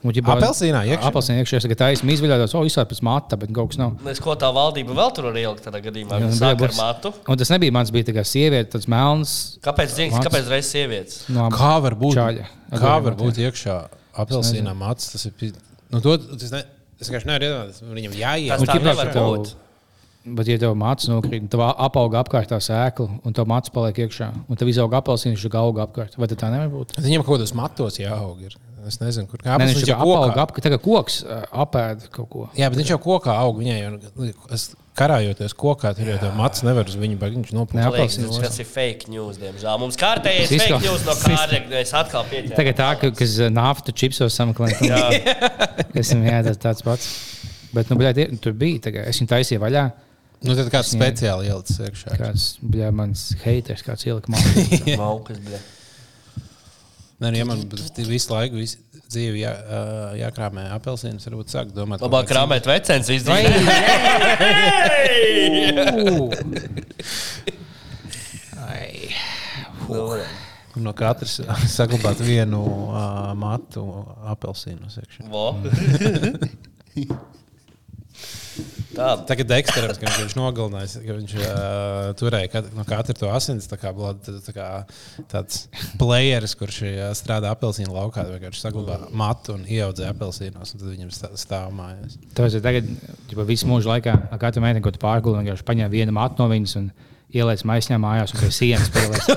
Un, 0.02 0.10
ģipā, 0.10 0.34
Apelsīnā 0.34 0.80
iekšā? 0.90 1.08
Apelsīnā 1.08 1.42
iekšā. 1.44 1.60
Es 1.60 1.64
tikai 1.64 1.76
taisnu 1.78 2.10
izviļājos, 2.10 2.56
o, 2.58 2.64
izsāp 2.66 2.90
pēc 2.90 3.00
mata, 3.06 3.38
bet 3.38 3.52
kaut 3.54 3.70
kas 3.70 3.78
nav. 3.78 3.92
Es 4.10 4.18
ko 4.20 4.34
tā 4.36 4.48
valdība 4.52 4.96
vēl 4.98 5.12
tur 5.14 5.28
ielikt 5.30 5.62
tādā 5.68 5.78
gadījumā? 5.84 6.18
Nu, 6.24 6.30
sāk 6.34 6.64
ar 6.66 6.74
matu. 6.74 7.12
Un 7.30 7.38
tas 7.38 7.52
nebija 7.54 7.72
mans, 7.78 7.92
bija 7.94 8.08
tā 8.10 8.16
kā 8.16 8.24
sieviete, 8.26 8.72
tas 8.74 8.88
melns. 8.90 9.36
Kāpēc, 9.62 9.94
Mats. 10.10 10.26
kāpēc 10.26 10.50
reizes 10.50 10.72
sievietes? 10.74 11.20
No, 11.30 11.46
Kā 11.54 11.76
var 11.86 11.94
būt? 12.02 12.18
Čaļa. 12.18 12.48
Kā 12.74 12.96
Ar 12.96 13.06
var 13.06 13.16
būt 13.22 13.38
iekšā 13.46 13.78
apelsīnā 14.26 14.74
mats? 14.76 15.12
Tas 15.14 15.28
ir. 15.30 15.54
Nu, 15.94 16.02
to, 16.02 16.18
tas 16.34 16.50
ne, 16.56 16.64
es 17.02 17.10
vienkārši 17.10 17.28
nevaru 17.28 17.48
iedomāties. 17.48 17.82
Viņam 17.98 18.16
jāiet. 18.20 18.54
Tas 18.54 18.70
tā 18.70 18.78
nevar 18.80 19.12
būt. 19.18 19.52
Bet, 20.22 20.46
ja 20.46 20.54
tev 20.62 20.76
mācis 20.78 21.10
nokrīt, 21.10 21.48
tad 21.50 21.60
apauga 21.66 22.20
apkārt 22.22 22.52
tā 22.52 22.60
sēkla, 22.62 23.18
un 23.26 23.34
tev 23.34 23.48
mācis 23.50 23.74
paliek 23.74 24.04
iekšā, 24.04 24.28
un 24.46 24.58
tev 24.58 24.68
izaug 24.70 24.92
apelsīns, 24.94 25.34
viņš 25.34 25.56
auga 25.58 25.88
apkārt. 25.88 26.14
Vai 26.14 26.28
tā 26.30 26.50
nevar 26.52 26.70
būt? 26.70 26.94
Viņam 27.02 27.24
kaut 27.26 27.40
kādos 27.40 27.54
matos 27.58 27.98
jāaug. 27.98 28.44
Ir. 28.46 28.54
Es 28.86 29.00
nezinu, 29.02 29.26
kur 29.30 29.42
kāpēc 29.42 29.74
viņš 29.74 29.90
jau 29.90 29.98
apauga 29.98 30.44
apkārt, 30.44 30.62
tā 30.62 30.70
kā 30.74 30.78
koks 30.82 31.18
apēda 31.50 32.08
kaut 32.14 32.30
ko. 32.30 32.46
Jā, 32.58 32.70
bet 32.70 32.78
viņš 32.78 32.94
jau 32.94 33.00
kokā 33.02 33.34
aug. 33.34 33.58
Viņai 33.62 33.76
jau 33.80 34.30
es 34.54 34.68
karājoties 34.98 35.54
kokā, 35.56 35.94
tur 35.96 36.10
jau 36.12 36.18
tā 36.20 36.30
mats 36.36 36.62
nevar 36.66 36.88
uz 36.88 36.96
viņu 37.00 37.18
baigi. 37.20 37.40
Viņš 37.40 37.80
apelsīns. 37.86 38.38
tas 38.42 38.58
ir 38.60 38.68
fake 38.68 39.08
news, 39.12 39.40
diemžēl. 39.40 39.80
Mums 39.80 39.98
kārtējais 40.00 40.52
Tas 40.52 40.66
fake 40.66 40.80
news 40.84 41.06
no 41.08 41.16
kārtas. 41.16 41.74
Es 41.80 41.94
atkal 41.96 42.28
pieņēmu. 42.28 42.56
Tagad 42.58 42.78
tā, 42.80 42.90
ka, 43.00 43.12
kas 43.16 43.36
naftu 43.52 43.96
čipsos 43.96 44.36
sameklē. 44.36 44.72
Es 45.98 46.12
viņam 46.12 46.28
jādara 46.28 46.58
tāds 46.60 46.84
pats. 46.84 47.10
Bet, 47.72 47.88
nu, 47.88 47.96
bļā, 48.00 48.12
tur 48.44 48.54
bija, 48.56 48.80
tagad, 48.88 49.08
es 49.08 49.20
viņu 49.20 49.30
taisīju 49.32 49.62
vaļā. 49.62 49.84
Nu, 50.42 50.56
tad 50.58 50.68
kāds 50.72 50.90
speciāli 50.92 51.48
ielicis 51.48 51.78
iekšā. 51.86 52.16
Kāds 52.18 52.46
bija 52.60 52.90
mans 52.94 53.28
haters, 53.44 53.84
kāds 53.86 54.08
ielika 54.08 54.32
mākslinieks. 54.34 54.96
Maukas, 55.00 55.38
bļa. 55.44 55.60
Nē, 57.22 57.30
nu, 57.30 57.38
ja 57.38 57.44
man 57.46 57.60
visu 58.08 58.32
laiku, 58.34 58.58
visu 58.58 58.80
dzīvi 59.12 59.44
jā, 59.44 59.52
jākrāmē 60.18 60.64
apelsīns, 60.74 61.26
varbūt 61.28 61.52
sāk 61.52 61.68
domāt. 61.76 62.02
Labāk 62.02 62.26
krāpēt 62.32 62.66
vecens 62.66 63.10
izdzīvot. 63.14 63.52
No 70.82 70.92
katras 70.96 71.36
saglabāt 71.76 72.18
vienu 72.24 72.62
uh, 72.64 73.30
matu 73.38 73.84
apelsīnu. 74.32 74.90
iekšā. 75.04 75.22
Tā. 78.92 79.08
Tagad 79.28 79.48
Deksteram, 79.48 79.92
ka 79.96 80.10
viņš 80.18 80.34
nogalinājis, 80.36 80.96
ka 81.04 81.16
viņš 81.16 81.34
uh, 81.38 82.08
turēja 82.20 82.50
kat, 82.52 82.68
no 82.76 82.84
katra 82.88 83.16
to 83.16 83.30
asins, 83.32 83.68
tā 83.70 83.78
kā, 83.80 83.92
tā 83.92 84.54
kā 84.54 84.66
tāds 85.32 85.62
playeris, 86.00 86.54
kurš 86.60 86.82
uh, 86.88 87.04
strādā 87.16 87.52
apelsīnu 87.56 87.94
laukā, 87.94 88.26
vienkārši 88.34 88.64
saglabā 88.66 88.98
matu 89.16 89.56
un 89.56 89.64
ieaudzē 89.64 90.10
apelsīnos, 90.12 90.74
un 90.74 90.82
tad 90.82 90.90
viņam 90.90 91.14
stā- 91.14 91.32
stāv 91.40 91.72
mājās. 91.76 92.18
Tas 92.36 92.58
ir 92.58 92.64
tagad, 92.64 92.90
ja 93.32 93.48
visu 93.48 93.70
mūžu 93.70 93.92
laikā, 93.94 94.16
katru 94.42 94.64
meiteni, 94.64 94.84
ko 94.84 94.92
tu 94.92 95.00
pārguli, 95.02 95.40
vienkārši 95.40 95.68
paņem 95.72 95.92
vienu 95.92 96.16
matu 96.16 96.44
no 96.44 96.50
viņas 96.52 96.76
un 96.82 96.92
ieliec 97.32 97.64
maisiņā 97.68 97.98
mājās, 98.02 98.34
un 98.34 98.42
pie 98.42 98.52
sienas 98.54 98.90
spēlēs. 98.90 99.30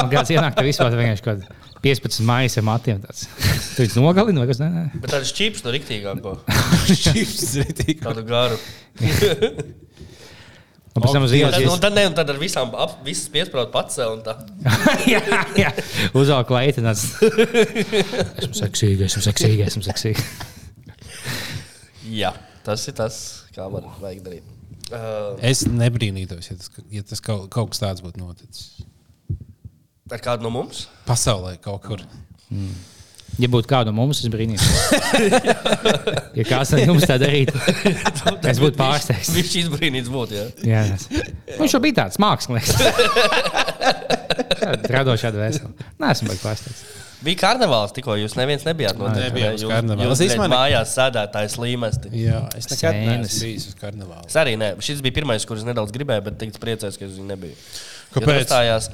Un 0.00 0.10
kāds 0.12 0.32
ienāk, 0.34 0.56
tev 0.56 0.68
vispār 0.68 0.96
vienkārši 0.96 1.26
kaut 1.26 1.44
kāds 1.44 1.62
15 1.84 2.24
maisi 2.24 2.60
ar 2.60 2.64
matiem. 2.64 3.00
Tāds. 3.04 3.26
Tu 3.74 3.84
viņus 3.84 3.98
nogalini 4.00 4.40
vai 4.40 4.48
kas? 4.48 4.60
Nē, 4.62 4.70
nē. 4.72 4.84
Bet 5.02 5.12
tāds 5.12 5.32
čips 5.36 5.64
no 5.66 5.74
riktīgāko. 5.74 6.38
Ir 6.94 7.64
rītīgi. 7.64 7.98
Tādu 8.00 8.24
garu. 8.28 8.56
Un 10.94 11.02
pēc 11.02 11.10
tam 11.16 11.24
uz 11.26 11.32
Tad, 11.32 11.38
ielas 11.40 11.72
un 11.74 11.80
tad, 11.82 11.96
ne, 11.96 12.04
tad 12.14 12.28
ar 12.30 12.36
visām, 12.38 12.70
ap, 12.78 13.00
visas 13.02 13.26
piesprāut 13.34 13.72
pats 13.74 13.98
sev 13.98 14.12
un 14.14 14.20
tā. 14.22 14.36
jā, 15.12 15.20
jā. 15.58 15.72
uzvelk 16.14 16.54
leitenās. 16.54 17.02
Esmu 17.18 18.54
seksīga, 18.60 19.10
esmu 19.10 19.24
seksīga, 19.26 19.66
esmu 19.72 19.82
seksīga. 19.90 20.22
Jā, 22.14 22.30
tas 22.62 22.86
ir 22.86 22.94
tas, 23.02 23.18
kā 23.56 23.66
var 23.72 23.90
vajag 23.98 24.22
darīt. 24.22 24.53
Uh, 24.94 25.34
Es 25.50 25.64
nebrīnītos, 25.66 26.50
ja 26.50 26.56
tas, 26.60 26.70
ja 26.92 27.02
tas 27.06 27.22
kaut, 27.24 27.48
kaut 27.52 27.72
kas 27.74 27.82
tāds 27.82 28.04
būtu 28.04 28.20
noticis. 28.22 28.84
ar 30.12 30.20
kādu 30.22 30.46
no 30.46 30.50
mums? 30.54 30.86
Pasaulē 31.08 31.56
kaut 31.64 31.82
kur. 31.86 32.04
Ja 33.40 33.48
būtu 33.50 33.66
kāda 33.66 33.90
no 33.90 33.96
mums, 33.98 34.20
es 34.22 34.30
brīnītos. 34.30 34.70
Ja 36.38 36.42
kāds 36.46 36.72
no 36.74 36.80
jums 36.82 37.04
tā 37.06 37.14
darītu, 37.22 37.54
es 38.50 38.58
būtu 38.58 38.74
pārsteigts. 38.78 39.30
Viņš 39.34 39.52
izbrīnīts 39.64 40.10
būtu, 40.10 40.34
jā. 40.34 40.46
Jā, 40.66 40.80
tas. 40.90 41.04
Viņš 41.60 41.76
jau 41.76 41.80
bija 41.84 41.98
tāds 42.00 42.18
mākslinieks. 42.22 42.72
Radošā 44.94 45.30
dvēsele. 45.34 45.70
Nē, 46.02 46.10
esmu 46.10 46.34
pārsteigts. 46.42 46.82
Bija 47.24 47.40
karnevāls, 47.40 47.94
tikko 47.96 48.16
jūs 48.20 48.36
neviens 48.36 48.66
nebijāt 48.66 48.98
no 49.00 49.08
Nebija 49.12 49.54
uz 49.56 49.64
karnevāla. 49.64 50.08
Jūs 50.10 50.20
Es 50.24 50.34
bijāt 50.34 50.52
mājās 50.52 50.92
sēdētājs 50.98 51.56
līmesti. 51.62 52.12
Jā, 52.20 52.42
es 52.58 52.68
nekad 52.72 52.98
neesmu 53.00 53.40
bijis 53.46 53.66
uz 53.70 53.78
karnevālu. 53.80 54.26
Es 54.28 54.36
arī 54.40 54.54
ne. 54.60 54.74
Šis 54.84 55.00
bija 55.04 55.16
pirmais, 55.20 55.46
kurus 55.48 55.64
nedaudz 55.66 55.94
gribēju, 55.94 56.26
bet 56.28 56.38
tagad 56.42 56.60
priecājos, 56.62 57.00
ka 57.00 57.08
es 57.08 57.16
viņu 57.16 57.28
nebiju. 57.32 57.56
Kāpēc? 58.14 58.44
Stājās, 58.44 58.90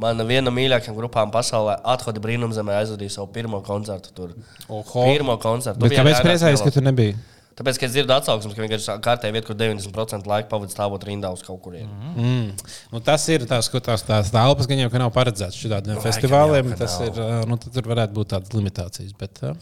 mana 0.00 0.26
viena 0.28 0.48
no 0.48 0.54
mīļākajām 0.56 0.98
grupām 0.98 1.32
pasaulē 1.34 1.78
Athoda 1.94 2.22
brīnumzemē 2.22 2.76
aizvadīja 2.82 3.16
savu 3.16 3.32
pirmo 3.34 3.62
koncertu 3.66 4.12
tur. 4.16 4.36
Oho. 4.68 5.06
Pirmo 5.08 5.38
koncertu. 5.40 5.90
Kāpēc 5.90 6.22
priecājies, 6.26 6.64
ka 6.66 6.74
tu 6.76 6.84
nebiji? 6.84 7.16
Tāpēc, 7.60 7.76
kad 7.76 7.90
es 7.90 7.92
dzirdu 7.92 8.14
atsauksmes, 8.14 8.54
ka 8.56 8.62
vienkārši 8.64 8.94
kārtēji 9.04 9.34
vieta, 9.36 9.46
kur 9.50 9.56
90% 9.60 10.28
laika 10.30 10.48
pavadīja 10.48 10.72
stāvot 10.72 11.02
rindā 11.04 11.28
uz 11.34 11.42
kaut 11.44 11.58
kurien. 11.60 11.90
Mm. 12.16 12.54
Nu, 12.88 13.02
tas 13.04 13.26
ir 13.28 13.44
tas, 13.50 13.68
ko 13.68 13.82
tās, 13.84 14.00
tās 14.08 14.30
telpas, 14.32 14.68
gan 14.70 14.80
jau 14.80 14.88
ka 14.94 15.02
nav 15.02 15.12
paredzētas 15.12 15.58
šādiem 15.60 16.00
festivāliem. 16.00 16.72
jau, 16.72 16.78
Tas 16.80 16.96
nav. 17.02 17.10
ir, 17.20 17.44
nu, 17.50 17.60
tur 17.66 17.90
varētu 17.90 18.16
būt 18.16 18.32
tādas 18.32 18.56
limitācijas. 18.56 19.12
Bet, 19.20 19.42
uh, 19.44 19.52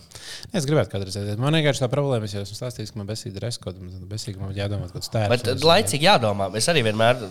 es 0.54 0.68
gribētu 0.70 0.94
kādreiz 0.94 1.18
aiziet. 1.18 1.42
Man 1.42 1.58
vienkārši 1.58 1.82
tā 1.82 1.90
problēma, 1.90 2.30
jau 2.30 2.44
esmu 2.46 2.60
stāstījis, 2.60 2.94
ka 2.94 3.02
man 3.02 3.10
besīga 3.10 3.42
reskoda, 3.48 3.82
man 3.82 4.06
besīga 4.14 4.44
man 4.44 4.54
jādomā, 4.54 4.92
ka 4.92 5.02
tas 5.02 5.14
tērps. 5.18 5.34
Bet 5.50 5.66
laicīgi 5.66 6.06
jādomā. 6.06 6.52
Es 6.62 6.70
arī 6.70 6.86
vienmēr 6.86 7.26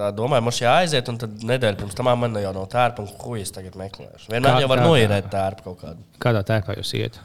tā 0.00 0.10
domāju, 0.16 0.48
mums 0.48 0.64
jāaiziet, 0.64 1.12
un 1.12 1.20
tad 1.20 1.46
nedēļa 1.52 1.80
pirms 1.80 1.96
tam 1.96 2.10
man 2.24 2.40
jau 2.40 2.56
nav 2.56 2.68
tērpa, 2.72 3.04
un 3.04 3.12
ko 3.20 3.36
es 3.36 3.52
tagad 3.52 3.76
meklēšu. 3.76 4.30
Vienmēr 4.32 4.56
Kā- 4.56 4.64
jau 4.64 4.72
var 4.72 4.84
noīrēt 4.84 5.32
tērpu 5.32 5.68
kaut 5.70 5.80
kādu. 5.84 6.04
Kādā 6.24 6.44
tērpā 6.46 6.80
jūs 6.80 6.96
iet? 6.96 7.20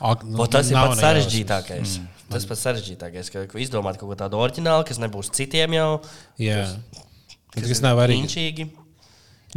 Ak, 0.00 0.24
nu, 0.28 0.40
O, 0.42 0.46
tas 0.50 0.68
ir 0.68 0.76
pats 0.76 1.00
sarežģītākais. 1.00 1.98
Mm. 2.00 2.24
Tas 2.32 2.44
pats 2.48 2.64
sarežģītākais, 2.66 3.30
ka 3.32 3.46
izdomāt 3.62 4.00
kaut 4.00 4.12
ko 4.12 4.18
tādu 4.18 4.40
oriģinālu, 4.42 4.84
kas 4.88 5.00
nebūs 5.00 5.30
citiem 5.36 5.78
jau. 5.78 5.90
Jā. 6.42 6.66
Tas 7.56 7.80
nav 7.84 8.02
arī. 8.04 8.18
Inčīgi. 8.20 8.68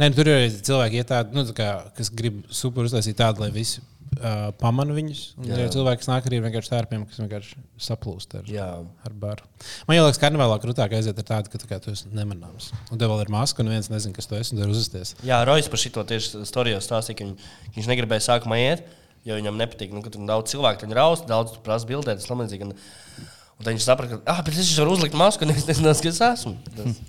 Nē, 0.00 0.08
nu, 0.08 0.16
tur 0.16 0.30
ir 0.30 0.38
arī 0.38 0.50
cilvēki, 0.54 1.02
tādi, 1.04 1.36
nu, 1.36 1.44
tā 1.50 1.54
kā, 1.56 1.70
kas 1.96 2.08
grib 2.16 2.38
super 2.54 2.86
uztaisīt 2.88 3.18
tādu, 3.18 3.42
lai 3.44 3.50
visi 3.52 3.82
uh, 3.82 4.48
pamana 4.60 4.94
viņus. 4.96 5.22
Un 5.42 5.50
ir 5.50 5.72
cilvēki, 5.74 6.00
kas 6.00 6.08
nāk 6.08 6.28
arī 6.28 6.38
ar 6.40 6.46
vienkārši 6.46 6.72
tērpiem, 6.72 7.02
kas 7.10 7.20
vienkārši 7.20 7.58
saplūst 7.88 8.38
ar, 8.38 8.46
Jā. 8.48 8.68
ar 8.80 9.16
baru. 9.26 9.44
Man 9.88 9.98
liekas, 9.98 10.16
ka 10.16 10.28
karnevālā 10.28 10.56
krūtāk 10.62 10.94
aiziet 10.96 11.20
ar 11.20 11.26
tādu, 11.32 11.52
ka 11.52 11.60
tā 11.60 11.68
kā, 11.68 11.80
tu 11.84 11.92
esi 11.92 12.08
nemanāms. 12.16 12.70
Un 12.88 13.02
tev 13.02 13.12
vēl 13.12 13.26
ir 13.26 13.34
maska, 13.34 13.60
un 13.60 13.74
viens 13.74 13.90
nezina, 13.92 14.16
kas 14.16 14.30
tu 14.30 14.38
esi, 14.38 14.54
un 14.54 14.62
tur 14.62 14.72
uzvesties. 14.72 15.18
Jā, 15.26 15.42
Rojas 15.48 15.68
par 15.68 15.82
šo 15.82 16.06
tieši 16.14 16.46
stāstīja 16.48 17.18
ka 17.18 17.28
viņ, 17.28 17.36
ka 17.68 17.76
viņš 17.76 17.92
negribēja 17.92 18.26
sākumā 18.30 18.62
iet, 18.62 18.86
jo 19.28 19.40
viņam 19.40 19.58
nepatīk, 19.60 19.92
nu, 19.94 20.04
ka 20.04 20.12
tur 20.14 20.24
daudz 20.28 20.54
cilvēku 20.54 20.84
tur 20.84 20.96
raust, 20.96 21.28
daudz 21.28 21.56
tur 21.56 21.64
prasa 21.66 21.88
bildēt, 21.88 22.22
tas 22.22 22.30
līdzīgi. 22.30 22.68
Un, 22.68 22.76
un 22.76 23.64
tad 23.64 23.74
viņš 23.74 23.88
saprata, 23.88 24.16
ka, 24.16 24.22
ah, 24.32 24.40
bet 24.46 24.56
es 24.56 24.72
varu 24.78 24.96
uzlikt 24.96 25.18
masku, 25.18 25.46
un 25.46 25.54
es 25.56 25.68
nezinu, 25.68 25.92
kas 25.92 26.06
es 26.14 26.24
esmu. 26.30 26.56
Tas, 26.76 27.02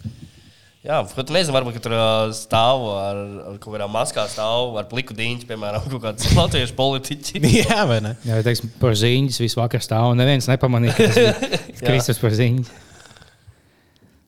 Jā, 0.82 0.96
ko 1.14 1.22
tu 1.22 1.36
nezini, 1.36 1.54
varbūt 1.54 1.76
tur 1.86 1.94
stāv 2.34 2.84
ar, 2.90 3.18
ar 3.52 3.58
kaut 3.62 3.76
kādām 3.76 3.92
maskām, 3.94 4.26
stāv 4.32 4.80
ar 4.82 4.88
pliku 4.90 5.14
dīņu, 5.14 5.46
piemēram, 5.46 5.84
kaut 5.94 6.02
kāds 6.08 6.32
latviešu 6.34 6.74
politiķis. 6.74 7.46
Jā, 7.62 7.84
vai 7.86 8.00
ne? 8.02 8.16
Jā, 8.26 8.40
teiksim, 8.48 8.72
par 8.82 8.98
ziņas 8.98 9.38
visu 9.44 9.62
vakaru 9.62 9.86
stāv, 9.86 10.08
un 10.16 10.18
neviens 10.24 10.50
nepamanīja, 10.50 10.96
ka 10.98 11.12
tas 11.12 11.20
ir 11.22 11.60
Kristus 11.86 12.22
par 12.22 12.34
ziņu. 12.34 12.66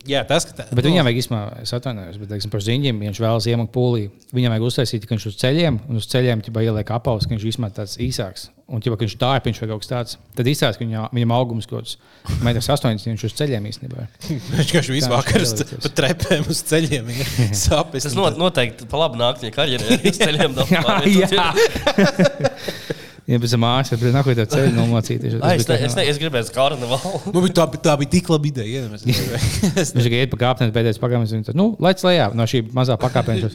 Jā, 0.04 0.26
tas, 0.28 0.44
ka 0.44 0.56
tā, 0.58 0.66
Bet 0.76 0.84
viņam 0.84 1.08
vajag 1.08 1.20
īstenībā, 1.22 1.62
es 1.64 1.72
atvainojos, 1.78 2.18
bet 2.20 2.34
teiksim, 2.34 2.52
par 2.52 2.64
ziņiem, 2.66 2.98
ja 3.00 3.12
viņš 3.12 3.20
vēlas 3.24 3.46
iemakt 3.48 3.72
pūlī. 3.72 4.10
Viņam 4.36 4.52
vajag 4.52 4.66
uztaisīt, 4.68 5.06
ka 5.08 5.16
viņš 5.16 5.28
uz 5.30 5.38
ceļiem, 5.40 5.78
un 5.88 6.00
uz 6.02 6.08
ceļiem 6.12 6.44
ķipa, 6.44 6.64
ieliek 6.66 6.92
apavus, 6.92 7.24
ka 7.24 7.32
viņš 7.32 7.46
īstenībā 7.54 7.70
tāds 7.78 7.96
īsāks. 8.04 8.50
Un, 8.74 8.82
ja 8.84 8.92
viņš 8.96 9.16
tā 9.20 9.30
ir, 9.38 9.44
viņš 9.46 9.62
vai 9.62 9.70
kaut 9.70 9.84
kas 9.84 9.92
tāds, 9.92 10.18
tad 10.36 10.50
izstāsta, 10.50 10.80
ka 10.80 10.86
viņa, 10.88 11.06
viņam 11.16 11.34
augums 11.36 11.68
kaut 11.70 11.84
kāds 11.84 11.96
1,80 12.40 12.90
m, 12.90 13.14
viņš 13.14 13.26
uz 13.28 13.36
ceļiem 13.40 13.68
īstenībā. 13.70 14.04
ir. 14.04 14.10
viņš 14.58 14.72
vienkārši 14.72 14.96
visu 14.96 15.12
vakaru 15.12 15.50
ir 15.52 15.74
pa 15.84 15.94
trepēm 16.00 16.50
uz 16.52 16.64
ceļiem 16.72 17.14
ir 17.14 17.34
sapnis. 17.66 18.08
Tas 18.08 18.18
not, 18.18 18.40
noteikti 18.40 18.88
pa 18.92 19.04
labu 19.06 19.20
nākt 19.20 19.44
viņa 19.46 19.56
karjerā, 19.60 19.88
ja 19.94 20.02
uz 20.12 20.20
ceļiem 20.20 20.58
nav 20.58 20.68
Jā, 21.14 23.00
ja 23.30 23.40
bez 23.40 23.54
mākslas, 23.60 24.02
tad 24.02 24.16
nākamā 24.16 24.36
gada 24.36 24.46
ceļā 24.52 24.72
nomocīties. 24.76 25.38
Ai, 25.40 25.56
Es, 25.60 25.68
ne, 25.70 25.78
es, 25.88 25.96
ne, 25.98 26.06
es 26.12 26.20
gribēju 26.22 26.52
karnevālu. 26.56 27.22
Nu, 27.30 27.44
bet 27.46 27.56
tā, 27.58 27.68
tā 27.88 27.96
bija 28.02 28.14
tik 28.18 28.32
laba 28.34 28.50
ideja. 28.50 28.86
Viņš 28.94 29.94
tikai 29.96 30.24
iet 30.24 30.34
pa 30.34 30.42
kāpnēm, 30.46 30.74
pēdējais 30.76 31.02
pagājums. 31.02 31.32
Viņš 31.36 31.48
teica, 31.50 31.58
nu, 31.60 31.70
lec 31.84 32.04
lejā 32.04 32.30
no 32.36 32.48
šī 32.50 32.66
mazā 32.76 32.98
pakāpiena. 33.00 33.52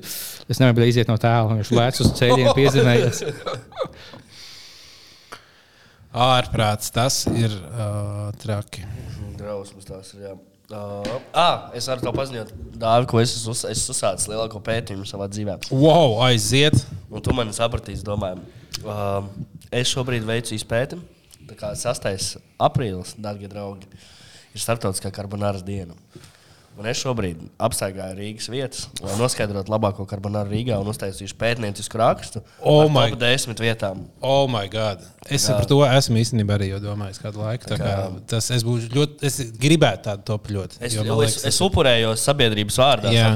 Es 0.48 0.62
nevaru 0.62 0.88
iziet 0.88 1.10
no 1.10 1.18
tēla. 1.20 1.58
Viņš 1.60 1.72
lēc 1.76 2.02
uz 2.04 2.12
ceļiem, 2.20 2.52
piezīmējies. 2.56 3.24
Ārprāts, 6.28 6.88
tas 6.94 7.26
ir 7.30 7.52
uh, 7.52 8.30
traki. 8.40 8.86
Drausmas 9.38 9.84
tās 9.86 10.14
ir. 10.16 10.30
Jā. 10.30 10.38
Uh, 10.68 11.00
ah, 11.32 11.70
es 11.76 11.86
varu 11.88 12.02
tev 12.04 12.12
paziņot, 12.12 12.50
Dāvi, 12.76 13.06
ko 13.08 13.20
es 13.22 13.30
esmu 13.38 13.54
es 13.70 13.84
uzsācis 13.88 14.28
lielāko 14.28 14.60
pētījumu 14.60 15.06
savā 15.08 15.24
dzīvē. 15.32 15.54
Wow, 15.72 16.18
aiziet! 16.26 16.76
Un 17.08 17.24
tu 17.24 17.32
mani 17.36 17.56
sapratīsi, 17.56 18.04
domāju. 18.04 18.42
Uh, 18.82 19.30
es 19.72 19.90
šobrīd 19.92 20.26
veicu 20.28 20.56
izpēti. 20.56 20.98
Tā 21.48 21.56
kā 21.56 21.72
6. 21.78 22.38
aprīlis, 22.60 23.14
darbie 23.20 23.48
draugi, 23.48 23.88
ir 24.52 24.62
starptautiskā 24.62 25.12
karbonāras 25.14 25.64
diena. 25.64 25.96
Un 26.78 26.86
es 26.86 27.00
šobrīd 27.02 27.40
apstaigāju 27.58 28.14
Rīgas 28.14 28.46
vietas, 28.52 28.84
lai 29.02 29.16
noskaidrotu 29.18 29.72
labāko 29.72 30.04
karbonāru 30.06 30.52
Rīgā 30.54 30.76
un 30.78 30.86
uztaisīšu 30.92 31.34
pētniecisku 31.40 31.98
rakstu 31.98 32.42
Oh 32.62 32.84
par 32.94 33.10
top 33.10 33.18
desmit 33.18 33.58
vietām. 33.62 34.04
Oh, 34.22 34.44
my 34.50 34.68
God! 34.70 35.02
Es 35.28 35.44
par 35.50 35.66
to 35.68 35.80
esmu 35.84 36.20
īstenībā 36.22 36.54
arī 36.56 36.68
domājis 36.80 37.18
kādu 37.20 37.42
laiku. 37.42 37.66
Tā 37.68 37.76
kā, 37.80 37.94
tas, 38.30 38.46
es, 38.54 38.62
būšu 38.64 38.88
ļoti, 38.94 39.18
es 39.28 39.40
gribētu 39.60 40.06
tādu 40.06 40.24
topu 40.30 40.54
ļoti. 40.54 40.78
Es, 40.80 40.94
jo 40.94 41.02
es, 41.02 41.08
man 41.10 41.18
es, 41.26 41.34
liekas, 41.34 41.44
es 41.50 41.58
upurējos 41.66 42.24
sabiedrības 42.30 42.78
vārdā. 42.80 43.12
Jā. 43.12 43.26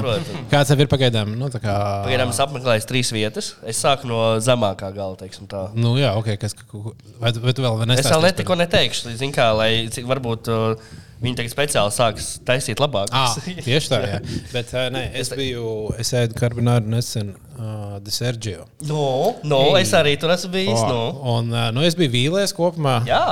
Kāds 0.49 0.71
tev 0.71 0.81
ir 0.85 0.89
pagaidām? 0.89 1.35
Nu, 1.37 1.51
tā 1.53 1.61
kā, 1.61 1.75
Pagaidām 2.07 2.31
es 2.33 2.41
apmeklēju 2.47 2.87
trīs 2.89 3.11
vietas. 3.13 3.53
Es 3.67 3.83
sāku 3.83 4.09
no 4.09 4.23
zemākā 4.43 4.89
gala. 4.95 5.19
teiksim 5.19 5.45
tā. 5.51 5.67
Nu, 5.77 5.93
jā, 6.01 6.15
ok. 6.17 6.33
Kas, 6.41 6.55
vai, 7.21 7.29
vai 7.43 7.53
tu 7.53 7.61
vēl 7.61 7.83
Es 7.83 7.89
nestāstīsi 7.91 8.09
vēl 8.09 8.21
par- 8.23 8.29
netiko 8.31 8.57
neteikšu, 8.63 9.13
zin 9.19 9.35
kā, 9.35 9.51
lai 9.53 9.71
cik 9.93 10.09
varbūt 10.09 10.49
uh, 10.49 10.93
viņi 11.23 11.37
tagad 11.39 11.53
speciāli 11.55 11.93
sāks 11.95 12.27
taisīt 12.47 12.81
labāk. 12.83 13.09
Ah, 13.15 13.33
tieši 13.65 13.89
tā, 13.93 13.99
jā. 14.09 14.19
Bet 14.53 14.73
uh, 14.75 14.89
nē, 14.93 15.05
es 15.21 15.31
biju, 15.33 15.65
es 15.99 16.11
ēdu 16.19 16.35
karbonāru 16.39 16.91
nesen 16.93 17.33
uh, 17.55 17.97
Desergio. 18.03 18.65
no, 18.89 19.03
no, 19.47 19.61
es 19.79 19.93
arī 19.97 20.17
tur 20.19 20.33
esmu 20.35 20.51
bijis. 20.53 20.81
No. 20.89 21.01
Un, 21.37 21.51
uh, 21.55 21.69
nu, 21.75 21.83
es 21.87 21.95
biju 21.99 22.11
vīlies 22.13 22.53
kopumā. 22.57 22.99
Jā, 23.09 23.23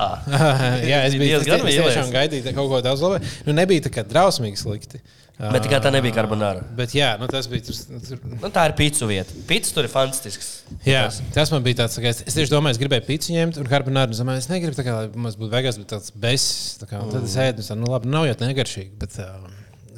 jā, 0.92 1.02
es 1.08 1.18
biju 1.20 1.28
diezgan 1.42 1.42
es 1.42 1.48
tie- 1.48 1.58
es 1.58 1.66
vīlies. 1.68 1.90
tiešām 1.92 2.14
gaidīju 2.16 2.56
kaut 2.58 2.72
ko 2.72 2.82
daudz 2.86 3.04
labāku. 3.06 3.34
Nu, 3.48 3.56
nebija 3.60 3.88
tā 3.88 3.94
kā 4.00 4.08
drausmīgi 4.08 4.62
slikti. 4.64 5.02
Bet 5.40 5.68
tā 5.72 5.92
nebija 5.94 6.16
karbonāra. 6.16 6.64
Bet 6.78 6.94
jā, 6.96 7.14
nu, 7.22 7.30
tas 7.32 7.48
bija. 7.52 7.66
Tur, 7.68 8.00
tur, 8.08 8.20
Nu, 8.42 8.50
tā 8.54 8.68
ir 8.70 8.76
pīcis 8.78 9.06
vieta. 9.10 9.38
Pīcis 9.50 9.74
tur 9.76 9.88
ir 9.88 9.94
fantastisks. 9.94 10.52
Jā, 10.86 11.08
tas 11.36 11.54
man 11.54 11.66
bija 11.66 11.82
tāds, 11.84 11.98
ka 12.02 12.12
es, 12.12 12.22
es 12.28 12.38
tieši 12.38 12.54
domāju, 12.54 12.78
es 12.78 12.82
gribēju 12.82 13.08
pīci 13.08 13.38
ņemt, 13.38 13.60
un 13.62 13.70
karbonāru 13.72 14.18
zemē. 14.18 14.38
Es 14.42 14.50
negribu, 14.52 14.78
tā 14.78 14.86
kā, 14.88 14.98
lai 15.00 15.12
mums 15.16 15.40
būtu 15.40 15.54
vegas, 15.54 15.80
bet 15.82 15.92
tāds 15.96 16.14
bezs. 16.14 16.78
Tā 16.82 16.90
kā, 16.90 17.02
un 17.02 17.14
tad 17.14 17.28
es 17.28 17.38
ēdu, 17.42 17.66
un 17.66 17.72
tā, 17.72 17.80
nu, 17.80 17.92
labi, 17.92 18.12
nav 18.14 18.28
jau 18.30 18.38
negaršīgi, 18.44 18.94
bet 19.02 19.18
uh, 19.24 19.50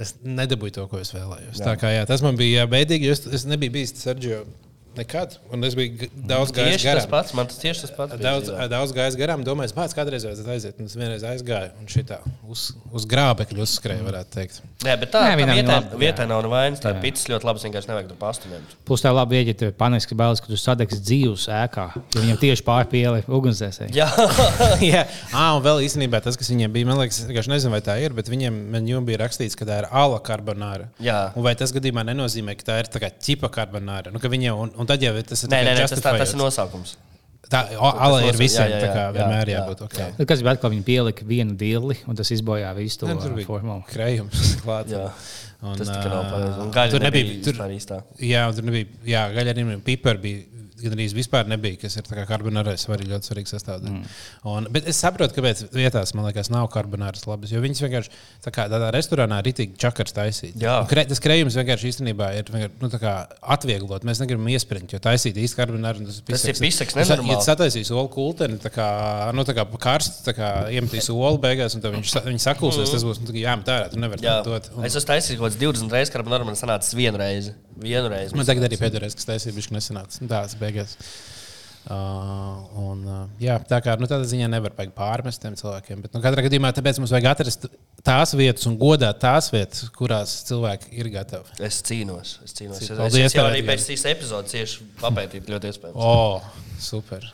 es 0.04 0.16
nedabūju 0.26 0.78
to, 0.80 0.88
ko 0.92 1.02
es 1.04 1.14
vēlējos. 1.16 1.60
Jā. 1.60 1.66
Tā 1.66 1.78
kā 1.82 1.92
jā, 1.94 2.06
tas 2.10 2.24
man 2.26 2.40
bija 2.40 2.64
jā, 2.64 2.70
bēdīgi, 2.72 3.10
jo 3.10 3.18
es, 3.18 3.26
es 3.40 3.48
nebiju 3.50 3.78
bijis 3.78 3.96
Sergio 4.00 4.44
nekad, 4.98 5.38
un 5.54 5.64
es 5.68 5.76
biju 5.78 6.10
daudz 6.14 6.54
gājis 6.56 6.78
Tieši 6.78 6.88
tas 6.88 6.96
garām. 7.04 7.12
pats, 7.14 7.34
man 7.38 7.50
tas 7.52 7.60
tieši 7.62 7.86
tas 7.86 7.94
pats. 7.96 8.16
bija 8.18 8.26
Daudz, 8.30 8.50
dzīvē. 8.50 8.68
daudz 8.74 8.94
gājis 8.98 9.18
garām, 9.20 9.44
domāju, 9.48 9.74
pats 9.78 9.96
kādreiz 9.98 10.26
aiziet. 10.28 10.80
Un 10.80 10.90
es 10.90 10.96
vienreiz 10.98 11.26
aizgāju, 11.28 11.72
un 11.82 11.90
šitā 11.92 12.20
uz, 12.50 12.70
uz 12.94 13.08
grābekļa 13.10 13.64
uzskrēju, 13.66 14.06
varētu 14.08 14.34
teikt. 14.38 14.62
Nē, 14.84 14.98
bet 15.00 15.14
tā, 15.14 15.24
Nē, 15.30 15.38
vietā, 15.40 15.78
labi, 15.80 15.94
jā. 15.94 16.00
vietā 16.06 16.28
nav 16.30 16.44
nevainas. 16.46 16.82
Tā 16.84 16.92
ir 16.94 17.02
pīcis 17.04 17.30
ļoti 17.32 17.50
labi. 17.50 17.64
Vienkārši 17.64 17.90
nevajag 17.94 18.10
tur 18.12 18.20
pastuļot. 18.20 18.74
Plus 18.86 19.04
tā 19.06 19.14
labi 19.16 19.40
ieģi, 19.40 19.72
panelis, 19.80 20.08
ka 20.10 20.18
bailes, 20.20 20.42
ka 20.44 20.52
tu 20.52 20.58
sadegsi 20.60 21.00
dzīves 21.00 21.46
ēkā. 21.64 21.86
Jo 22.16 22.24
viņam 22.26 22.42
tieši 22.42 22.66
pārpieli 22.68 23.24
ugunsdzēsēji. 23.28 23.94
Jā, 23.96 24.10
Jā, 24.94 25.04
ah, 25.32 25.54
un 25.58 25.64
vēl 25.66 25.84
īstenībā 25.88 26.20
tas, 26.24 26.38
kas 26.40 26.50
viņiem 26.52 26.74
bija, 26.74 26.88
man 26.90 27.00
liekas, 27.02 27.22
es 27.30 27.50
nezinu, 27.50 27.72
vai 27.74 27.82
tā 27.86 27.96
ir, 28.04 28.14
bet 28.18 28.30
viņiem 28.32 28.58
viņam 28.74 29.08
bija 29.08 29.22
rakstīts, 29.24 29.56
ka 29.60 29.68
tā 29.68 29.80
ir 29.84 29.88
ala 29.90 30.20
karbonāra. 30.24 30.90
Jā. 31.04 31.32
Un 31.38 31.46
vai 31.46 31.54
tas 31.60 31.74
gadījumā 31.76 32.04
nenozīmē, 32.10 32.56
ka 32.60 32.68
tā 32.72 32.78
ir 32.84 32.90
tā 32.94 33.02
kā 33.04 33.10
ķipa 33.14 33.50
karbonāra? 33.54 34.12
Nu, 34.14 34.22
ka 34.24 34.32
viņiem, 34.32 34.60
un, 34.66 34.74
un 34.76 34.83
tad 34.90 35.04
jau 35.04 35.14
tas 35.28 35.44
ir 35.46 35.52
nē, 35.54 35.64
nē, 35.68 35.74
nē 35.80 35.88
tas, 35.88 36.04
tā, 36.04 36.14
tas 36.20 36.34
ir 36.36 36.40
nosaukums. 36.42 36.96
Tā 37.54 37.60
ala 37.78 38.22
ir 38.26 38.38
visiem, 38.40 38.66
jā, 38.66 38.78
jā, 38.78 38.82
tā 38.82 38.90
kā 38.90 39.02
jā, 39.04 39.10
vienmēr 39.18 39.50
jā, 39.52 39.58
jābūt. 39.60 39.82
Okay. 39.86 40.02
jā. 40.02 40.14
Nu, 40.18 40.26
Kas 40.30 40.42
bija 40.42 40.54
atkal, 40.56 40.72
viņi 40.74 40.86
pielika 40.88 41.26
vienu 41.28 41.58
dilli, 41.60 41.98
un 42.10 42.18
tas 42.18 42.32
izbojā 42.34 42.72
visu 42.78 43.04
to 43.04 43.10
bija 43.36 43.46
formulu. 43.46 43.84
krējums 43.92 44.54
klāts. 44.64 44.96
Jā. 44.96 45.10
Un, 45.64 45.78
Tas 45.80 45.88
tā 45.88 46.00
kā 46.02 46.10
nav 46.12 46.26
pareizi. 46.28 46.58
Un 46.60 46.72
tur 46.92 47.04
nebija 47.06 47.28
nebija. 47.28 47.44
Tur, 47.46 47.60
īstā. 47.72 48.00
jā, 48.20 48.42
un 48.50 48.58
tur 48.58 48.66
nebija. 48.68 48.88
Jā, 49.08 49.22
gaļa 49.36 49.54
arī 49.54 49.64
bija. 50.24 50.42
Gan 50.84 50.96
arī 50.98 51.08
vispār 51.16 51.48
nebija, 51.50 51.80
kas 51.84 51.98
ir 52.00 52.08
karbonārais, 52.30 52.86
arī 52.92 53.08
ļoti 53.12 53.30
svarīgs 53.30 53.54
sastāvdaļa. 53.56 53.94
Mm. 54.44 54.70
Bet 54.74 54.90
es 54.92 55.00
saprotu, 55.04 55.38
kāpēc 55.38 55.66
vietās, 55.74 56.14
man 56.18 56.28
liekas, 56.28 56.52
nav 56.54 56.68
karbonāras 56.74 57.26
labas. 57.30 57.54
Jo 57.54 57.62
viņas 57.64 57.84
vienkārši 57.86 58.14
tā 58.44 58.54
kā 58.54 58.68
tādā 58.72 58.90
restorānā 58.96 59.40
ir 59.42 59.50
rītīgi 59.50 59.80
čakars 59.82 60.16
taisīt. 60.16 60.58
Un 60.60 60.90
Kre, 60.92 61.06
tas 61.10 61.22
krējums 61.24 61.58
vienkārši 61.60 61.92
īstenībā 61.94 62.30
ir 62.40 62.52
vienkārši, 62.52 62.80
nu, 62.84 62.92
atvieglot. 63.56 64.08
Mēs 64.08 64.22
negribam 64.24 64.50
iesprint, 64.54 64.94
jo 64.96 65.02
taisīt 65.04 65.40
īsti 65.40 65.60
karbonāru. 65.60 66.08
Tas, 66.10 66.22
Tas 66.28 66.46
ir 66.50 66.60
piseks, 66.60 66.98
Ja 66.98 67.06
nenormāli. 67.08 67.40
tu 67.40 67.48
sataisīs 67.48 67.92
olu 67.94 68.10
kulteni, 68.14 68.60
tā 68.62 68.72
kā, 68.74 68.88
nu, 69.36 69.46
tā 69.48 69.56
kā 69.58 69.66
pa 69.70 69.82
karstu, 69.88 70.24
tā 70.28 70.36
kā 70.38 70.52
iemetīs 70.74 71.10
olu 71.14 71.40
beigās, 71.44 71.78
un 71.78 71.84
tad 71.84 71.96
viņš, 71.96 72.16
viņi 72.28 72.44
sakulsies, 72.44 72.92
tas 72.94 73.06
būs 73.08 73.22
nu, 73.24 73.36
jāmet 73.38 73.72
ārā. 73.74 73.90
Tu 73.94 74.02
nevari 74.02 74.26
Jā, 74.26 74.40
tā 74.42 74.50
dot. 74.50 74.72
Un, 74.76 74.88
es 74.88 74.98
esmu 74.98 75.10
taisījis 75.14 75.40
kaut 75.40 75.50
kāds 75.50 75.60
20 75.62 75.96
reizes, 75.98 76.14
kad 76.14 76.28
man 76.28 76.60
sanāca 76.60 76.98
vienu 76.98 77.22
reizi. 77.22 77.56
Vienu 77.82 78.10
reizi. 78.12 78.36
Man 78.38 78.48
tagad 78.48 78.68
arī 78.68 78.78
pēdējā 78.80 79.06
reize, 79.06 79.18
kas 79.18 79.30
taisīja, 79.30 79.56
viņš 79.56 79.72
nesanāca. 79.74 80.20
Nu, 80.22 80.30
Tā 80.30 80.44
tas 80.46 80.58
beigās. 80.60 80.98
Uh, 81.84 82.62
un, 82.80 83.02
uh, 83.04 83.24
jā, 83.44 83.58
tā 83.68 83.82
kā 83.84 83.98
nu, 84.00 84.08
tādā 84.08 84.24
ziņā 84.30 84.48
nevar 84.48 84.72
pārmest 84.96 85.42
tiem 85.44 85.58
cilvēkiem. 85.60 86.06
Bet, 86.06 86.14
nu, 86.16 86.22
katrā 86.24 86.46
gadījumā 86.46 86.72
tāpēc 86.78 87.02
mums 87.02 87.12
vajag 87.12 87.28
atrast 87.34 87.68
tās 88.08 88.32
vietas 88.40 88.70
un 88.70 88.78
godāt 88.80 89.20
tās 89.20 89.50
vietas, 89.52 89.90
kurās 89.98 90.38
cilvēki 90.48 90.94
ir 90.96 91.12
gatavi. 91.12 91.58
Es 91.68 91.82
cīnos. 91.84 92.38
Es, 92.46 92.56
cīnos. 92.56 92.80
es, 92.80 92.88
es, 92.88 93.02
Paldies 93.02 93.28
es 93.28 93.36
jau 93.36 93.44
tev, 93.44 93.50
arī 93.52 93.66
pēc 93.68 93.84
šīs 93.90 94.06
epizodes 94.14 94.56
cieši 94.56 94.88
papētīju, 95.02 95.50
ļoti 95.52 95.74
iespējams. 95.74 96.00
O, 96.00 96.16
oh, 96.38 96.64
super! 96.80 97.28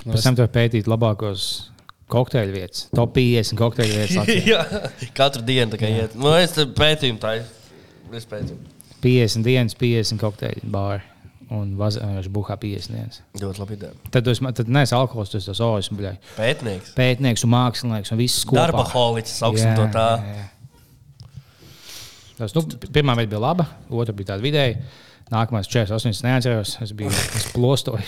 Nu, 0.00 0.14
Pēc 0.14 0.22
es, 0.22 0.24
tam 0.30 0.40
tur 0.40 0.48
pētīt 0.54 0.88
labākos 0.88 1.46
kokteļu 2.10 2.56
vietas. 2.56 2.88
Top 2.96 3.12
50 3.16 3.60
kokteļu 3.60 4.00
vietas. 4.00 4.34
Jā, 4.54 4.64
katru 5.16 5.44
dienu 5.44 5.74
tā 5.74 5.84
kā 5.84 5.92
iet. 5.92 6.16
Nu, 6.16 6.32
es 6.40 6.56
te 6.56 6.64
pētījumu 6.64 7.20
tā 7.20 7.36
es 8.16 8.26
pētījumu. 8.30 8.79
50 9.02 9.46
dienas, 9.46 9.76
50 9.80 10.20
kokteļu 10.20 10.70
bāri. 10.72 11.06
Un 11.50 11.72
vienkārši 11.74 12.30
buhā 12.30 12.54
50 12.62 12.94
dienas. 12.94 13.22
Ļoti 13.40 13.58
labi 13.58 13.74
ideja. 13.74 13.96
Tad 14.14 14.28
es 14.30 14.38
tad 14.54 14.68
neesmu 14.70 15.00
alkohols, 15.00 15.32
tas 15.32 15.48
ir 15.50 15.62
ojas, 15.66 15.88
bļai. 15.98 16.12
Pētnieks. 16.36 16.92
Pētnieks 16.94 17.42
un 17.42 17.50
mākslinieks 17.56 18.14
un 18.14 18.20
viss 18.20 18.46
kopā. 18.46 18.68
Darba 18.68 18.84
holiķis, 18.92 19.34
sauksim 19.42 19.74
to 19.74 19.88
tā. 19.90 20.06
jā, 20.22 20.36
jā. 20.38 20.48
Tas, 22.40 22.54
nu, 22.56 22.62
pirmā 22.94 23.18
vieta 23.18 23.34
bija 23.34 23.42
laba, 23.42 23.66
otra 23.92 24.14
bija 24.16 24.30
tāda 24.30 24.44
vidēja. 24.46 24.78
Nākamais 25.30 25.68
48. 25.68 26.14
Es 26.14 26.22
neatceros, 26.24 26.76
es 26.86 26.94
biju 26.96 27.10
es 27.12 27.50
plostoju. 27.52 28.00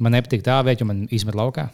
Man 0.00 0.14
nepatīk 0.16 0.46
tā 0.46 0.56
vieta, 0.64 0.80
jo 0.80 0.88
man 0.88 1.04
izmet 1.12 1.36
laukā. 1.36 1.68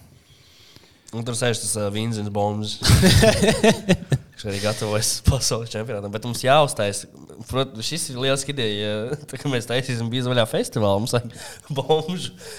Un 1.15 1.23
tur 1.25 1.37
sēž 1.39 1.61
tas 1.63 1.77
uh, 1.79 1.87
Vinzens 1.95 2.33
bombs. 2.35 2.81
Viņš 4.37 4.51
arī 4.51 4.59
gatavojas 4.61 5.11
pasaules 5.31 5.71
čempionātam. 5.73 6.13
Bet 6.13 6.27
mums 6.29 6.43
jāuztais. 6.45 7.07
Protams, 7.49 7.87
šis 7.89 8.11
ir 8.13 8.19
liels 8.21 8.45
ideja. 8.53 8.91
Tā, 9.31 9.39
kad 9.41 9.49
mēs 9.53 9.69
taisīsim 9.69 10.11
bīzu 10.13 10.29
vaļā 10.29 10.45
festivālu, 10.51 11.01
mums 11.05 11.17
vajag 11.17 11.33
bombu 11.79 12.19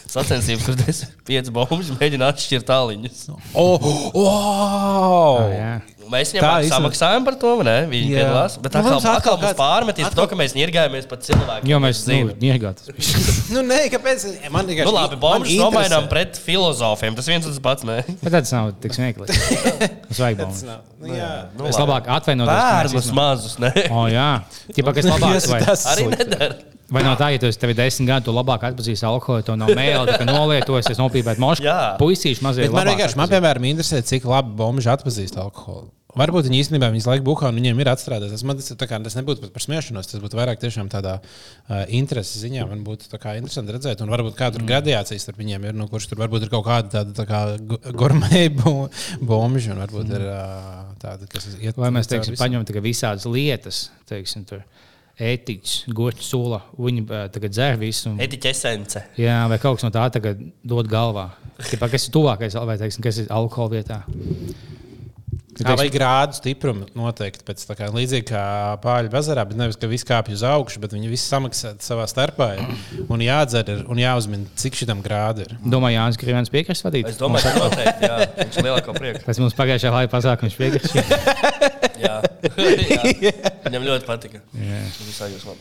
sacensību, 0.09 0.65
kur 0.65 0.82
5 1.30 1.53
bombas 1.53 1.93
mēģina 1.99 2.32
atšķirt 2.34 2.65
tāliņus. 2.71 3.28
Oh, 3.53 3.78
wow! 4.17 5.38
Ah, 5.38 5.53
jā. 5.53 5.71
Mēs 6.11 6.31
Tā 6.31 6.37
viņam 6.39 6.47
īstenībā- 6.63 6.77
samaksājam 6.77 7.25
par 7.27 7.35
to, 7.41 7.51
vai 7.59 7.65
ne? 7.67 7.75
Viņi 7.91 8.09
Jā. 8.09 8.17
piedalās. 8.21 8.57
Bet 8.61 8.73
Nu, 8.73 8.79
atkal, 8.79 8.91
mums 8.91 9.05
atkal 9.05 9.17
atkal 9.17 9.37
mums 9.41 9.57
pārmetīs 9.59 10.03
par 10.07 10.13
to, 10.13 10.21
atkal- 10.21 10.29
ka 10.29 10.35
mēs 10.41 10.55
nirgājamies 10.57 11.07
pat 11.09 11.19
cilvēkiem. 11.27 11.67
Jo 11.71 11.79
mēs 11.83 12.01
zinām. 12.07 12.31
nu, 12.31 12.47
iegājamies. 12.47 13.49
Nu, 13.53 13.61
nē, 13.63 13.79
kāpēc? 13.93 14.25
Man 14.51 14.65
vienkārši 14.67 14.85
Nu, 14.89 14.93
labi, 14.95 15.15
bombas 15.21 15.49
nomainām 15.55 16.07
pret 16.11 16.35
filozofiem. 16.43 17.15
Tas 17.15 17.25
viens 17.27 17.45
un 17.45 17.51
tas 17.55 17.59
pats. 17.63 17.83
Ne? 17.87 18.03
Bet 18.23 18.31
tas 18.31 18.51
nav 18.51 18.71
tik 18.81 18.91
smieklīgi. 18.91 19.37
Tas 20.07 20.19
vajag 20.23 20.37
nav. 20.39 20.51
Nu, 21.01 21.13
jā. 21.13 21.31
Nu, 21.57 21.65
Es 21.67 21.75
labāk 21.77 22.07
atvainojos. 22.07 22.49
Bērnus 22.49 23.11
mazus. 23.13 23.57
Ne? 23.59 23.71
O, 23.91 24.07
jā, 24.11 24.41
Ķipa, 24.73 24.93
kas 24.95 25.05
labāk 25.13 25.47
vai, 25.51 25.59
tas 25.63 25.85
Arī 25.91 26.07
nedara. 26.11 26.55
vai 26.89 27.03
no 27.03 27.13
tā, 27.19 27.27
ja 27.35 27.39
tu 27.41 27.45
esi 27.51 27.59
tevi 27.59 27.73
desmit 27.77 28.07
gadu, 28.07 28.25
tu 28.29 28.35
labāk 28.35 28.63
atpazīsti 28.71 29.03
alkoholu, 29.07 29.43
to 29.43 29.55
nav 29.59 29.69
mēlē, 29.75 30.17
ka 30.17 30.25
nolietojies, 30.27 30.89
es 30.93 30.97
nopīpētu 31.01 31.43
mošu. 31.43 31.63
Jā. 31.67 31.97
Puisīši 31.99 32.41
mazie. 32.45 32.63
Bet 32.67 32.71
man 32.79 32.87
vienkārši, 32.93 33.15
man 33.19 33.29
piemēram, 33.29 33.67
interesē, 33.73 34.01
cik 34.07 34.25
labi 34.25 34.55
bomži 34.57 34.89
atpazīst 34.95 35.37
alkoholu. 35.37 35.89
Varbūt 36.18 36.47
viņi 36.47 36.61
īstenībā 36.63 36.89
viņas 36.93 37.07
laiku 37.09 37.26
buhā 37.28 37.51
un 37.51 37.59
viņiem 37.59 37.82
ir 37.84 37.89
atstrādāts. 37.91 38.34
Tas, 38.34 38.43
man, 38.47 38.57
tas, 38.59 38.74
kā, 38.89 38.99
tas 39.05 39.18
nebūtu 39.20 39.43
pat 39.43 39.53
par 39.53 39.63
smiešanos, 39.63 40.09
tas 40.09 40.24
būtu 40.24 40.39
vairāk 40.39 40.61
tiešām 40.61 40.89
tādā 40.91 41.18
uh, 41.22 41.84
intereses 41.93 42.41
ziņā. 42.41 42.65
Man 42.70 42.82
būtu 42.88 43.11
tā 43.11 43.20
kā 43.22 43.36
interesanti 43.38 43.76
redzēt, 43.76 44.01
un 44.01 44.11
varbūt 44.13 44.38
kāda 44.39 44.61
mm. 44.61 44.70
gradiācija 44.72 45.22
starp 45.22 45.39
viņiem 45.41 45.70
ir, 45.70 45.78
no 45.78 45.89
kurš 45.91 46.09
tur 46.11 46.22
varbūt 46.24 46.47
ir 46.47 46.53
kaut 46.53 46.65
kāda 46.68 46.91
tāda 46.99 47.15
tā 47.18 47.28
kā 47.30 47.43
gourmet 48.01 48.57
bomža, 49.30 49.76
un 49.76 49.84
varbūt 49.86 50.13
ir 50.18 50.26
uh, 50.26 50.84
tāda, 51.01 51.30
kas 51.32 51.51
iet. 51.55 51.78
Vai 51.78 51.93
mēs 51.95 52.09
teiksim, 52.09 52.38
paņemam 52.39 52.68
tikai 52.68 52.84
visādas 52.86 53.28
lietas, 53.30 53.88
teiksim, 54.09 54.45
tur 54.49 54.65
ētiķis, 55.18 55.76
goķis, 55.97 56.32
sula. 56.32 56.61
Viņi 56.78 57.05
tagad 57.34 57.53
dzer 57.53 57.78
visu. 57.82 58.11
Un, 58.11 58.22
Etiķa 58.22 58.53
esence. 58.53 59.03
jā, 59.18 59.38
vai 59.49 59.57
kaut 59.61 59.80
kas 59.80 59.88
no 59.88 59.93
tā 59.93 60.05
tagad 60.13 60.41
dod 60.65 60.89
galvā. 60.91 61.30
Tipā, 61.72 61.89
kas 61.89 62.05
ir 62.05 62.13
tuvākais, 62.13 62.57
vai 62.70 62.78
teiksim, 62.78 63.05
kas 63.05 63.24
ir 63.24 63.32
alkohola 63.34 63.80
vietā? 63.80 64.01
Tā 65.57 65.73
vai 65.79 65.87
grādu 65.93 66.37
stiprumu 66.37 66.85
noteikti 66.97 67.45
pēc 67.47 67.63
tā 67.65 67.75
kā 67.79 67.87
līdzīgi 67.93 68.27
kā 68.29 68.41
pāļu 68.83 69.09
bazarā, 69.13 69.45
bet 69.49 69.57
nevis, 69.57 69.77
ka 69.79 69.89
viss 69.89 70.05
kāpj 70.07 70.35
uz 70.35 70.43
augšu, 70.45 70.81
bet 70.83 70.93
viņi 70.93 71.09
visi 71.09 71.25
samaksā 71.25 71.73
savā 71.83 72.05
starpā. 72.09 72.49
Ir, 72.57 73.05
un 73.09 73.23
jādzer 73.25 73.71
ir, 73.73 73.81
un 73.89 74.01
jāuzmina, 74.01 74.45
cik 74.59 74.77
šitam 74.77 75.01
grādu 75.05 75.47
ir. 75.47 75.55
Domāju, 75.65 75.97
Jānis 75.97 76.21
Krievens 76.21 76.53
piekrist 76.53 76.85
vadīt. 76.85 77.09
Es 77.09 77.17
domāju, 77.21 77.49
ka 77.49 77.65
noteikti. 77.65 78.11
Jā, 78.11 78.29
viņš 78.37 78.59
ir 78.61 78.69
lielāko 78.69 78.97
prieku. 78.97 79.23
Tas 79.25 79.41
mums 79.41 79.57
pagājušajā 79.57 79.95
laikā 79.97 80.13
pasākumā 80.13 80.51
viņš 80.51 80.59
piekrist. 80.61 80.97
Jā. 81.97 82.19
jā. 83.17 83.33
Viņam 83.65 83.85
ļoti 83.87 84.05
patika. 84.05 84.43
Visā 84.53 85.31
jūs 85.31 85.47
man. 85.49 85.57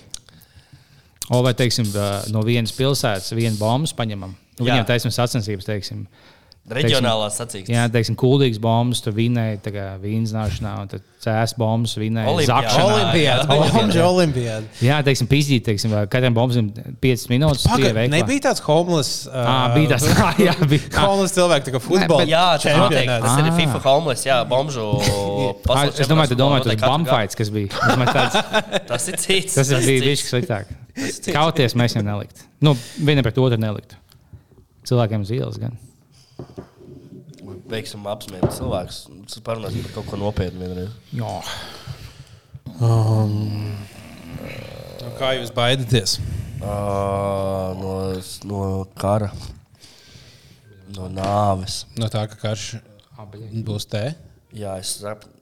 O, 1.33 1.41
vai 1.43 1.55
teiksim, 1.59 1.89
no 2.31 2.43
vienas 2.47 2.75
pilsētas 2.77 3.33
vienu 3.35 3.57
bombu 3.59 3.89
paņemam. 3.97 4.35
Jā. 4.57 4.67
Viņiem 4.69 4.87
taisnība 4.89 5.17
sacensības, 5.17 5.67
teiksim. 5.69 6.05
Reģionālās 6.67 7.37
sacīkstes. 7.39 7.71
Jā, 7.71 7.85
teiksim, 7.95 8.17
kuldīgas 8.19 8.59
bombas, 8.59 8.99
tur 9.05 9.15
vinēja, 9.15 9.61
tā 9.63 9.71
kā 9.71 9.85
vīnzināšanā, 10.03 10.73
un 10.83 10.89
tad 10.91 11.05
cēs 11.23 11.53
bombas 11.61 11.93
vinēja. 12.01 12.33
Zakšanā. 12.49 12.87
Olimpiāda, 12.91 13.59
jā. 13.95 14.07
Olimpiāda. 14.09 14.71
Jā, 14.83 14.97
teiksim, 15.07 15.29
pizdīt, 15.31 15.63
teiksim, 15.69 15.95
katram 16.11 16.35
bombam 16.35 16.73
5 17.05 17.27
minūtes. 17.31 17.69
Veikala. 17.71 18.09
nebija 18.11 18.45
tāds 18.49 18.65
homeless. 18.67 19.29
Ā, 19.31 19.55
bija 19.77 19.93
tas, 19.95 20.09
jā, 20.49 20.57
bija. 20.67 20.91
Homeless 20.99 21.37
cilvēks, 21.39 21.69
tā 21.69 21.77
kā 21.77 21.83
futbola. 21.87 22.27
Jā, 22.27 22.43
tas, 22.59 22.81
noteikti, 22.83 23.21
tas 23.29 23.39
ir 23.45 23.53
FIFA 23.61 23.83
homeless, 23.87 24.27
jā, 24.27 24.41
bombžu. 24.51 24.89
Ah, 25.77 25.87
Es 25.91 26.09
domāju, 26.11 26.33
tu 26.33 26.37
domā, 26.39 26.59
tas 26.65 26.77
bumfights, 26.81 27.37
kas 27.39 27.51
bija. 27.53 27.71
Tāds, 28.11 28.37
Tas 28.91 29.07
ir 29.11 29.19
cits. 29.21 29.55
tas 29.59 29.71
ir 29.75 29.83
bija 29.87 30.05
viņš 30.07 30.23
sliktāk. 30.31 30.71
Kauties 31.35 31.75
mēs 31.79 31.95
viņam 31.97 32.07
nelikt. 32.11 32.45
Nu, 32.65 32.73
viena 32.99 33.23
pret 33.27 33.39
otru 33.43 33.59
nelikt. 33.61 33.97
Cilvēkiem 34.89 35.25
uz 35.27 35.33
ielas 35.35 35.59
gan. 35.61 35.75
Veiksim 37.71 38.07
apsmiet 38.11 38.47
cilvēkus. 38.55 38.99
Tas 39.31 39.43
parunāsim 39.47 39.83
par 39.87 39.93
kaut 39.99 40.09
ko 40.11 40.19
nopietnu 40.21 40.63
vienreiz. 40.63 40.93
Jā. 41.17 41.35
Nu, 42.81 43.73
Kā 45.17 45.33
jūs 45.39 45.53
baidāties? 45.57 46.19
Uh, 46.61 47.73
no, 47.81 47.93
no 48.51 48.61
kara. 48.99 49.31
No 50.97 51.09
nāves. 51.13 51.85
No 51.97 52.09
tā, 52.13 52.27
ka 52.31 52.37
karš 52.41 52.67
būs 53.67 53.89
te. 53.91 54.05
Jā, 54.57 54.77
es 54.83 54.97
saprotu. 55.01 55.33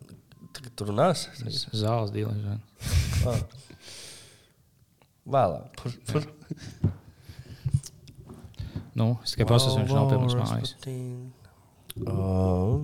Tur 0.78 0.92
runās. 0.92 1.26
Zāles 1.74 2.12
dīlēšana. 2.14 2.59
Vēlāk. 5.34 5.66
Pur, 5.80 5.97
pur. 6.11 6.26
Nu, 8.95 9.16
es 9.24 9.34
tikai 9.34 9.49
pasaku, 9.51 9.80
viņš 9.80 9.95
nav 9.95 10.11
pie 10.11 10.18
mums 10.22 10.36
mājas. 10.38 10.76
Oh. 12.07 12.78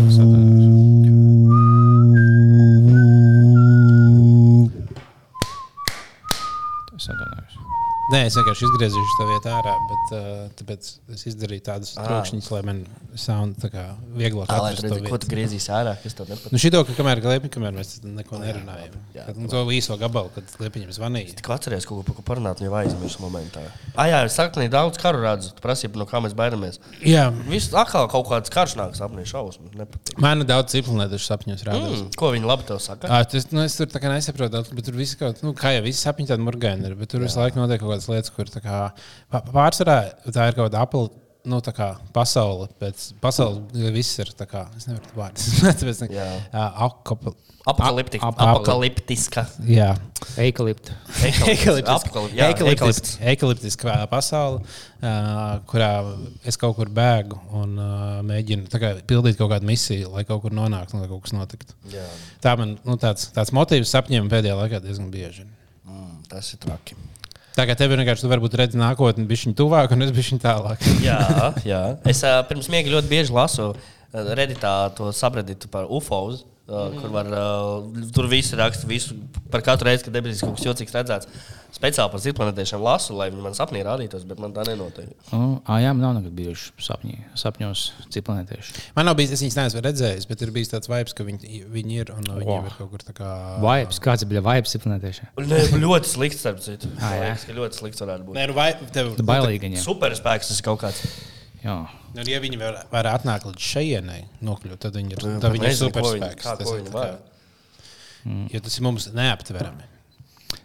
Es 0.00 0.18
Nē, 8.10 8.24
es 8.26 8.34
vienkārši 8.34 8.64
izgriezīšu 8.66 9.16
tā 9.20 9.24
vietā 9.28 9.50
ārā, 9.60 9.72
bet 9.86 10.12
uh, 10.16 10.22
tāpēc 10.58 10.86
es 11.14 11.20
izdarīju 11.30 11.62
tādus 11.68 11.92
Ah. 12.00 12.06
trokšņus, 12.08 12.48
lai 12.50 12.60
man 12.66 12.78
sound 13.14 13.54
tā 13.62 13.68
kā 13.70 13.84
vieglāk 14.18 14.48
Tā, 14.50 14.56
lai 14.58 14.72
atrast 14.72 14.82
to 14.82 14.88
redzētu, 14.88 15.04
ko 15.06 15.14
vietu. 15.14 15.26
tu 15.26 15.30
griezīs 15.30 15.66
ārā, 15.70 15.92
kas 16.02 16.16
tev 16.18 16.26
nepatīk. 16.32 16.50
Nu, 16.54 16.58
šito, 16.62 16.80
ka 16.88 16.96
kamēr 16.98 17.20
gliepiņš, 17.22 17.52
kamēr 17.54 17.76
mēs 17.76 17.92
neko 18.02 18.40
nerunājam. 18.42 18.96
jā. 19.14 19.26
Kad, 19.28 19.38
nu, 19.38 19.50
to 19.52 19.62
īso 19.76 19.94
gabalu, 20.00 20.32
kad 20.34 20.50
gliepiņam 20.58 20.90
zvanīja. 20.96 21.36
Tikko 21.38 21.54
atceries 21.54 21.86
kaut 21.86 22.00
ko, 22.00 22.06
par 22.08 22.18
ko 22.18 22.24
parunāt, 22.26 22.58
un 22.62 22.66
jau 22.66 22.74
aizmirsu 22.80 23.22
momentā. 23.22 23.62
Ah, 23.94 24.08
jā, 24.10 24.20
saku, 24.32 24.56
ka 24.58 24.66
daudz 24.74 24.98
karu 24.98 25.22
redzu. 25.22 25.52
Tu 25.54 25.62
prasīji, 25.62 25.94
no 25.94 26.06
kā 26.10 26.18
mēs 26.24 26.34
baidāmies. 26.34 26.80
Jā, 27.06 27.28
Viss 27.46 27.70
atkal 27.74 28.08
kaut 28.10 28.26
kāds 28.26 28.50
karš 28.50 28.74
nāk 28.80 28.98
sapnī 28.98 29.22
šausmas. 29.28 29.70
Man 30.18 30.42
ir 30.42 30.50
daudz 30.50 30.74
ciprunētuši 30.74 31.30
sapņos 31.30 31.62
rādās. 31.68 32.02
Mm, 32.02 32.10
ko 32.18 32.32
viņi 32.34 32.46
labi 32.50 32.66
tev 32.66 32.82
saka? 32.82 33.06
Ah, 33.10 33.22
tas, 33.24 33.46
nu, 33.54 33.62
es 33.62 33.76
tur 33.78 33.86
tā 33.86 34.02
kā 34.02 34.10
nesaprotu, 34.10 34.64
bet 34.74 34.84
tur 34.88 34.98
viss 34.98 35.14
kaut 35.20 35.42
nu, 35.46 35.54
kā 35.54 35.74
jau 35.76 35.82
visi 35.86 36.02
sapņi 36.02 36.26
tādi 36.32 36.42
murgaini 36.46 36.86
ir, 36.90 36.94
bet 36.98 37.10
tur 37.12 37.20
visu 37.22 37.38
laiku 37.40 37.60
notiek 37.60 37.80
kaut 37.82 37.99
kādas 38.00 38.10
lietas, 38.10 38.34
kur 38.34 38.50
tā 38.50 38.64
kā 38.64 38.80
pārsvarā 39.52 39.98
tā 40.32 40.48
ir 40.50 40.56
kaut 40.58 40.70
kāda 40.70 40.82
apla. 40.86 41.08
Nu, 41.48 41.56
tā 41.64 41.72
kā 41.72 41.94
pasaule, 42.12 42.66
pēc 42.76 43.14
pasaules 43.22 43.72
viss 43.94 44.18
ir 44.20 44.28
tā 44.36 44.44
kā, 44.44 44.66
es 44.76 44.84
nevaru 44.90 45.14
vārdus. 45.16 45.46
Tāpēc, 45.80 46.02
ne, 46.04 46.08
Jā. 46.12 46.26
jā, 46.52 46.64
akop, 46.84 47.30
Apokaliptika. 47.70 48.28
ap- 48.28 48.36
ap- 48.36 48.58
Apokaliptiska. 48.58 49.46
jā. 49.64 49.86
Eikalipta. 50.36 50.92
Apokaliptiska. 51.96 53.24
Ekaliptiska 53.32 53.94
pasaule, 54.12 54.60
kurā 55.70 55.90
es 56.44 56.60
kaut 56.60 56.76
kur 56.76 56.92
bēgu 56.92 57.38
un 57.56 57.72
uh, 57.80 58.20
mēģinu 58.26 58.68
tā 58.72 58.80
kā, 58.82 58.92
pildīt 59.08 59.38
kaut 59.40 59.50
kādu 59.54 59.68
misiju, 59.70 60.10
lai 60.14 60.26
kaut 60.28 60.42
kur 60.44 60.52
nonāktu, 60.56 60.96
un 60.98 61.04
lai 61.04 61.08
kaut 61.10 61.24
kas 61.24 61.32
notiktu. 61.36 61.76
Jā. 61.92 62.04
Tā 62.44 62.52
man 62.60 62.76
nu, 62.84 62.98
tāds, 63.00 63.30
tāds 63.32 63.52
motīvs 63.56 63.92
sapņiem 63.96 64.28
pēdējā 64.32 64.56
laikā 64.60 64.82
diezgan 64.84 65.08
bieži. 65.12 65.46
Mm, 65.88 66.18
tas 66.28 66.52
ir 66.52 66.60
traki. 66.66 66.96
Kā 67.58 67.74
tev 67.76 67.92
ir 67.92 68.00
vienkārši, 68.00 68.24
tu 68.24 68.30
varbūt 68.30 68.54
redzi 68.60 68.78
nākotni, 68.80 69.26
bija 69.28 69.44
viņa 69.44 69.56
tuvāk, 69.58 69.94
un 69.94 70.06
es 70.06 70.12
biju 70.14 70.38
tālāk. 70.42 70.84
Jā, 71.08 71.18
jā. 71.66 71.80
Es 72.08 72.22
uh, 72.24 72.40
pirms 72.48 72.70
miega 72.72 72.92
ļoti 72.94 73.10
bieži 73.10 73.34
lasu 73.34 73.72
uh, 73.72 74.30
redītā 74.38 74.74
to 74.96 75.10
sabreditu 75.16 75.70
par 75.72 75.90
UFOs. 75.90 76.44
Uh, 76.70 76.92
kur 76.94 77.10
var, 77.10 77.26
uh, 77.34 78.04
tur 78.14 78.28
viss 78.30 78.52
raksta, 78.54 78.86
visu 78.86 79.16
par 79.50 79.64
katru 79.66 79.88
reizi, 79.88 80.04
kad 80.06 80.14
debesīs 80.14 80.44
kaut 80.44 80.54
kas 80.54 80.68
jocīgs 80.68 80.94
redzēts. 80.94 81.26
Speciāli 81.74 82.10
par 82.12 82.22
citplanētiešiem 82.22 82.82
lasu, 82.82 83.14
lai 83.18 83.26
viņi 83.32 83.42
man 83.42 83.56
sapnī 83.58 83.80
rādītos, 83.86 84.22
bet 84.26 84.38
man 84.42 84.54
tā 84.54 84.62
nenotiek. 84.68 85.08
Oh, 85.34 85.56
ah, 85.66 85.80
jā, 85.82 85.90
man 85.94 86.02
nav 86.04 86.14
nekad 86.20 86.34
bijuši 86.38 86.70
sapņi, 86.86 87.16
sapņos 87.42 87.82
ciplanētieši. 88.14 88.76
Man 88.94 89.06
nav 89.10 89.16
bijis, 89.18 89.34
es 89.34 89.42
viņas 89.42 89.58
neesmu 89.58 89.82
redzējis, 89.88 90.28
bet 90.30 90.44
ir 90.46 90.54
bijis 90.54 90.70
tāds 90.70 90.90
vibes, 90.90 91.14
ka 91.18 91.26
viņi, 91.26 91.64
viņi 91.74 91.98
ir 92.04 92.14
un 92.14 92.26
viņi 92.26 92.46
Wow. 92.50 92.70
ir 92.70 92.78
kaut 92.78 92.90
kur 92.94 93.06
tā 93.06 93.16
kā. 93.18 93.32
Vibes, 93.66 93.98
kāds 94.02 94.26
bija 94.30 94.42
vibes 94.46 94.76
ciplanētieši? 94.76 95.28
Nē, 95.46 95.60
ļoti 95.86 96.12
slikts, 96.14 96.42
starp 96.46 96.62
citu. 96.62 96.90
Ah, 96.98 97.14
jā. 97.14 97.18
Man 97.18 97.26
liekas, 97.30 97.46
ka 97.50 97.58
ļoti 97.58 97.82
slikts 97.82 98.06
varētu 98.06 98.30
būt. 98.30 98.38
Nē, 98.38 98.46
nu 98.50 98.58
vai 98.58 98.70
tev 98.94 99.14
Bailīgi. 99.18 99.74
Superspēks 99.82 100.50
tas 100.54 100.58
ir 100.62 100.66
kaut 100.70 100.82
kāds. 100.86 101.02
Jā. 101.64 101.76
Nu, 102.14 102.22
ja 102.24 102.40
viņi 102.40 102.58
var, 102.58 102.78
var 102.90 103.04
atnākt 103.12 103.44
līdz 103.50 103.60
šejienei, 103.60 104.22
nokļūt, 104.42 104.78
tad 104.80 104.94
viņi 104.96 105.12
ir, 105.12 105.24
Nu, 105.26 105.40
tad 105.40 105.52
viņi 105.52 105.66
ir 105.66 105.68
viņi- 105.68 105.80
superspēks. 105.82 106.42
kā- 106.44 106.56
Tas 106.58 106.68
ir 106.70 106.80
viņi 106.80 106.92
kā- 106.94 107.18
Jo 108.52 108.60
tas 108.60 108.76
ir 108.78 108.82
mums 108.84 109.06
neaptverami. 109.16 109.84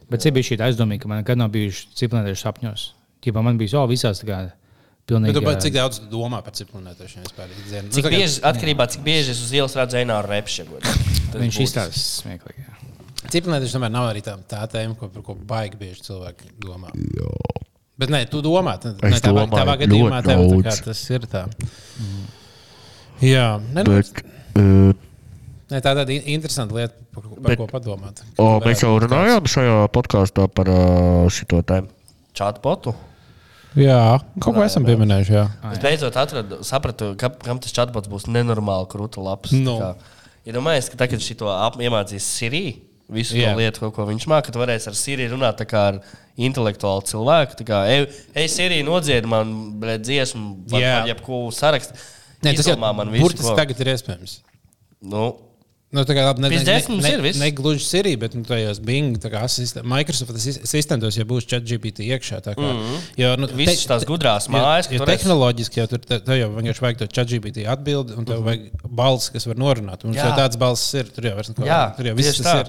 Bet 0.10 0.22
cik 0.22 0.34
bija 0.36 0.44
šī 0.44 0.58
aizdomīga, 0.60 1.02
ka 1.02 1.08
man 1.08 1.22
nekad 1.24 1.38
nav 1.38 1.50
bijuši 1.50 1.88
ciplanētieši 1.96 2.44
sapņos. 2.44 2.82
Ķipā 3.24 3.44
man 3.44 3.58
bija 3.58 3.70
jau 3.78 3.88
visās 3.88 4.20
tā 4.22 4.28
kā 4.28 4.40
pilnīgi. 5.08 5.34
Bet, 5.34 5.40
tu, 5.40 5.46
bet 5.46 5.62
cik 5.64 5.74
daudz 5.74 6.00
domā 6.12 6.44
par 6.44 6.54
ciklonētiešiem 6.54 7.24
vispār? 7.26 7.48
ikdienā? 7.56 7.92
Cik 7.92 8.04
Nu, 8.04 8.10
kā- 8.10 8.16
bieži, 8.20 8.40
atkarībā 8.42 8.88
cik 8.92 9.02
bieži 9.04 9.30
es 9.32 9.42
uz 9.42 9.52
ielas 9.52 9.74
redzu 9.76 9.98
Eināru 9.98 10.28
Repšu. 10.30 10.66
Viņš 11.44 11.60
izstāsta 11.64 12.00
smieklīgi. 12.24 12.66
Ciklonētieši 13.32 13.74
tomēr 13.76 13.92
nav 13.92 14.12
arī 14.14 14.22
tā, 14.22 14.38
tā 14.48 14.68
tēma, 14.70 14.96
ko, 14.98 15.08
par 15.10 15.22
ko 15.24 15.34
baigi 15.36 15.76
bieži 15.80 16.02
cilvēki 16.12 16.52
domā. 16.60 16.92
Bet 17.98 18.10
nē, 18.12 18.26
tu 18.28 18.42
domā, 18.44 18.74
tad, 18.82 18.98
Es 19.08 19.14
ne, 19.14 19.20
tavā, 19.24 19.46
domāju 19.46 19.62
tavā 19.62 19.76
gadījumā 19.80 20.18
tev, 20.26 20.42
tā 20.52 20.58
kā, 20.60 20.64
daudz. 20.68 20.82
tas 20.84 21.04
ir 21.16 21.28
tā. 21.32 21.46
Jā, 23.24 23.46
ne, 23.72 23.84
nu, 23.88 23.94
Bet, 23.96 24.20
uh, 24.60 24.92
ne, 25.72 25.80
tā 25.80 25.94
ir 25.94 26.00
tāda 26.02 26.12
in- 26.12 26.28
interesanta 26.36 26.76
lieta, 26.76 26.94
par, 27.16 27.24
ko- 27.24 27.36
par 27.40 27.50
Bet- 27.54 27.58
ko 27.62 27.68
padomāt. 27.72 28.22
o, 28.38 28.48
mēs 28.66 28.84
jau 28.84 28.92
runājām 29.00 29.48
šajā 29.48 29.78
podkāstā 29.96 30.48
par 30.52 30.68
uh, 30.68 31.30
šo 31.32 31.62
tēmu. 31.64 31.88
Čatbotu. 32.36 32.94
Jā, 33.80 34.20
kaut 34.40 34.56
ko 34.56 34.64
esam 34.64 34.84
pieminējuši. 34.88 35.32
Jā. 35.36 35.46
Es 35.72 35.80
beidzot 35.84 36.16
atradu, 36.20 36.60
sapratu, 36.64 37.14
ka, 37.20 37.30
kam 37.44 37.60
tas 37.60 37.72
chatbots 37.76 38.08
būs 38.12 38.28
nenormāli 38.32 38.88
krūta 38.92 39.24
labs. 39.24 39.52
Nu. 39.56 39.80
Ja 40.46 40.54
domājies, 40.56 40.88
ka 40.92 41.00
tagad 41.00 41.20
šito 41.24 41.48
ap- 41.52 41.80
iemācīs 41.80 42.24
Siriju, 42.24 42.76
visu 43.10 43.36
Jā. 43.38 43.54
to 43.54 43.60
lietu, 43.62 43.92
ko, 43.94 44.06
viņš 44.10 44.26
māca, 44.32 44.50
tad 44.50 44.56
varēs 44.62 44.88
ar 44.90 44.96
Siriju 44.98 45.36
runāt 45.36 45.62
kā 45.70 45.84
ar 45.94 46.00
intelektuālu 46.38 47.06
cilvēku. 47.06 47.62
Kā, 47.68 47.84
ej, 47.92 48.08
ej 48.36 48.48
Sirija, 48.52 48.86
nodzied 48.88 49.26
man 49.30 49.80
dziesmu, 49.80 50.66
vai 50.72 50.82
Jā. 50.82 51.06
jebko 51.12 51.46
sarakstu. 51.56 51.94
Nē, 52.44 52.56
tas 52.58 52.68
jau 52.68 52.78
man 52.78 53.10
visu, 53.14 53.24
burtiski 53.26 53.50
ko- 53.50 53.56
tagad 53.58 53.80
ir 53.80 53.94
iespējams. 53.96 54.40
Nu, 55.02 55.36
Nu, 55.96 56.04
tā 56.04 56.12
kā 56.18 56.24
labi, 56.28 56.42
ne, 56.44 56.50
ne, 56.52 56.58
ne, 56.68 56.74
mums 56.92 57.06
ne, 57.06 57.12
ir, 57.16 57.38
ne 57.40 57.48
gluži 57.56 57.86
Sirija, 57.86 58.20
bet 58.20 58.34
nu, 58.36 58.42
tajos 58.44 58.82
Bing, 58.84 59.16
tā 59.24 59.30
kā 59.32 59.44
asisten- 59.48 59.86
Microsoft 59.88 60.34
asis- 60.36 60.60
asistentos, 60.66 61.16
ja 61.16 61.24
būs 61.30 61.48
ChatGPT 61.48 62.04
iekšā. 62.10 62.42
Tā 62.44 62.56
kā, 62.58 62.66
mm 62.68 62.82
-hmm. 62.82 63.06
jo, 63.22 63.30
nu, 63.40 63.48
Visas 63.56 63.86
tās 63.88 64.04
gudrās 64.06 64.50
mājas, 64.52 64.90
jo, 64.92 65.00
jo 65.00 65.06
tehnoloģiski 65.08 65.80
jau 65.80 65.88
tur 65.88 66.00
te- 66.00 66.20
jau 66.42 66.50
vienkārši 66.52 66.82
vajag 66.84 66.98
to 67.00 67.08
ChatGPT 67.08 67.64
atbildi, 67.66 68.18
un 68.18 68.26
tev 68.26 68.44
vajag 68.44 68.66
balss, 68.90 69.30
kas 69.32 69.46
var 69.48 69.56
norunāt. 69.56 70.04
Un 70.04 70.14
Jā. 70.14 70.26
jau 70.26 70.36
tāds 70.38 70.58
balss 70.60 70.94
ir. 70.94 71.06
Tur 71.16 71.24
jau, 71.24 71.38
neko- 71.38 71.66
Jā, 71.66 71.96
tur 71.96 72.06
jau 72.06 72.16
viss 72.16 72.38
tas 72.42 72.46
tā. 72.46 72.60
ir. 72.60 72.68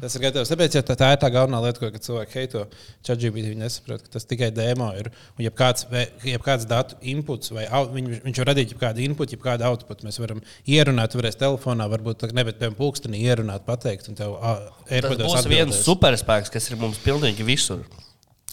Tas 0.00 0.14
ir 0.16 0.20
gatavs. 0.22 0.50
Tāpēc 0.50 0.74
ja 0.74 0.82
tā, 0.82 0.96
tā 0.98 1.12
ir 1.12 1.18
tā 1.22 1.30
galvenā 1.30 1.62
lieta, 1.62 1.78
ko 1.78 1.86
cilvēki 1.98 2.34
heito 2.34 2.66
ChatGPT. 3.06 3.44
Viņi 3.54 3.56
nesaprot, 3.62 4.02
ka 4.02 4.08
tas 4.18 4.24
tikai 4.24 4.50
demo 4.50 4.90
ir. 4.98 5.12
Un, 5.38 5.44
ja 5.44 5.50
kāds, 5.50 5.86
ja 6.24 6.38
kāds 6.38 6.66
datu 6.66 6.96
inputs 7.02 7.50
vai 7.52 7.66
au- 7.70 7.86
viņ, 7.94 8.20
viņš 8.24 8.38
var 8.38 8.46
radīt 8.54 8.74
kādu 8.74 8.98
input, 9.04 9.30
ja 9.30 9.38
kādu 9.38 9.62
output, 9.62 10.02
mēs 10.02 10.18
varam 10.18 10.40
ierunāt, 10.66 11.10
tu 11.12 11.18
varēsi 11.18 11.38
telefonā, 11.38 11.86
varbūt 11.88 12.32
ne, 12.32 12.44
bet 12.44 12.63
piemēram 12.64 12.78
pulkstenī 12.78 13.20
ierunāt, 13.24 13.64
pateikt, 13.66 14.08
un 14.08 14.18
tev 14.18 14.34
ā, 14.40 14.54
tas 14.84 14.96
AirPodos 14.98 15.28
būs 15.28 15.46
viens 15.46 15.68
atbildēs. 15.68 15.84
superspēks, 15.84 16.52
kas 16.54 16.70
ir 16.70 16.80
mums 16.80 16.98
pilnīgi 17.04 17.44
visur. 17.46 17.84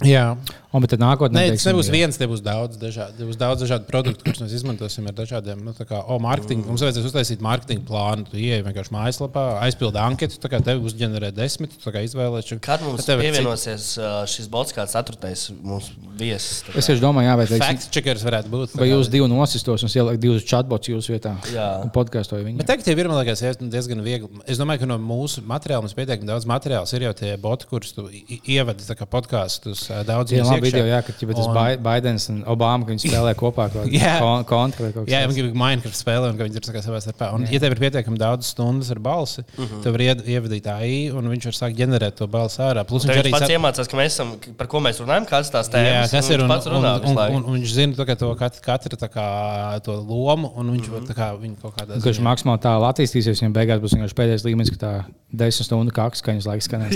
Jā. 0.08 0.36
Un, 0.72 0.80
bet 0.80 0.94
nākotnē. 0.96 1.36
Nē, 1.36 1.56
tas 1.58 1.66
nebūs 1.68 1.90
jā. 1.90 1.94
viens, 1.98 2.16
te 2.16 2.24
būs 2.32 2.40
daudz 2.40 2.78
dažādu, 2.80 3.26
būs 3.28 3.36
daudz 3.36 3.60
dažādu 3.66 3.84
produktu, 3.90 4.24
kurus 4.24 4.40
mēs 4.40 4.54
izmantosim 4.56 5.10
ar 5.10 5.16
dažādiem, 5.18 5.60
nu, 5.68 5.74
tā 5.76 5.84
kā, 5.84 5.98
o, 6.08 6.16
mārketinga. 6.24 6.64
Mums 6.70 6.80
vajadzēs 6.86 7.10
uztaisīt 7.10 7.42
mārketinga 7.44 7.84
plānu. 7.90 8.24
Tu 8.32 8.40
ieej 8.40 8.64
vienkārši 8.64 8.94
mājaslapā, 8.96 9.44
aizpildi 9.66 10.00
anketu, 10.00 10.40
tā 10.40 10.48
kā 10.54 10.62
tev 10.64 10.80
uzģenerē 10.88 11.34
desmit, 11.36 11.76
tu 11.76 11.84
tā 11.84 11.92
kā 11.92 12.06
izvēlēsies. 12.08 12.62
Kad 12.64 12.86
mums 12.88 13.04
pievienosies 13.04 13.90
uh, 14.00 14.22
šis 14.32 14.48
bots, 14.54 14.72
kāds 14.78 14.96
ceturtais 14.96 15.50
mūsu 15.60 15.92
viesis? 16.16 16.62
tā 16.64 16.72
kā- 16.72 16.80
Es 16.80 16.88
tieši 16.88 17.04
domāju, 17.04 17.28
jā, 17.28 17.36
vai, 17.42 17.48
teiksim, 17.52 17.68
Fact 17.68 17.92
checkers 17.92 18.24
varētu 18.30 18.54
būt. 18.56 18.78
vai 18.80 18.88
jūs 18.94 19.12
divi 19.12 19.28
nosistos 19.28 19.84
un 19.84 19.92
ielikt 19.92 20.24
divus 20.24 20.48
chatbots 20.48 20.88
jūsu 20.88 21.18
vietā 21.18 21.36
Jā. 21.52 21.68
un 21.84 21.92
podkāstoju 21.92 22.48
viņu. 22.48 22.62
Bet 22.64 22.72
tagad 22.72 22.88
jau 22.88 22.96
ir 22.96 23.12
man 23.12 23.20
liekas, 23.20 23.44
diezgan 23.60 24.00
viegli. 24.08 24.32
Es 24.48 24.56
domāju, 24.62 24.86
ka 24.86 24.92
no 24.94 24.96
mūsu 25.04 25.44
materiāla 25.44 25.84
mums 25.84 25.98
pietiekami 26.00 26.32
daudz 26.32 26.48
materiāls. 26.48 26.96
Ir 26.96 27.10
jau 27.10 27.14
tie 27.26 27.36
boti, 27.36 27.68
kurus 27.68 27.92
tu 27.92 28.08
ievadi 28.48 28.88
tā 28.88 28.96
kā 28.96 29.04
podkāstus. 29.04 29.91
Ā, 29.92 30.02
Daudz 30.08 30.32
Jā, 30.32 30.40
viņus 30.42 30.52
labi 30.52 30.62
video, 30.70 30.86
jā, 30.90 31.00
ka 31.06 31.12
ja 31.14 31.28
tas 31.36 31.48
Un- 31.48 31.54
Bai- 31.56 31.78
Baidens 31.78 32.28
un 32.32 32.38
Obama, 32.48 32.86
ka 32.88 32.92
viņi 32.94 33.04
spēlē 33.10 33.34
kopā 33.40 33.68
kaut 33.74 33.88
Jā. 34.02 34.16
kādā 34.22 34.46
kontra 34.50 34.86
vai 34.86 34.92
kaut 34.96 35.08
Jā, 35.12 35.20
kas 35.26 35.36
viņi 35.36 35.44
grib 35.46 35.56
Minecraft 35.62 35.98
spēlē, 36.00 36.26
un 36.32 36.36
ka 36.40 36.44
viņi 36.48 36.56
ir 36.62 36.66
kā 36.78 36.82
savā 36.86 37.00
starpā. 37.04 37.28
Un, 37.36 37.40
ja 37.52 37.60
tev 37.60 37.72
ir 37.76 37.80
pietiekami 37.84 38.18
daudz 38.22 38.44
stundas 38.54 38.92
ar 38.92 39.00
balsi, 39.00 39.42
uh 39.44 39.66
-huh. 39.66 39.82
tev 39.84 39.92
var 39.98 40.02
ied- 40.08 40.26
ievadīt 40.26 40.66
AI, 40.68 41.12
un 41.12 41.24
viņš 41.30 41.46
var 41.52 41.56
sākt 41.60 41.76
ģenerēt 41.78 42.16
to 42.16 42.28
balsi 42.28 42.62
ārā. 42.62 42.84
Plus, 42.88 43.06
viņš 43.06 43.20
arī 43.24 43.32
pats 43.32 43.46
sat- 43.48 43.56
iemācās, 43.58 43.88
ka 43.92 43.98
mēs 43.98 44.12
esam, 44.16 44.28
par 44.58 44.68
ko 44.68 44.78
mēs 44.80 45.00
runājam, 45.04 45.26
kādas 45.28 45.50
tās 45.52 45.68
Jā, 45.68 45.72
tēmas 45.78 46.12
kas 46.12 46.28
un 46.28 46.32
ir 46.34 46.40
viņš 46.40 46.44
un, 46.44 46.48
pats 46.50 46.66
un, 46.66 46.74
un, 46.76 46.86
un, 47.10 47.16
laiku. 47.16 47.36
un 47.36 47.44
viņš 47.60 47.70
zina 47.74 47.94
to, 47.96 48.06
ka 48.06 48.16
to 48.16 48.36
kat, 48.36 48.62
katra 48.62 48.98
tā 48.98 49.10
kā, 49.10 49.26
to 49.84 49.92
lomu, 49.94 50.52
un 50.56 50.72
viņš 50.78 50.88
mm 50.88 50.94
-hmm. 50.96 51.08
tā 51.10 51.14
kā 51.14 51.28
viņu 51.40 51.56
kaut 51.62 51.74
kādā 51.76 52.00
viņš 52.02 52.20
maksimāli 52.22 52.60
tālu 52.62 52.84
attīstīsies, 52.92 53.42
viņam 53.42 53.54
beigās 53.54 53.80
būs 53.82 53.94
vienkārši 53.96 54.16
pēdējais 54.20 54.46
līmenis, 54.46 54.70
ka 54.72 54.78
tā 54.86 55.04
desmit 55.32 55.66
stundu 55.66 55.92
kāks 55.92 56.18
skaņas 56.22 56.46
laiks 56.46 56.66
skanēs. 56.68 56.92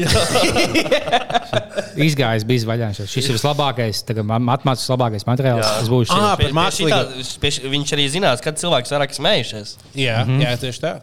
Izgājis, 1.95 2.43
bija 2.47 2.67
vaļā. 2.67 2.84
Šis 2.93 3.29
ir 3.29 3.37
vislabākais, 3.37 4.03
tagad 4.07 4.27
matemātiski 4.29 4.91
labākais 4.93 5.25
materiāls. 5.27 5.63
Jā. 5.65 5.73
Tas 5.79 5.89
būs 5.91 6.09
šis. 6.09 6.17
Ah, 6.19 6.35
Pie- 6.39 6.51
pie 6.51 6.69
šitā- 6.77 7.05
pie 7.41 7.51
Viņš 7.75 7.89
arī 7.97 8.05
zinās, 8.11 8.41
kad 8.45 8.59
cilvēks 8.61 8.91
vairāk 8.95 9.11
smējušies. 9.17 9.75
Jā, 9.95 10.25
mm 10.25 10.29
-hmm. 10.29 10.41
jā, 10.43 10.51
tieši 10.59 10.79
tā. 10.83 10.93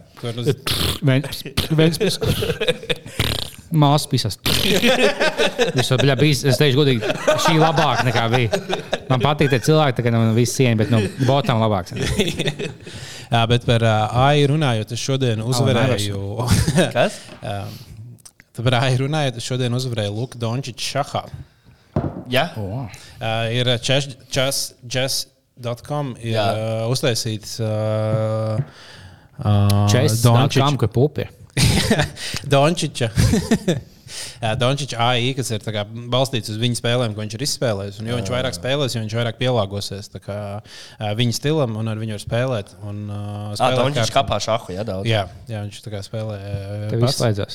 Viens 1.77 2.19
Māsas 3.73 4.07
pisas. 4.11 4.37
To 4.37 5.97
bija 6.03 6.17
bijis. 6.21 6.43
Es 6.45 6.59
teikšu, 6.61 6.83
godīgi, 6.83 7.13
šī 7.47 7.55
labāk 7.57 8.03
nekā 8.05 8.27
bija. 8.33 8.51
Man 9.09 9.23
patīk 9.23 9.49
tie 9.53 9.61
cilvēki, 9.65 9.97
tā 9.99 10.05
kā 10.07 10.13
no 10.13 10.21
visas 10.37 10.59
cieņas, 10.59 10.79
bet 10.83 10.93
no 10.93 11.01
botam 11.29 11.63
labāks. 11.63 11.95
jā, 13.33 13.47
bet 13.49 13.65
par 13.69 13.87
uh, 13.87 14.19
AI 14.27 14.45
runājot, 14.53 14.93
es 14.93 15.01
šodien 15.01 15.41
uzvarēju. 15.47 16.21
Kas? 16.93 17.17
Par 18.61 18.77
AI 18.83 18.93
runājot, 19.01 19.41
es 19.41 19.49
šodien 19.49 19.73
uzvarēju 19.79 20.13
Luku 20.19 20.41
Dončiču 20.41 20.91
šahā. 20.99 21.25
Jā, 22.31 22.47
Oh. 22.57 22.86
Uh, 23.19 23.55
ir 23.55 23.66
chess.com 23.82 24.86
ir 26.20 26.35
Jā. 26.36 26.47
uh, 26.53 26.90
uztaisīts 26.93 27.57
uh, 27.62 27.66
uh, 29.43 29.89
Dončičs, 30.23 30.77
ka 30.81 30.89
pupi. 30.93 31.24
Dončiča. 32.53 33.09
Dončiča 34.61 34.97
AI, 35.01 35.31
kas 35.36 35.49
ir 35.55 35.61
kā 35.73 35.82
balstīts 35.86 36.51
uz 36.53 36.59
viņa 36.61 36.77
spēlēm, 36.81 37.15
ko 37.16 37.20
viņš 37.24 37.35
ir 37.39 37.44
izspēlējis. 37.47 37.97
Un, 38.03 38.07
jo 38.11 38.15
viņš 38.19 38.31
vairāk 38.35 38.55
spēlēs, 38.59 38.93
jo 38.97 39.01
viņš 39.05 39.15
vairāk 39.16 39.36
pielāgosies 39.40 40.07
kā, 40.20 40.39
viņa 41.19 41.35
stilam 41.39 41.70
un 41.81 41.85
ar 41.93 41.97
viņu 42.01 42.12
var 42.19 42.24
spēlēt. 42.27 42.69
Un, 42.85 42.97
uh, 43.09 43.15
spēlēt 43.57 43.86
viņš 43.89 43.99
kārtā. 44.03 44.16
kapā 44.19 44.36
šahu, 44.44 44.69
jā, 44.77 44.82
daudz. 44.89 45.05
Jā, 45.09 45.23
jā, 45.49 45.59
viņš 45.65 45.77
tā 45.86 45.90
kā 45.94 46.01
spēlē. 46.05 46.36
Tev 46.93 47.01
izslēdzās. 47.09 47.55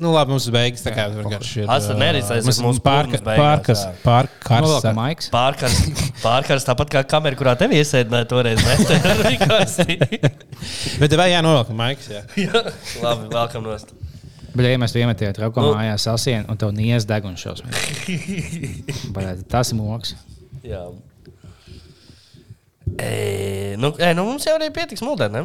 Nu, 0.00 0.14
labi, 0.14 0.32
mums 0.32 0.46
beigas 0.48 0.80
tā 0.80 0.94
kā 0.96 1.02
vienkārši 1.12 1.58
ir. 1.60 1.66
Ats 1.68 1.90
ar 1.92 1.98
neredzēs, 2.00 2.46
mums 2.48 2.58
mūsu 2.64 2.80
pārka- 2.84 3.18
pārkas, 3.26 3.82
jā. 3.84 3.90
pārkas. 4.00 4.62
Novelkam 4.64 4.96
maiks. 4.96 5.26
Pārkars, 5.34 5.74
pārkars 6.24 6.64
tāpat 6.64 6.88
kā 6.94 7.02
kamera, 7.10 7.36
kurā 7.36 7.52
tev 7.60 7.74
iesēdināja 7.76 8.24
toreiz. 8.30 8.62
Bet 11.02 11.16
vai 11.20 11.28
jānovelk 11.34 11.68
maiks? 11.76 12.08
Jā. 12.14 12.22
Labi, 13.04 13.28
vēlkam 13.28 13.60
nost. 13.68 13.92
Bet, 14.54 14.64
ja 14.66 14.78
mēs 14.80 14.92
to 14.96 15.02
iemetām 15.04 15.36
trauku 15.36 15.60
Nu. 15.62 15.74
mājās, 15.76 16.08
sasien, 16.08 16.48
un 16.50 16.56
tev 16.58 16.72
nies 16.74 17.04
deg 17.06 17.22
un 17.28 17.36
šausmīgi. 17.38 18.96
Tas 19.52 19.68
ir 19.70 19.76
moks. 19.78 20.16
Jā. 20.66 20.80
E, 22.96 23.76
nu, 23.78 23.92
e, 24.00 24.14
nu, 24.16 24.24
mums 24.32 24.48
jau 24.48 24.56
arī 24.56 24.72
pietiks 24.74 25.04
mūdē, 25.06 25.28
ne? 25.30 25.44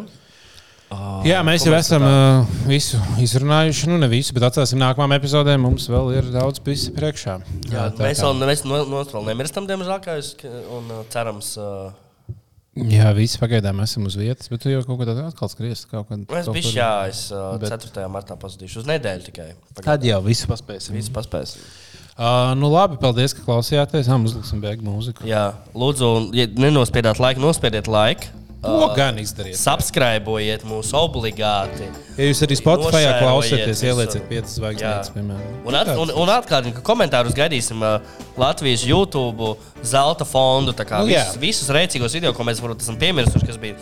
Jā, 1.26 1.42
mēs 1.46 1.64
ko 1.64 1.70
jau 1.72 1.76
mēs 1.76 1.88
esam 1.90 2.06
uh, 2.06 2.56
visu 2.70 3.00
izrunājuši. 3.24 3.90
Nu, 3.90 4.00
ne 4.02 4.10
visu, 4.12 4.36
bet 4.38 4.46
atstāsim 4.50 4.82
nākamajām 4.82 5.18
epizodēm. 5.18 5.64
Mums 5.66 5.90
vēl 5.90 6.12
ir 6.20 6.32
daudz 6.36 6.62
pisa 6.66 6.94
priekšā. 6.96 7.40
Jā, 7.72 7.90
tā 7.96 8.08
mēs 8.08 8.22
vēl, 8.22 8.42
mēs 8.46 8.66
vēl 8.68 9.30
nemirstam, 9.32 9.70
diemžēl, 9.70 10.02
kā 10.06 10.20
jūs, 10.20 10.36
un 10.78 10.92
uh, 10.94 11.06
cerams, 11.14 11.56
uh, 11.62 11.94
Jā, 12.76 13.08
visi 13.16 13.40
pagaidām 13.40 13.78
esam 13.86 14.04
uz 14.10 14.18
vietas, 14.20 14.50
bet 14.52 14.60
tu 14.60 14.68
jau 14.68 14.82
kaut 14.84 14.98
ko 15.00 15.06
tādu 15.08 15.24
atkal 15.24 15.48
skriesi. 15.48 15.86
Kaut 15.88 16.10
kad, 16.10 16.26
es 16.42 16.50
biju 16.52 16.74
jā, 16.76 16.90
es 17.08 17.22
uh, 17.32 17.54
Bet- 17.62 17.72
4. 17.72 18.04
martā 18.12 18.36
pazudīšu 18.36 18.82
uz 18.82 18.90
nedēļu 18.90 19.30
tikai. 19.30 19.46
Tad 19.80 20.04
jau 20.04 20.20
visu 20.26 20.50
paspēsim. 20.52 20.98
Viss 20.98 21.14
paspēs. 21.16 21.56
Uh, 22.16 22.52
nu, 22.60 22.68
labi, 22.72 23.00
paldies, 23.00 23.32
ka 23.36 23.46
klausījāties. 23.48 24.10
Jā, 24.12 24.20
uzliksim 24.28 24.60
beigu 24.64 24.84
mūziku. 24.88 25.24
Jā, 25.28 25.54
lūdzu, 25.72 26.10
un, 26.20 26.28
ja 26.36 26.50
nenospiedāt 26.52 27.20
laiku, 27.24 27.44
nospiediet 27.44 27.88
laiku. 27.92 28.28
Ko 28.66 28.90
gan 28.98 29.20
izdariet? 29.22 29.60
Subscribojiet 29.62 30.66
mūs 30.68 30.90
obligāti. 30.98 31.88
Ja 32.16 32.30
jūs 32.30 32.40
arī 32.46 32.56
Spotify 32.56 33.02
klausāties, 33.20 33.82
ielieciet 33.84 34.28
5 34.30 34.38
Jā. 34.38 34.52
zvaigznītes, 34.54 35.12
piemēram. 35.12 35.56
Un, 35.68 35.76
at, 35.76 35.92
un, 36.00 36.14
un 36.24 36.32
atkārt, 36.32 36.70
ka 36.78 36.84
komentārus 36.86 37.36
gaidīsim 37.36 37.84
uh, 37.84 37.98
Latvijas 38.40 38.86
YouTube, 38.88 39.56
zelta 39.86 40.26
fondu. 40.28 40.72
tā 40.72 40.88
Kā, 40.88 41.04
Nu, 41.04 41.12
visus, 41.12 41.36
visus 41.42 41.72
rēcīgos 41.76 42.16
video, 42.16 42.32
ko 42.36 42.46
mēs 42.48 42.62
varbūt 42.64 42.86
esam 42.86 42.98
piemirsuši, 43.02 43.48
kas 43.50 43.60
bija 43.60 43.76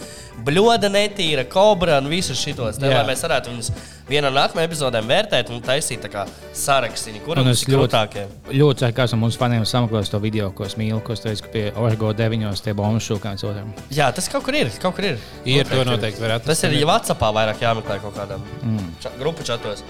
bluda, 0.43 0.89
netīra, 0.91 1.45
kobra 1.49 1.99
un 2.01 2.09
visus 2.11 2.41
šitos. 2.41 2.79
Tā, 2.81 2.89
lai 2.89 3.03
mēs 3.07 3.21
varētu 3.23 3.53
viņus 3.53 3.71
vienā 4.09 4.27
no 4.27 4.35
nākamajām 4.35 4.67
epizodēm 4.67 5.07
vērtēt 5.07 5.51
un 5.53 5.61
taisīt 5.63 6.03
tā 6.03 6.09
kā 6.11 6.25
sarakstu, 6.57 7.13
kuram 7.23 7.45
Un 7.45 7.53
ir 7.53 7.61
grūtākie. 7.69 8.25
Ļoti 8.51 8.83
ceru, 8.83 8.95
ka 8.97 9.07
esam 9.07 9.23
mums 9.23 9.37
faniem 9.39 9.63
sameklējis 9.67 10.11
to 10.11 10.19
video, 10.23 10.49
ko 10.55 10.67
es 10.67 10.75
mīlu, 10.79 10.99
ko 11.05 11.15
es 11.15 11.23
teicu, 11.23 11.45
ka 11.45 11.53
pie 11.53 11.65
Orgo 11.79 12.11
9. 12.17 12.51
tie 12.65 12.75
bombu 12.77 13.01
šūkāns 13.03 13.45
otram. 13.47 13.71
Jā, 13.93 14.09
tas 14.15 14.27
kaut 14.31 14.45
kur 14.47 14.57
ir. 14.59 14.73
Kaut 14.83 14.97
kur 14.97 15.07
ir. 15.13 15.21
Ir, 15.47 15.63
to 15.69 15.85
noteikti 15.87 16.23
atrast. 16.25 16.49
Tas 16.49 16.65
ir 16.67 16.75
jau 16.81 16.89
Vācijā 16.91 17.31
vairāk 17.39 17.63
jāmeklē 17.63 17.99
kaut 18.03 18.17
kādam 18.23 18.43
mm. 18.63 18.91
ča, 19.03 19.13
grupu 19.19 19.45
čatos. 19.47 19.85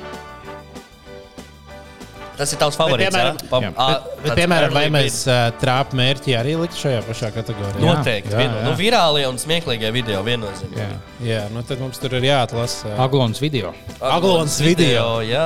Tas 2.34 2.50
ir 2.50 2.58
tavs 2.58 2.78
favorīts. 2.80 3.12
piemēram- 3.14 3.38
jā? 3.38 3.50
Pa- 3.50 3.60
jā. 3.62 3.70
ā, 3.78 3.88
Bet, 3.94 4.06
bet, 4.10 4.26
tāds 4.26 4.40
piemēram, 4.40 4.72
vai 4.74 4.86
mēs 4.90 5.18
uh, 5.30 5.42
trāpu 5.62 5.98
mērķi 6.00 6.34
arī 6.34 6.56
likt 6.58 6.74
šajā 6.80 7.04
pašā 7.06 7.30
kategorijā? 7.36 7.82
Noteikti. 7.84 8.32
Jā, 8.34 8.40
Vieno, 8.42 8.56
jā. 8.58 8.64
nu, 8.66 8.72
virālie 8.80 9.28
un 9.30 9.38
smieklīgie 9.38 9.92
video 9.94 10.24
viennozīmīgi. 10.26 10.82
Jā. 10.82 10.98
Jā, 11.28 11.44
nu 11.54 11.62
tad 11.62 11.84
mums 11.84 12.02
tur 12.02 12.16
ir 12.18 12.26
jāatlasa. 12.26 12.96
Aglons 13.06 13.38
video. 13.44 13.74
Aglons 14.02 14.58
video. 14.66 15.22
Jā, 15.22 15.46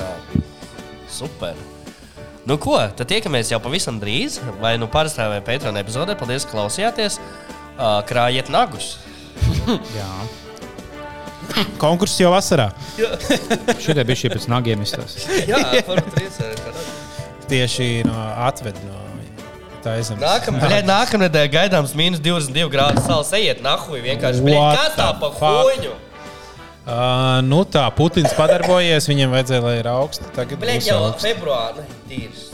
jā. 0.00 0.08
Super. 1.12 1.60
Nu, 2.48 2.56
ko? 2.58 2.78
Tad 2.96 3.06
tiekamies 3.12 3.52
jau 3.52 3.60
pavisam 3.62 4.00
drīz. 4.02 4.40
Vai 4.64 4.78
nu 4.80 4.88
parastā 4.90 5.28
vai 5.30 5.42
Patreon 5.44 5.76
epizodē. 5.78 6.16
Paldies, 6.18 6.48
ka 6.48 6.56
klausījāties. 6.56 7.20
Uh, 7.76 8.00
krājiet 8.08 8.48
nagus. 8.52 8.94
Jā. 9.98 10.08
Konkurss 11.82 12.20
jau 12.20 12.32
vasarā. 12.32 12.70
Šitie 13.82 14.04
bija 14.06 14.18
šie 14.24 14.32
pēc 14.32 14.48
nagiem 14.52 14.84
izstāstījumi. 14.86 15.46
Jā, 15.50 15.62
varbūt 15.88 16.18
rīcēt. 16.20 16.66
Tieši 17.50 17.88
no 18.08 18.16
atved 18.46 18.78
no 18.86 19.02
tā 19.82 19.98
zemes. 20.06 20.22
Nākamā 20.86 21.26
nedēļa 21.26 21.50
gaidāms 21.52 21.92
mīnus 21.98 22.22
22 22.22 22.70
grādu 22.72 23.02
salas. 23.04 23.32
Ejiet, 23.36 23.62
nahuj, 23.64 24.00
vienkārši. 24.04 24.44
What 24.46 24.78
Kas 24.78 24.96
tā 24.98 25.10
pa 25.20 25.30
huņu? 25.36 25.92
Uh, 26.82 27.38
nu 27.46 27.60
tā, 27.62 27.84
Putins 27.94 28.32
padarbojies, 28.34 29.06
viņam 29.06 29.36
vajadzēja, 29.36 29.62
lai 29.62 29.76
ir 29.78 29.88
augsts. 29.92 30.32
Tagad 30.34 30.58
būs 30.58 30.88
jau 30.88 30.98
augsts. 31.04 31.26
februārī. 31.28 31.84
Tīrs. 32.10 32.48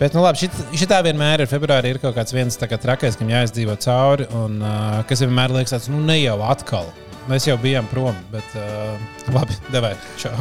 Bet, 0.00 0.14
nu, 0.16 0.22
labi, 0.24 0.40
šit, 0.40 0.54
šitā 0.80 1.02
vienmēr 1.04 1.44
ir 1.44 1.50
februārī 1.50 1.90
ir 1.92 2.00
kaut 2.00 2.14
kāds 2.16 2.32
viens 2.32 2.56
tā 2.56 2.70
kā 2.70 2.78
trakais, 2.80 3.18
kam 3.20 3.28
jāizdzīvo 3.28 3.76
cauri, 3.84 4.30
un 4.32 4.62
uh, 4.64 5.02
kas 5.08 5.20
vienmēr 5.26 5.52
liekas, 5.58 5.74
tāds, 5.76 5.90
nu, 5.92 6.00
ne 6.08 6.16
jau 6.22 6.38
atkal. 6.48 6.88
Mēs 7.28 7.46
jau 7.46 7.56
bijām 7.60 7.86
prom, 7.90 8.16
bet 8.32 8.54
uh, 8.58 8.96
labi, 9.34 9.56
devai. 9.74 9.92
Čau. 10.20 10.32